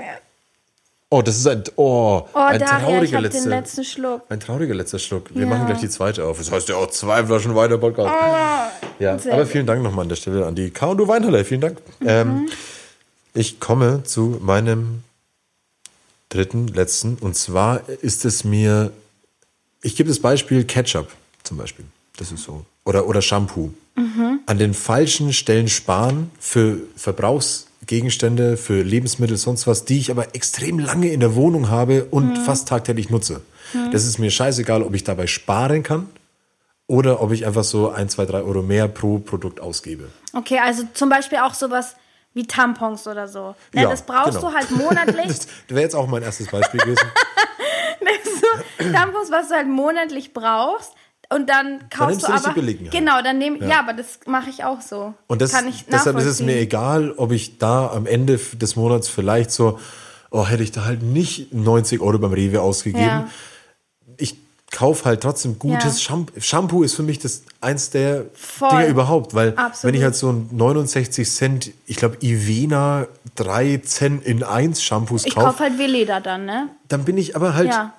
Oh, 1.13 1.22
das 1.22 1.38
ist 1.38 1.45
ein, 1.47 1.61
oh, 1.76 2.22
Oh, 2.34 2.38
ein 2.39 2.57
Daria, 2.59 2.78
ich 2.78 2.84
trauriger 2.84 3.17
habe 3.17 3.28
letzter, 3.28 3.41
den 3.41 3.49
letzten 3.49 3.84
Schluck. 3.84 4.22
ein 4.30 4.39
trauriger 4.39 4.74
letzter 4.74 4.97
Schluck. 4.97 5.26
Wir 5.36 5.41
Ja. 5.43 5.47
machen 5.49 5.65
gleich 5.67 5.80
die 5.82 5.89
zweite 5.89 6.24
auf. 6.26 6.38
Das 6.38 6.49
heißt 6.51 6.69
ja 6.69 6.76
auch 6.78 6.89
zwei 6.89 7.26
Flaschen 7.26 7.53
weiter 7.53 7.78
Podcast. 7.78 8.09
ja, 8.99 9.19
sehr 9.19 9.34
aber 9.34 9.45
vielen 9.45 9.65
Dank 9.65 9.84
nochmal 9.84 10.03
an 10.03 10.09
der 10.09 10.15
Stelle 10.15 10.45
an 10.45 10.55
die 10.55 10.69
K 10.69 10.86
und 10.88 10.97
du 10.97 11.07
Weinhalle. 11.09 11.43
Vielen 11.43 11.61
Dank. 11.61 11.78
Ähm, 12.05 12.47
Ich 13.34 13.59
komme 13.59 14.03
zu 14.03 14.39
meinem 14.41 15.03
dritten, 16.30 16.67
letzten. 16.69 17.15
Und 17.15 17.36
zwar 17.36 17.82
ist 18.01 18.24
es 18.26 18.43
mir, 18.43 18.91
ich 19.82 19.95
gebe 19.95 20.09
das 20.09 20.19
Beispiel 20.19 20.63
Ketchup 20.65 21.07
zum 21.43 21.57
Beispiel. 21.57 21.86
Das 22.17 22.32
ist 22.32 22.43
so. 22.43 22.65
Oder, 22.86 23.05
oder 23.07 23.22
Shampoo. 23.22 23.72
An 24.45 24.57
den 24.57 24.74
falschen 24.74 25.34
Stellen 25.34 25.67
sparen 25.67 26.32
für 26.39 26.78
Verbrauchsgegenstände, 27.82 28.57
für 28.57 28.84
Lebensmittel, 28.84 29.38
sonst 29.38 29.67
was, 29.67 29.86
die 29.86 29.97
ich 29.97 30.11
aber 30.11 30.36
extrem 30.36 30.79
lange 30.79 31.11
in 31.11 31.19
der 31.19 31.36
Wohnung 31.36 31.69
habe 31.69 32.05
und 32.05 32.38
fast 32.38 32.67
tagtäglich 32.67 33.09
nutze. 33.09 33.41
Das 33.91 34.05
ist 34.05 34.17
mir 34.19 34.32
scheißegal, 34.32 34.84
ob 34.84 34.93
ich 34.93 35.03
dabei 35.03 35.27
sparen 35.27 35.84
kann 35.84 36.07
oder 36.88 37.21
ob 37.21 37.32
ich 37.32 37.45
einfach 37.45 37.63
so 37.63 37.89
ein, 37.89 38.09
zwei, 38.09 38.25
drei 38.25 38.41
Euro 38.41 38.61
mehr 38.61 38.88
pro 38.88 39.19
Produkt 39.19 39.59
ausgebe. 39.59 40.09
Okay, 40.34 40.59
also 40.59 40.84
zum 40.93 41.09
Beispiel 41.09 41.39
auch 41.39 41.53
sowas 41.53 41.95
wie 42.34 42.45
Tampons 42.45 43.07
oder 43.07 43.27
so. 43.27 43.55
Ne, 43.73 43.84
Ja, 43.84 43.89
das 43.89 44.03
brauchst 44.03 44.38
genau. 44.38 44.51
du 44.51 44.55
halt 44.55 44.71
monatlich. 44.71 45.27
Das 45.27 45.47
wäre 45.67 45.82
jetzt 45.82 45.95
auch 45.95 46.07
mein 46.07 46.23
erstes 46.23 46.47
Beispiel 46.47 46.79
gewesen. 46.82 47.07
so 48.79 48.91
Tampons, 48.91 49.32
was 49.32 49.49
du 49.49 49.55
halt 49.55 49.67
monatlich 49.67 50.34
brauchst. 50.34 50.93
Und 51.34 51.49
dann 51.49 51.79
kaufst 51.89 52.09
nimmst 52.09 52.23
du 52.23 52.27
du 52.27 52.34
nicht 52.34 52.43
die 52.43 52.49
aber. 52.49 52.53
billigen 52.55 52.86
halt. 52.86 52.91
Genau, 52.91 53.21
dann 53.21 53.38
nehm, 53.38 53.57
ja. 53.61 53.79
aber 53.79 53.93
das 53.93 54.19
mache 54.25 54.49
ich 54.49 54.63
auch 54.65 54.82
so. 54.82 55.13
Und 55.27 55.41
das, 55.41 55.51
kann 55.53 55.67
ich 55.67 55.86
deshalb 55.86 56.17
ist 56.17 56.25
es 56.25 56.41
mir 56.41 56.57
egal, 56.57 57.13
ob 57.17 57.32
ich 57.32 57.57
da 57.57 57.88
am 57.91 58.05
Ende 58.05 58.38
des 58.38 58.75
Monats 58.75 59.07
vielleicht 59.07 59.51
so, 59.51 59.79
oh, 60.29 60.45
hätte 60.45 60.63
ich 60.63 60.71
da 60.71 60.84
halt 60.86 61.01
nicht 61.03 61.53
90 61.53 62.01
Euro 62.01 62.17
beim 62.19 62.34
Rewe 62.34 62.61
ausgegeben. 62.61 63.05
Ja. 63.05 63.27
Ich 64.17 64.36
kaufe 64.71 65.05
halt 65.05 65.21
trotzdem 65.21 65.57
gutes 65.59 65.99
Ja. 66.03 66.09
Shampoo. 66.09 66.39
Shampoo 66.39 66.84
ist 66.84 66.95
für 66.95 67.03
mich 67.03 67.19
das 67.19 67.43
eins 67.61 67.89
der 67.89 68.25
Voll. 68.34 68.69
Dinge 68.69 68.88
überhaupt, 68.88 69.34
weil 69.34 69.53
Absolut. 69.55 69.93
wenn 69.93 69.99
ich 69.99 70.03
halt 70.03 70.15
so 70.15 70.32
ein 70.32 70.49
69 70.51 71.29
Cent, 71.29 71.71
ich 71.86 71.95
glaube 71.97 72.17
Ivena 72.21 73.07
3 73.36 73.77
Cent 73.86 74.25
in 74.25 74.43
1 74.43 74.82
Shampoos 74.84 75.25
Ich 75.25 75.36
kaufe, 75.36 75.47
kaufe 75.47 75.63
halt 75.63 75.77
Veleda 75.77 76.19
dann, 76.19 76.45
ne? 76.45 76.69
dann 76.88 77.03
bin 77.05 77.17
ich 77.17 77.36
aber 77.36 77.53
halt 77.53 77.69
Ja. 77.69 77.93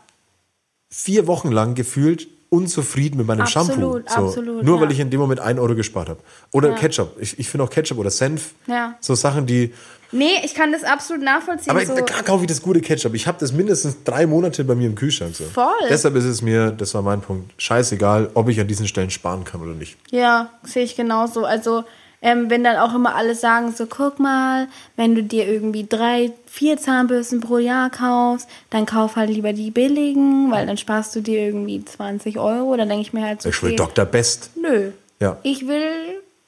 vier 0.91 1.27
Wochen 1.27 1.51
lang 1.51 1.75
gefühlt 1.75 2.29
unzufrieden 2.53 3.17
mit 3.17 3.27
meinem 3.27 3.41
Absolut, 3.41 3.71
Shampoo. 3.71 3.93
So, 4.07 4.27
absolut, 4.27 4.65
nur 4.65 4.77
ja. 4.77 4.83
weil 4.83 4.93
ich 4.93 5.01
in 5.01 5.09
dem 5.09 5.21
Moment 5.21 5.41
1 5.41 5.59
Euro 5.59 5.75
gespart 5.75 6.11
habe. 6.11 6.21
Oder 6.53 6.75
Ketchup. 6.75 7.17
Ich, 7.19 7.39
ich 7.39 7.49
finde 7.49 7.65
auch 7.65 7.71
Ketchup 7.71 7.97
oder 7.97 8.11
Senf. 8.11 8.51
Ja. 8.67 8.95
So 9.01 9.15
Sachen, 9.15 9.47
die. 9.47 9.73
Nee, 10.15 10.35
ich 10.45 10.55
kann 10.55 10.71
das 10.71 10.85
absolut 10.85 11.25
nachvollziehen. 11.25 11.71
Aber 11.71 11.85
so. 11.87 11.95
klar 11.95 12.23
kaufe 12.23 12.45
ich 12.45 12.49
das 12.49 12.61
gute 12.61 12.83
Ketchup. 12.83 13.15
Ich 13.15 13.27
habe 13.27 13.39
das 13.41 13.53
mindestens 13.53 14.05
drei 14.05 14.27
Monate 14.27 14.65
bei 14.65 14.75
mir 14.75 14.87
im 14.87 14.95
Kühlschrank. 14.95 15.35
So. 15.35 15.45
Voll. 15.45 15.73
Deshalb 15.89 16.15
ist 16.15 16.25
es 16.25 16.43
mir, 16.43 16.71
das 16.71 16.93
war 16.93 17.01
mein 17.01 17.23
Punkt, 17.23 17.51
scheißegal, 17.57 18.31
ob 18.35 18.51
ich 18.51 18.61
an 18.61 18.67
diesen 18.67 18.87
Stellen 18.87 19.09
sparen 19.09 19.45
kann 19.45 19.63
oder 19.63 19.73
nicht. 19.73 19.97
Ja, 20.11 20.51
sehe 20.63 20.85
ich 20.85 20.95
genauso. 20.95 21.47
Also, 21.47 21.85
ähm, 22.23 22.49
wenn 22.51 22.63
dann 22.65 22.77
auch 22.77 22.95
immer 22.95 23.15
alle 23.17 23.35
sagen, 23.35 23.73
so, 23.77 23.87
guck 23.87 24.19
mal, 24.21 24.69
wenn 24.97 25.15
du 25.15 25.23
dir 25.23 25.47
irgendwie 25.47 25.85
drei, 25.89 26.33
vier 26.47 26.79
Zahnbürsten 26.79 27.41
pro 27.41 27.59
Jahr 27.59 27.91
kaufst, 27.91 28.49
dann 28.71 28.87
kauf 28.87 29.17
halt 29.17 29.29
lieber 29.31 29.53
die 29.53 29.71
billigen, 29.71 30.51
weil 30.51 30.67
dann 30.67 30.77
sparst 30.79 31.15
du 31.17 31.21
dir 31.21 31.41
irgendwie 31.41 31.85
20 31.85 32.39
Euro. 32.39 32.77
Dann 32.77 32.89
denke 32.89 33.03
ich 33.03 33.13
mir 33.13 33.25
halt 33.27 33.43
so, 33.43 33.49
Ich 33.49 33.63
will 33.63 33.71
okay, 33.73 33.77
Dr. 33.77 34.05
Best. 34.05 34.51
nö. 34.61 34.93
Ja. 35.21 35.37
Ich 35.43 35.67
will. 35.69 35.83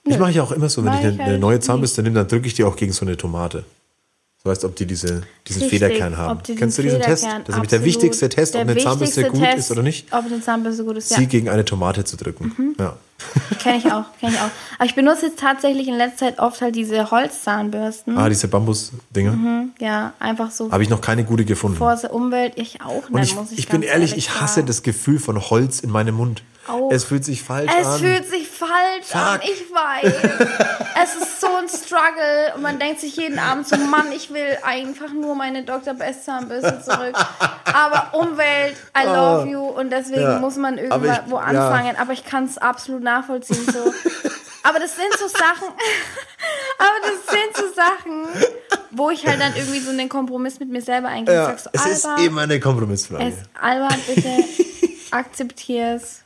Ich 0.05 0.15
Nö. 0.15 0.19
mache 0.19 0.33
ja 0.33 0.43
auch 0.43 0.53
immer 0.53 0.69
so, 0.69 0.83
wenn 0.85 0.93
Mach 0.93 0.99
ich 1.01 1.05
eine, 1.07 1.15
ich 1.15 1.21
eine 1.21 1.31
halt 1.33 1.41
neue. 1.41 1.61
Zahnbürste 1.61 2.03
nehme, 2.03 2.17
dann 2.17 2.29
drücke 2.29 2.47
ich 2.47 2.55
die 2.55 2.65
auch 2.65 2.77
gegen 2.77 2.93
so 2.93 3.05
eine 3.07 3.17
Tomate. 3.17 3.65
So 4.43 4.51
heißt, 4.51 4.65
ob 4.67 4.77
die 4.77 4.85
diese, 4.85 5.23
diesen 5.49 5.63
Richtig, 5.63 5.81
Federkern 5.81 6.17
haben. 6.19 6.41
Kennst 6.43 6.77
du 6.77 6.83
diesen 6.83 7.01
Test? 7.01 7.25
Federkern- 7.25 7.41
Das 7.45 7.49
ist 7.49 7.55
nämlich 7.55 7.71
der 7.71 7.85
wichtigste 7.85 8.29
Test, 8.29 8.53
Der 8.55 8.61
ob 8.63 8.69
eine 8.69 8.79
Zahnbürste 8.79 9.25
gut 9.31 9.41
Test, 9.41 9.59
ist 9.59 9.71
oder 9.71 9.83
nicht. 9.83 10.13
Ob 10.13 10.27
eine 10.27 10.41
Zahnbürste 10.43 10.85
gut 10.85 10.99
ist, 10.99 11.09
Sie 11.09 11.23
ja. 11.23 11.29
gegen 11.29 11.49
eine 11.49 11.65
Tomate 11.65 12.05
zu 12.05 12.19
drücken. 12.19 12.75
Ja. 12.79 12.97
Kenne 13.61 13.79
ich 13.79 13.87
auch, 13.91 14.05
kenne 14.21 14.33
ich 14.35 14.39
auch. 14.41 14.51
Aber 14.77 14.85
ich 14.85 14.95
benutze 14.95 15.27
jetzt 15.27 15.39
tatsächlich 15.39 15.89
in 15.89 15.95
letzter 15.97 16.27
Zeit 16.27 16.39
oft 16.39 16.61
halt 16.61 16.75
diese 16.75 17.11
Holzzahnbürsten. 17.11 18.19
Ah, 18.19 18.29
diese 18.29 18.49
Bambus-Dinger. 18.49 19.67
Ja, 19.79 20.13
einfach 20.19 20.51
so 20.51 20.71
Habe 20.71 20.83
ich 20.83 20.91
noch 20.91 21.01
keine 21.01 21.25
gute 21.25 21.45
gefunden. 21.45 21.79
vor 21.79 21.95
der 21.97 22.13
Umwelt. 22.13 22.53
Ich 22.57 22.83
auch 22.83 23.09
nicht, 23.11 23.33
ich, 23.47 23.53
ich 23.53 23.59
ich 23.61 23.69
bin 23.69 23.83
ehrlich, 23.83 24.17
ich 24.17 24.41
hasse 24.41 24.57
sagen. 24.57 24.67
das 24.67 24.83
Gefühl 24.83 25.19
von 25.19 25.41
Holz 25.41 25.81
in 25.81 25.91
meinem 25.91 26.17
Mund. 26.17 26.43
Auch. 26.67 26.91
Es 26.91 27.05
fühlt 27.05 27.25
sich 27.27 27.43
falsch 27.43 27.71
Es 27.79 27.87
an. 27.87 28.01
fühlt 28.01 28.27
sich 28.27 28.49
falsch 28.49 29.13
an, 29.15 29.39
Fuck. 29.39 29.51
ich 29.51 29.71
weiß. 29.71 30.15
es 31.05 31.15
ist 31.23 31.41
so 31.43 31.47
ein 31.49 31.69
Struggle 31.69 32.55
und 32.57 32.63
man 32.63 32.79
denkt 32.79 33.01
sich 33.01 33.17
jeden 33.17 33.39
Abend 33.39 33.69
so, 33.69 33.77
Mann, 33.77 34.11
ich 34.13 34.33
will 34.33 34.57
einfach 34.63 35.13
nur 35.13 35.35
meine 35.35 35.65
Dr. 35.65 35.93
Best 35.93 36.25
Zahnbürste 36.25 36.81
zurück. 36.83 37.13
Aber 37.71 38.19
Umwelt, 38.19 38.77
I 38.99 39.05
love 39.07 39.47
you 39.47 39.61
und 39.61 39.91
deswegen 39.91 40.23
Ja. 40.23 40.39
muss 40.39 40.57
man 40.57 40.79
irgendwo 40.79 41.05
ich- 41.07 41.21
wo 41.27 41.37
ja. 41.37 41.43
anfangen. 41.43 41.97
Aber 42.01 42.15
ich 42.15 42.25
kann 42.25 42.45
es 42.45 42.57
absolut 42.57 43.03
nachvollziehen. 43.03 43.14
So. 43.23 43.93
Aber 44.63 44.79
das 44.79 44.97
sind 44.97 45.13
so 45.19 45.29
Sachen, 45.29 45.69
aber 46.79 47.01
das 47.03 47.27
sind 47.31 47.57
so 47.57 47.75
Sachen, 47.75 48.27
wo 48.91 49.11
ich 49.11 49.27
halt 49.27 49.41
dann 49.41 49.55
irgendwie 49.55 49.81
so 49.81 49.91
einen 49.91 50.09
Kompromiss 50.09 50.59
mit 50.59 50.71
mir 50.71 50.81
selber 50.81 51.09
eingehe. 51.09 51.35
ja, 51.35 51.57
so, 51.59 51.69
es 51.73 51.87
ist 51.87 52.07
immer 52.21 52.43
eine 52.43 52.59
Kompromissfrage. 52.61 53.25
es, 53.27 53.35
Alba, 53.61 53.89
bitte 54.07 54.45
akzeptier's. 55.11 56.23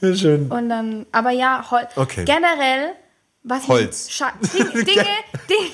Ja, 0.00 0.14
schön. 0.14 0.50
Und 0.50 0.68
dann, 0.68 1.06
aber 1.12 1.30
ja, 1.30 1.66
Hol 1.70 1.86
Okay. 1.96 2.24
generell, 2.24 2.94
was 3.42 3.68
Holz. 3.68 4.08
Ich, 4.08 4.18
Dinge, 4.54 4.64
Dinge, 4.84 5.04
Dinge, 5.48 5.64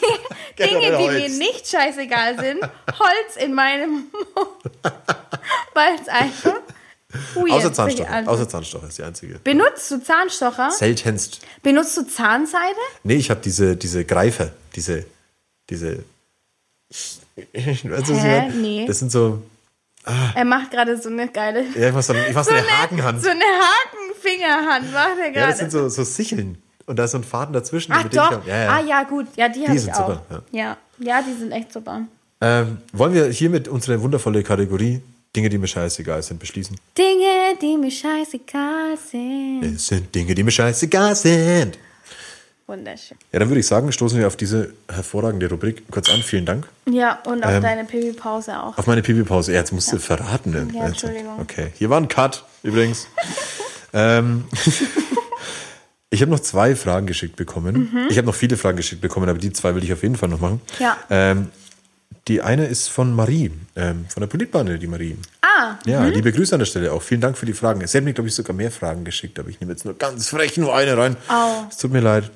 Generell 0.57 0.99
die 0.99 1.29
mir 1.31 1.39
nicht 1.39 1.69
scheißegal 1.69 2.39
sind, 2.41 2.63
Holz 2.99 3.37
in 3.37 3.55
meinem 3.55 4.11
Mund. 4.35 4.49
Weil 5.75 5.95
es 6.01 6.09
einfach 6.09 6.57
weird 7.35 7.51
Außer 7.53 7.73
Zahnstocher. 7.73 8.11
anfühlt. 8.11 8.29
Außer 8.29 8.49
Zahnstocher 8.49 8.89
ist 8.89 8.99
die 8.99 9.03
einzige. 9.03 9.39
Benutzt 9.45 9.91
du 9.91 10.03
Zahnstocher? 10.03 10.71
Seltenst. 10.71 11.41
Benutzt 11.63 11.97
du 11.97 12.03
Zahnseide? 12.07 12.79
Nee, 13.03 13.15
ich 13.17 13.31
habe 13.31 13.41
diese, 13.41 13.77
diese 13.77 14.05
Greifer. 14.05 14.51
Diese. 14.75 15.05
Diese. 15.69 16.05
Ich 17.53 17.89
weiß 17.91 18.03
was- 18.09 18.55
Nee. 18.55 18.85
Das 18.87 18.99
sind 18.99 19.11
so. 19.11 19.43
Er 20.35 20.45
macht 20.45 20.71
gerade 20.71 21.01
so 21.01 21.09
eine 21.09 21.29
geile. 21.29 21.65
Ja, 21.75 21.89
ich 21.89 21.95
mach 21.95 22.03
so, 22.03 22.13
ich 22.15 22.35
mach 22.35 22.45
so 22.45 22.51
eine 22.55 22.67
Hakenhand. 22.83 23.23
So 23.23 23.31
eine 23.31 23.41
Hakenfingerhand 23.45 24.93
macht 24.93 25.19
er 25.19 25.33
Ja, 25.33 25.47
das 25.49 25.59
sind 25.59 25.71
gerade. 25.73 25.89
so, 25.91 26.05
so 26.05 26.05
Sicheln. 26.05 26.61
Und 26.87 26.99
da 26.99 27.05
ist 27.05 27.13
so 27.13 27.19
ein 27.19 27.25
Faden 27.25 27.53
dazwischen. 27.53 27.93
Ach 27.93 28.05
ich 28.05 28.11
doch. 28.11 28.41
auch- 28.41 28.47
ja, 28.47 28.65
ja. 28.65 28.71
Ah 28.73 28.81
ja, 28.81 29.03
gut. 29.05 29.27
Ja, 29.37 29.49
die, 29.49 29.65
habe 29.67 29.75
ich 29.77 29.83
sind 29.83 29.95
auch. 29.95 30.09
super, 30.09 30.43
ja. 30.51 30.77
ja, 30.99 31.23
die 31.23 31.39
sind 31.39 31.53
echt 31.53 31.73
super. 31.73 32.03
Ähm, 32.41 32.79
wollen 32.93 33.13
wir 33.15 33.27
hiermit 33.27 33.69
unsere 33.69 34.01
wundervolle 34.03 34.43
Kategorie 34.43 35.01
Dinge, 35.37 35.49
die 35.49 35.59
mir 35.59 35.69
scheißegal 35.69 36.23
sind, 36.23 36.41
beschließen? 36.41 36.77
Dinge, 36.99 37.57
die 37.63 37.77
mir 37.77 37.91
scheißegal 37.91 38.99
sind. 39.11 39.63
Es 39.63 39.87
sind 39.87 40.13
Dinge, 40.13 40.35
die 40.35 40.43
mir 40.43 40.51
scheißegal 40.51 41.15
sind. 41.15 41.79
Wunderschön. 42.67 43.17
Ja, 43.33 43.39
dann 43.39 43.49
würde 43.49 43.61
ich 43.61 43.67
sagen, 43.67 43.91
stoßen 43.93 44.19
wir 44.19 44.27
auf 44.27 44.37
diese 44.37 44.73
hervorragende 44.91 45.49
Rubrik 45.49 45.85
kurz 45.91 46.09
an. 46.09 46.23
Vielen 46.23 46.47
Dank. 46.47 46.69
Ja, 46.89 47.21
und 47.27 47.45
auf 47.45 47.53
Ähm, 47.53 47.63
deine 47.63 47.85
Pipi-Pause 47.85 48.61
auch. 48.61 48.77
Auf 48.77 48.87
meine 48.89 49.03
Pipi-Pause. 49.03 49.53
Ja, 49.53 49.59
jetzt 49.61 49.73
musst 49.73 49.93
du 49.93 49.99
verraten. 49.99 50.51
Ne? 50.51 50.69
Ja, 50.75 50.87
Entschuldigung. 50.87 51.39
Okay, 51.41 51.73
hier 51.79 51.91
war 51.91 52.01
ein 52.01 52.09
Cut 52.09 52.45
übrigens. 52.65 53.07
ähm, 53.93 54.45
ich 56.11 56.23
habe 56.23 56.31
noch 56.33 56.41
zwei 56.41 56.75
Fragen 56.75 57.07
geschickt 57.07 57.37
bekommen. 57.37 58.07
Ich 58.11 58.19
habe 58.19 58.27
noch 58.27 58.35
viele 58.35 58.57
Fragen 58.57 58.77
geschickt 58.77 59.01
bekommen, 59.01 59.29
aber 59.29 59.39
die 59.39 59.53
zwei 59.53 59.75
will 59.77 59.85
ich 59.85 59.93
auf 59.93 60.03
jeden 60.03 60.17
Fall 60.17 60.29
noch 60.29 60.41
machen. 60.41 60.61
Mhm. 60.79 60.83
Ja. 60.83 60.97
Ähm, 61.09 61.51
die 62.29 62.43
eine 62.43 62.67
ist 62.67 62.89
von 62.89 63.15
Marie, 63.15 63.51
ähm, 63.77 64.05
von 64.09 64.21
der 64.21 64.29
Politbahn, 64.29 64.79
die 64.79 64.87
Marie. 64.87 65.17
Ah, 65.43 65.77
Ja, 65.87 66.05
liebe 66.07 66.33
Grüße 66.33 66.55
an 66.55 66.59
der 66.61 66.67
Stelle 66.67 66.93
auch. 66.93 67.03
Vielen 67.03 67.21
Dank 67.21 67.37
für 67.39 67.47
die 67.47 67.53
Fragen. 67.55 67.85
Sie 67.87 67.97
hat 67.97 68.05
mir, 68.05 68.13
glaube 68.13 68.29
ich, 68.29 68.35
sogar 68.35 68.55
mehr 68.55 68.71
Fragen 68.71 69.05
geschickt, 69.05 69.39
aber 69.39 69.49
ich 69.49 69.61
nehme 69.61 69.73
jetzt 69.73 69.85
nur 69.85 69.95
ganz 69.95 70.29
frech 70.29 70.57
nur 70.57 70.75
eine 70.75 70.97
rein. 70.97 71.17
Au. 71.29 71.67
Es 71.71 71.79
tut 71.79 71.93
mir 71.93 72.01
leid. 72.01 72.31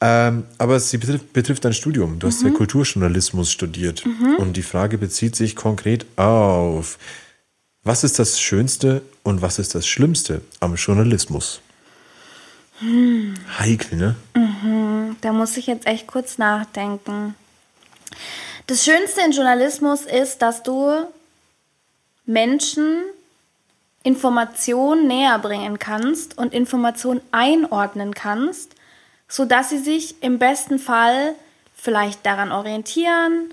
Ähm, 0.00 0.44
aber 0.58 0.80
sie 0.80 0.98
betrifft, 0.98 1.32
betrifft 1.32 1.64
dein 1.64 1.72
Studium. 1.74 2.18
Du 2.18 2.26
hast 2.26 2.42
Mhm. 2.42 2.48
ja 2.50 2.54
Kulturjournalismus 2.54 3.50
studiert. 3.52 4.04
Und 4.38 4.56
die 4.56 4.62
Frage 4.62 4.98
bezieht 4.98 5.36
sich 5.36 5.54
konkret 5.54 6.06
auf, 6.16 6.98
was 7.84 8.04
ist 8.04 8.18
das 8.18 8.40
Schönste 8.40 9.02
und 9.22 9.42
was 9.42 9.58
ist 9.58 9.74
das 9.74 9.86
Schlimmste 9.86 10.42
am 10.60 10.74
Journalismus? 10.74 11.60
Hm. 12.80 13.34
Heikel, 13.58 13.96
ne? 13.96 14.16
da 15.20 15.32
muss 15.32 15.56
ich 15.56 15.68
jetzt 15.68 15.86
echt 15.86 16.06
kurz 16.08 16.36
nachdenken. 16.38 17.34
Das 18.66 18.84
Schönste 18.84 19.20
in 19.22 19.32
Journalismus 19.32 20.02
ist, 20.02 20.40
dass 20.40 20.62
du 20.62 21.06
Menschen 22.24 23.02
Informationen 24.04 25.06
näher 25.06 25.38
bringen 25.38 25.78
kannst 25.78 26.38
und 26.38 26.54
Informationen 26.54 27.20
einordnen 27.30 28.14
kannst, 28.14 28.74
sodass 29.28 29.70
sie 29.70 29.78
sich 29.78 30.22
im 30.22 30.38
besten 30.38 30.78
Fall 30.78 31.34
vielleicht 31.74 32.24
daran 32.26 32.52
orientieren 32.52 33.52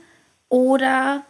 oder 0.50 1.24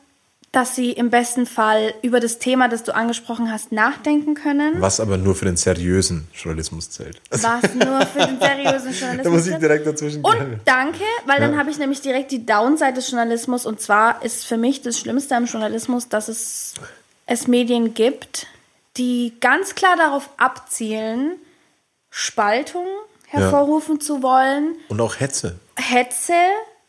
dass 0.52 0.76
sie 0.76 0.92
im 0.92 1.12
besten 1.12 1.46
Fall 1.46 1.94
über 2.02 2.20
das 2.20 2.40
Thema, 2.40 2.68
das 2.70 2.84
du 2.84 2.96
angesprochen 2.96 3.52
hast, 3.52 3.72
nachdenken 3.72 4.34
können. 4.34 4.82
Was 4.82 5.00
aber 5.00 5.18
nur 5.18 5.36
für 5.36 5.46
den 5.46 5.58
seriösen 5.58 6.28
Journalismus 6.34 6.90
zählt. 6.90 7.22
Was 7.30 7.74
nur 7.76 8.02
für 8.08 8.26
den 8.26 8.40
seriösen 8.40 8.92
Journalismus. 9.00 9.24
Da 9.24 9.30
muss 9.30 9.46
ich 9.46 9.52
zählt. 9.52 9.62
direkt 9.62 9.86
dazwischen 9.86 10.24
Und 10.24 10.60
danke, 10.66 11.04
weil 11.28 11.40
dann 11.40 11.58
habe 11.58 11.70
ich 11.70 11.78
nämlich 11.78 12.02
direkt 12.02 12.32
die 12.32 12.46
Downside 12.46 12.94
des 12.94 13.12
Journalismus. 13.12 13.68
Und 13.68 13.80
zwar 13.80 14.24
ist 14.24 14.46
für 14.46 14.58
mich 14.58 14.82
das 14.82 14.98
Schlimmste 14.98 15.36
am 15.36 15.46
Journalismus, 15.46 16.10
dass 16.10 16.28
es, 16.30 16.74
es 17.28 17.48
Medien 17.48 17.94
gibt, 17.94 18.48
die 18.98 19.34
ganz 19.42 19.76
klar 19.76 19.96
darauf 19.98 20.30
abzielen, 20.38 21.34
Spaltung 22.10 22.88
hervorrufen 23.28 24.02
zu 24.02 24.24
wollen, 24.24 24.76
Und 24.88 25.00
auch 25.00 25.20
Hetze. 25.20 25.60
Hetze 25.76 26.34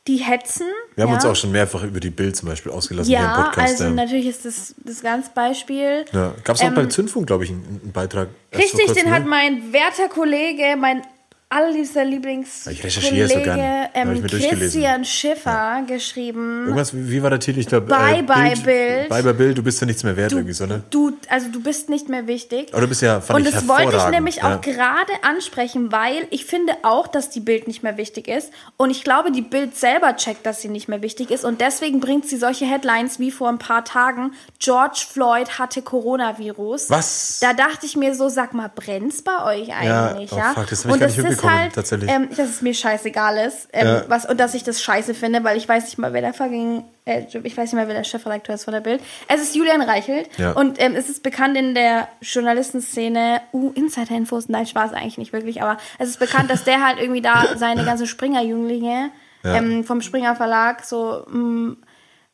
die 0.08 0.16
hetzen. 0.16 0.66
Wir 0.94 1.04
haben 1.04 1.10
ja. 1.10 1.16
uns 1.16 1.24
auch 1.24 1.36
schon 1.36 1.52
mehrfach 1.52 1.82
über 1.82 2.00
die 2.00 2.10
Bild 2.10 2.34
zum 2.36 2.48
Beispiel 2.48 2.72
ausgelassen 2.72 3.08
hier 3.08 3.18
im 3.18 3.24
Ja, 3.24 3.42
Podcast. 3.42 3.72
also 3.72 3.84
ja. 3.84 3.90
natürlich 3.90 4.26
ist 4.26 4.44
das 4.44 4.74
das 4.84 5.02
ganz 5.02 5.28
Beispiel. 5.28 6.04
Ja. 6.12 6.34
Gab 6.42 6.56
es 6.56 6.62
auch 6.62 6.66
Ähm, 6.66 6.74
bei 6.74 6.86
Zündfunk, 6.86 7.26
glaube 7.26 7.44
ich, 7.44 7.50
einen, 7.50 7.80
einen 7.82 7.92
Beitrag. 7.92 8.28
Richtig, 8.56 8.92
den 8.92 9.10
hat 9.10 9.24
ne? 9.24 9.28
mein 9.28 9.72
werter 9.72 10.08
Kollege, 10.08 10.76
mein 10.78 11.02
allerliebster 11.50 12.04
Lieblings 12.04 12.68
Ich 12.68 12.82
recherchiere 12.82 13.28
so 13.28 13.40
gern. 13.40 13.60
Hab 13.60 13.90
ähm. 13.94 14.24
Christian 14.24 15.04
Schiffer 15.04 15.82
geschrieben. 15.86 16.62
Irgendwas, 16.62 16.94
wie, 16.94 17.10
wie 17.10 17.22
war 17.22 17.30
der 17.30 17.40
Titel? 17.40 17.58
Ich 17.58 17.66
glaube, 17.66 17.86
Bye, 17.86 18.22
bye, 18.22 18.54
Bild. 18.56 19.08
Bye, 19.08 19.22
bye, 19.24 19.34
Bild, 19.34 19.58
du 19.58 19.62
bist 19.62 19.80
ja 19.80 19.86
nichts 19.86 20.04
mehr 20.04 20.16
wert, 20.16 20.30
irgendwie 20.32 20.52
so, 20.52 20.66
ne? 20.66 20.84
Du, 20.90 21.18
also 21.28 21.48
du 21.48 21.60
bist 21.60 21.88
nicht 21.88 22.08
mehr 22.08 22.28
wichtig. 22.28 22.68
Aber 22.72 22.82
du 22.82 22.88
bist 22.88 23.02
ja, 23.02 23.20
fand 23.20 23.40
Und 23.40 23.46
ich 23.48 23.52
das 23.52 23.66
wollte 23.66 23.96
ich 23.96 24.08
nämlich 24.10 24.36
ja. 24.36 24.56
auch 24.56 24.60
gerade 24.60 25.12
ansprechen, 25.22 25.90
weil 25.90 26.28
ich 26.30 26.44
finde 26.46 26.72
auch, 26.82 27.08
dass 27.08 27.30
die 27.30 27.40
Bild 27.40 27.66
nicht 27.66 27.82
mehr 27.82 27.96
wichtig 27.96 28.28
ist. 28.28 28.52
Und 28.76 28.90
ich 28.90 29.02
glaube, 29.02 29.32
die 29.32 29.42
Bild 29.42 29.76
selber 29.76 30.14
checkt, 30.14 30.46
dass 30.46 30.62
sie 30.62 30.68
nicht 30.68 30.88
mehr 30.88 31.02
wichtig 31.02 31.32
ist. 31.32 31.44
Und 31.44 31.60
deswegen 31.60 31.98
bringt 31.98 32.28
sie 32.28 32.36
solche 32.36 32.64
Headlines 32.64 33.18
wie 33.18 33.32
vor 33.32 33.48
ein 33.48 33.58
paar 33.58 33.84
Tagen: 33.84 34.34
George 34.60 35.04
Floyd 35.10 35.58
hatte 35.58 35.82
Coronavirus. 35.82 36.90
Was? 36.90 37.40
Da 37.40 37.54
dachte 37.54 37.86
ich 37.86 37.96
mir 37.96 38.14
so, 38.14 38.28
sag 38.28 38.54
mal, 38.54 38.70
brennt's 38.72 39.22
bei 39.22 39.44
euch 39.44 39.74
eigentlich? 39.74 40.30
oh 40.32 40.36
Ja, 40.36 40.52
fuck, 40.54 40.68
das 40.70 40.84
hab 40.84 40.86
ich 40.86 40.92
Und 40.92 41.00
gar 41.00 41.06
nicht 41.08 41.39
ist 41.46 41.50
halt, 41.50 41.74
tatsächlich. 41.74 42.10
Ähm, 42.10 42.28
dass 42.30 42.48
es 42.48 42.62
mir 42.62 42.74
scheißegal 42.74 43.36
ist. 43.46 43.68
Ähm, 43.72 43.86
Ja. 43.86 44.04
was, 44.08 44.26
und 44.26 44.38
dass 44.40 44.54
ich 44.54 44.62
das 44.64 44.80
scheiße 44.82 45.14
finde, 45.14 45.42
weil 45.44 45.56
ich 45.56 45.68
weiß 45.68 45.84
nicht 45.84 45.98
mal, 45.98 46.12
wer 46.12 46.20
der 46.20 46.32
fucking, 46.34 46.84
äh, 47.04 47.22
ich 47.42 47.56
weiß 47.56 47.72
nicht 47.72 47.74
mal, 47.74 47.86
wer 47.88 47.94
der 47.94 48.04
Chefredakteur 48.04 48.54
ist 48.54 48.64
von 48.64 48.72
der 48.74 48.80
Bild. 48.80 49.00
Es 49.28 49.40
ist 49.40 49.54
Julian 49.56 49.82
Reichelt. 49.82 50.28
Ja. 50.38 50.52
Und 50.52 50.80
ähm, 50.80 50.94
es 50.96 51.08
ist 51.08 51.22
bekannt 51.22 51.56
in 51.56 51.74
der 51.74 52.08
Journalistenszene, 52.20 53.40
uh, 53.52 53.72
Insider-Infos, 53.74 54.48
nein, 54.48 54.66
Spaß 54.66 54.92
eigentlich 54.92 55.18
nicht 55.18 55.32
wirklich, 55.32 55.62
aber 55.62 55.78
es 55.98 56.08
ist 56.08 56.18
bekannt, 56.18 56.50
dass 56.50 56.64
der 56.64 56.84
halt 56.86 56.98
irgendwie 57.00 57.22
da 57.22 57.44
seine 57.56 57.84
ganzen 57.84 58.06
Springer-Jünglinge 58.06 59.10
Ja. 59.42 59.54
ähm, 59.56 59.84
vom 59.84 60.02
Springer 60.02 60.36
Verlag 60.36 60.84
so 60.84 61.24
mh, 61.28 61.76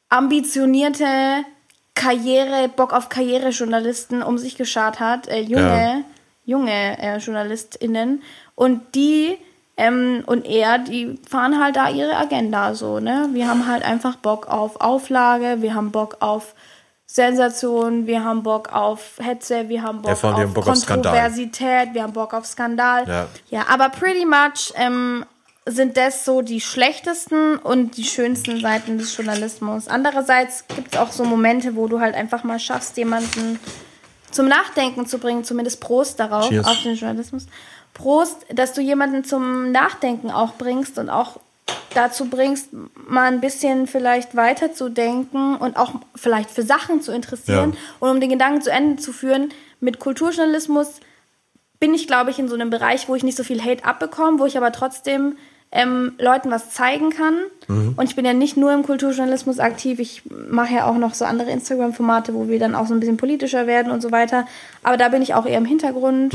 ambitionierte 0.09 1.45
Karriere, 1.95 2.69
Bock 2.69 2.93
auf 2.93 3.09
Karrierejournalisten 3.09 4.23
um 4.23 4.37
sich 4.39 4.57
geschart 4.57 5.01
hat, 5.01 5.29
äh, 5.29 5.41
junge, 5.41 5.63
Ja. 5.65 6.03
junge 6.45 6.99
äh, 6.99 7.17
JournalistInnen. 7.19 8.23
Und 8.57 8.95
die 8.97 9.39
ähm, 9.77 10.25
und 10.27 10.47
er, 10.47 10.79
die 10.79 11.19
fahren 11.29 11.63
halt 11.63 11.77
da 11.77 11.91
ihre 11.91 12.17
Agenda 12.17 12.75
so, 12.75 12.99
ne? 12.99 13.29
Wir 13.33 13.47
haben 13.47 13.69
halt 13.69 13.85
einfach 13.85 14.17
Bock 14.17 14.49
auf 14.49 14.81
Auflage, 14.81 15.61
wir 15.61 15.75
haben 15.75 15.93
Bock 15.93 16.17
auf 16.21 16.55
Sensation, 17.07 18.07
wir 18.07 18.25
haben 18.25 18.43
Bock 18.43 18.73
auf 18.73 19.19
Hetze, 19.19 19.69
wir 19.69 19.83
haben 19.83 20.03
Bock 20.03 20.09
Ja, 20.09 20.13
auf 20.15 20.23
haben 20.23 20.55
Bock 20.55 20.67
auf. 20.67 20.87
Kontroversität, 20.87 21.91
wir 21.93 22.03
haben 22.03 22.15
Bock 22.15 22.33
auf 22.33 22.47
Skandal. 22.47 23.07
Ja. 23.07 23.27
ja 23.51 23.67
aber 23.69 23.91
pretty 23.91 24.25
much 24.25 24.73
ähm, 24.77 25.27
sind 25.67 25.97
das 25.97 26.25
so 26.25 26.43
die 26.43 26.61
schlechtesten 26.61 27.57
und 27.57 27.97
die 27.97 28.05
schönsten 28.05 28.61
Seiten 28.61 28.99
des 28.99 29.17
Journalismus. 29.17 29.89
Andererseits 29.89 30.65
gibt 30.69 30.95
es 30.95 31.01
auch 31.01 31.13
so 31.13 31.25
Momente, 31.25 31.77
wo 31.77 31.87
du 31.87 32.01
halt 32.01 32.15
einfach 32.15 32.45
mal 32.45 32.59
schaffst, 32.59 32.97
jemanden 32.97 33.61
zum 34.31 34.49
Nachdenken 34.49 35.07
zu 35.07 35.19
bringen, 35.19 35.45
zumindest 35.45 35.81
Prost 35.81 36.19
darauf, 36.21 36.49
Cheers. 36.49 36.67
auf 36.67 36.83
den 36.83 36.95
Journalismus. 36.95 37.47
Prost, 37.97 38.45
dass 38.55 38.75
du 38.75 38.83
jemanden 38.83 39.25
zum 39.25 39.73
Nachdenken 39.73 40.31
auch 40.31 40.55
bringst 40.55 40.99
und 40.99 41.09
auch 41.09 41.41
dazu 41.95 42.27
bringst, 42.27 42.69
mal 43.09 43.25
ein 43.25 43.41
bisschen 43.41 43.87
vielleicht 43.87 44.37
weiterzudenken 44.37 45.57
und 45.57 45.79
auch 45.79 45.95
vielleicht 46.15 46.51
für 46.51 46.63
Sachen 46.63 47.01
zu 47.01 47.11
interessieren. 47.11 47.73
Ja. 47.73 47.79
Und 48.01 48.11
um 48.11 48.21
den 48.21 48.29
Gedanken 48.29 48.61
zu 48.61 48.71
Ende 48.71 49.01
zu 49.01 49.13
führen, 49.13 49.49
mit 49.81 49.99
Kulturjournalismus 49.99 51.01
bin 51.81 51.95
ich, 51.95 52.07
glaube 52.07 52.31
ich, 52.31 52.39
in 52.39 52.49
so 52.49 52.55
einem 52.55 52.69
Bereich, 52.69 53.09
wo 53.09 53.15
ich 53.15 53.23
nicht 53.23 53.37
so 53.37 53.45
viel 53.45 53.63
Hate 53.65 53.85
abbekomme, 53.85 54.39
wo 54.39 54.45
ich 54.45 54.59
aber 54.59 54.73
trotzdem 54.73 55.37
ähm, 55.73 56.13
Leuten 56.19 56.51
was 56.51 56.71
zeigen 56.71 57.11
kann. 57.11 57.35
Und 57.97 58.05
ich 58.05 58.15
bin 58.15 58.25
ja 58.25 58.33
nicht 58.33 58.57
nur 58.57 58.73
im 58.73 58.83
Kulturjournalismus 58.83 59.59
aktiv, 59.59 59.99
ich 59.99 60.23
mache 60.51 60.75
ja 60.75 60.87
auch 60.87 60.97
noch 60.97 61.15
so 61.15 61.25
andere 61.25 61.51
Instagram-Formate, 61.51 62.35
wo 62.35 62.47
wir 62.49 62.59
dann 62.59 62.75
auch 62.75 62.87
so 62.87 62.95
ein 62.95 63.01
bisschen 63.01 63.17
politischer 63.17 63.67
werden 63.67 63.91
und 63.91 64.03
so 64.03 64.13
weiter. 64.13 64.47
Aber 64.83 64.97
da 64.97 65.09
bin 65.09 65.23
ich 65.23 65.35
auch 65.35 65.47
eher 65.47 65.59
im 65.59 65.65
Hintergrund 65.65 66.35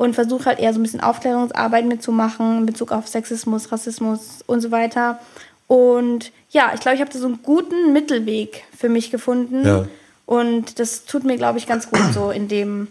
und 0.00 0.14
versuche 0.14 0.46
halt 0.46 0.58
eher 0.58 0.72
so 0.72 0.80
ein 0.80 0.82
bisschen 0.82 1.02
Aufklärungsarbeit 1.02 1.84
mitzumachen 1.84 2.60
in 2.60 2.64
Bezug 2.64 2.90
auf 2.90 3.06
Sexismus, 3.06 3.70
Rassismus 3.70 4.38
und 4.46 4.62
so 4.62 4.70
weiter. 4.70 5.20
Und 5.66 6.32
ja, 6.48 6.70
ich 6.74 6.80
glaube, 6.80 6.94
ich 6.94 7.02
habe 7.02 7.12
da 7.12 7.18
so 7.18 7.26
einen 7.26 7.40
guten 7.42 7.92
Mittelweg 7.92 8.64
für 8.74 8.88
mich 8.88 9.10
gefunden. 9.10 9.62
Ja. 9.62 9.84
Und 10.24 10.78
das 10.78 11.04
tut 11.04 11.24
mir, 11.24 11.36
glaube 11.36 11.58
ich, 11.58 11.66
ganz 11.66 11.90
gut 11.90 12.00
so 12.14 12.30
in 12.30 12.48
dem, 12.48 12.88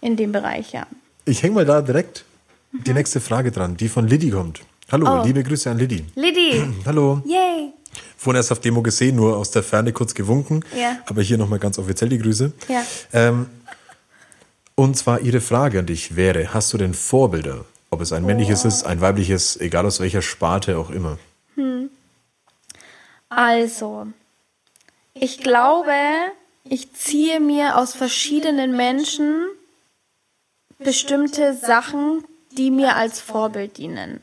in 0.00 0.16
dem 0.16 0.32
Bereich, 0.32 0.72
ja. 0.72 0.86
Ich 1.26 1.42
hänge 1.42 1.56
mal 1.56 1.66
da 1.66 1.82
direkt 1.82 2.24
die 2.72 2.94
nächste 2.94 3.20
Frage 3.20 3.50
dran, 3.52 3.76
die 3.76 3.90
von 3.90 4.08
Liddy 4.08 4.30
kommt. 4.30 4.60
Hallo, 4.90 5.20
Oh. 5.20 5.22
liebe 5.22 5.42
Grüße 5.42 5.70
an 5.70 5.76
Liddy. 5.78 6.02
Liddy, 6.14 6.64
Hallo. 6.86 7.20
yay! 7.26 7.72
Vorhin 8.16 8.38
erst 8.38 8.52
auf 8.52 8.60
Demo 8.60 8.80
gesehen, 8.80 9.16
nur 9.16 9.36
aus 9.36 9.50
der 9.50 9.62
Ferne 9.62 9.92
kurz 9.92 10.14
gewunken. 10.14 10.64
Ja. 10.74 10.96
Aber 11.04 11.20
hier 11.20 11.36
nochmal 11.36 11.58
ganz 11.58 11.78
offiziell 11.78 12.08
die 12.08 12.18
Grüße. 12.18 12.52
Ja. 12.68 12.82
Ähm, 13.12 13.46
und 14.76 14.96
zwar 14.96 15.20
Ihre 15.20 15.40
Frage 15.40 15.80
an 15.80 15.86
dich 15.86 16.14
wäre, 16.14 16.54
hast 16.54 16.72
du 16.72 16.78
denn 16.78 16.94
Vorbilder? 16.94 17.64
Ob 17.90 18.00
es 18.00 18.12
ein 18.12 18.24
männliches 18.24 18.64
ist, 18.64 18.84
ein 18.84 19.00
weibliches, 19.00 19.56
egal 19.56 19.86
aus 19.86 20.00
welcher 20.00 20.22
Sparte 20.22 20.78
auch 20.78 20.90
immer. 20.90 21.18
Also, 23.28 24.06
ich 25.14 25.38
glaube, 25.38 25.92
ich 26.64 26.92
ziehe 26.92 27.40
mir 27.40 27.76
aus 27.76 27.94
verschiedenen 27.94 28.76
Menschen 28.76 29.46
bestimmte 30.78 31.54
Sachen, 31.54 32.24
die 32.56 32.70
mir 32.70 32.96
als 32.96 33.20
Vorbild 33.20 33.78
dienen. 33.78 34.20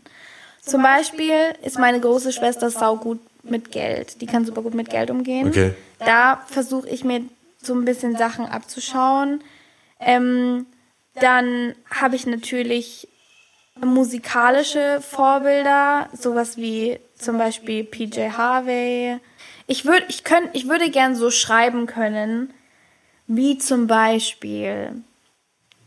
Zum 0.62 0.82
Beispiel 0.82 1.54
ist 1.64 1.78
meine 1.78 2.00
große 2.00 2.32
Schwester 2.32 2.70
saugut 2.70 3.20
mit 3.44 3.72
Geld. 3.72 4.22
Die 4.22 4.26
kann 4.26 4.46
super 4.46 4.62
gut 4.62 4.74
mit 4.74 4.90
Geld 4.90 5.10
umgehen. 5.10 5.50
Okay. 5.50 5.74
Da 6.00 6.44
versuche 6.48 6.90
ich 6.90 7.04
mir 7.04 7.24
so 7.62 7.74
ein 7.74 7.86
bisschen 7.86 8.16
Sachen 8.16 8.46
abzuschauen. 8.46 9.44
Ähm, 10.06 10.66
dann 11.16 11.76
habe 11.90 12.16
ich 12.16 12.26
natürlich 12.26 13.08
musikalische 13.80 15.02
Vorbilder, 15.02 16.10
sowas 16.14 16.58
wie 16.58 17.00
zum 17.16 17.38
Beispiel 17.38 17.84
PJ 17.84 18.30
Harvey. 18.38 19.20
Ich 19.68 19.86
würde, 19.86 20.06
ich 20.10 20.24
könnt, 20.24 20.50
ich 20.54 20.68
würde 20.68 20.90
gern 20.90 21.16
so 21.16 21.32
schreiben 21.32 21.86
können, 21.86 22.54
wie 23.28 23.58
zum 23.58 23.88
Beispiel 23.88 25.04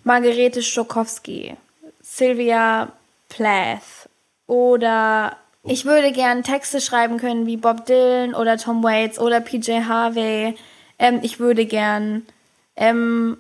Margarete 0.05 0.63
Stokowski, 0.63 1.57
Sylvia 2.01 2.93
Plath 3.29 4.09
oder 4.47 5.37
ich 5.65 5.85
würde 5.85 6.13
gern 6.13 6.45
Texte 6.45 6.81
schreiben 6.81 7.19
können 7.19 7.47
wie 7.47 7.57
Bob 7.57 7.87
Dylan 7.87 8.35
oder 8.35 8.57
Tom 8.57 8.85
Waits 8.85 9.19
oder 9.19 9.41
PJ 9.41 9.83
Harvey. 9.89 10.55
Ähm, 10.99 11.21
ich 11.23 11.41
würde 11.41 11.67
gern 11.67 12.25
ähm, 12.77 13.37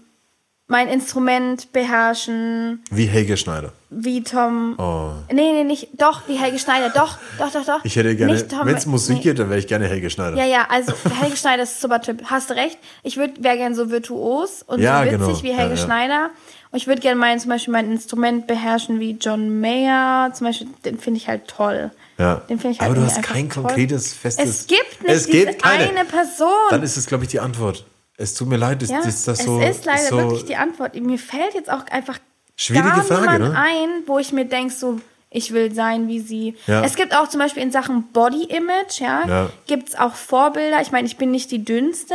mein 0.68 0.88
Instrument 0.88 1.72
beherrschen, 1.72 2.82
Wie 2.90 3.06
Helge 3.06 3.36
Schneider. 3.36 3.72
wie 3.90 4.22
Tom. 4.24 4.74
Oh. 4.78 5.10
Nee, 5.32 5.52
nee, 5.52 5.64
nicht. 5.64 5.88
Doch, 6.00 6.22
wie 6.26 6.34
Helge 6.34 6.58
Schneider. 6.58 6.90
Doch, 6.90 7.18
doch, 7.38 7.52
doch, 7.52 7.64
doch. 7.64 7.84
Ich 7.84 7.94
hätte 7.94 8.16
gerne, 8.16 8.44
wenn 8.64 8.74
es 8.74 8.84
Musik 8.86 9.18
nee. 9.18 9.22
geht, 9.22 9.38
dann 9.38 9.48
wäre 9.48 9.60
ich 9.60 9.68
gerne 9.68 9.86
Helge 9.86 10.10
Schneider. 10.10 10.36
Ja, 10.36 10.44
ja, 10.44 10.66
also 10.68 10.92
Helge 11.20 11.36
Schneider 11.36 11.62
ist 11.62 11.80
super 11.80 12.00
Typ. 12.02 12.24
Hast 12.24 12.50
du 12.50 12.54
recht. 12.54 12.78
Ich 13.04 13.16
wäre 13.16 13.30
gern 13.38 13.74
so 13.76 13.90
virtuos 13.90 14.62
und 14.66 14.80
Ja, 14.80 14.98
so 14.98 15.04
witzig 15.06 15.20
genau. 15.20 15.42
wie 15.42 15.52
Helge 15.52 15.74
Ja, 15.74 15.80
ja. 15.80 15.84
Schneider. 15.84 16.30
Und 16.72 16.78
ich 16.78 16.88
würde 16.88 17.00
gerne 17.00 17.16
mein, 17.18 17.38
zum 17.38 17.50
Beispiel 17.50 17.72
mein 17.72 17.90
Instrument 17.92 18.48
beherrschen 18.48 18.98
wie 18.98 19.12
John 19.12 19.60
Mayer. 19.60 20.32
Zum 20.34 20.48
Beispiel, 20.48 20.66
den 20.84 20.98
finde 20.98 21.18
ich 21.18 21.28
halt 21.28 21.46
toll. 21.46 21.92
Ja. 22.18 22.36
Den 22.48 22.58
finde 22.58 22.74
ich 22.74 22.80
halt 22.80 22.90
Aber 22.90 23.00
du 23.00 23.06
hast 23.06 23.22
kein 23.22 23.48
toll. 23.48 23.62
konkretes, 23.62 24.14
festes. 24.14 24.48
Es 24.62 24.66
gibt 24.66 25.02
nicht 25.04 25.12
es 25.14 25.26
gibt 25.28 25.62
keine. 25.62 25.84
eine 25.90 26.04
Person. 26.04 26.48
Dann 26.70 26.82
ist 26.82 26.96
es, 26.96 27.06
glaube 27.06 27.22
ich, 27.24 27.30
die 27.30 27.38
Antwort. 27.38 27.84
Es 28.18 28.34
tut 28.34 28.48
mir 28.48 28.56
leid, 28.56 28.82
ist, 28.82 28.90
ja, 28.90 29.00
ist 29.00 29.28
das 29.28 29.40
es 29.40 29.44
so. 29.44 29.60
ist 29.60 29.84
leider 29.84 30.08
so 30.08 30.16
wirklich 30.16 30.44
die 30.44 30.56
Antwort. 30.56 30.94
Mir 30.98 31.18
fällt 31.18 31.54
jetzt 31.54 31.70
auch 31.70 31.84
einfach 31.86 32.18
Schwierige 32.56 32.88
gar 32.88 33.04
Frage, 33.04 33.20
niemand 33.22 33.52
ne? 33.52 33.58
ein, 33.58 33.88
wo 34.06 34.18
ich 34.18 34.32
mir 34.32 34.46
denke, 34.46 34.72
so, 34.72 35.00
ich 35.28 35.52
will 35.52 35.74
sein 35.74 36.08
wie 36.08 36.20
sie. 36.20 36.54
Ja. 36.66 36.82
Es 36.82 36.94
gibt 36.96 37.14
auch 37.14 37.28
zum 37.28 37.40
Beispiel 37.40 37.62
in 37.62 37.70
Sachen 37.70 38.04
Body 38.12 38.44
Image, 38.44 39.00
ja, 39.00 39.26
Ja. 39.28 39.50
gibt 39.66 39.90
es 39.90 39.94
auch 39.98 40.14
Vorbilder. 40.14 40.80
Ich 40.80 40.92
meine, 40.92 41.06
ich 41.06 41.18
bin 41.18 41.30
nicht 41.30 41.50
die 41.50 41.62
dünnste. 41.64 42.14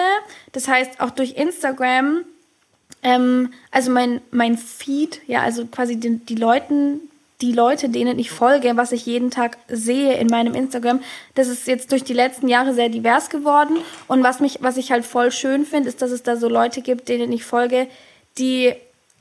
Das 0.53 0.67
heißt, 0.67 0.99
auch 1.01 1.11
durch 1.11 1.33
Instagram, 1.33 2.21
ähm, 3.03 3.53
also 3.69 3.91
mein, 3.91 4.21
mein 4.31 4.57
Feed, 4.57 5.21
ja, 5.27 5.41
also 5.41 5.65
quasi 5.67 5.99
die, 5.99 6.17
die 6.17 6.35
Leuten, 6.35 7.01
die 7.41 7.51
Leute, 7.51 7.89
denen 7.89 8.19
ich 8.19 8.29
folge, 8.31 8.77
was 8.77 8.91
ich 8.91 9.05
jeden 9.05 9.31
Tag 9.31 9.57
sehe 9.67 10.13
in 10.17 10.27
meinem 10.27 10.53
Instagram, 10.53 11.01
das 11.35 11.47
ist 11.47 11.67
jetzt 11.67 11.91
durch 11.91 12.03
die 12.03 12.13
letzten 12.13 12.47
Jahre 12.47 12.73
sehr 12.73 12.89
divers 12.89 13.29
geworden. 13.29 13.77
Und 14.07 14.23
was 14.23 14.39
mich, 14.39 14.59
was 14.61 14.77
ich 14.77 14.91
halt 14.91 15.05
voll 15.05 15.31
schön 15.31 15.65
finde, 15.65 15.89
ist, 15.89 16.01
dass 16.01 16.11
es 16.11 16.23
da 16.23 16.35
so 16.37 16.47
Leute 16.47 16.81
gibt, 16.81 17.09
denen 17.09 17.31
ich 17.31 17.43
folge, 17.43 17.87
die 18.37 18.73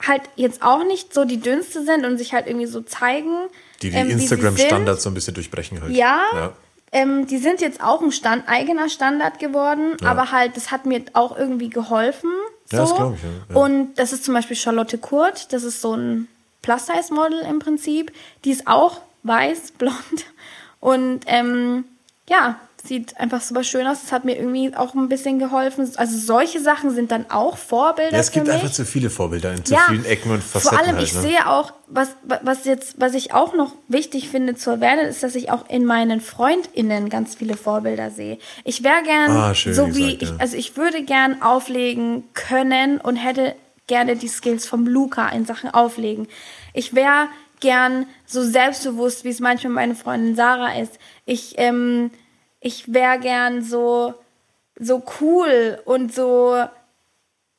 halt 0.06 0.22
jetzt 0.36 0.62
auch 0.62 0.84
nicht 0.84 1.12
so 1.14 1.24
die 1.24 1.40
dünnste 1.40 1.84
sind 1.84 2.04
und 2.06 2.18
sich 2.18 2.32
halt 2.32 2.46
irgendwie 2.46 2.66
so 2.66 2.80
zeigen. 2.80 3.34
die 3.82 3.90
die 3.90 3.96
ähm, 3.96 4.10
Instagram-Standards 4.10 5.02
so 5.02 5.10
ein 5.10 5.14
bisschen 5.14 5.34
durchbrechen 5.34 5.80
halt. 5.80 5.92
ja, 5.94 6.20
ja. 6.34 6.52
Ähm, 6.92 7.26
die 7.28 7.38
sind 7.38 7.60
jetzt 7.60 7.80
auch 7.80 8.02
ein 8.02 8.10
Stand, 8.10 8.48
eigener 8.48 8.88
Standard 8.88 9.38
geworden, 9.38 9.96
Ja. 10.02 10.10
aber 10.10 10.32
halt, 10.32 10.56
das 10.56 10.72
hat 10.72 10.86
mir 10.86 11.02
auch 11.12 11.36
irgendwie 11.38 11.70
geholfen. 11.70 12.30
So. 12.68 12.76
Ja, 12.76 12.82
das 12.82 12.94
glaub 12.96 13.14
ich, 13.14 13.20
ja. 13.54 13.56
Und 13.56 13.94
das 13.94 14.12
ist 14.12 14.24
zum 14.24 14.34
Beispiel 14.34 14.56
Charlotte 14.56 14.98
Kurt, 14.98 15.52
das 15.52 15.62
ist 15.62 15.80
so 15.82 15.94
ein 15.94 16.26
Plus-Size-Model 16.62 17.40
im 17.40 17.58
Prinzip. 17.58 18.12
Die 18.44 18.50
ist 18.50 18.66
auch 18.66 19.00
weiß, 19.22 19.72
blond. 19.78 19.94
Und 20.80 21.20
ähm, 21.26 21.84
ja, 22.28 22.58
sieht 22.82 23.18
einfach 23.18 23.40
super 23.40 23.64
schön 23.64 23.86
aus. 23.86 24.00
Das 24.00 24.12
hat 24.12 24.24
mir 24.24 24.36
irgendwie 24.36 24.74
auch 24.74 24.94
ein 24.94 25.08
bisschen 25.08 25.38
geholfen. 25.38 25.90
Also 25.96 26.16
solche 26.16 26.60
Sachen 26.60 26.90
sind 26.90 27.10
dann 27.10 27.30
auch 27.30 27.56
Vorbilder 27.58 28.12
Ja, 28.12 28.18
es 28.18 28.30
gibt 28.32 28.48
einfach 28.48 28.70
zu 28.70 28.84
viele 28.84 29.10
Vorbilder 29.10 29.52
in 29.52 29.64
zu 29.64 29.74
Ja, 29.74 29.80
vielen 29.88 30.04
Ecken 30.04 30.32
und 30.32 30.42
Facetten. 30.42 30.78
Vor 30.78 30.86
allem, 30.86 30.96
halt, 30.96 31.06
ich 31.06 31.14
ne? 31.14 31.20
sehe 31.20 31.48
auch, 31.48 31.72
was, 31.88 32.16
was 32.42 32.64
jetzt, 32.64 33.00
was 33.00 33.14
ich 33.14 33.34
auch 33.34 33.54
noch 33.54 33.74
wichtig 33.88 34.28
finde 34.28 34.54
zu 34.54 34.70
erwähnen, 34.70 35.06
ist, 35.06 35.22
dass 35.22 35.34
ich 35.34 35.50
auch 35.50 35.68
in 35.68 35.84
meinen 35.84 36.20
FreundInnen 36.20 37.08
ganz 37.10 37.34
viele 37.34 37.56
Vorbilder 37.56 38.10
sehe. 38.10 38.38
Ich 38.64 38.82
wäre 38.82 39.02
gern, 39.02 39.30
Ah, 39.30 39.54
schön 39.54 39.74
so 39.74 39.94
wie 39.94 40.16
gesagt, 40.16 40.22
ich, 40.22 40.28
ja. 40.30 40.36
also 40.38 40.56
ich 40.56 40.76
würde 40.76 41.02
gern 41.02 41.42
auflegen 41.42 42.24
können 42.34 42.98
und 42.98 43.16
hätte 43.16 43.54
gerne 43.90 44.14
die 44.16 44.28
Skills 44.28 44.66
vom 44.66 44.86
Luca 44.86 45.28
in 45.30 45.44
Sachen 45.44 45.68
Auflegen. 45.68 46.28
Ich 46.72 46.94
wäre 46.94 47.28
gern 47.58 48.06
so 48.24 48.42
selbstbewusst, 48.42 49.24
wie 49.24 49.30
es 49.30 49.40
manchmal 49.40 49.72
meine 49.72 49.96
Freundin 49.96 50.36
Sarah 50.36 50.78
ist. 50.78 50.98
Ich, 51.26 51.54
ähm, 51.58 52.12
ich 52.60 52.94
wäre 52.94 53.18
gern 53.18 53.62
so, 53.62 54.14
so 54.78 55.02
cool 55.20 55.80
und 55.84 56.14
so 56.14 56.64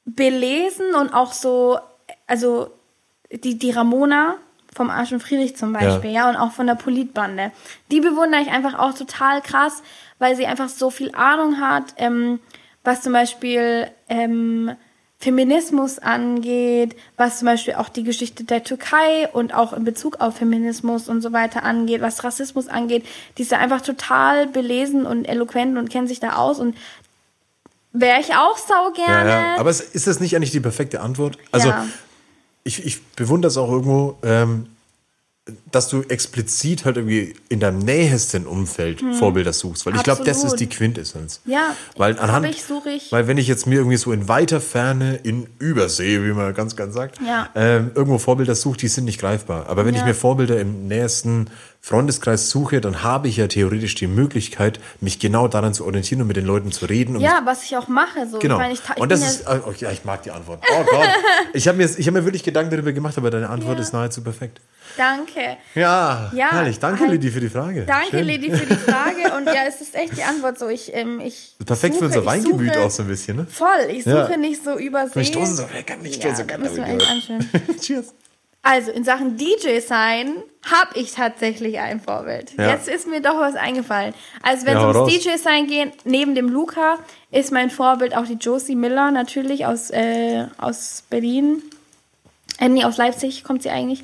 belesen 0.05 0.95
und 0.95 1.13
auch 1.13 1.33
so, 1.33 1.79
also 2.27 2.71
die, 3.29 3.59
die 3.59 3.71
Ramona 3.71 4.37
vom 4.73 4.89
Arsch 4.89 5.11
und 5.11 5.21
Friedrich 5.21 5.57
zum 5.57 5.73
Beispiel, 5.73 6.11
ja. 6.11 6.29
und 6.29 6.37
auch 6.37 6.53
von 6.53 6.65
der 6.65 6.75
Politbande. 6.75 7.51
Die 7.91 7.99
bewundere 7.99 8.41
ich 8.41 8.49
einfach 8.49 8.79
auch 8.79 8.93
total 8.93 9.41
krass, 9.41 9.83
weil 10.17 10.37
sie 10.37 10.47
einfach 10.47 10.69
so 10.69 10.89
viel 10.89 11.13
Ahnung 11.13 11.59
hat, 11.59 11.93
ähm, 11.97 12.39
was 12.85 13.01
zum 13.01 13.11
Beispiel 13.11 13.91
ähm, 14.07 14.71
Feminismus 15.21 15.99
angeht, 15.99 16.95
was 17.15 17.39
zum 17.39 17.45
Beispiel 17.45 17.75
auch 17.75 17.89
die 17.89 18.03
Geschichte 18.03 18.43
der 18.43 18.63
Türkei 18.63 19.29
und 19.31 19.53
auch 19.53 19.71
in 19.71 19.83
Bezug 19.83 20.19
auf 20.19 20.35
Feminismus 20.37 21.07
und 21.07 21.21
so 21.21 21.31
weiter 21.31 21.63
angeht, 21.63 22.01
was 22.01 22.23
Rassismus 22.23 22.67
angeht. 22.67 23.05
Die 23.37 23.43
ist 23.43 23.51
ja 23.51 23.59
einfach 23.59 23.81
total 23.81 24.47
belesen 24.47 25.05
und 25.05 25.25
eloquent 25.25 25.77
und 25.77 25.89
kennt 25.91 26.09
sich 26.09 26.19
da 26.19 26.37
aus 26.37 26.59
und 26.59 26.75
wäre 27.93 28.19
ich 28.19 28.33
auch 28.33 28.57
sau 28.57 28.89
Ja, 28.97 29.05
gerne. 29.05 29.29
ja. 29.29 29.55
Aber 29.59 29.69
es- 29.69 29.81
ist 29.81 30.07
das 30.07 30.19
nicht 30.19 30.35
eigentlich 30.35 30.51
die 30.51 30.59
perfekte 30.59 31.01
Antwort? 31.01 31.37
Also, 31.51 31.69
Ja. 31.69 31.85
ich, 32.63 32.83
ich 32.85 33.05
bewundere 33.15 33.49
es 33.51 33.57
auch 33.57 33.69
irgendwo, 33.69 34.17
ähm, 34.23 34.67
dass 35.71 35.89
du 35.89 36.03
explizit 36.03 36.85
halt 36.85 36.97
irgendwie 36.97 37.33
in 37.49 37.59
deinem 37.59 37.79
nähesten 37.79 38.45
Umfeld 38.45 39.01
Vorbilder 39.17 39.53
suchst. 39.53 39.85
Weil 39.87 39.95
ich 39.95 40.03
glaube, 40.03 40.23
das 40.23 40.41
Hm. 40.41 40.47
Ist 40.47 40.55
die 40.57 40.67
Quintessenz. 40.69 41.41
Ja, 41.45 41.75
weil 41.97 42.19
anhand, 42.19 42.45
ich, 42.47 42.63
suche 42.63 42.91
ich. 42.91 43.11
Weil 43.11 43.27
wenn 43.27 43.37
ich 43.39 43.47
jetzt 43.47 43.65
mir 43.65 43.75
irgendwie 43.79 43.97
so 43.97 44.11
in 44.11 44.27
weiter 44.27 44.61
Ferne, 44.61 45.15
in 45.23 45.47
Übersee, 45.57 46.21
wie 46.23 46.33
man 46.33 46.53
ganz, 46.53 46.75
ganz 46.75 46.93
sagt, 46.93 47.19
Ja. 47.25 47.49
ähm, 47.55 47.89
irgendwo 47.95 48.19
Vorbilder 48.19 48.53
suche, 48.53 48.77
die 48.77 48.87
sind 48.87 49.05
nicht 49.05 49.19
greifbar. 49.19 49.65
Aber 49.67 49.83
wenn 49.85 49.95
ich 49.95 50.01
Ja. 50.01 50.07
mir 50.07 50.13
Vorbilder 50.13 50.59
im 50.59 50.87
nähesten 50.87 51.47
Freundeskreis 51.83 52.51
suche, 52.51 52.79
dann 52.79 53.01
habe 53.01 53.27
ich 53.27 53.37
ja 53.37 53.47
theoretisch 53.47 53.95
die 53.95 54.05
Möglichkeit, 54.05 54.79
mich 54.99 55.17
genau 55.17 55.47
daran 55.47 55.73
zu 55.73 55.83
orientieren 55.85 56.21
und 56.21 56.27
mit 56.27 56.37
den 56.37 56.45
Leuten 56.45 56.71
zu 56.71 56.85
reden. 56.85 57.15
Und 57.15 57.21
Ja, 57.23 57.41
was 57.43 57.63
ich 57.63 57.75
auch 57.75 57.87
mache. 57.87 58.27
So. 58.29 58.37
Genau. 58.37 58.55
Ich 58.55 58.59
meine, 58.61 58.73
ich, 58.75 58.81
ich 58.95 59.01
und 59.01 59.11
das 59.11 59.21
ist, 59.21 59.45
ja, 59.47 59.59
oh, 59.65 59.69
okay, 59.69 59.87
ich 59.91 60.05
mag 60.05 60.21
die 60.21 60.29
Antwort. 60.29 60.63
Oh 60.71 60.83
Gott. 60.83 61.07
ich 61.53 61.67
habe 61.67 61.79
mir, 61.79 61.89
ich 61.97 62.05
hab 62.07 62.13
mir 62.13 62.23
wirklich 62.23 62.43
Gedanken 62.43 62.69
darüber 62.71 62.91
gemacht, 62.93 63.17
aber 63.17 63.31
deine 63.31 63.49
Antwort 63.49 63.77
Ja. 63.77 63.81
ist 63.83 63.93
nahezu 63.93 64.21
perfekt. 64.23 64.61
danke. 64.95 65.57
Ja, 65.73 66.29
Ja, 66.35 66.51
herrlich. 66.51 66.77
Danke, 66.77 67.01
halt- 67.01 67.11
Lidi, 67.13 67.31
für 67.31 67.39
die 67.39 67.49
Frage. 67.49 67.83
Danke, 67.85 68.09
Schön. 68.11 68.27
Lady, 68.27 68.51
für 68.51 68.65
die 68.67 68.75
Frage. 68.91 69.35
Und 69.35 69.47
ja, 69.47 69.63
es 69.67 69.81
ist 69.81 69.95
echt 69.95 70.15
die 70.15 70.23
Antwort 70.23 70.59
so. 70.59 70.67
Ich, 70.69 70.93
ähm, 70.93 71.19
ich 71.19 71.55
Perfekt 71.65 71.95
für 71.95 72.01
suche, 72.01 72.05
unser 72.05 72.19
ich 72.19 72.25
Weingemüt 72.27 72.73
suche, 72.75 72.85
auch 72.85 72.91
so 72.91 73.01
ein 73.01 73.07
bisschen, 73.07 73.37
ne? 73.37 73.47
Voll, 73.49 73.89
ich 73.89 74.03
suche 74.03 74.27
Ja. 74.31 74.37
nicht 74.37 74.63
so 74.63 74.77
übersee. 74.77 75.15
Wir 75.15 75.23
stoßen 75.25 75.55
so, 75.55 75.63
wer 75.73 75.81
kann 75.81 76.01
nicht 76.03 76.23
Ja, 76.23 76.29
Leute. 76.29 77.07
anschön. 77.09 77.49
Cheers. 77.81 78.13
Also, 78.63 78.91
in 78.91 79.03
Sachen 79.03 79.37
DJ 79.37 79.79
sein 79.79 80.35
habe 80.69 80.99
ich 80.99 81.13
tatsächlich 81.13 81.79
ein 81.79 81.99
Vorbild. 81.99 82.53
Ja. 82.57 82.69
Jetzt 82.69 82.87
ist 82.87 83.07
mir 83.07 83.19
doch 83.19 83.37
was 83.37 83.55
eingefallen. 83.55 84.13
Also, 84.43 84.67
wenn 84.67 84.77
es 84.77 84.83
ums 84.83 84.97
raus. 84.97 85.11
DJ 85.11 85.37
sein 85.37 85.65
geht, 85.65 86.05
neben 86.05 86.35
dem 86.35 86.47
Luca 86.49 86.99
ist 87.31 87.51
mein 87.51 87.71
Vorbild 87.71 88.15
auch 88.15 88.25
die 88.25 88.35
Josie 88.35 88.75
Miller 88.75 89.09
natürlich 89.09 89.65
aus, 89.65 89.89
äh, 89.89 90.45
aus 90.57 91.03
Berlin. 91.09 91.63
Äh, 92.59 92.69
nee, 92.69 92.85
aus 92.85 92.97
Leipzig 92.97 93.43
kommt 93.43 93.63
sie 93.63 93.71
eigentlich. 93.71 94.03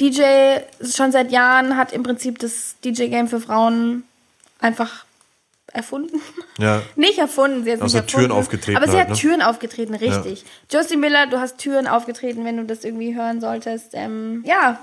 DJ 0.00 0.22
schon 0.80 1.12
seit 1.12 1.30
Jahren 1.30 1.76
hat 1.76 1.92
im 1.92 2.02
Prinzip 2.02 2.38
das 2.38 2.76
DJ-Game 2.84 3.28
für 3.28 3.40
Frauen 3.40 4.04
einfach 4.60 5.04
erfunden. 5.72 6.20
Ja. 6.58 6.82
Nicht 6.96 7.18
erfunden, 7.18 7.64
sie 7.64 7.72
hat 7.72 7.82
Also 7.82 7.98
nicht 7.98 8.08
Türen 8.08 8.24
erfunden, 8.24 8.40
aufgetreten 8.40 8.76
Aber 8.76 8.86
sie 8.90 8.96
halt, 8.96 9.08
hat 9.08 9.16
ne? 9.16 9.20
Türen 9.20 9.42
aufgetreten, 9.42 9.94
richtig. 9.94 10.44
Josie 10.70 10.96
Miller, 10.96 11.26
du 11.26 11.38
hast 11.38 11.58
Türen 11.58 11.86
aufgetreten, 11.86 12.44
wenn 12.44 12.56
du 12.56 12.64
das 12.64 12.84
irgendwie 12.84 13.14
hören 13.14 13.40
solltest. 13.40 13.90
Ähm, 13.92 14.42
ja, 14.46 14.78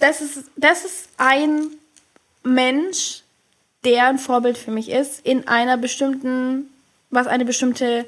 das 0.00 0.20
ist, 0.20 0.44
das 0.56 0.84
ist 0.84 1.08
ein 1.18 1.66
Mensch, 2.42 3.22
der 3.84 4.06
ein 4.08 4.18
Vorbild 4.18 4.58
für 4.58 4.70
mich 4.70 4.90
ist, 4.90 5.24
in 5.26 5.46
einer 5.48 5.76
bestimmten, 5.76 6.70
was 7.10 7.26
eine 7.26 7.44
bestimmte 7.44 8.06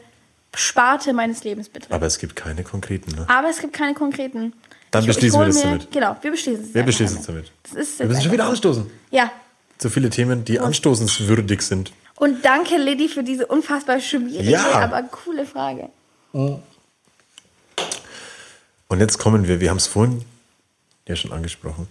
Sparte 0.55 1.13
meines 1.13 1.45
Lebens 1.45 1.69
betrifft. 1.69 1.93
Aber 1.93 2.07
es 2.07 2.19
gibt 2.19 2.37
keine 2.37 2.63
konkreten, 2.63 3.11
ne? 3.13 3.25
Aber 3.29 3.49
es 3.49 3.59
gibt 3.59 3.73
keine 3.73 3.95
konkreten. 3.95 4.53
Dann 4.91 5.03
Ich- 5.03 5.07
beschließen 5.09 5.41
ich 5.41 5.41
wir 5.41 5.47
das 5.47 5.57
mir- 5.57 5.63
damit. 5.71 5.91
Genau, 5.93 6.17
wir 6.21 6.31
beschließen 6.31 6.65
es. 6.65 6.75
Wir 6.75 6.83
beschließen 6.83 7.19
es 7.21 7.27
damit. 7.27 7.51
Das 7.63 7.73
ist 7.75 7.99
Wir 7.99 8.07
müssen 8.07 8.23
schon 8.23 8.33
wieder 8.33 8.45
anstoßen. 8.47 8.85
so. 8.85 8.91
Ja. 9.17 9.31
Zu 9.79 9.89
viele 9.89 10.11
Themen, 10.11 10.45
die 10.45 10.61
anstoßenswürdig 10.61 11.63
sind. 11.63 11.93
Und 12.17 12.45
danke, 12.45 12.77
Liddy, 12.77 13.09
für 13.09 13.23
diese 13.23 13.47
unfassbar 13.47 14.01
schwierige, 14.01 14.51
Ja. 14.51 14.81
aber 14.81 15.03
coole 15.05 15.45
Frage. 15.47 15.89
Und 16.33 16.63
jetzt 19.01 19.19
kommen 19.19 19.49
wir, 19.49 19.61
wir 19.61 19.71
haben 19.71 19.79
es 19.79 19.87
vorhin 19.87 20.25
ja 21.09 21.17
schon 21.17 21.33
angesprochen. 21.33 21.89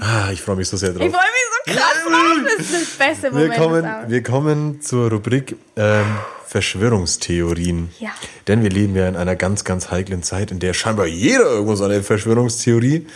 Ah, 0.00 0.30
ich 0.32 0.42
freue 0.42 0.56
mich 0.56 0.68
so 0.68 0.76
sehr 0.76 0.92
drauf. 0.92 1.02
Mhm. 1.02 1.08
Ich 1.08 1.12
freue 1.12 1.24
mich 1.24 1.46
so 1.66 1.72
krass 1.72 2.04
drauf. 2.06 2.56
Das 2.58 2.66
ist 2.70 2.72
das 2.72 3.08
beste 3.08 3.22
Wir 3.24 3.30
Moment. 3.32 3.52
des 3.52 3.58
kommen, 3.58 4.10
wir 4.10 4.22
kommen 4.22 4.80
zur 4.82 5.10
Rubrik 5.10 5.56
ähm, 5.76 6.06
Verschwörungstheorien. 6.46 7.90
Ja. 7.98 8.10
Denn 8.46 8.62
wir 8.62 8.70
leben 8.70 8.94
ja 8.94 9.08
in 9.08 9.16
einer 9.16 9.34
ganz, 9.34 9.64
ganz 9.64 9.90
heiklen 9.90 10.22
Zeit, 10.22 10.52
in 10.52 10.60
der 10.60 10.72
scheinbar 10.74 11.06
jeder 11.06 11.46
irgendwo 11.46 11.74
so 11.74 11.84
eine 11.84 12.02
Verschwörungstheorie 12.04 13.06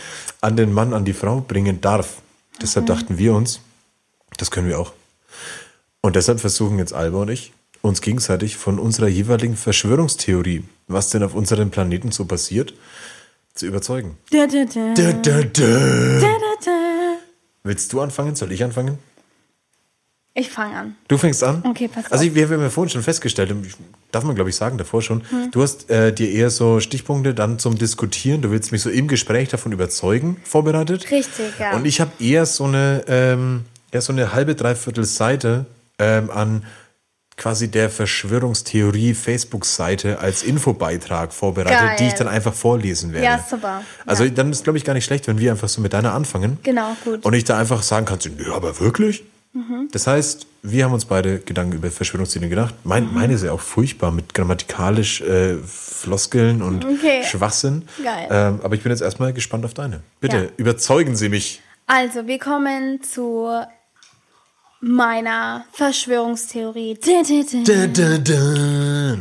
an 0.41 0.57
den 0.57 0.73
Mann, 0.73 0.93
an 0.93 1.05
die 1.05 1.13
Frau 1.13 1.39
bringen 1.39 1.79
darf. 1.79 2.17
Deshalb 2.61 2.83
Mhm. 2.83 2.87
dachten 2.93 3.17
wir 3.17 3.33
uns, 3.33 3.61
das 4.37 4.51
können 4.51 4.67
wir 4.67 4.77
auch. 4.79 4.91
Und 6.05 6.15
deshalb 6.15 6.39
versuchen 6.39 6.77
jetzt 6.77 6.93
Alba 6.93 7.23
und 7.23 7.29
ich, 7.31 7.51
uns 7.81 7.99
gegenseitig 7.99 8.57
von 8.57 8.77
unserer 8.77 9.07
jeweiligen 9.07 9.55
Verschwörungstheorie, 9.57 10.63
was 10.87 11.09
denn 11.09 11.23
auf 11.23 11.33
unserem 11.33 11.71
Planeten 11.71 12.11
so 12.11 12.25
passiert, 12.25 12.75
zu 13.55 13.65
überzeugen. 13.65 14.15
Da, 14.29 14.45
da, 14.45 14.65
da. 14.65 14.93
Da, 14.93 15.11
da, 15.13 15.41
da. 16.63 17.15
Willst 17.63 17.91
du 17.91 18.01
anfangen? 18.01 18.35
Soll 18.35 18.51
ich 18.51 18.63
anfangen? 18.63 18.99
Ich 20.35 20.51
fange 20.51 20.75
an. 20.77 20.95
Du 21.07 21.17
fängst 21.17 21.43
an? 21.43 21.63
Okay, 21.65 21.87
pass 21.87 22.11
Also 22.11 22.23
ich- 22.25 22.35
wir 22.35 22.47
haben 22.47 22.61
ja 22.61 22.69
vorhin 22.69 22.91
schon 22.91 23.01
festgestellt, 23.01 23.51
darf 24.11 24.23
man 24.25 24.35
glaube 24.35 24.51
ich 24.51 24.55
sagen, 24.55 24.77
davor 24.77 25.01
schon, 25.01 25.23
Hm. 25.31 25.49
du 25.49 25.63
hast 25.63 25.89
äh, 25.89 26.13
dir 26.13 26.29
eher 26.29 26.51
so 26.51 26.79
Stichpunkte 26.81 27.33
dann 27.33 27.57
zum 27.57 27.79
Diskutieren, 27.79 28.43
du 28.43 28.51
willst 28.51 28.71
mich 28.71 28.83
so 28.83 28.91
im 28.91 29.07
Gespräch 29.07 29.49
davon 29.49 29.71
überzeugen, 29.71 30.37
vorbereitet. 30.43 31.09
Richtig, 31.09 31.57
ja. 31.57 31.75
Und 31.75 31.85
ich 31.85 31.99
habe 31.99 32.11
eher 32.19 32.45
so 32.45 32.65
eine, 32.65 33.03
ähm, 33.07 33.65
eher 33.91 34.01
so 34.01 34.13
eine 34.13 34.33
halbe, 34.33 34.53
dreiviertel 34.53 35.05
Seite 35.05 35.65
ähm, 35.99 36.29
an 36.31 36.63
quasi 37.37 37.69
der 37.69 37.89
Verschwörungstheorie 37.89 39.13
Facebook-Seite 39.13 40.19
als 40.19 40.43
Infobeitrag 40.43 41.33
vorbereitet, 41.33 41.79
Geil. 41.79 41.95
die 41.99 42.07
ich 42.07 42.13
dann 42.13 42.27
einfach 42.29 42.53
vorlesen 42.53 43.11
werde. 43.11 43.25
Ja, 43.25 43.45
super. 43.49 43.81
Also 44.05 44.23
Ja. 44.23 44.29
dann 44.29 44.51
ist 44.51 44.63
glaube 44.63 44.77
ich 44.77 44.85
gar 44.85 44.93
nicht 44.93 45.03
schlecht, 45.05 45.27
wenn 45.27 45.37
wir 45.37 45.51
einfach 45.51 45.67
so 45.67 45.81
mit 45.81 45.91
deiner 45.93 46.13
anfangen. 46.13 46.57
Genau, 46.63 46.95
gut. 47.03 47.25
Und 47.25 47.33
ich 47.33 47.43
da 47.43 47.57
einfach 47.57 47.81
sagen 47.83 48.05
kann, 48.05 48.19
nö, 48.37 48.53
aber 48.53 48.79
wirklich? 48.79 49.25
Mhm. 49.51 49.89
Das 49.91 50.07
heißt, 50.07 50.47
wir 50.63 50.85
haben 50.85 50.93
uns 50.93 51.05
beide 51.05 51.39
Gedanken 51.39 51.73
über 51.77 51.91
Verschwörungstheorien 51.91 52.49
gedacht. 52.49 52.73
Mein, 52.83 53.05
Mhm. 53.07 53.13
Meine 53.13 53.33
ist 53.33 53.43
ja 53.43 53.51
auch 53.51 53.59
furchtbar 53.61 54.11
mit 54.11 54.33
grammatikalisch 54.33 55.21
äh, 55.21 55.57
Floskeln 55.65 56.61
und 56.61 56.85
Okay. 56.85 57.23
Schwachsinn. 57.23 57.83
Geil. 58.03 58.27
Ähm, 58.31 58.59
aber 58.63 58.75
ich 58.75 58.81
bin 58.83 58.91
jetzt 58.91 59.01
erstmal 59.01 59.33
gespannt 59.33 59.65
auf 59.65 59.73
deine. 59.73 60.01
Bitte, 60.21 60.37
Ja. 60.37 60.43
überzeugen 60.57 61.15
Sie 61.17 61.27
mich. 61.29 61.61
Also, 61.87 62.27
wir 62.27 62.39
kommen 62.39 63.01
zu 63.03 63.49
meiner 64.81 65.65
Verschwörungstheorie. 65.73 66.99
Da, 67.65 67.87
da, 67.87 68.17
da. 68.17 69.17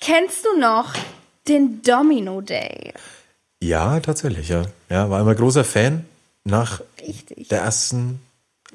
Kennst 0.00 0.44
du 0.44 0.58
noch 0.58 0.92
den 1.48 1.82
Domino 1.82 2.40
Day? 2.40 2.92
Ja, 3.60 3.98
tatsächlich, 4.00 4.48
ja. 4.48 4.62
Ja, 4.88 5.10
war 5.10 5.20
immer 5.20 5.34
großer 5.34 5.64
Fan 5.64 6.04
nach 6.44 6.80
Richtig. 7.00 7.48
der 7.48 7.62
ersten 7.62 8.20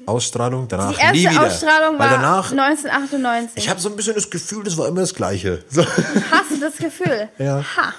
Ausstrahlung. 0.06 0.68
Danach 0.68 0.92
Die 0.92 1.00
erste 1.00 1.16
nie 1.16 1.30
wieder. 1.30 1.42
Ausstrahlung 1.46 1.98
war 1.98 2.10
danach, 2.10 2.50
1998. 2.50 3.56
ich 3.56 3.70
habe 3.70 3.80
so 3.80 3.88
ein 3.88 3.96
bisschen 3.96 4.14
das 4.14 4.28
Gefühl, 4.30 4.64
das 4.64 4.76
war 4.76 4.88
immer 4.88 5.00
das 5.00 5.14
Gleiche. 5.14 5.64
So. 5.70 5.84
Hast 6.30 6.50
du 6.50 6.60
das 6.60 6.76
Gefühl? 6.76 7.28
Ja. 7.38 7.64
Ha. 7.76 7.94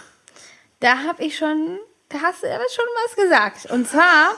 Da 0.81 0.97
habe 1.07 1.23
ich 1.23 1.38
schon, 1.38 1.80
da 2.09 2.19
hast 2.22 2.43
du 2.43 2.47
aber 2.53 2.65
schon 2.73 2.85
was 3.05 3.15
gesagt. 3.15 3.72
Und 3.72 3.88
zwar 3.89 4.31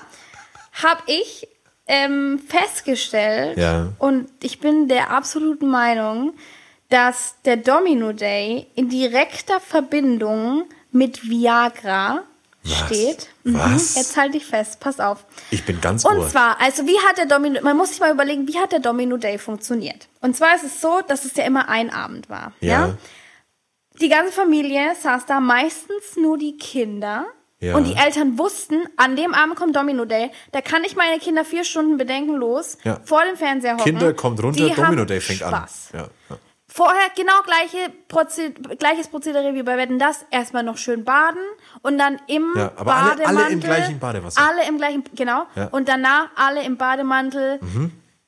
habe 0.83 1.01
ich 1.07 1.47
ähm, 1.87 2.39
festgestellt, 2.47 3.57
Ja. 3.57 3.93
und 3.99 4.29
ich 4.43 4.59
bin 4.59 4.87
der 4.87 5.11
absoluten 5.11 5.67
Meinung, 5.69 6.33
dass 6.89 7.35
der 7.45 7.57
Domino 7.57 8.13
Day 8.13 8.67
in 8.75 8.89
direkter 8.89 9.59
Verbindung 9.59 10.65
mit 10.91 11.29
Viagra 11.29 12.23
steht. 12.63 13.29
Was? 13.43 13.95
Mhm, 13.95 13.99
jetzt 14.01 14.17
halte 14.17 14.37
ich 14.37 14.45
fest, 14.45 14.79
pass 14.79 14.99
auf. 14.99 15.25
Ich 15.51 15.65
bin 15.65 15.79
ganz 15.79 16.03
Und 16.05 16.17
ohr. 16.17 16.27
zwar, 16.29 16.59
also 16.59 16.85
wie 16.85 16.97
hat 17.07 17.17
der 17.17 17.25
Domino, 17.25 17.61
man 17.61 17.77
muss 17.77 17.89
sich 17.89 17.99
mal 17.99 18.11
überlegen, 18.11 18.47
wie 18.47 18.57
hat 18.59 18.71
der 18.73 18.79
Domino 18.79 19.17
Day 19.17 19.37
funktioniert? 19.37 20.07
Und 20.21 20.35
zwar 20.35 20.55
ist 20.55 20.63
es 20.63 20.81
so, 20.81 21.01
dass 21.07 21.23
es 21.25 21.35
ja 21.35 21.45
immer 21.45 21.69
ein 21.69 21.89
Abend 21.93 22.29
war. 22.29 22.51
Ja. 22.59 22.87
Ja. 22.87 22.97
Die 24.01 24.09
ganze 24.09 24.31
Familie 24.33 24.95
saß 25.01 25.25
da, 25.25 25.39
meistens 25.39 26.17
nur 26.17 26.37
die 26.37 26.57
Kinder. 26.57 27.25
Ja. 27.59 27.75
Und 27.75 27.85
die 27.85 27.95
Eltern 27.95 28.37
wussten, 28.37 28.83
an 28.97 29.15
dem 29.15 29.33
Abend 29.33 29.55
kommt 29.55 29.75
Domino 29.75 30.05
Day, 30.05 30.29
da 30.51 30.61
kann 30.61 30.83
ich 30.83 30.95
meine 30.95 31.17
Kinder 31.19 31.43
vier 31.43 31.63
Stunden 31.63 31.97
bedenkenlos 31.97 32.77
Ja. 32.83 32.99
vor 33.03 33.23
dem 33.25 33.35
Fernseher 33.35 33.73
hocken. 33.73 33.83
Kinder 33.83 34.13
kommt 34.13 34.41
runter, 34.43 34.63
Die 34.67 34.73
Domino 34.73 35.05
Day 35.05 35.19
fängt 35.19 35.39
Spaß. 35.39 35.89
an. 35.93 35.99
Ja. 36.29 36.37
Vorher 36.69 37.07
genau 37.15 37.33
gleiche 37.43 37.91
Proze 38.07 38.51
gleiches 38.51 39.07
Prozedere 39.07 39.55
wie 39.55 39.63
bei 39.63 39.77
Wetten 39.77 39.97
das. 39.97 40.25
Erstmal 40.29 40.61
noch 40.61 40.77
schön 40.77 41.03
baden 41.05 41.39
und 41.81 41.97
dann 41.97 42.21
im 42.27 42.45
Ja, 42.55 42.71
aber 42.75 42.93
alle- 42.93 43.09
alle 43.11 43.17
Bademantel. 43.23 43.51
im 43.53 43.59
gleichen 43.61 43.99
Badewasser. 43.99 44.41
Alle 44.47 44.67
im 44.67 44.77
gleichen, 44.77 45.03
genau. 45.15 45.45
Mhm. 45.55 45.67
Und 45.71 45.89
danach 45.89 46.27
alle 46.35 46.63
im 46.63 46.77
Bademantel 46.77 47.59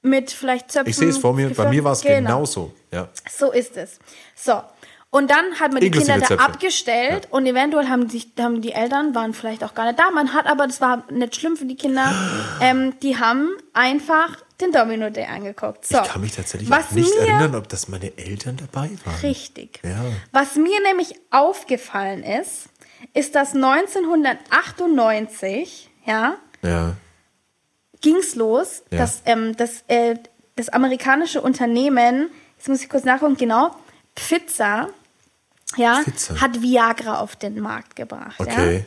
mit 0.01 0.31
vielleicht 0.31 0.71
Zöpfen. 0.71 0.89
Ich 0.89 0.95
sehe 0.97 1.09
es 1.09 1.17
vor 1.19 1.33
mir, 1.33 1.53
bei 1.53 1.69
mir 1.69 1.83
war 1.83 1.91
es 1.91 2.01
Genau. 2.01 2.15
genauso. 2.15 2.73
Ja. 2.91 3.09
So 3.29 3.51
ist 3.51 3.77
es. 3.77 3.99
So. 4.35 4.53
Und 5.11 5.31
dann 5.31 5.59
hat 5.59 5.71
man 5.73 5.81
die 5.81 5.87
Inklusive 5.87 6.19
Kinder 6.19 6.35
da 6.37 6.43
abgestellt 6.43 7.27
und 7.31 7.47
eventuell 7.47 7.87
haben, 7.89 8.07
sich, 8.09 8.27
haben 8.39 8.61
die 8.61 8.73
Eltern, 8.73 9.15
waren 9.15 9.33
vielleicht 9.33 9.63
auch 9.63 9.73
gar 9.73 9.85
nicht 9.87 9.97
da. 9.97 10.11
Man 10.11 10.33
hat 10.33 10.45
aber, 10.45 10.67
das 10.67 10.81
war 10.81 11.03
nicht 11.11 11.35
schlimm 11.35 11.57
für 11.57 11.65
die 11.65 11.75
Kinder, 11.75 12.13
ähm, 12.61 12.93
die 13.01 13.17
haben 13.17 13.49
einfach 13.73 14.37
den 14.61 14.71
Domino 14.71 15.09
Day 15.09 15.25
angeguckt. 15.25 15.83
So. 15.87 15.97
Ich 15.99 16.03
kann 16.09 16.21
mich 16.21 16.35
tatsächlich 16.35 16.69
Was 16.69 16.91
nicht 16.91 17.09
mir, 17.15 17.21
erinnern, 17.27 17.55
ob 17.55 17.67
das 17.69 17.87
meine 17.87 18.15
Eltern 18.19 18.57
dabei 18.57 18.91
waren. 19.03 19.15
Richtig. 19.23 19.79
Ja. 19.83 19.97
Was 20.31 20.53
mir 20.55 20.79
nämlich 20.83 21.15
aufgefallen 21.31 22.21
ist, 22.23 22.65
ist, 23.13 23.33
dass 23.33 23.55
1998, 23.55 25.89
ja, 26.05 26.35
Ja. 26.61 26.93
ging's 28.01 28.35
los, 28.35 28.83
Ja. 28.91 28.99
dass 28.99 29.23
ähm, 29.25 29.57
das, 29.57 29.83
äh, 29.87 30.17
das 30.55 30.69
amerikanische 30.69 31.41
Unternehmen, 31.41 32.29
jetzt 32.57 32.69
muss 32.69 32.83
ich 32.83 32.89
kurz 32.89 33.05
nachgucken, 33.05 33.37
genau, 33.37 33.75
Pfizer, 34.15 34.89
ja, 35.77 36.01
hat 36.39 36.61
Viagra 36.61 37.19
auf 37.19 37.35
den 37.35 37.59
Markt 37.59 37.95
gebracht. 37.95 38.39
Ja? 38.39 38.45
Okay. 38.45 38.85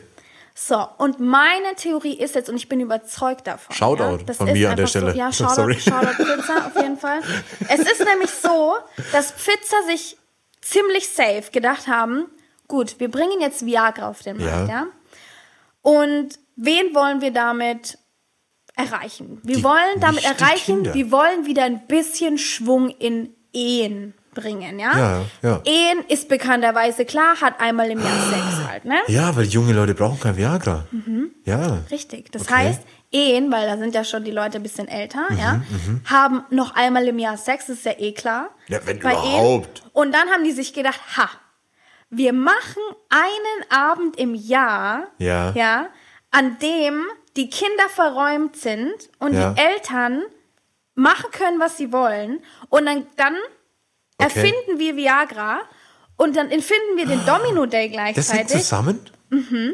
So, 0.55 0.87
und 0.99 1.19
meine 1.19 1.73
Theorie 1.75 2.13
ist 2.13 2.35
jetzt, 2.35 2.47
und 2.47 2.55
ich 2.57 2.69
bin 2.69 2.79
überzeugt 2.79 3.47
davon. 3.47 3.75
Shoutout 3.75 4.03
ja, 4.03 4.17
das 4.17 4.37
von 4.37 4.51
mir 4.51 4.69
an 4.69 4.77
der 4.77 4.85
Stelle. 4.85 5.11
So, 5.11 5.17
ja, 5.17 5.31
Shoutout, 5.33 5.55
Sorry. 5.55 5.79
Shoutout 5.79 6.23
Pfizer 6.23 6.65
auf 6.67 6.75
jeden 6.75 6.97
Fall. 6.97 7.21
Es 7.69 7.79
ist 7.79 8.05
nämlich 8.05 8.29
so, 8.29 8.75
dass 9.11 9.31
Pfizer 9.31 9.81
sich 9.87 10.15
ziemlich 10.61 11.09
safe 11.09 11.45
gedacht 11.51 11.87
haben, 11.87 12.25
gut, 12.67 12.99
wir 12.99 13.09
bringen 13.09 13.41
jetzt 13.41 13.65
Viagra 13.65 14.07
auf 14.09 14.21
den 14.21 14.37
Markt, 14.37 14.69
Ja. 14.69 14.75
ja. 14.75 14.87
Und 15.81 16.39
wen 16.55 16.93
wollen 16.93 17.21
wir 17.21 17.31
damit 17.31 17.97
erreichen? 18.75 19.39
Wir 19.43 19.57
Die- 19.57 19.63
wollen 19.63 19.99
damit 19.99 20.23
erreichen, 20.23 20.93
wir 20.93 21.11
wollen 21.11 21.45
wieder 21.47 21.63
ein 21.63 21.87
bisschen 21.87 22.37
Schwung 22.37 22.89
in 22.89 23.35
Ehen 23.53 24.13
bringen, 24.33 24.79
ja? 24.79 24.97
Ja, 24.97 25.21
ja. 25.41 25.61
Ehen 25.65 26.03
ist 26.07 26.27
bekannterweise 26.29 27.05
klar, 27.05 27.39
hat 27.41 27.59
einmal 27.59 27.89
im 27.91 27.99
Jahr 27.99 28.19
Sex 28.29 28.67
halt, 28.69 28.85
ne? 28.85 28.97
Ja, 29.07 29.35
weil 29.35 29.45
junge 29.45 29.73
Leute 29.73 29.93
brauchen 29.93 30.19
kein 30.19 30.37
Viagra. 30.37 30.85
Mhm. 30.91 31.31
Ja. 31.45 31.79
Richtig. 31.91 32.31
Das 32.31 32.43
Okay. 32.43 32.53
heißt, 32.53 32.81
Ehen, 33.11 33.51
weil 33.51 33.67
da 33.67 33.77
sind 33.77 33.93
ja 33.93 34.03
schon 34.03 34.23
die 34.23 34.31
Leute 34.31 34.57
ein 34.57 34.63
bisschen 34.63 34.87
älter, 34.87 35.25
Mhm, 35.29 35.37
ja, 35.37 35.61
haben 36.09 36.43
noch 36.49 36.73
einmal 36.75 37.07
im 37.07 37.19
Jahr 37.19 37.37
Sex, 37.37 37.67
das 37.67 37.77
ist 37.77 37.85
ja 37.85 37.93
eh 37.99 38.11
klar. 38.11 38.49
Ja, 38.69 38.79
wenn 38.85 38.99
Bei 38.99 39.11
überhaupt. 39.11 39.81
Ehen. 39.83 39.89
Und 39.93 40.11
dann 40.13 40.29
haben 40.29 40.43
die 40.43 40.51
sich 40.51 40.73
gedacht, 40.73 40.99
ha, 41.15 41.29
wir 42.09 42.33
machen 42.33 42.81
einen 43.09 43.71
Abend 43.71 44.17
im 44.17 44.33
Jahr, 44.33 45.07
Ja. 45.19 45.51
ja 45.51 45.87
an 46.31 46.57
dem 46.59 47.03
die 47.35 47.49
Kinder 47.49 47.87
verräumt 47.89 48.55
sind 48.55 48.93
und 49.19 49.33
Ja. 49.33 49.51
die 49.53 49.61
Eltern 49.61 50.23
machen 50.95 51.29
können, 51.31 51.59
was 51.59 51.77
sie 51.77 51.91
wollen. 51.91 52.39
Und 52.69 52.85
dann, 52.87 53.05
dann. 53.15 53.35
Erfinden 54.23 54.79
wir 54.79 54.95
Viagra 54.95 55.59
und 56.17 56.35
dann 56.35 56.49
erfinden 56.51 56.95
wir 56.97 57.05
den 57.05 57.25
Domino 57.25 57.65
Day 57.65 57.89
Das 57.89 57.97
hängt 57.97 58.13
gleichzeitig. 58.47 58.61
zusammen? 58.61 58.99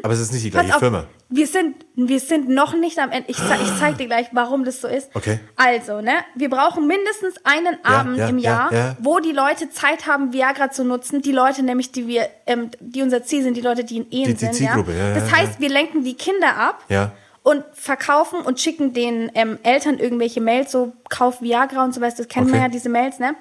Aber 0.03 0.13
es 0.13 0.21
ist 0.21 0.31
nicht 0.31 0.43
die 0.45 0.47
Mhm. 0.47 0.51
Gleiche 0.53 0.73
auf, 0.76 0.80
Firma. 0.80 1.03
Wir 1.27 1.45
sind, 1.47 1.85
wir 1.95 2.19
sind 2.21 2.47
noch 2.47 2.73
nicht 2.73 2.97
am 2.97 3.11
Ende. 3.11 3.30
Ich, 3.30 3.38
ich 3.38 3.77
zeig 3.77 3.97
dir 3.97 4.07
gleich, 4.07 4.27
warum 4.31 4.63
das 4.63 4.80
so 4.80 4.88
ist. 4.88 5.09
Okay. 5.13 5.39
Also, 5.57 5.99
ne, 6.01 6.13
wir 6.35 6.49
brauchen 6.49 6.88
mindestens 6.88 7.35
einen 7.43 7.77
Abend 7.84 8.17
ja, 8.17 8.30
im 8.30 8.38
ja, 8.39 8.49
Jahr, 8.51 8.73
ja. 8.73 8.97
wo 8.99 9.19
die 9.19 9.34
Leute 9.34 9.69
Zeit 9.69 10.07
haben, 10.07 10.31
Viagra 10.31 10.71
zu 10.71 10.85
nutzen. 10.85 11.21
Die 11.21 11.34
Leute 11.34 11.61
nämlich, 11.61 11.91
die 11.91 12.07
wir, 12.07 12.30
ähm, 12.47 12.71
die 12.80 13.01
unser 13.01 13.23
Ziel 13.26 13.43
sind, 13.43 13.57
die 13.57 13.61
Leute, 13.61 13.84
die 13.84 13.97
in 13.97 14.09
Ehen 14.11 14.27
Die- 14.27 14.34
die 14.34 14.39
sind. 14.39 14.55
Zielgruppe, 14.55 14.93
ja, 14.97 15.13
das 15.13 15.30
heißt, 15.30 15.59
wir 15.59 15.69
lenken 15.69 16.05
die 16.05 16.13
Kinder 16.15 16.55
ab. 16.57 16.85
Ja. 16.88 17.11
Und 17.43 17.63
verkaufen 17.73 18.41
und 18.41 18.59
schicken 18.59 18.93
den 18.93 19.30
ähm, 19.35 19.59
Eltern 19.63 19.99
irgendwelche 19.99 20.39
Mails, 20.41 20.71
so 20.71 20.93
kauf 21.09 21.41
Viagra 21.41 21.84
und 21.84 21.93
so 21.93 22.01
was, 22.01 22.15
das 22.15 22.27
kennen 22.27 22.47
wir 22.47 22.53
Okay. 22.55 22.63
ja, 22.63 22.69
diese 22.69 22.89
Mails, 22.89 23.19
ne? 23.19 23.35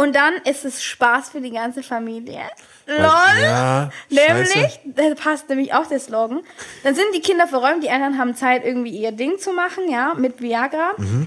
Und 0.00 0.16
dann 0.16 0.32
ist 0.44 0.64
es 0.64 0.82
Spaß 0.82 1.28
für 1.28 1.42
die 1.42 1.50
ganze 1.50 1.82
Familie. 1.82 2.40
LOL! 2.86 3.02
ja, 3.42 3.90
nämlich, 4.08 4.80
da 4.86 5.14
passt 5.14 5.50
nämlich 5.50 5.74
auch 5.74 5.84
der 5.84 6.00
Slogan. 6.00 6.40
Dann 6.82 6.94
sind 6.94 7.08
die 7.14 7.20
Kinder 7.20 7.46
verräumt, 7.46 7.84
die 7.84 7.88
Eltern 7.88 8.16
haben 8.16 8.34
Zeit, 8.34 8.64
irgendwie 8.64 8.96
ihr 8.96 9.12
Ding 9.12 9.38
zu 9.38 9.52
machen, 9.52 9.90
ja, 9.90 10.14
mit 10.14 10.40
Viagra. 10.40 10.94
Mhm. 10.96 11.26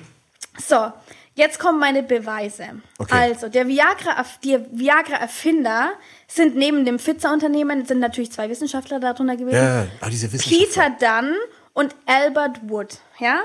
So, 0.57 0.91
jetzt 1.35 1.59
kommen 1.59 1.79
meine 1.79 2.01
Beweise. 2.01 2.81
Okay. 2.97 3.13
Also, 3.15 3.47
der 3.47 3.67
Viagra, 3.67 4.25
die 4.43 4.57
Viagra-Erfinder 4.71 5.91
sind 6.27 6.55
neben 6.55 6.83
dem 6.83 6.97
Pfizer-Unternehmen, 6.97 7.85
sind 7.85 7.99
natürlich 7.99 8.31
zwei 8.31 8.49
Wissenschaftler 8.49 8.99
darunter 8.99 9.37
gewesen. 9.37 9.55
Ja, 9.55 9.85
ah, 10.01 10.09
diese 10.09 10.33
Wissenschaftler. 10.33 10.89
Peter 10.97 11.21
Dunn 11.21 11.35
und 11.73 11.95
Albert 12.07 12.67
Wood, 12.67 12.97
ja? 13.19 13.41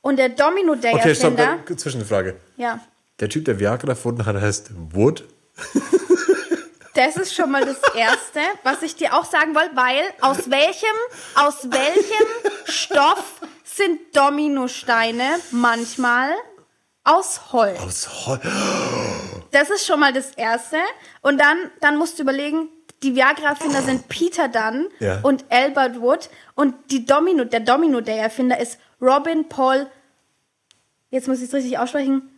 Und 0.00 0.18
der 0.18 0.30
Domino 0.30 0.74
Day 0.74 0.92
Okay, 0.92 1.14
stopp, 1.14 1.38
Erfinder, 1.38 1.58
dann, 1.64 1.78
Zwischenfrage. 1.78 2.34
ja, 2.56 2.80
Der 3.22 3.28
Typ, 3.28 3.44
der 3.44 3.60
Viagra 3.60 3.90
erfunden 3.90 4.26
hat, 4.26 4.34
heißt 4.34 4.72
Wood. 4.90 5.22
das 6.94 7.16
ist 7.16 7.32
schon 7.32 7.52
mal 7.52 7.64
das 7.64 7.78
Erste, 7.94 8.40
was 8.64 8.82
ich 8.82 8.96
dir 8.96 9.14
auch 9.14 9.24
sagen 9.24 9.54
wollte, 9.54 9.76
weil 9.76 10.02
aus 10.20 10.50
welchem, 10.50 10.88
aus 11.36 11.70
welchem 11.70 12.26
Stoff 12.64 13.40
sind 13.62 14.00
Dominosteine 14.12 15.38
manchmal 15.52 16.32
aus 17.04 17.52
Holz? 17.52 17.78
Aus 17.78 18.26
Hol 18.26 18.40
Das 19.52 19.70
ist 19.70 19.86
schon 19.86 20.00
mal 20.00 20.12
das 20.12 20.32
Erste. 20.32 20.78
Und 21.20 21.38
dann, 21.38 21.70
dann 21.80 21.98
musst 21.98 22.18
du 22.18 22.24
überlegen, 22.24 22.70
die 23.04 23.14
Viagra-Erfinder 23.14 23.82
sind 23.82 24.08
Peter 24.08 24.48
Dunn 24.48 24.88
Ja. 24.98 25.20
und 25.22 25.44
Albert 25.48 26.00
Wood. 26.00 26.28
Und 26.56 26.74
die 26.90 27.06
Domino, 27.06 27.44
der 27.44 27.60
Domino 27.60 28.00
Day-Erfinder 28.00 28.58
ist 28.58 28.80
Robin 29.00 29.48
Paul, 29.48 29.86
jetzt 31.10 31.28
muss 31.28 31.38
ich 31.38 31.44
es 31.44 31.54
richtig 31.54 31.78
aussprechen, 31.78 32.28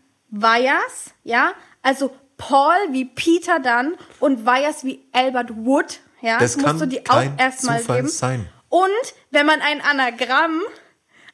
Wyers, 0.40 1.15
ja? 1.23 1.52
Also 1.82 2.11
Paul 2.36 2.74
wie 2.90 3.05
Peter 3.05 3.61
Dunn 3.61 3.97
und 4.20 4.44
Wyers 4.44 4.85
wie 4.85 5.06
Albert 5.12 5.51
Wood, 5.55 6.01
ja? 6.20 6.39
Das 6.39 6.56
musst 6.56 6.66
kann 6.66 6.78
du 6.78 6.86
die 6.86 7.09
auch 7.09 7.23
erstmal 7.39 7.82
geben. 7.82 8.09
sein. 8.09 8.48
Und 8.69 8.90
wenn 9.31 9.47
man 9.47 9.61
ein 9.61 9.81
Anagramm 9.81 10.62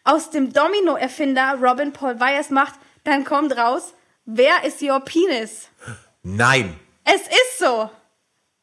aus 0.04 0.30
dem 0.30 0.52
Domino-Erfinder 0.52 1.58
Robin 1.60 1.92
Paul 1.92 2.20
Wyers 2.20 2.50
macht, 2.50 2.74
dann 3.04 3.24
kommt 3.24 3.56
raus, 3.56 3.94
wer 4.26 4.64
ist 4.64 4.82
your 4.82 5.00
penis? 5.00 5.68
Nein. 6.22 6.78
Es 7.04 7.22
ist 7.22 7.58
so. 7.58 7.88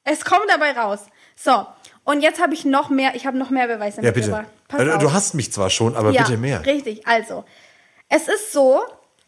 Es 0.03 0.23
kommt 0.23 0.45
dabei 0.47 0.71
raus. 0.73 0.99
So, 1.35 1.65
und 2.03 2.21
jetzt 2.21 2.41
habe 2.41 2.53
ich 2.53 2.65
noch 2.65 2.89
mehr, 2.89 3.15
ich 3.15 3.25
habe 3.25 3.37
noch 3.37 3.49
mehr 3.49 3.67
Beweise 3.67 4.01
Ja, 4.01 4.11
bitte. 4.11 4.45
Also, 4.71 4.91
auf. 4.91 4.99
du 4.99 5.11
hast 5.13 5.33
mich 5.33 5.51
zwar 5.51 5.69
schon, 5.69 5.95
aber 5.95 6.11
ja, 6.11 6.23
bitte 6.23 6.37
mehr. 6.37 6.65
Richtig, 6.65 7.05
also. 7.07 7.43
Es 8.09 8.27
ist 8.27 8.53
so, 8.53 8.81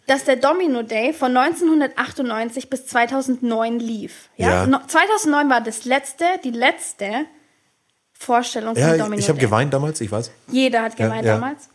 dass 0.10 0.24
der 0.24 0.38
Domino 0.38 0.82
Day 0.82 1.14
von 1.14 1.38
1998 1.38 2.70
bis 2.70 2.88
2009 2.88 3.80
lief. 3.80 4.30
Ja? 4.38 4.50
Ja. 4.50 4.68
No, 4.68 4.80
2009 4.88 5.50
war 5.50 5.62
das 5.62 5.86
letzte, 5.86 6.26
die 6.44 6.50
letzte 6.50 7.26
Vorstellung 8.14 8.76
Ja, 8.76 8.88
von 8.88 8.96
ich, 8.96 9.02
Domino 9.02 9.20
ich 9.20 9.30
habe 9.30 9.38
Day. 9.38 9.46
geweint 9.46 9.74
damals, 9.74 10.02
ich 10.02 10.12
weiß. 10.12 10.32
Jeder 10.48 10.82
hat 10.82 10.98
gemeint 10.98 11.26
ja. 11.26 11.36
damals. 11.36 11.70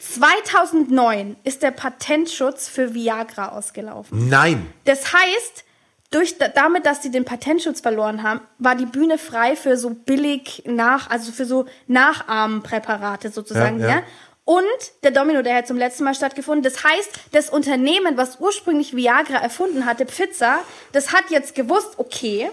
2009 0.00 1.36
ist 1.44 1.62
der 1.62 1.72
Patentschutz 1.72 2.68
für 2.68 2.94
Viagra 2.94 3.50
ausgelaufen. 3.50 4.28
Nein. 4.28 4.66
Das 4.84 5.12
heißt, 5.12 5.64
durch, 6.10 6.36
damit, 6.38 6.86
dass 6.86 7.02
sie 7.02 7.10
den 7.10 7.24
Patentschutz 7.24 7.80
verloren 7.80 8.22
haben, 8.22 8.40
war 8.58 8.76
die 8.76 8.86
Bühne 8.86 9.18
frei 9.18 9.56
für 9.56 9.76
so 9.76 9.90
billig 9.90 10.62
nach, 10.66 11.10
also 11.10 11.32
für 11.32 11.44
so 11.44 11.66
Nachahmenpräparate 11.88 13.30
sozusagen, 13.30 13.80
Ja, 13.80 13.86
ja. 13.88 13.94
ja. 13.96 14.02
Und 14.44 14.64
der 15.02 15.10
Domino, 15.10 15.40
der 15.42 15.56
hat 15.56 15.66
zum 15.66 15.78
letzten 15.78 16.04
Mal 16.04 16.14
stattgefunden. 16.14 16.62
Das 16.62 16.84
heißt, 16.84 17.10
das 17.32 17.48
Unternehmen, 17.48 18.16
was 18.16 18.40
ursprünglich 18.40 18.94
Viagra 18.94 19.36
erfunden 19.36 19.86
hatte, 19.86 20.04
Pfizer, 20.04 20.58
das 20.92 21.12
hat 21.12 21.30
jetzt 21.30 21.54
gewusst, 21.54 21.94
okay, 21.96 22.50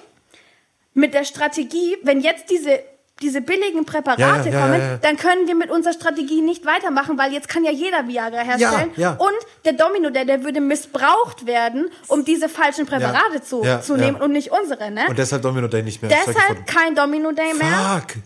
mit 0.93 1.13
der 1.13 1.26
Strategie, 1.26 1.97
wenn 2.03 2.22
jetzt 2.22 2.49
diese 2.49 2.80
diese 3.22 3.41
billigen 3.41 3.85
Präparate 3.85 4.49
Ja, 4.49 4.55
ja, 4.55 4.61
kommen, 4.61 4.80
ja, 4.80 4.97
dann 4.97 5.15
können 5.15 5.47
wir 5.47 5.55
mit 5.55 5.69
unserer 5.69 5.93
Strategie 5.93 6.41
nicht 6.41 6.65
weitermachen, 6.65 7.18
weil 7.18 7.31
jetzt 7.31 7.47
kann 7.47 7.63
ja 7.63 7.72
jeder 7.72 8.07
Viagra 8.07 8.39
herstellen. 8.41 8.89
Und 9.19 9.38
der 9.65 9.73
Domino, 9.73 10.09
der, 10.09 10.26
der 10.26 10.43
würde 10.43 10.59
missbraucht 10.59 11.45
werden, 11.45 11.89
um 12.07 12.26
diese 12.26 12.49
falschen 12.49 12.85
Präparate 12.85 13.41
zu, 13.41 13.63
zu 13.81 13.95
nehmen 13.95 14.19
und 14.19 14.31
nicht 14.31 14.51
unsere. 14.51 14.91
Ne? 14.91 15.05
Und 15.07 15.19
deshalb 15.19 15.43
Domino 15.43 15.68
Day 15.68 15.84
nicht 15.84 16.01
mehr 16.01 16.09
Deshalb 16.09 16.65
kein 16.65 16.95
Domino 16.95 17.31
Day 17.31 17.53
mehr. 17.53 18.01
Fuck. 18.01 18.23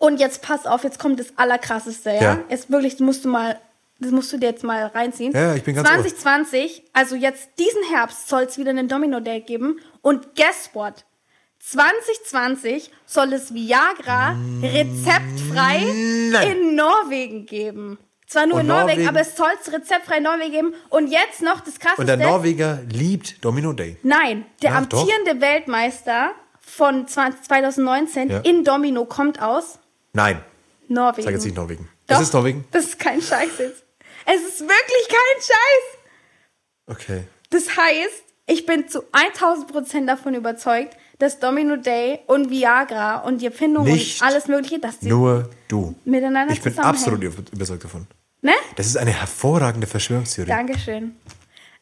Und 0.00 0.18
jetzt 0.18 0.40
pass 0.42 0.66
auf, 0.66 0.82
jetzt 0.82 0.98
kommt 0.98 1.20
das 1.20 1.26
Allerkrasseste, 1.36 2.10
ja? 2.10 2.20
Ja. 2.22 2.38
Jetzt 2.48 2.70
wirklich, 2.70 2.94
das 2.94 3.00
musst 3.00 3.24
du 3.24 3.28
mal, 3.28 3.60
das 3.98 4.10
musst 4.10 4.32
du 4.32 4.38
dir 4.38 4.46
jetzt 4.48 4.64
mal 4.64 4.86
reinziehen. 4.86 5.32
Ja, 5.32 5.54
ich 5.54 5.62
bin 5.62 5.74
ganz 5.76 5.86
2020, 5.88 6.82
also 6.94 7.14
jetzt 7.14 7.50
diesen 7.58 7.82
Herbst 7.94 8.26
soll 8.28 8.44
es 8.44 8.56
wieder 8.58 8.70
einen 8.70 8.88
Domino 8.88 9.20
Day 9.20 9.40
geben. 9.42 9.78
Und 10.00 10.34
guess 10.34 10.70
what? 10.72 11.04
2020 11.58 12.90
soll 13.04 13.32
es 13.34 13.52
Viagra 13.52 14.34
rezeptfrei 14.62 15.82
in 16.50 16.74
Norwegen 16.74 17.46
geben. 17.46 17.98
Zwar 18.26 18.46
nur 18.46 18.56
Und 18.56 18.60
in 18.62 18.66
Norwegen, 18.68 18.86
Norwegen- 19.04 19.08
aber 19.08 19.20
es 19.20 19.36
soll 19.36 19.50
es 19.60 19.72
rezeptfrei 19.72 20.16
in 20.18 20.22
Norwegen 20.22 20.52
geben. 20.52 20.74
Und 20.88 21.08
jetzt 21.08 21.42
noch 21.42 21.60
das 21.60 21.78
krasseste. 21.78 22.00
Und 22.00 22.06
der 22.06 22.16
Norweger 22.16 22.78
liebt 22.90 23.44
Domino 23.44 23.72
Day. 23.72 23.98
Nein, 24.02 24.46
der 24.62 24.76
Ach, 24.76 24.86
doch. 24.86 25.00
amtierende 25.00 25.40
Weltmeister 25.40 26.30
von 26.60 27.06
20, 27.06 27.42
2019 27.42 28.30
Ja. 28.30 28.38
in 28.40 28.64
Domino 28.64 29.04
kommt 29.04 29.42
aus 29.42 29.78
Nein, 30.12 30.42
Norwegen. 30.88 31.22
sag 31.24 31.32
jetzt 31.34 31.44
nicht 31.44 31.56
Norwegen. 31.56 31.88
Doch, 32.06 32.16
Das 32.16 32.22
ist 32.22 32.32
Norwegen? 32.34 32.64
Das 32.72 32.84
ist 32.84 32.98
kein 32.98 33.20
Scheiß 33.20 33.50
jetzt. 33.58 33.84
Es 34.26 34.40
ist 34.42 34.60
wirklich 34.60 35.08
kein 35.08 35.40
Scheiß. 35.42 35.98
Okay. 36.86 37.24
Das 37.50 37.76
heißt, 37.76 38.24
ich 38.46 38.66
bin 38.66 38.88
zu 38.88 39.02
1000 39.12 39.68
Prozent 39.70 40.08
davon 40.08 40.34
überzeugt, 40.34 40.96
dass 41.18 41.38
Domino 41.38 41.76
Day 41.76 42.20
und 42.26 42.50
Viagra 42.50 43.18
und 43.18 43.40
die 43.40 43.46
Erfindung 43.46 43.84
Nicht 43.84 44.20
und 44.20 44.26
alles 44.26 44.48
Mögliche, 44.48 44.78
dass 44.78 44.98
die 45.00 45.08
Nur 45.08 45.50
du. 45.68 45.94
miteinander 46.04 46.52
Ich 46.54 46.62
bin 46.62 46.76
absolut 46.78 47.22
über- 47.22 47.42
überzeugt 47.52 47.84
davon. 47.84 48.06
Ne? 48.42 48.52
Das 48.76 48.86
ist 48.86 48.96
eine 48.96 49.10
hervorragende 49.12 49.86
Verschwörungstheorie. 49.86 50.48
Dankeschön. 50.48 51.16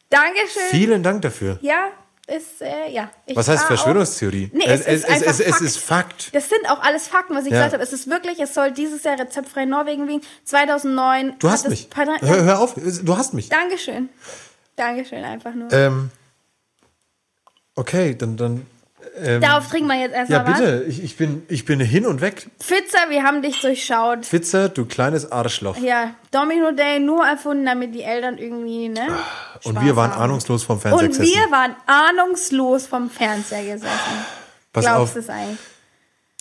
Dankeschön. 0.09 0.61
Vielen 0.69 1.03
Dank 1.03 1.21
dafür. 1.21 1.57
Ja, 1.61 1.89
ist, 2.35 2.61
äh, 2.61 2.89
ja. 2.91 3.09
Ich 3.25 3.35
Was 3.35 3.47
heißt 3.47 3.65
Verschwörungstheorie? 3.65 4.49
Auch, 4.51 4.57
nee, 4.57 4.65
es, 4.65 4.81
es, 4.81 5.03
es, 5.03 5.21
ist 5.21 5.27
es, 5.27 5.39
es 5.39 5.47
Fakt. 5.47 5.61
ist 5.61 5.77
Fakt. 5.79 6.35
Das 6.35 6.49
sind 6.49 6.69
auch 6.69 6.81
alles 6.81 7.07
Fakten, 7.07 7.35
was 7.35 7.45
ich 7.45 7.51
Ja. 7.51 7.57
gesagt 7.57 7.73
habe. 7.73 7.83
Es 7.83 7.93
ist 7.93 8.09
wirklich, 8.09 8.39
es 8.39 8.53
soll 8.53 8.71
dieses 8.71 9.03
Jahr 9.03 9.19
rezeptfrei 9.19 9.63
in 9.63 9.69
Norwegen 9.69 10.07
wiegen. 10.07 10.21
2009. 10.45 11.35
Du 11.39 11.49
hast 11.49 11.65
es 11.65 11.69
mich. 11.69 11.89
Hör, 11.95 12.43
hör 12.43 12.59
auf, 12.59 12.75
du 12.75 13.17
hast 13.17 13.33
mich. 13.33 13.49
Dankeschön. 13.49 14.09
Dankeschön, 14.75 15.23
einfach 15.23 15.53
nur. 15.53 15.71
Ähm, 15.73 16.11
okay, 17.75 18.15
dann, 18.15 18.37
dann 18.37 18.65
ähm, 19.17 19.41
Darauf 19.41 19.67
trinken 19.69 19.87
wir 19.87 19.99
jetzt 19.99 20.13
ja 20.13 20.19
erstmal 20.19 20.47
was. 20.47 20.59
bitte, 20.59 20.83
ich, 20.87 21.03
ich, 21.03 21.17
bin, 21.17 21.43
ich 21.47 21.65
bin 21.65 21.79
hin 21.79 22.05
und 22.05 22.21
weg. 22.21 22.47
Pfizer, 22.59 23.09
wir 23.09 23.23
haben 23.23 23.41
dich 23.41 23.59
durchschaut. 23.61 24.29
Pizza, 24.29 24.69
du 24.69 24.85
kleines 24.85 25.31
Arschloch. 25.31 25.77
Ja, 25.77 26.15
Domino 26.31 26.71
Day 26.71 26.99
nur 26.99 27.25
erfunden, 27.25 27.65
damit 27.65 27.93
die 27.95 28.03
Eltern 28.03 28.37
irgendwie, 28.37 28.89
ne? 28.89 29.07
und 29.63 29.73
Spaß 29.73 29.83
wir 29.85 29.95
waren 29.95 30.11
haben. 30.11 30.21
ahnungslos 30.23 30.63
vom 30.63 30.79
Fernseher 30.79 31.03
Und 31.03 31.17
gesessen. 31.17 31.33
wir 31.33 31.51
waren 31.51 31.75
ahnungslos 31.85 32.87
vom 32.87 33.09
Fernseher 33.09 33.63
gesessen. 33.63 33.89
Pass 34.71 34.85
Glaubst 34.85 35.01
auf, 35.01 35.13
du 35.13 35.19
es 35.19 35.29
eigentlich? 35.29 35.59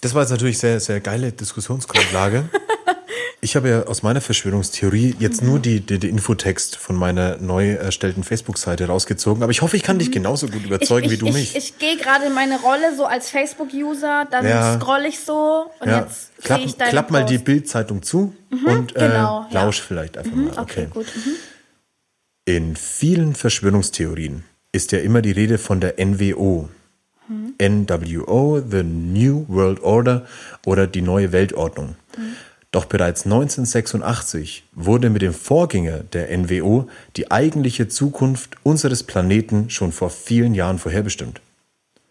das 0.01 0.15
war 0.15 0.23
jetzt 0.23 0.31
natürlich 0.31 0.59
sehr, 0.59 0.79
sehr 0.81 1.01
geile 1.01 1.33
Diskussionsgrundlage. 1.33 2.49
ich 3.41 3.55
habe 3.57 3.69
ja 3.69 3.83
aus 3.87 4.03
meiner 4.03 4.21
Verschwörungstheorie 4.21 5.15
jetzt 5.21 5.43
Mhm. 5.43 5.49
nur 5.49 5.59
die, 5.61 5.81
die, 5.81 5.99
die 5.99 6.09
Infotext 6.09 6.77
von 6.77 6.97
meiner 6.97 7.37
neu 7.39 7.73
erstellten 7.75 8.25
Facebook-Seite 8.25 8.87
rausgezogen. 8.87 9.43
Aber 9.43 9.53
ich 9.53 9.63
hoffe, 9.63 9.77
ich 9.77 9.83
kann 9.85 9.99
dich 9.99 10.11
genauso 10.11 10.49
gut 10.49 10.65
überzeugen 10.65 11.07
Mhm. 11.07 11.13
ich, 11.13 11.19
wie 11.19 11.21
du 11.21 11.27
ich, 11.29 11.33
mich. 11.35 11.57
Ich, 11.57 11.73
ich 11.75 11.79
gehe 11.79 11.97
gerade 11.97 12.27
in 12.27 12.35
meine 12.35 12.59
Rolle 12.61 12.97
so 12.97 13.05
als 13.07 13.31
Facebook-User, 13.31 14.27
dann 14.31 14.45
Ja. 14.47 14.77
scroll 14.81 15.05
ich 15.09 15.21
so 15.21 15.71
und 15.81 15.89
ja. 15.89 16.01
jetzt 16.01 16.31
klapp, 16.43 16.61
ich 16.65 16.77
deinen 16.77 16.91
klapp 16.91 17.11
mal 17.11 17.25
die. 17.25 17.39
Bildzeitung 17.39 18.03
zu 18.03 18.35
und 18.51 18.97
äh, 18.97 19.01
genau, 19.01 19.47
ja. 19.51 19.63
lausch 19.65 19.81
vielleicht 19.81 20.19
einfach 20.19 20.35
mal. 20.35 20.59
Okay, 20.59 20.89
gut. 20.91 21.07
Mhm. 21.15 21.33
In 22.45 22.77
vielen 22.77 23.35
Verschwörungstheorien 23.35 24.45
ist 24.73 24.91
ja 24.93 24.99
immer 24.99 25.23
die 25.23 25.33
Rede 25.33 25.59
von 25.59 25.81
der 25.81 25.95
NWO. 26.05 26.69
Mhm. 27.29 27.55
NWO, 27.61 28.61
The 28.69 28.83
New 28.83 29.45
World 29.49 29.81
Order 29.83 30.27
oder 30.67 30.87
die 30.87 31.03
neue 31.03 31.31
Weltordnung. 31.33 31.95
Mhm. 32.17 32.37
Doch 32.71 32.85
bereits 32.85 33.25
1986 33.25 34.65
wurde 34.73 35.09
mit 35.09 35.23
dem 35.23 35.33
Vorgänger 35.33 36.01
der 36.01 36.37
NWO 36.37 36.89
die 37.17 37.31
eigentliche 37.31 37.89
Zukunft 37.89 38.57
unseres 38.63 39.03
Planeten 39.03 39.71
schon 39.71 39.91
vor 39.91 40.11
vielen 40.11 40.55
Jahren 40.55 40.79
vorherbestimmt. 40.79 41.41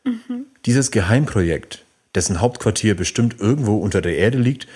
Mhm. 0.03 0.45
Dieses 0.65 0.89
Geheimprojekt, 0.89 1.85
dessen 2.15 2.41
Hauptquartier 2.41 2.95
bestimmt 2.95 3.39
irgendwo 3.39 3.77
unter 3.77 4.01
der 4.01 4.17
Erde 4.17 4.39
liegt, 4.39 4.67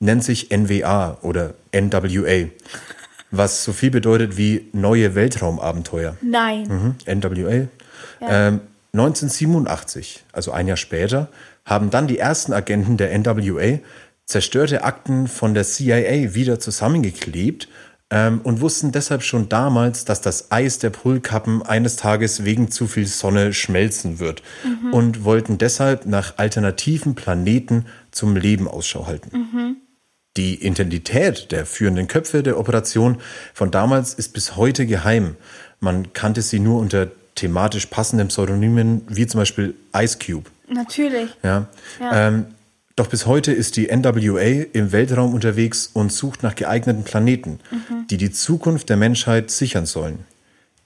nennt 0.00 0.24
sich 0.24 0.50
NWA 0.50 1.18
oder 1.20 1.54
NWA, 1.72 2.48
was 3.30 3.64
so 3.64 3.72
viel 3.72 3.90
bedeutet 3.90 4.38
wie 4.38 4.68
neue 4.72 5.14
Weltraumabenteuer. 5.14 6.16
Nein. 6.22 6.96
Mhm, 7.06 7.20
NWA. 7.20 7.68
Ähm, 8.22 8.60
1987, 8.94 10.24
also 10.32 10.52
ein 10.52 10.68
Jahr 10.68 10.76
später, 10.76 11.28
haben 11.64 11.90
dann 11.90 12.08
die 12.08 12.18
ersten 12.18 12.52
Agenten 12.52 12.96
der 12.96 13.16
NWA 13.16 13.78
zerstörte 14.32 14.82
Akten 14.82 15.28
von 15.28 15.54
der 15.54 15.64
CIA 15.64 16.34
wieder 16.34 16.58
zusammengeklebt 16.58 17.68
ähm, 18.10 18.40
und 18.42 18.60
wussten 18.60 18.90
deshalb 18.90 19.22
schon 19.22 19.48
damals, 19.48 20.04
dass 20.04 20.20
das 20.20 20.50
Eis 20.50 20.78
der 20.78 20.90
Polkappen 20.90 21.62
eines 21.62 21.96
Tages 21.96 22.44
wegen 22.44 22.70
zu 22.70 22.86
viel 22.86 23.06
Sonne 23.06 23.52
schmelzen 23.52 24.18
wird 24.18 24.42
und 24.90 25.24
wollten 25.24 25.58
deshalb 25.58 26.06
nach 26.06 26.38
alternativen 26.38 27.14
Planeten 27.14 27.86
zum 28.10 28.36
Leben 28.36 28.68
Ausschau 28.68 29.06
halten. 29.06 29.76
Die 30.36 30.54
Intensität 30.54 31.52
der 31.52 31.66
führenden 31.66 32.08
Köpfe 32.08 32.42
der 32.42 32.58
Operation 32.58 33.18
von 33.52 33.70
damals 33.70 34.14
ist 34.14 34.32
bis 34.32 34.56
heute 34.56 34.86
geheim. 34.86 35.36
Man 35.78 36.14
kannte 36.14 36.40
sie 36.40 36.58
nur 36.58 36.80
unter 36.80 37.08
thematisch 37.34 37.86
passenden 37.86 38.28
Pseudonymen, 38.28 39.02
wie 39.08 39.26
zum 39.26 39.40
Beispiel 39.40 39.74
Ice 39.94 40.18
Cube. 40.18 40.50
Natürlich. 40.68 41.30
Ja. 41.42 41.66
Ja. 42.00 42.28
Ähm, 42.28 42.46
doch 42.96 43.06
bis 43.06 43.26
heute 43.26 43.52
ist 43.52 43.76
die 43.76 43.88
NWA 43.94 44.64
im 44.72 44.92
Weltraum 44.92 45.34
unterwegs 45.34 45.90
und 45.92 46.12
sucht 46.12 46.42
nach 46.42 46.54
geeigneten 46.54 47.04
Planeten, 47.04 47.58
die 48.10 48.16
die 48.16 48.30
Zukunft 48.30 48.88
der 48.88 48.96
Menschheit 48.96 49.50
sichern 49.50 49.86
sollen. 49.86 50.26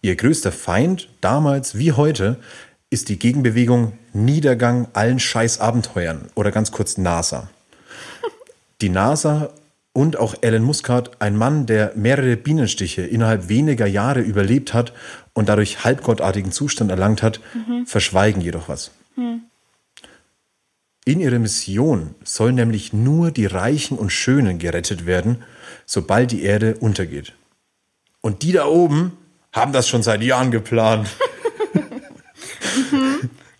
Ihr 0.02 0.14
größter 0.14 0.52
Feind, 0.52 1.08
damals 1.20 1.78
wie 1.78 1.92
heute, 1.92 2.38
ist 2.90 3.08
die 3.08 3.18
Gegenbewegung 3.18 3.92
Niedergang 4.12 4.88
allen 4.92 5.18
Scheißabenteuern 5.18 6.28
oder 6.34 6.52
ganz 6.52 6.70
kurz 6.70 6.96
NASA. 6.96 7.50
Die 8.80 8.88
NASA 8.88 9.50
und 9.92 10.18
auch 10.18 10.34
Alan 10.42 10.62
Muscat, 10.62 11.22
ein 11.22 11.36
Mann, 11.36 11.66
der 11.66 11.92
mehrere 11.96 12.36
Bienenstiche 12.36 13.02
innerhalb 13.02 13.48
weniger 13.48 13.86
Jahre 13.86 14.20
überlebt 14.20 14.74
hat 14.74 14.92
und 15.32 15.48
dadurch 15.48 15.84
halbgottartigen 15.84 16.52
Zustand 16.52 16.90
erlangt 16.90 17.22
hat, 17.22 17.40
verschweigen 17.86 18.42
jedoch 18.42 18.68
was. 18.68 18.90
In 21.08 21.20
ihrer 21.20 21.38
Mission 21.38 22.16
sollen 22.24 22.56
nämlich 22.56 22.92
nur 22.92 23.30
die 23.30 23.46
Reichen 23.46 23.96
und 23.96 24.10
Schönen 24.10 24.58
gerettet 24.58 25.06
werden, 25.06 25.44
sobald 25.86 26.32
die 26.32 26.42
Erde 26.42 26.74
untergeht. 26.80 27.32
Und 28.22 28.42
die 28.42 28.50
da 28.50 28.66
oben 28.66 29.16
haben 29.52 29.72
das 29.72 29.88
schon 29.88 30.02
seit 30.02 30.22
Jahren 30.22 30.50
geplant. 30.50 31.08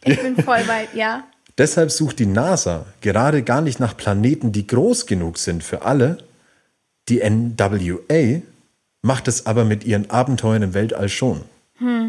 Ich 0.09 0.23
bin 0.23 0.37
voll 0.37 0.63
bei, 0.69 0.87
ja. 0.95 1.25
Deshalb 1.59 1.91
sucht 1.91 2.21
die 2.21 2.27
NASA 2.27 2.87
gerade 3.01 3.43
gar 3.43 3.61
nicht 3.61 3.81
nach 3.81 3.97
Planeten, 3.97 4.53
die 4.53 4.65
groß 4.65 5.07
genug 5.07 5.37
sind 5.39 5.65
für 5.65 5.83
alle. 5.83 6.19
Die 7.09 7.29
NWA 7.29 8.41
macht 9.03 9.27
es 9.27 9.47
aber 9.47 9.65
mit 9.65 9.83
ihren 9.83 10.09
Abenteuern 10.09 10.63
im 10.63 10.75
Weltall 10.75 11.09
schon. 11.09 11.43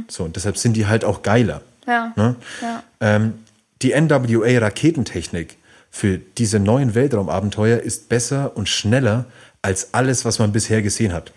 So, 0.10 0.26
und 0.26 0.36
deshalb 0.36 0.58
sind 0.58 0.74
die 0.74 0.86
halt 0.86 1.04
auch 1.04 1.24
geiler. 1.24 1.62
Ja. 1.88 2.14
Ne? 2.16 2.36
ja. 2.62 2.84
Ähm, 3.00 3.34
die 3.82 3.94
NWA-Raketentechnik 4.00 5.58
für 5.90 6.18
diese 6.18 6.60
neuen 6.60 6.96
Weltraumabenteuer 6.96 7.80
ist 7.80 8.10
besser 8.10 8.56
und 8.56 8.68
schneller 8.70 9.26
als 9.62 9.94
alles, 9.94 10.26
was 10.26 10.40
man 10.40 10.52
bisher 10.52 10.82
gesehen 10.82 11.14
hat. 11.14 11.34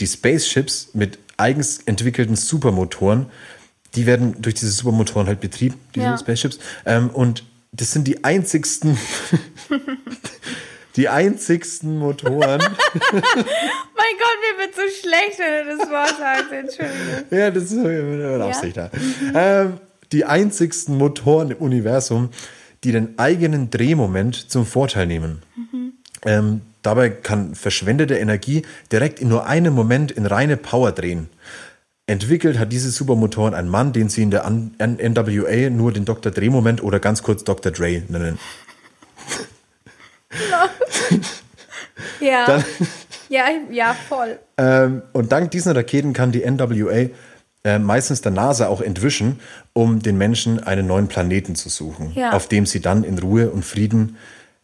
Die 0.00 0.06
Spaceships 0.06 0.90
mit 0.94 1.18
eigens 1.36 1.78
entwickelten 1.86 2.36
Supermotoren, 2.36 3.26
die 3.94 4.06
werden 4.06 4.40
durch 4.40 4.54
diese 4.54 4.70
Supermotoren 4.72 5.26
halt 5.26 5.40
betrieben, 5.40 5.76
diese 5.94 6.06
Ja. 6.06 6.18
Spaceships. 6.18 6.58
Ähm, 6.84 7.10
und 7.10 7.44
das 7.72 7.92
sind 7.92 8.06
die 8.06 8.24
einzigsten, 8.24 8.96
die 10.96 11.08
einzigsten 11.08 11.98
Motoren. 11.98 12.60
Mein 13.12 14.14
Gott, 14.18 14.36
mir 14.42 14.64
wird 14.64 14.74
so 14.74 14.82
schlecht, 15.00 15.38
wenn 15.38 15.66
du 15.68 15.76
das 15.78 15.90
Wort 15.90 16.14
sagst. 16.18 16.52
Entschuldigung. 16.52 17.24
Ja, 17.30 17.50
das 17.50 17.64
ist 17.64 17.74
mit 17.74 18.40
Absicht 18.40 18.76
da. 18.76 18.90
Ähm, 19.34 19.80
die 20.12 20.24
einzigsten 20.24 20.96
Motoren 20.98 21.50
im 21.50 21.56
Universum, 21.58 22.30
die 22.84 22.92
den 22.92 23.18
eigenen 23.18 23.70
Drehmoment 23.70 24.50
zum 24.50 24.66
Vorteil 24.66 25.06
nehmen. 25.06 25.42
Ähm, 26.24 26.60
dabei 26.82 27.08
kann 27.10 27.54
verschwendete 27.54 28.16
Energie 28.16 28.62
direkt 28.92 29.20
in 29.20 29.28
nur 29.28 29.46
einem 29.46 29.74
Moment 29.74 30.10
in 30.12 30.26
reine 30.26 30.56
Power 30.56 30.92
drehen. 30.92 31.28
Entwickelt 32.06 32.58
hat 32.58 32.72
diese 32.72 32.90
Supermotoren 32.90 33.54
ein 33.54 33.68
Mann, 33.68 33.92
den 33.92 34.08
sie 34.08 34.22
in 34.22 34.30
der 34.30 34.44
NWA 34.48 35.70
nur 35.70 35.92
den 35.92 36.04
Dr. 36.04 36.30
Drehmoment 36.30 36.82
oder 36.82 37.00
ganz 37.00 37.22
kurz 37.22 37.42
Dr. 37.44 37.72
Dre 37.72 38.02
nennen. 38.08 38.38
Ja. 42.20 42.46
Dann- 42.46 42.64
ja, 43.28 43.46
ja, 43.70 43.94
voll. 44.08 44.38
Ähm, 44.58 45.02
und 45.12 45.32
dank 45.32 45.50
diesen 45.50 45.72
Raketen 45.72 46.12
kann 46.12 46.30
die 46.32 46.44
NWA 46.48 47.08
äh, 47.66 47.78
meistens 47.80 48.20
der 48.20 48.30
NASA 48.32 48.68
auch 48.68 48.80
entwischen, 48.80 49.40
um 49.72 50.00
den 50.00 50.16
Menschen 50.16 50.62
einen 50.62 50.86
neuen 50.86 51.08
Planeten 51.08 51.56
zu 51.56 51.68
suchen, 51.68 52.12
Ja. 52.14 52.30
auf 52.32 52.46
dem 52.48 52.64
sie 52.64 52.80
dann 52.80 53.02
in 53.04 53.18
Ruhe 53.18 53.50
und 53.50 53.64
Frieden 53.64 54.16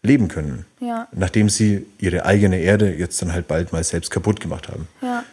leben 0.02 0.28
können. 0.28 0.64
Ja. 0.80 1.08
Nachdem 1.12 1.48
sie 1.48 1.86
ihre 1.98 2.24
eigene 2.24 2.58
Erde 2.60 2.94
jetzt 2.94 3.20
dann 3.20 3.32
halt 3.32 3.48
bald 3.48 3.72
mal 3.72 3.82
selbst 3.84 4.10
kaputt 4.10 4.40
gemacht 4.40 4.68
haben. 4.68 4.86
Ja. 5.00 5.24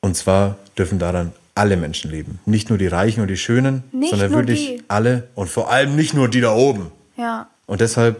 Und 0.00 0.16
zwar 0.16 0.56
dürfen 0.78 0.98
daran 0.98 1.32
alle 1.54 1.76
Menschen 1.76 2.10
leben. 2.10 2.38
Nicht 2.46 2.68
nur 2.70 2.78
die 2.78 2.86
Reichen 2.86 3.20
und 3.20 3.28
die 3.28 3.36
Schönen, 3.36 3.82
Nicht 3.92 4.10
sondern 4.10 4.30
wirklich 4.32 4.66
die. 4.66 4.82
alle 4.88 5.28
und 5.34 5.50
vor 5.50 5.70
allem 5.70 5.94
nicht 5.96 6.14
nur 6.14 6.28
die 6.28 6.40
da 6.40 6.54
oben. 6.54 6.90
Ja. 7.18 7.48
Und 7.66 7.80
deshalb 7.82 8.16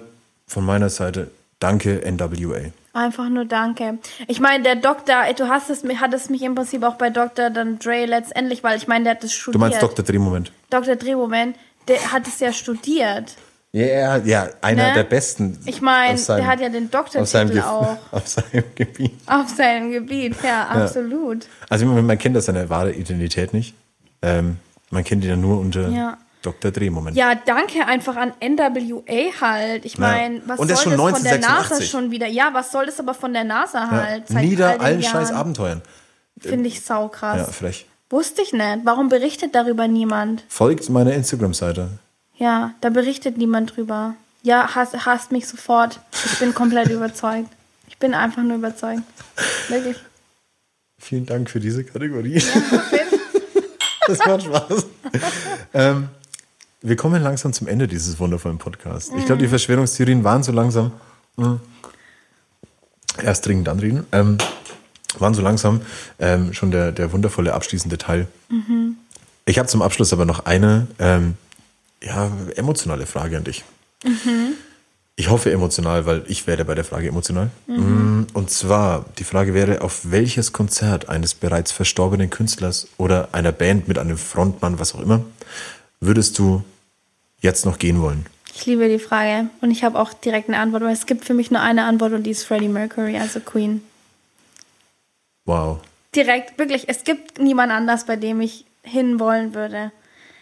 von 0.46 0.64
meiner 0.64 0.90
Seite 0.90 1.30
danke 1.58 2.00
NWA. 2.04 2.70
Einfach 2.92 3.28
nur 3.28 3.44
danke. 3.44 3.98
Ich 4.26 4.40
meine, 4.40 4.64
der 4.64 4.74
Doktor, 4.76 5.14
du 5.36 5.48
hast 5.48 5.70
es, 5.70 5.84
hattest 6.00 6.30
mich 6.30 6.42
im 6.42 6.56
Prinzip 6.56 6.82
auch 6.82 6.96
bei 6.96 7.10
Dr. 7.10 7.50
dann 7.50 7.78
Dre 7.78 8.04
letztendlich, 8.06 8.64
weil 8.64 8.76
ich 8.76 8.88
meine, 8.88 9.04
der 9.04 9.12
hat 9.14 9.22
das 9.22 9.32
studiert. 9.32 9.54
Du 9.54 9.58
meinst 9.60 9.80
Dr. 9.82 10.04
Drehmoment? 10.04 10.50
Dr. 10.70 10.96
Drehmoment, 10.96 11.56
der 11.86 12.12
hat 12.12 12.26
es 12.26 12.40
ja 12.40 12.52
studiert. 12.52 13.36
Ja, 13.72 13.86
ja, 13.86 14.16
ja 14.16 14.48
einer 14.62 14.88
Ne? 14.88 14.94
der 14.94 15.04
besten. 15.04 15.56
Ich 15.66 15.80
meine, 15.80 16.20
der 16.20 16.46
hat 16.48 16.60
ja 16.60 16.68
den 16.68 16.90
Doktortitel 16.90 17.60
auch 17.60 17.96
Auf 18.10 18.26
seinem 18.26 18.64
Gebiet. 18.74 19.12
auf 19.26 19.48
seinem 19.48 19.92
Gebiet. 19.92 20.34
Ja, 20.42 20.66
absolut. 20.66 21.46
Also 21.68 21.86
man, 21.86 22.04
man 22.04 22.18
kennt 22.18 22.34
das 22.34 22.46
seine 22.46 22.68
wahre 22.68 22.92
Identität 22.92 23.54
nicht. 23.54 23.74
Ähm, 24.22 24.56
man 24.90 25.04
kennt 25.04 25.22
ihn 25.22 25.30
ja 25.30 25.36
nur 25.36 25.60
unter 25.60 25.88
Ja. 25.88 26.18
Dr. 26.42 26.70
Drehmoment. 26.70 27.16
Ja, 27.16 27.34
danke 27.34 27.86
einfach 27.86 28.16
an 28.16 28.32
NWA 28.40 29.40
halt. 29.40 29.84
Ich 29.84 29.98
meine, 29.98 30.40
was 30.46 30.58
Und 30.58 30.70
das 30.70 30.82
soll 30.82 30.92
schon 30.96 31.00
das 31.04 31.10
von 31.16 31.22
der 31.22 31.38
NASA 31.38 31.48
1986. 31.58 31.90
schon 31.90 32.10
wieder? 32.10 32.26
Ja, 32.26 32.50
was 32.52 32.72
soll 32.72 32.86
das 32.86 32.98
aber 32.98 33.14
von 33.14 33.32
der 33.32 33.44
NASA 33.44 33.78
Ja. 33.80 33.90
halt? 33.90 34.24
All 34.34 34.42
Nieder 34.44 34.72
den 34.72 34.80
allen 34.80 35.00
Jahren. 35.00 35.12
scheiß 35.26 35.32
Abenteuern. 35.32 35.82
Finde 36.38 36.68
ich 36.68 36.80
saukrass. 36.82 37.36
Ja, 37.38 37.44
vielleicht. 37.44 37.86
Wusste 38.08 38.42
ich 38.42 38.52
nicht. 38.52 38.78
Warum 38.84 39.08
berichtet 39.08 39.54
darüber 39.54 39.86
niemand? 39.86 40.44
Folgt 40.48 40.88
meiner 40.88 41.12
Instagram-Seite. 41.12 41.90
Ja, 42.36 42.72
da 42.80 42.88
berichtet 42.90 43.36
niemand 43.36 43.76
drüber. 43.76 44.14
Ja, 44.42 44.74
hasst, 44.74 45.04
hasst 45.04 45.32
mich 45.32 45.46
sofort. 45.46 46.00
Ich 46.24 46.38
bin 46.38 46.54
komplett 46.54 46.88
überzeugt. 46.90 47.50
Ich 47.88 47.98
bin 47.98 48.14
einfach 48.14 48.42
nur 48.42 48.56
überzeugt. 48.56 49.02
Wirklich. 49.68 49.96
Vielen 50.98 51.26
Dank 51.26 51.50
für 51.50 51.60
diese 51.60 51.84
Kategorie. 51.84 52.42
das 54.06 54.18
macht 54.18 54.42
Spaß. 54.42 54.86
ähm, 55.74 56.08
wir 56.82 56.96
kommen 56.96 57.22
langsam 57.22 57.52
zum 57.52 57.68
Ende 57.68 57.88
dieses 57.88 58.18
wundervollen 58.18 58.58
Podcasts. 58.58 59.10
Ich 59.18 59.26
glaube, 59.26 59.42
die 59.42 59.48
Verschwörungstheorien 59.48 60.24
waren 60.24 60.42
so 60.42 60.52
langsam. 60.52 60.92
Mh, 61.36 61.60
erst 63.22 63.46
dringend 63.46 63.68
anreden. 63.68 64.06
Ähm, 64.12 64.38
waren 65.18 65.34
so 65.34 65.42
langsam 65.42 65.80
ähm, 66.18 66.52
schon 66.52 66.70
der, 66.70 66.92
der 66.92 67.12
wundervolle 67.12 67.52
abschließende 67.54 67.98
Teil. 67.98 68.28
Ich 69.44 69.58
habe 69.58 69.68
zum 69.68 69.82
Abschluss 69.82 70.12
aber 70.12 70.24
noch 70.24 70.46
eine 70.46 70.86
ähm, 70.98 71.34
ja, 72.02 72.30
emotionale 72.56 73.06
Frage 73.06 73.36
an 73.36 73.44
dich. 73.44 73.64
Ich 75.16 75.28
hoffe 75.28 75.50
emotional, 75.52 76.06
weil 76.06 76.22
ich 76.28 76.46
werde 76.46 76.64
bei 76.64 76.74
der 76.74 76.84
Frage 76.84 77.08
emotional. 77.08 77.50
Mm, 77.66 78.22
Und 78.32 78.50
zwar, 78.50 79.04
die 79.18 79.24
Frage 79.24 79.52
wäre, 79.52 79.82
auf 79.82 80.10
welches 80.10 80.52
Konzert 80.52 81.08
eines 81.08 81.34
bereits 81.34 81.72
verstorbenen 81.72 82.30
Künstlers 82.30 82.86
oder 82.96 83.28
einer 83.32 83.52
Band 83.52 83.88
mit 83.88 83.98
einem 83.98 84.16
Frontmann, 84.16 84.78
was 84.78 84.94
auch 84.94 85.00
immer, 85.00 85.22
würdest 86.00 86.38
du 86.38 86.62
jetzt 87.40 87.64
noch 87.64 87.78
gehen 87.78 88.00
wollen? 88.02 88.26
Ich 88.54 88.66
liebe 88.66 88.88
die 88.88 88.98
Frage. 88.98 89.48
Und 89.60 89.70
ich 89.70 89.84
habe 89.84 89.98
auch 89.98 90.12
direkt 90.12 90.48
eine 90.48 90.58
Antwort, 90.58 90.82
weil 90.82 90.92
es 90.92 91.06
gibt 91.06 91.24
für 91.24 91.34
mich 91.34 91.50
nur 91.50 91.60
eine 91.60 91.84
Antwort 91.84 92.12
und 92.12 92.24
die 92.24 92.30
ist 92.30 92.44
Freddie 92.44 92.68
Mercury, 92.68 93.16
also 93.18 93.40
Queen. 93.40 93.82
Wow. 95.44 95.78
Direkt, 96.14 96.58
wirklich. 96.58 96.88
Es 96.88 97.04
gibt 97.04 97.38
niemand 97.40 97.72
anders, 97.72 98.04
bei 98.06 98.16
dem 98.16 98.40
ich 98.40 98.64
hinwollen 98.82 99.54
würde. 99.54 99.92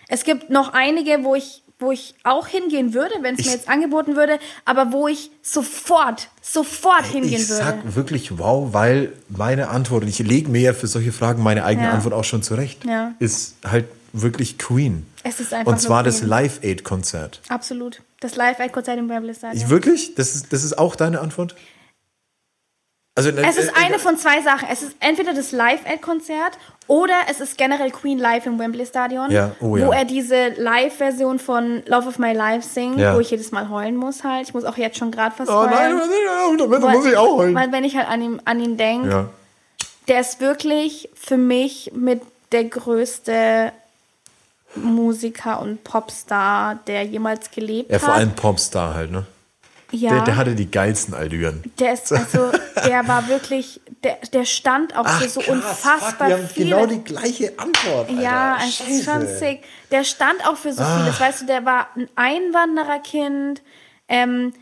Es 0.08 0.24
gibt 0.24 0.48
noch 0.48 0.72
einige, 0.72 1.22
wo 1.22 1.34
ich, 1.34 1.62
wo 1.78 1.92
ich 1.92 2.14
auch 2.24 2.46
hingehen 2.46 2.94
würde, 2.94 3.14
wenn 3.20 3.34
es 3.34 3.40
Ich- 3.40 3.46
mir 3.46 3.52
jetzt 3.52 3.68
angeboten 3.68 4.16
würde, 4.16 4.38
aber 4.64 4.90
wo 4.92 5.06
ich 5.06 5.30
sofort, 5.42 6.28
sofort 6.40 7.04
hingehen 7.04 7.42
Ich 7.42 7.48
würde. 7.50 7.62
sag 7.62 7.94
wirklich 7.94 8.38
wow, 8.38 8.72
weil 8.72 9.12
meine 9.28 9.68
Antwort, 9.68 10.02
und 10.04 10.08
ich 10.08 10.18
lege 10.20 10.48
mir 10.48 10.62
ja 10.62 10.72
für 10.72 10.86
solche 10.86 11.12
Fragen 11.12 11.42
meine 11.42 11.64
eigene 11.64 11.88
Ja. 11.88 11.92
Antwort 11.92 12.14
auch 12.14 12.24
schon 12.24 12.42
zurecht, 12.42 12.84
Ja. 12.86 13.12
ist 13.18 13.56
halt 13.64 13.84
wirklich 14.22 14.58
Queen. 14.58 15.06
Es 15.24 15.40
ist 15.40 15.52
einfach 15.52 15.72
Und 15.72 15.78
zwar 15.80 16.02
das. 16.02 16.22
Live 16.22 16.60
Aid 16.62 16.84
Konzert. 16.84 17.40
Absolut. 17.48 18.00
Das 18.20 18.34
Live-Aid-Konzert 18.34 18.98
im 18.98 19.08
Wembley 19.08 19.32
Stadion. 19.32 19.62
Ich 19.62 19.68
wirklich? 19.70 20.16
Das 20.16 20.34
ist, 20.34 20.52
das 20.52 20.64
ist 20.64 20.76
auch 20.76 20.96
deine 20.96 21.20
Antwort? 21.20 21.54
Also, 23.14 23.30
Es 23.30 23.56
ist 23.56 23.68
äh, 23.70 23.84
eine 23.84 23.98
von 23.98 24.16
zwei 24.16 24.42
Sachen. 24.42 24.68
Es 24.70 24.82
ist 24.82 24.94
entweder 25.00 25.34
das 25.34 25.50
Live-Aid-Konzert 25.50 26.56
oder 26.86 27.14
es 27.28 27.40
ist 27.40 27.58
generell 27.58 27.90
Queen 27.90 28.18
live 28.18 28.46
im 28.46 28.58
Wembley 28.60 28.86
Stadion, 28.86 29.30
Ja, 29.30 29.52
oh 29.60 29.76
ja. 29.76 29.86
wo 29.86 29.92
er 29.92 30.04
diese 30.04 30.48
Live-Version 30.56 31.38
von 31.40 31.82
Love 31.86 32.08
of 32.08 32.18
My 32.18 32.32
Life 32.32 32.66
singt, 32.68 32.98
Ja. 32.98 33.14
wo 33.16 33.20
ich 33.20 33.30
jedes 33.30 33.50
Mal 33.52 33.68
heulen 33.68 33.96
muss 33.96 34.22
halt. 34.24 34.46
Ich 34.48 34.54
muss 34.54 34.64
auch 34.64 34.76
jetzt 34.76 34.98
schon 34.98 35.10
gerade 35.10 35.34
fast 35.34 35.50
Oh 35.50 35.54
heulen. 35.60 35.70
nein, 35.70 36.58
damit 36.58 36.82
weil, 36.82 36.96
muss 36.96 37.06
ich 37.06 37.16
auch 37.16 37.38
heulen. 37.38 37.54
Weil 37.56 37.72
wenn 37.72 37.84
ich 37.84 37.96
halt 37.96 38.08
an 38.08 38.22
ihn, 38.22 38.42
an 38.44 38.60
ihn 38.60 38.76
denke, 38.76 39.28
der 40.06 40.20
ist 40.20 40.40
wirklich 40.40 41.08
für 41.14 41.36
mich 41.36 41.90
mit 41.94 42.22
der 42.52 42.64
größte 42.64 43.72
Musiker 44.74 45.60
und 45.60 45.82
Popstar, 45.84 46.76
der 46.86 47.02
jemals 47.04 47.50
gelebt 47.50 47.90
Ja, 47.90 47.98
vor 47.98 48.08
hat. 48.08 48.16
allem 48.16 48.34
Popstar 48.34 48.94
halt, 48.94 49.10
ne? 49.10 49.26
ja. 49.90 50.10
Der, 50.10 50.24
der 50.24 50.36
hatte 50.36 50.54
die 50.54 50.70
geilsten 50.70 51.14
Allüren. 51.14 51.62
Der 51.78 51.94
ist 51.94 52.12
also, 52.12 52.52
der 52.86 53.08
war 53.08 53.28
wirklich, 53.28 53.80
der, 54.04 54.18
der 54.32 54.44
stand 54.44 54.94
auch 54.96 55.08
für 55.08 55.28
so 55.28 55.40
unfassbar 55.40 56.38
viele. 56.52 56.70
genau 56.70 56.86
die 56.86 57.02
gleiche 57.02 57.58
Antwort. 57.58 58.10
Alter. 58.10 58.20
ja, 58.20 58.58
es 58.62 58.80
ist 58.80 59.04
schon 59.04 59.26
sick. 59.26 59.62
Der 59.90 60.04
stand 60.04 60.46
auch 60.46 60.56
für 60.56 60.72
so 60.72 60.84
vieles. 60.84 61.18
Weißt 61.18 61.42
du, 61.42 61.46
der 61.46 61.64
war 61.64 61.88
ein 61.96 62.08
Einwandererkind, 62.16 63.62
ähm, 64.08 64.52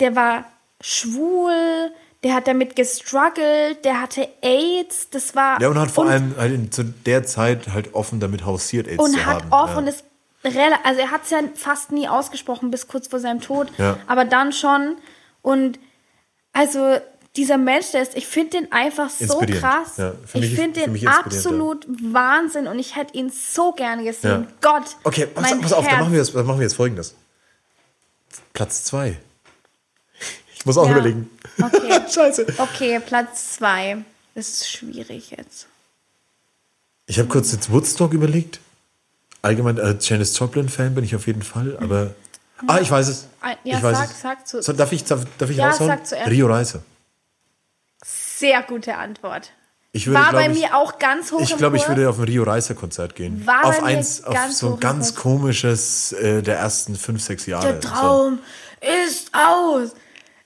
der 0.00 0.14
war 0.14 0.44
schwul, 0.80 1.90
der 2.22 2.34
hat 2.34 2.48
damit 2.48 2.76
gestruggelt, 2.76 3.84
der 3.84 4.00
hatte 4.00 4.28
AIDS, 4.42 5.10
das 5.10 5.34
war. 5.34 5.60
Ja, 5.60 5.68
und 5.68 5.78
hat 5.78 5.90
vor 5.90 6.06
allem 6.06 6.34
halt 6.36 6.74
zu 6.74 6.84
der 6.84 7.24
Zeit 7.24 7.68
halt 7.68 7.94
offen 7.94 8.20
damit 8.20 8.44
hausiert, 8.44 8.88
AIDS 8.88 9.02
und 9.02 9.12
zu 9.12 9.26
hat 9.26 9.44
haben. 9.44 9.52
offen 9.52 9.84
ja. 9.84 9.92
ist 9.92 10.04
also 10.84 11.00
er 11.00 11.10
hat 11.10 11.24
es 11.24 11.30
ja 11.30 11.40
fast 11.56 11.90
nie 11.90 12.08
ausgesprochen 12.08 12.70
bis 12.70 12.86
kurz 12.86 13.08
vor 13.08 13.18
seinem 13.18 13.40
Tod, 13.40 13.68
Ja. 13.78 13.98
aber 14.06 14.24
dann 14.24 14.52
schon 14.52 14.96
und 15.42 15.80
also 16.52 16.98
dieser 17.36 17.58
Mensch, 17.58 17.90
der 17.90 18.02
ist, 18.02 18.16
ich 18.16 18.26
finde 18.26 18.58
den 18.58 18.72
einfach 18.72 19.10
so 19.10 19.40
krass. 19.40 19.98
Ja, 19.98 20.14
ich 20.32 20.54
finde 20.54 20.80
den 20.80 21.06
absolut 21.08 21.86
Wahnsinn 21.86 22.66
und 22.66 22.78
ich 22.78 22.96
hätte 22.96 23.16
ihn 23.16 23.30
so 23.30 23.72
gern 23.72 24.04
gesehen. 24.04 24.46
Ja. 24.62 24.72
Gott. 24.72 24.96
Okay, 25.04 25.26
pass, 25.26 25.60
pass 25.60 25.72
auf, 25.72 25.86
dann 25.86 26.00
machen 26.00 26.12
wir, 26.12 26.18
jetzt, 26.18 26.34
dann 26.34 26.46
machen 26.46 26.58
wir 26.58 26.64
jetzt 26.64 26.76
folgendes. 26.76 27.14
Platz 28.54 28.84
zwei. 28.84 29.18
Ich 30.66 30.74
muss 30.74 30.78
auch 30.78 30.86
Ja. 30.88 30.96
überlegen. 30.96 31.30
Okay. 31.62 32.00
Scheiße. 32.12 32.44
Okay, 32.58 32.98
Platz 32.98 33.54
zwei. 33.54 33.98
Das 34.34 34.48
ist 34.48 34.68
schwierig 34.68 35.30
jetzt. 35.30 35.68
Ich 37.06 37.20
habe 37.20 37.28
kurz 37.28 37.52
jetzt 37.52 37.70
Woodstock 37.70 38.12
überlegt. 38.12 38.58
Allgemein 39.42 39.78
äh, 39.78 39.94
Janis 40.00 40.36
Joplin-Fan 40.36 40.92
bin 40.96 41.04
ich 41.04 41.14
auf 41.14 41.28
jeden 41.28 41.42
Fall, 41.42 41.78
aber. 41.80 42.14
Ah, 42.66 42.80
ich 42.80 42.90
weiß 42.90 43.06
es. 43.06 43.28
Ein- 43.40 43.56
ja, 43.62 43.76
ich 43.76 43.82
weiß 43.84 43.96
sag- 43.96 44.10
es. 44.10 44.20
sag 44.20 44.48
zu- 44.48 44.60
so, 44.60 44.72
darf 44.72 44.90
ich, 44.90 45.04
darf, 45.04 45.24
darf 45.38 45.50
ich 45.50 45.58
Ja, 45.58 45.68
raushauen? 45.68 45.86
sag 45.88 46.04
zuerst. 46.04 46.30
Rio 46.30 46.48
Reise. 46.48 46.82
Sehr 48.04 48.60
gute 48.64 48.96
Antwort. 48.96 49.52
Würde, 49.92 50.14
War 50.18 50.32
bei 50.32 50.50
ich, 50.50 50.58
mir 50.62 50.74
auch 50.76 50.98
ganz 50.98 51.30
hoch 51.30 51.40
Ich 51.40 51.56
glaube, 51.56 51.76
ich 51.76 51.86
würde 51.86 52.10
auf 52.10 52.18
ein 52.18 52.24
Rio 52.24 52.42
Reiser 52.42 52.74
Konzert 52.74 53.14
gehen. 53.14 53.46
War 53.46 53.66
auf 53.66 53.84
eins, 53.84 54.24
auf 54.24 54.36
so 54.50 54.74
ein 54.74 54.80
ganz 54.80 55.14
komisches 55.14 56.10
äh, 56.10 56.42
der 56.42 56.58
ersten 56.58 56.96
fünf, 56.96 57.22
sechs 57.22 57.46
Jahre. 57.46 57.66
Der 57.68 57.80
Traum 57.80 58.40
ist 59.04 59.30
aus. 59.32 59.90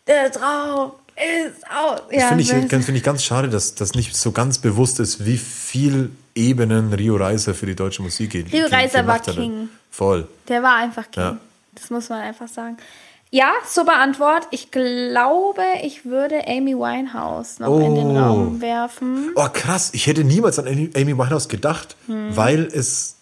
Der 0.06 0.30
Traum 0.32 0.92
ist 1.16 1.64
aus. 1.70 2.00
Ja, 2.10 2.28
finde 2.28 2.42
ich, 2.42 2.48
finde 2.50 2.92
ich 2.96 3.02
ganz 3.02 3.22
schade, 3.22 3.48
dass 3.48 3.74
das 3.74 3.94
nicht 3.94 4.16
so 4.16 4.32
ganz 4.32 4.58
bewusst 4.58 5.00
ist, 5.00 5.24
wie 5.26 5.36
viel 5.38 6.10
Ebenen 6.34 6.92
Rio 6.92 7.16
Reiser 7.16 7.54
für 7.54 7.66
die 7.66 7.74
deutsche 7.74 8.02
Musik 8.02 8.30
geht. 8.30 8.52
Rio 8.52 8.66
Reiser 8.66 9.06
war. 9.06 9.18
King. 9.20 9.68
Voll. 9.90 10.26
Der 10.48 10.62
war 10.62 10.76
einfach 10.76 11.10
King. 11.10 11.22
Ja. 11.22 11.36
Das 11.74 11.90
muss 11.90 12.08
man 12.08 12.20
einfach 12.20 12.48
sagen. 12.48 12.76
Ja, 13.32 13.52
super 13.68 13.96
Antwort. 13.98 14.48
Ich 14.50 14.70
glaube, 14.72 15.62
ich 15.84 16.04
würde 16.04 16.48
Amy 16.48 16.74
Winehouse 16.74 17.60
noch 17.60 17.78
in 17.78 17.94
den 17.94 18.06
Oh. 18.08 18.18
Raum 18.18 18.60
werfen. 18.60 19.30
Oh, 19.36 19.46
krass. 19.52 19.90
Ich 19.92 20.06
hätte 20.08 20.24
niemals 20.24 20.58
an 20.58 20.66
Amy 20.66 20.90
Amy 20.96 21.16
Winehouse 21.16 21.48
gedacht, 21.48 21.94
Hm. 22.06 22.36
weil 22.36 22.64
es, 22.66 23.16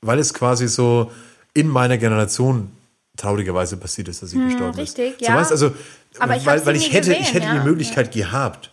weil 0.00 0.18
es 0.20 0.32
quasi 0.34 0.68
so 0.68 1.10
in 1.54 1.66
meiner 1.68 1.98
Generation 1.98 2.70
traurigerweise 3.16 3.76
passiert 3.76 4.08
ist, 4.08 4.22
dass 4.22 4.30
sie 4.30 4.38
gestorben 4.38 4.72
Hm, 4.74 4.80
richtig, 4.80 5.20
ist. 5.20 5.28
ja. 5.28 5.34
So, 5.34 5.40
weißt, 5.40 5.50
also, 5.52 5.72
Aber 6.18 6.36
ich 6.36 6.46
weil, 6.46 6.64
weil 6.66 6.76
ich 6.76 6.92
hätte, 6.92 7.08
gesehen, 7.10 7.22
ich 7.22 7.34
hätte 7.34 7.46
ja. 7.46 7.54
die 7.58 7.60
Möglichkeit 7.68 8.12
gehabt, 8.12 8.70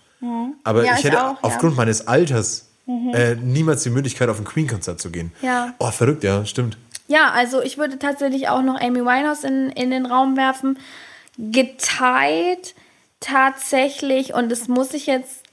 aber 0.64 0.84
Ja, 0.86 0.94
ich 0.94 1.00
ich 1.00 1.06
hätte 1.06 1.24
auch, 1.24 1.34
ja. 1.34 1.40
aufgrund 1.42 1.76
meines 1.78 2.08
Alters 2.08 2.68
äh, 3.14 3.36
niemals 3.36 3.84
die 3.84 3.90
Möglichkeit, 3.90 4.28
auf 4.30 4.38
ein 4.40 4.44
Queen-Konzert 4.46 5.00
zu 5.00 5.12
gehen. 5.12 5.32
Ja. 5.42 5.74
Oh, 5.80 5.92
verrückt, 5.92 6.24
ja, 6.24 6.46
stimmt. 6.46 6.78
Ja, 7.08 7.32
also 7.32 7.62
ich 7.62 7.78
würde 7.78 8.00
tatsächlich 8.00 8.50
auch 8.50 8.62
noch 8.62 8.80
Amy 8.82 9.00
Winehouse 9.02 9.44
in, 9.44 9.70
in 9.70 9.92
den 9.92 10.06
Raum 10.06 10.36
werfen. 10.38 10.78
Geteilt 11.38 12.76
tatsächlich, 13.20 14.34
und 14.34 14.50
das 14.52 14.68
muss 14.68 14.94
ich 14.94 15.06
jetzt 15.06 15.44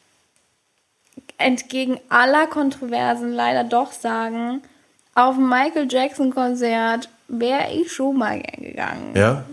entgegen 1.36 2.01
aller 2.09 2.47
Kontroversen 2.47 3.32
leider 3.32 3.62
doch 3.65 3.93
sagen, 3.93 4.62
auf 5.15 5.36
ein 5.36 5.48
Michael 5.48 5.86
Jackson 5.90 6.32
Konzert 6.35 7.09
wäre 7.28 7.72
ich 7.72 7.92
schon 7.92 8.16
mal 8.16 8.40
gegangen. 8.40 9.14
Ja. 9.14 9.44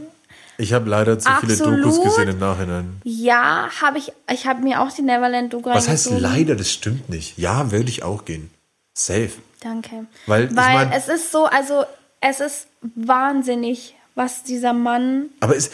Ich 0.58 0.72
habe 0.74 0.90
leider 0.90 1.20
zu 1.20 1.30
viele 1.42 1.54
Absolut. 1.54 1.84
Dokus 1.84 2.04
gesehen 2.04 2.30
im 2.30 2.40
Nachhinein. 2.40 3.02
Ja, 3.04 3.70
habe 3.82 3.98
ich. 3.98 4.14
Ich 4.32 4.48
habe 4.48 4.62
mir 4.62 4.82
auch 4.82 4.92
die 4.92 5.02
Neverland-Doku 5.02 5.70
Was 5.70 5.90
heißt 5.90 6.12
leider? 6.12 6.56
Das 6.56 6.72
stimmt 6.72 7.10
nicht. 7.10 7.38
Ja, 7.38 7.72
würde 7.72 7.90
ich 7.90 8.04
auch 8.04 8.24
gehen. 8.24 8.50
Safe. 8.94 9.32
Danke. 9.60 10.06
Weil, 10.26 10.46
ich 10.46 10.56
Weil 10.56 10.74
mein- 10.76 10.92
es 10.94 11.10
ist 11.10 11.32
so, 11.32 11.46
also 11.46 11.84
es 12.22 12.40
ist 12.40 12.68
wahnsinnig, 12.96 13.96
was 14.16 14.44
dieser 14.44 14.72
Mann 14.72 15.26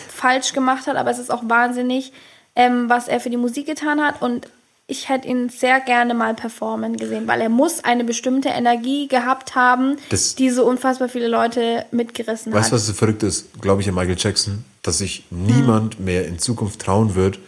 falsch 0.09 0.53
gemacht 0.53 0.87
hat, 0.87 0.95
aber 0.95 1.11
es 1.11 1.19
ist 1.19 1.29
auch 1.29 1.43
wahnsinnig, 1.45 2.11
ähm, 2.55 2.89
was 2.89 3.07
er 3.07 3.19
für 3.19 3.29
die 3.29 3.37
Musik 3.37 3.67
getan 3.67 4.01
hat. 4.01 4.21
Und 4.23 4.47
ich 4.91 5.07
hätte 5.09 5.27
ihn 5.27 5.47
sehr 5.49 5.79
gerne 5.79 6.13
mal 6.13 6.33
performen 6.33 6.97
gesehen, 6.97 7.25
weil 7.27 7.39
er 7.39 7.47
muss 7.49 7.83
eine 7.83 8.03
bestimmte 8.03 8.49
Energie 8.49 9.07
gehabt 9.07 9.55
haben, 9.55 9.97
Das- 10.09 10.35
die 10.35 10.49
so 10.49 10.65
unfassbar 10.65 11.07
viele 11.07 11.27
Leute 11.29 11.85
mitgerissen 11.91 12.51
weißt 12.51 12.69
du, 12.69 12.73
hat. 12.75 12.79
was 12.81 12.87
so 12.87 12.93
verrückt 12.93 13.23
ist, 13.23 13.59
glaube 13.61 13.81
ich, 13.81 13.87
an 13.89 13.95
Michael 13.95 14.17
Jackson? 14.19 14.65
Dass 14.83 14.97
sich 14.97 15.23
niemand 15.29 15.99
mehr 15.99 16.27
in 16.27 16.39
Zukunft 16.39 16.81
trauen 16.81 17.15
wird, 17.15 17.39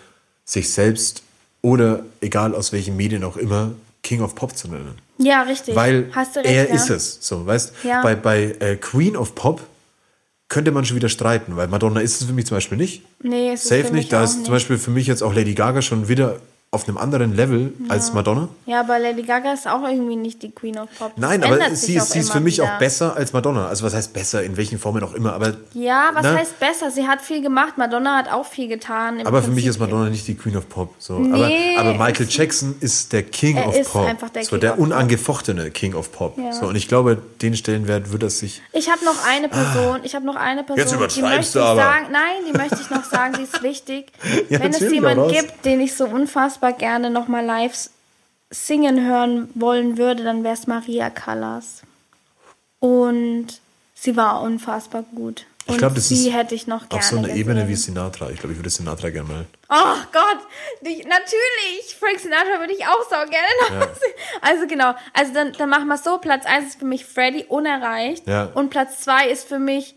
sich 0.46 0.72
selbst 0.72 1.22
oder 1.62 2.04
egal 2.22 2.56
aus 2.56 2.72
welchen 2.72 2.96
Medien 2.96 3.24
auch 3.24 3.36
immer, 3.38 3.72
King 4.04 4.22
of 4.22 4.36
Pop 4.36 4.56
zu 4.56 4.68
nennen. 4.70 4.96
Ja, 5.18 5.42
richtig. 5.44 5.76
Weil 5.76 6.04
du 6.04 6.16
recht, 6.18 6.46
er 6.46 6.68
ja. 6.70 6.76
ist 6.76 6.90
es. 6.90 7.18
So, 7.22 7.46
weißt 7.46 7.74
Ja. 7.84 8.02
Bei, 8.02 8.16
bei 8.16 8.56
äh, 8.60 8.76
Queen 8.78 9.16
of 9.18 9.36
Pop 9.36 9.62
könnte 10.50 10.72
man 10.72 10.86
schon 10.86 10.96
wieder 10.96 11.10
streiten, 11.10 11.56
weil 11.58 11.68
Madonna 11.68 12.00
ist 12.00 12.22
es 12.22 12.28
für 12.28 12.34
mich 12.34 12.46
zum 12.46 12.58
Beispiel 12.58 12.78
nicht. 12.78 13.02
Nee, 13.22 13.52
es 13.54 13.64
ist 13.64 13.70
Safe 13.70 13.86
für 13.86 13.94
mich 13.94 14.04
nicht. 14.04 14.14
Da 14.14 14.24
ist 14.24 14.36
nicht. 14.36 14.46
zum 14.46 14.54
Beispiel 14.54 14.78
für 14.78 14.92
mich 14.92 15.08
jetzt 15.08 15.24
auch 15.24 15.34
Lady 15.34 15.54
Gaga 15.56 15.82
schon 15.82 16.08
wieder 16.08 16.40
auf 16.74 16.88
einem 16.88 16.98
anderen 16.98 17.36
Level 17.36 17.74
als 17.90 18.14
Madonna. 18.14 18.50
Ja, 18.66 18.80
aber 18.82 19.00
Lady 19.00 19.24
Gaga 19.24 19.54
ist 19.54 19.68
auch 19.68 19.84
irgendwie 19.88 20.16
nicht 20.16 20.42
die 20.44 20.52
Queen 20.52 20.78
of 20.78 20.90
Pop. 20.98 21.12
Das 21.16 21.22
Nein, 21.22 21.44
aber 21.44 21.54
ändert 21.54 21.78
sie 21.78 21.96
ist, 21.96 22.12
sie 22.12 22.20
ist 22.20 22.32
für 22.32 22.40
mich 22.40 22.58
wieder. 22.58 22.66
auch 22.76 22.80
besser 22.80 23.16
als 23.16 23.32
Madonna. 23.34 23.68
Also 23.68 23.86
was 23.86 23.94
heißt 23.94 24.14
besser, 24.14 24.44
in 24.44 24.58
welchen 24.58 24.80
Formen 24.80 25.04
auch 25.04 25.14
immer. 25.14 25.34
Aber, 25.34 25.54
Ja, 25.74 26.10
was 26.14 26.24
ne? 26.24 26.36
heißt 26.38 26.60
besser? 26.60 26.92
Sie 26.92 27.08
hat 27.08 27.22
viel 27.22 27.42
gemacht. 27.42 27.78
Madonna 27.78 28.18
hat 28.18 28.32
auch 28.32 28.46
viel 28.46 28.68
getan. 28.68 29.20
im 29.20 29.28
aber 29.28 29.42
für 29.42 29.50
mich 29.52 29.66
Prinzip. 29.66 29.70
ist 29.70 29.80
Madonna 29.80 30.10
nicht 30.10 30.28
die 30.28 30.36
Queen 30.36 30.58
of 30.58 30.68
Pop. 30.70 30.94
So. 31.00 31.20
Nee, 31.20 31.78
aber, 31.78 31.90
aber 31.92 32.04
Michael 32.06 32.26
ist- 32.28 32.36
Jackson 32.36 32.76
ist 32.80 33.14
der 33.14 33.24
King 33.24 33.58
Er 33.58 33.68
of 33.70 33.78
ist 33.78 33.92
Pop. 33.92 34.08
einfach 34.08 34.30
der 34.30 34.44
so, 34.44 34.50
King 34.52 34.60
der 34.62 34.72
of 34.72 34.78
Pop. 34.78 34.86
unangefochtene 34.86 35.72
King 35.72 35.94
of 35.96 36.12
Pop. 36.12 36.38
Ja. 36.38 36.52
So, 36.54 36.68
und 36.68 36.76
ich 36.76 36.88
glaube, 36.88 37.18
den 37.42 37.56
Stellenwert 37.56 38.12
wird 38.12 38.24
er 38.24 38.30
sich. 38.30 38.62
Ich 38.72 38.90
habe 38.90 39.04
noch 39.06 39.26
eine 39.28 39.50
Person, 39.50 40.00
ich 40.04 40.16
habe 40.16 40.26
noch 40.26 40.36
eine 40.36 40.64
Person, 40.64 40.80
Ah. 40.80 40.82
Jetzt 40.82 40.92
die 40.92 40.96
übertreibst 41.20 41.24
möchte 41.38 41.54
du 41.54 41.60
ich 41.60 41.66
aber. 41.66 41.82
sagen, 41.82 42.06
nein, 42.12 42.36
die 42.52 42.58
möchte 42.58 42.78
ich 42.82 42.90
noch 42.90 43.04
sagen, 43.04 43.34
die 43.38 43.44
ist 43.44 43.62
wichtig. 43.62 44.12
Ja, 44.50 44.60
Wenn 44.60 44.72
es 44.72 44.80
jemanden 44.80 45.30
gibt, 45.32 45.66
den 45.66 45.80
ich 45.82 45.94
so 45.96 46.06
unfassbar 46.06 46.63
gerne 46.72 47.10
nochmal 47.10 47.44
live 47.46 47.90
singen 48.50 49.06
hören 49.06 49.50
wollen 49.56 49.98
würde, 49.98 50.24
dann 50.24 50.44
wäre 50.44 50.54
es 50.54 50.68
Maria 50.68 51.10
Callas. 51.10 51.82
Und 52.80 53.48
sie 53.96 54.16
war 54.16 54.42
unfassbar 54.42 55.04
gut. 55.16 55.46
Und 55.66 55.76
Ich 55.76 55.78
glaube, 55.78 55.96
das 55.96 56.10
sie 56.10 56.28
ist 56.28 56.34
hätte 56.36 56.56
ich 56.56 56.68
noch 56.68 56.90
gerne 56.90 57.04
Auf 57.04 57.10
so 57.10 57.18
einer 57.18 57.30
Ebene 57.30 57.68
wie. 57.68 57.76
Sinatra. 57.76 58.30
Ich 58.30 58.40
glaube, 58.40 58.52
ich 58.52 58.60
würde 58.60 58.70
Sinatra 58.70 59.10
gerne 59.10 59.30
mal. 59.30 59.46
Oh 59.70 59.96
Gott, 60.12 60.40
ich, 60.82 61.06
natürlich. 61.06 61.96
Frank 62.00 62.20
Sinatra 62.20 62.60
würde 62.60 62.74
ich 62.74 62.86
auch 62.86 63.04
so 63.04 63.16
gerne 63.16 63.88
sehen. 63.94 64.14
Also 64.42 64.68
genau, 64.68 64.94
also 65.14 65.34
dann, 65.34 65.54
dann 65.54 65.70
machen 65.70 65.88
wir 65.88 65.96
es 65.96 66.04
so. 66.04 66.18
Platz 66.18 66.46
1 66.46 66.68
ist 66.68 66.80
für 66.80 66.86
mich 66.86 67.06
Freddy, 67.06 67.46
unerreicht. 67.48 68.28
Ja. 68.28 68.50
Und 68.54 68.70
Platz 68.70 69.00
2 69.02 69.30
ist 69.30 69.48
für 69.48 69.60
mich... 69.60 69.96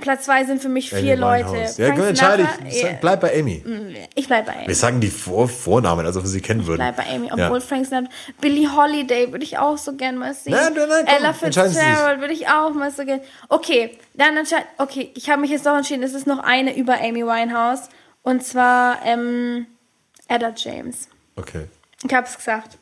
Platz 0.00 0.24
2 0.24 0.44
sind 0.44 0.62
für 0.62 0.68
mich 0.68 0.90
vier 0.90 1.16
Leute. 1.16 1.56
Ja, 1.76 1.88
Frank 1.88 1.98
entscheide 2.08 2.48
ich. 2.68 2.82
ja, 2.82 2.92
Bleib 3.00 3.20
bei 3.20 3.38
Amy. 3.38 3.62
ich 4.14 4.26
bleib 4.26 4.46
bei 4.46 4.56
Amy. 4.56 4.68
Wir 4.68 4.74
sagen 4.74 5.00
die 5.00 5.08
Vor 5.10 5.48
Vornamen, 5.48 6.06
als 6.06 6.16
ob 6.16 6.22
wir 6.22 6.28
sie 6.30 6.40
kennen 6.40 6.66
würden. 6.66 6.78
Bleib 6.78 6.96
bei 6.96 7.06
Amy, 7.14 7.28
Ja. 7.34 7.46
obwohl 7.46 7.60
Frank 7.60 7.86
Sinatra... 7.86 8.08
Billie 8.40 8.68
Holiday 8.74 9.32
würde 9.32 9.44
ich 9.44 9.58
auch 9.58 9.76
so 9.78 9.94
gern 9.94 10.16
mal 10.16 10.34
sehen. 10.34 10.52
Nein, 10.52 10.72
nein, 10.74 10.88
nein, 10.88 11.04
komm, 11.06 11.16
Ella. 11.16 11.32
Fitzgerald 11.32 12.20
würde 12.20 12.32
ich 12.34 12.48
auch 12.48 12.72
mal 12.74 12.90
so 12.90 13.04
gern... 13.04 13.20
Okay, 13.48 13.98
dann 14.14 14.36
entscheid... 14.36 14.64
Okay, 14.78 15.10
ich 15.14 15.28
habe 15.30 15.40
mich 15.40 15.50
jetzt 15.50 15.66
doch 15.66 15.76
entschieden, 15.76 16.02
es 16.02 16.14
ist 16.14 16.26
noch 16.26 16.38
eine 16.38 16.76
über 16.76 16.94
Amy 17.00 17.24
Winehouse. 17.26 17.88
Und 18.22 18.44
zwar 18.44 18.98
ähm, 19.04 19.66
Etta 20.28 20.52
James. 20.56 21.08
Okay. 21.36 21.66
Ich 22.04 22.14
hab's 22.14 22.36
gesagt. 22.36 22.78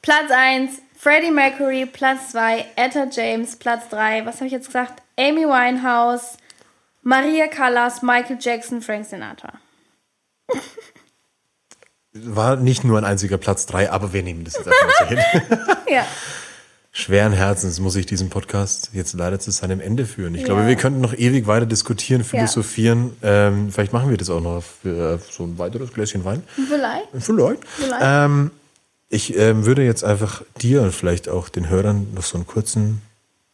Platz 0.00 0.30
1, 0.30 0.70
Freddie 1.02 1.32
Mercury. 1.32 1.84
Platz 1.84 2.30
2, 2.30 2.64
Etta 2.76 3.08
James. 3.10 3.56
Platz 3.56 3.88
3, 3.90 4.24
was 4.24 4.36
habe 4.36 4.46
ich 4.46 4.52
jetzt 4.52 4.66
gesagt? 4.66 5.02
Amy 5.18 5.40
Winehouse, 5.46 6.36
Maria 7.02 7.48
Callas, 7.48 8.02
Michael 8.02 8.38
Jackson, 8.40 8.80
Frank 8.80 9.04
Sinatra. 9.06 9.54
War 12.12 12.54
nicht 12.54 12.84
nur 12.84 12.98
ein 12.98 13.04
einziger 13.04 13.36
Platz 13.36 13.66
3, 13.66 13.90
aber 13.90 14.12
wir 14.12 14.22
nehmen 14.22 14.44
das 14.44 14.54
jetzt 14.54 14.68
einfach 14.68 14.86
mal 14.86 14.94
so 15.00 15.06
hin. 15.06 15.66
Ja. 15.92 16.06
Schweren 16.92 17.32
Herzens 17.32 17.80
muss 17.80 17.96
ich 17.96 18.06
diesen 18.06 18.30
Podcast 18.30 18.90
jetzt 18.92 19.14
leider 19.14 19.40
zu 19.40 19.50
seinem 19.50 19.80
Ende 19.80 20.06
führen. 20.06 20.34
Ich 20.36 20.42
Ja. 20.42 20.46
glaube, 20.46 20.68
wir 20.68 20.76
könnten 20.76 21.00
noch 21.00 21.14
ewig 21.14 21.48
weiter 21.48 21.66
diskutieren, 21.66 22.22
philosophieren. 22.22 23.16
Ähm, 23.22 23.72
vielleicht 23.72 23.92
machen 23.92 24.08
wir 24.08 24.16
das 24.18 24.30
auch 24.30 24.40
noch 24.40 24.62
für 24.62 25.18
so 25.30 25.42
ein 25.42 25.58
weiteres 25.58 25.92
Gläschen 25.92 26.24
Wein. 26.24 26.44
Vielleicht. 26.54 27.08
Vielleicht. 27.18 27.66
Vielleicht. 27.66 28.02
Ähm, 28.02 28.50
ich 29.12 29.36
ähm, 29.36 29.66
würde 29.66 29.84
jetzt 29.84 30.04
einfach 30.04 30.42
dir 30.60 30.82
und 30.82 30.92
vielleicht 30.92 31.28
auch 31.28 31.48
den 31.48 31.68
Hörern 31.68 32.08
noch 32.14 32.22
so 32.22 32.36
einen 32.36 32.46
kurzen, 32.46 33.02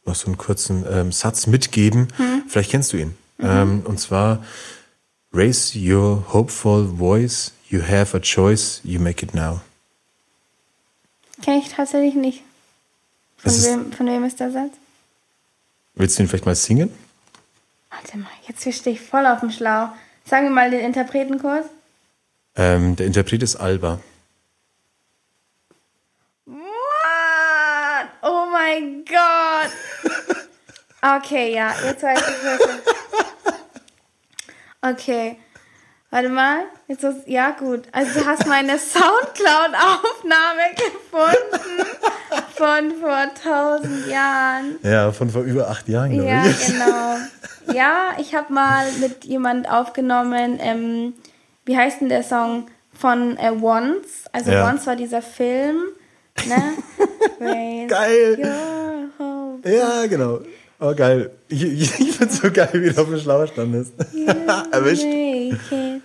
noch 0.06 0.14
so 0.14 0.26
einen 0.26 0.38
kurzen 0.38 0.84
ähm, 0.90 1.12
Satz 1.12 1.46
mitgeben. 1.46 2.08
Hm. 2.16 2.44
Vielleicht 2.48 2.70
kennst 2.70 2.92
du 2.92 2.96
ihn. 2.96 3.16
Ähm, 3.40 3.82
und 3.84 4.00
zwar 4.00 4.42
Raise 5.32 5.78
your 5.78 6.24
hopeful 6.32 6.86
voice. 6.86 7.52
You 7.68 7.82
have 7.82 8.16
a 8.16 8.20
choice. 8.20 8.80
You 8.82 8.98
make 8.98 9.24
it 9.24 9.34
now. 9.34 9.60
Kenne 11.42 11.58
ich 11.58 11.68
tatsächlich 11.68 12.14
nicht. 12.14 12.42
Von 13.36 13.52
wem, 13.52 13.92
von 13.92 14.06
wem 14.06 14.24
ist 14.24 14.40
der 14.40 14.50
Satz? 14.50 14.72
Willst 15.94 16.18
du 16.18 16.22
ihn 16.22 16.28
vielleicht 16.28 16.46
mal 16.46 16.54
singen? 16.54 16.90
Warte 17.90 18.18
mal, 18.18 18.30
jetzt 18.46 18.60
stehe 18.60 18.94
ich 18.94 19.00
voll 19.00 19.26
auf 19.26 19.40
dem 19.40 19.50
Schlauch. 19.50 19.90
Sagen 20.24 20.46
wir 20.46 20.50
mal 20.50 20.70
den 20.70 20.80
Interpretenkurs. 20.80 21.66
Ähm, 22.56 22.96
der 22.96 23.06
Interpret 23.06 23.42
ist 23.42 23.56
Alba. 23.56 24.00
What? 26.46 28.08
Oh 28.22 28.46
mein 28.68 29.04
Gott. 29.04 29.70
Okay, 31.00 31.54
ja, 31.54 31.72
jetzt 31.84 32.02
weiß 32.02 32.18
ich 32.18 32.44
was. 32.44 32.60
Okay. 34.92 35.36
Warte 36.10 36.28
mal. 36.30 36.60
Jetzt 36.86 37.04
ist, 37.04 37.26
ja, 37.28 37.50
gut. 37.50 37.82
Also, 37.92 38.20
du 38.20 38.26
hast 38.26 38.46
meine 38.46 38.78
Soundcloud-Aufnahme 38.78 40.62
gefunden 40.74 41.84
von 42.54 42.92
vor 42.98 43.26
tausend 43.42 44.06
Jahren. 44.06 44.76
Ja, 44.82 45.12
von 45.12 45.28
vor 45.28 45.42
über 45.42 45.68
acht 45.68 45.86
Jahren, 45.88 46.12
glaube 46.12 46.28
Ja, 46.28 46.46
ich. 46.46 46.66
genau. 46.66 47.16
Ja, 47.74 48.12
ich 48.18 48.34
habe 48.34 48.50
mal 48.52 48.90
mit 49.00 49.24
jemand 49.26 49.68
aufgenommen, 49.70 50.58
ähm, 50.62 51.12
wie 51.66 51.76
heißt 51.76 52.00
denn 52.00 52.08
der 52.08 52.22
Song 52.22 52.70
von 52.98 53.36
äh, 53.36 53.50
Once? 53.60 54.24
Also 54.32 54.50
Ja. 54.50 54.66
Once 54.66 54.86
war 54.86 54.96
dieser 54.96 55.20
Film, 55.20 55.82
ne? 56.46 57.86
Geil. 57.88 58.38
Ja, 59.64 60.06
genau. 60.06 60.40
Oh, 60.80 60.94
geil. 60.94 61.30
Ich, 61.48 61.62
ich, 61.64 61.98
ich 61.98 62.16
find's 62.16 62.40
so 62.40 62.50
geil, 62.52 62.68
wie 62.72 62.90
du 62.90 63.00
auf 63.00 63.08
dem 63.08 63.18
Schlauer 63.18 63.48
standest. 63.48 63.92
Erwischt. 64.70 65.04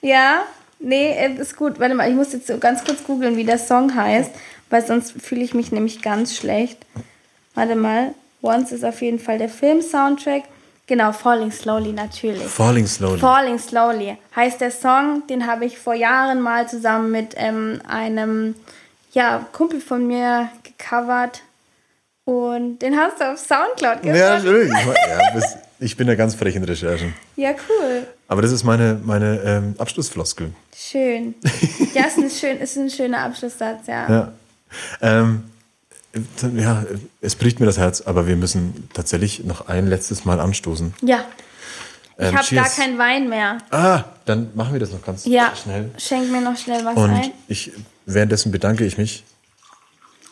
Ja, 0.00 0.42
nee, 0.80 1.16
ist 1.38 1.56
gut. 1.56 1.80
Warte 1.80 1.94
mal, 1.94 2.10
ich 2.10 2.14
muss 2.14 2.34
jetzt 2.34 2.46
so 2.46 2.58
ganz 2.58 2.84
kurz 2.84 3.02
googeln, 3.04 3.38
wie 3.38 3.44
der 3.44 3.56
Song 3.56 3.94
heißt, 3.94 4.30
weil 4.68 4.84
sonst 4.84 5.12
fühle 5.12 5.42
ich 5.42 5.54
mich 5.54 5.72
nämlich 5.72 6.02
ganz 6.02 6.36
schlecht. 6.36 6.76
Warte 7.54 7.74
mal. 7.74 8.12
Once 8.42 8.70
ist 8.72 8.84
auf 8.84 9.00
jeden 9.00 9.18
Fall 9.18 9.38
der 9.38 9.48
Film-Soundtrack. 9.48 10.42
Genau, 10.86 11.12
Falling 11.12 11.50
Slowly 11.50 11.92
natürlich. 11.92 12.42
Falling 12.42 12.86
slowly. 12.86 13.18
Falling 13.18 13.58
Slowly 13.58 14.18
heißt 14.36 14.60
der 14.60 14.70
Song, 14.70 15.22
den 15.28 15.46
habe 15.46 15.64
ich 15.64 15.78
vor 15.78 15.94
Jahren 15.94 16.40
mal 16.40 16.68
zusammen 16.68 17.10
mit 17.10 17.34
ähm, 17.36 17.80
einem 17.88 18.54
ja, 19.12 19.46
Kumpel 19.52 19.80
von 19.80 20.06
mir 20.06 20.50
gecovert. 20.62 21.42
Und 22.26 22.78
den 22.80 22.96
hast 22.96 23.20
du 23.20 23.32
auf 23.32 23.38
Soundcloud 23.38 24.02
gefunden. 24.02 24.16
ja, 24.16 24.36
natürlich. 24.36 24.72
Ja, 24.72 25.42
ich 25.80 25.96
bin 25.96 26.08
ja 26.08 26.14
ganz 26.14 26.34
frech 26.34 26.56
in 26.56 26.64
Recherchen. 26.64 27.14
Ja, 27.36 27.50
cool. 27.68 28.06
Aber 28.28 28.42
das 28.42 28.52
ist 28.52 28.64
meine, 28.64 28.98
meine 29.02 29.40
ähm, 29.44 29.74
Abschlussfloskel. 29.78 30.52
Schön. 30.74 31.34
Ja, 31.94 32.06
ist 32.06 32.18
ein, 32.18 32.28
schön, 32.28 32.58
ist 32.58 32.76
ein 32.76 32.90
schöner 32.90 33.20
Abschlusssatz, 33.20 33.86
ja. 33.86 34.08
Ja. 34.08 34.32
Ähm, 35.00 35.44
äh, 35.44 35.53
ja, 36.56 36.84
es 37.20 37.34
bricht 37.34 37.60
mir 37.60 37.66
das 37.66 37.78
Herz, 37.78 38.00
aber 38.02 38.26
wir 38.26 38.36
müssen 38.36 38.88
tatsächlich 38.94 39.44
noch 39.44 39.68
ein 39.68 39.86
letztes 39.88 40.24
Mal 40.24 40.40
anstoßen. 40.40 40.94
Ja. 41.02 41.24
Ich 42.16 42.26
Ähm, 42.26 42.38
habe 42.38 42.54
gar 42.54 42.68
keinen 42.68 42.96
Wein 42.98 43.28
mehr. 43.28 43.58
Ah, 43.70 44.04
dann 44.24 44.50
machen 44.54 44.72
wir 44.72 44.80
das 44.80 44.92
noch 44.92 45.02
ganz 45.02 45.24
Ja. 45.24 45.52
schnell. 45.56 45.90
Schenk 45.98 46.30
mir 46.30 46.40
noch 46.40 46.56
schnell 46.56 46.84
was 46.84 46.96
Und 46.96 47.10
ein. 47.10 47.30
ich, 47.48 47.72
währenddessen 48.06 48.52
bedanke 48.52 48.84
ich 48.84 48.96
mich. 48.98 49.24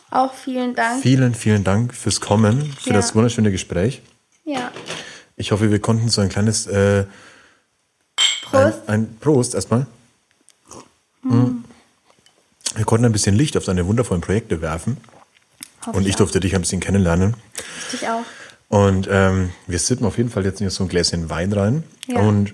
Auch 0.09 0.33
vielen 0.33 0.75
Dank. 0.75 1.01
Vielen, 1.01 1.33
vielen 1.35 1.63
Dank 1.63 1.93
fürs 1.93 2.21
Kommen, 2.21 2.71
für 2.79 2.91
Ja. 2.91 2.95
das 2.95 3.15
wunderschöne 3.15 3.51
Gespräch. 3.51 4.01
Ja. 4.45 4.71
Ich 5.35 5.51
hoffe, 5.51 5.71
wir 5.71 5.79
konnten 5.79 6.07
so 6.09 6.21
ein 6.21 6.29
kleines 6.29 6.67
äh, 6.67 7.05
Prost. 8.43 8.87
Ein, 8.87 8.93
ein 8.93 9.17
Prost 9.19 9.55
erstmal. 9.55 9.87
Mm. 11.23 11.63
Wir 12.75 12.85
konnten 12.85 13.05
ein 13.05 13.11
bisschen 13.11 13.35
Licht 13.35 13.57
auf 13.57 13.65
seine 13.65 13.85
wundervollen 13.87 14.21
Projekte 14.21 14.61
werfen. 14.61 14.97
Hoffe 15.85 15.97
Und 15.97 16.07
ich 16.07 16.13
auch. 16.15 16.19
durfte 16.19 16.39
dich 16.39 16.55
ein 16.55 16.61
bisschen 16.61 16.79
kennenlernen. 16.79 17.35
Dich 17.91 18.07
auch. 18.07 18.23
Und 18.69 19.07
ähm, 19.11 19.51
wir 19.67 19.77
sitzen 19.79 20.05
auf 20.05 20.17
jeden 20.17 20.29
Fall 20.29 20.45
jetzt 20.45 20.61
in 20.61 20.69
so 20.69 20.83
ein 20.83 20.89
Gläschen 20.89 21.29
Wein 21.29 21.51
rein. 21.53 21.83
Ja. 22.07 22.19
Und 22.21 22.53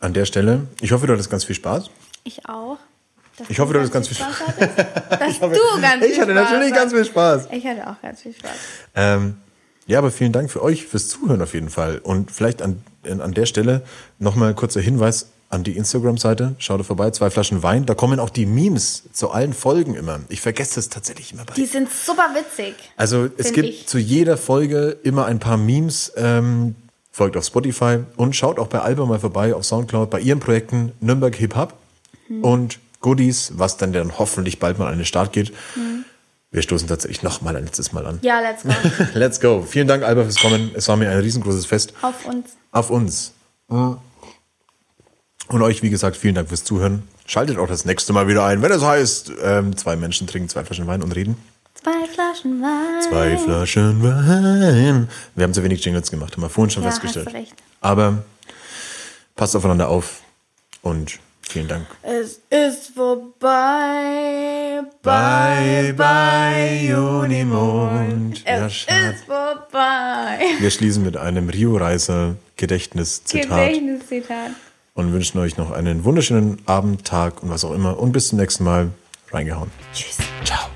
an 0.00 0.14
der 0.14 0.24
Stelle, 0.24 0.66
ich 0.80 0.92
hoffe, 0.92 1.06
du 1.06 1.12
hattest 1.12 1.30
ganz 1.30 1.44
viel 1.44 1.56
Spaß. 1.56 1.90
Ich 2.24 2.46
auch. 2.48 2.78
Ich 3.48 3.58
hoffe, 3.58 3.72
du 3.72 3.78
hattest 3.78 3.92
ganz 3.92 4.08
viel 4.08 4.16
Spaß. 4.16 4.40
hattest. 4.46 4.78
Dass 4.78 5.40
du 5.40 5.80
ganz 5.80 6.04
viel 6.04 6.12
Ich 6.12 6.20
hatte 6.20 6.32
Spaß 6.32 6.50
natürlich 6.50 6.74
ganz 6.74 6.92
viel 6.92 7.04
Spaß. 7.04 7.48
Ich 7.52 7.66
hatte 7.66 7.88
auch 7.88 8.00
ganz 8.02 8.22
viel 8.22 8.34
Spaß. 8.34 8.50
Ähm, 8.94 9.36
ja, 9.86 9.98
aber 9.98 10.10
vielen 10.10 10.32
Dank 10.32 10.50
für 10.50 10.62
euch 10.62 10.86
fürs 10.86 11.08
Zuhören 11.08 11.42
auf 11.42 11.54
jeden 11.54 11.70
Fall. 11.70 11.98
Und 11.98 12.30
vielleicht 12.30 12.62
an, 12.62 12.82
an 13.04 13.32
der 13.32 13.46
Stelle 13.46 13.82
nochmal 14.18 14.54
kurzer 14.54 14.80
Hinweis 14.80 15.30
an 15.50 15.62
die 15.64 15.76
Instagram-Seite. 15.76 16.54
Schaut 16.58 16.80
da 16.80 16.84
vorbei, 16.84 17.10
zwei 17.10 17.28
Flaschen 17.28 17.62
Wein. 17.62 17.84
Da 17.84 17.94
kommen 17.94 18.18
auch 18.20 18.30
die 18.30 18.46
Memes 18.46 19.02
zu 19.12 19.30
allen 19.30 19.52
Folgen 19.52 19.94
immer. 19.94 20.20
Ich 20.28 20.40
vergesse 20.40 20.76
das 20.76 20.88
tatsächlich 20.88 21.32
immer 21.32 21.44
bei. 21.44 21.54
Die 21.54 21.66
sind 21.66 21.90
super 21.92 22.30
witzig. 22.34 22.74
Also 22.96 23.28
es 23.36 23.52
gibt 23.52 23.68
ich. 23.68 23.86
zu 23.86 23.98
jeder 23.98 24.36
Folge 24.36 24.96
immer 25.02 25.26
ein 25.26 25.38
paar 25.40 25.56
Memes. 25.58 26.12
Ähm, 26.16 26.76
folgt 27.12 27.36
auf 27.36 27.44
Spotify 27.44 27.98
und 28.16 28.36
schaut 28.36 28.58
auch 28.60 28.68
bei 28.68 28.78
Alba 28.78 29.04
mal 29.04 29.18
vorbei 29.18 29.52
auf 29.54 29.64
Soundcloud 29.64 30.08
bei 30.10 30.20
ihren 30.20 30.38
Projekten 30.40 30.92
Nürnberg 31.00 31.34
Hip 31.36 31.56
Hop 31.56 31.74
Hm. 32.28 32.44
und 32.44 32.78
Goodies, 33.00 33.52
was 33.56 33.76
dann 33.76 33.92
dann 33.92 34.18
hoffentlich 34.18 34.60
bald 34.60 34.78
mal 34.78 34.86
an 34.90 34.98
den 34.98 35.04
Start 35.04 35.32
geht. 35.32 35.48
Hm. 35.74 36.04
Wir 36.52 36.62
stoßen 36.62 36.86
tatsächlich 36.86 37.22
noch 37.24 37.40
mal 37.40 37.56
ein 37.56 37.64
letztes 37.64 37.92
Mal 37.92 38.06
an. 38.06 38.18
Ja, 38.22 38.40
let's 38.40 38.62
go. 38.62 38.70
Let's 39.14 39.40
go. 39.40 39.64
Vielen 39.68 39.88
Dank, 39.88 40.02
Alba, 40.04 40.22
fürs 40.24 40.36
Kommen. 40.36 40.70
Es 40.74 40.86
war 40.88 40.96
mir 40.96 41.10
ein 41.10 41.18
riesengroßes 41.18 41.66
Fest. 41.66 41.92
Auf 42.02 42.24
uns. 42.26 42.50
Auf 42.72 42.90
uns. 42.90 43.32
Und 45.50 45.62
euch, 45.62 45.82
wie 45.82 45.90
gesagt, 45.90 46.16
vielen 46.16 46.34
Dank 46.36 46.48
fürs 46.48 46.64
Zuhören. 46.64 47.02
Schaltet 47.26 47.58
auch 47.58 47.68
das 47.68 47.84
nächste 47.84 48.12
Mal 48.12 48.28
wieder 48.28 48.44
ein, 48.44 48.62
wenn 48.62 48.70
es 48.72 48.82
heißt, 48.82 49.32
ähm, 49.42 49.76
zwei 49.76 49.96
Menschen 49.96 50.26
trinken 50.26 50.48
zwei 50.48 50.64
Flaschen 50.64 50.86
Wein 50.86 51.02
und 51.02 51.12
reden. 51.14 51.36
Zwei 51.74 52.06
Flaschen 52.12 52.60
Wein. 52.62 53.02
Zwei 53.08 53.36
Flaschen 53.36 54.02
Wein. 54.02 55.08
Wir 55.34 55.44
haben 55.44 55.54
zu 55.54 55.62
wenig 55.64 55.84
Jingles 55.84 56.10
gemacht, 56.10 56.34
haben 56.34 56.42
wir 56.42 56.50
vorhin 56.50 56.70
schon 56.70 56.82
Ja, 56.82 56.90
festgestellt. 56.90 57.26
hast 57.26 57.34
recht. 57.34 57.54
Aber 57.80 58.22
passt 59.36 59.56
aufeinander 59.56 59.88
auf 59.88 60.20
und 60.82 61.18
vielen 61.42 61.68
Dank. 61.68 61.86
Es 62.02 62.40
ist 62.50 62.92
vorbei. 62.94 64.82
Bye, 65.02 65.92
bye, 65.94 66.86
Junimond. 66.88 68.44
Ja, 68.44 68.66
Es 68.66 68.74
schade. 68.74 69.14
ist 69.14 69.24
vorbei. 69.24 70.38
Wir 70.60 70.70
schließen 70.70 71.02
mit 71.02 71.16
einem 71.16 71.48
Rio-Reiser 71.48 72.36
Gedächtniszitat 72.56 73.48
Gedächtniszitat 73.48 74.50
und 75.00 75.12
wünschen 75.12 75.38
euch 75.38 75.56
noch 75.56 75.70
einen 75.70 76.04
wunderschönen 76.04 76.58
Abend, 76.66 77.04
Tag 77.04 77.42
und 77.42 77.50
was 77.50 77.64
auch 77.64 77.72
immer. 77.72 77.98
Und 77.98 78.12
bis 78.12 78.28
zum 78.28 78.38
nächsten 78.38 78.64
Mal. 78.64 78.90
Reingehauen. 79.32 79.70
Tschüss. 79.92 80.18
Ciao. 80.44 80.66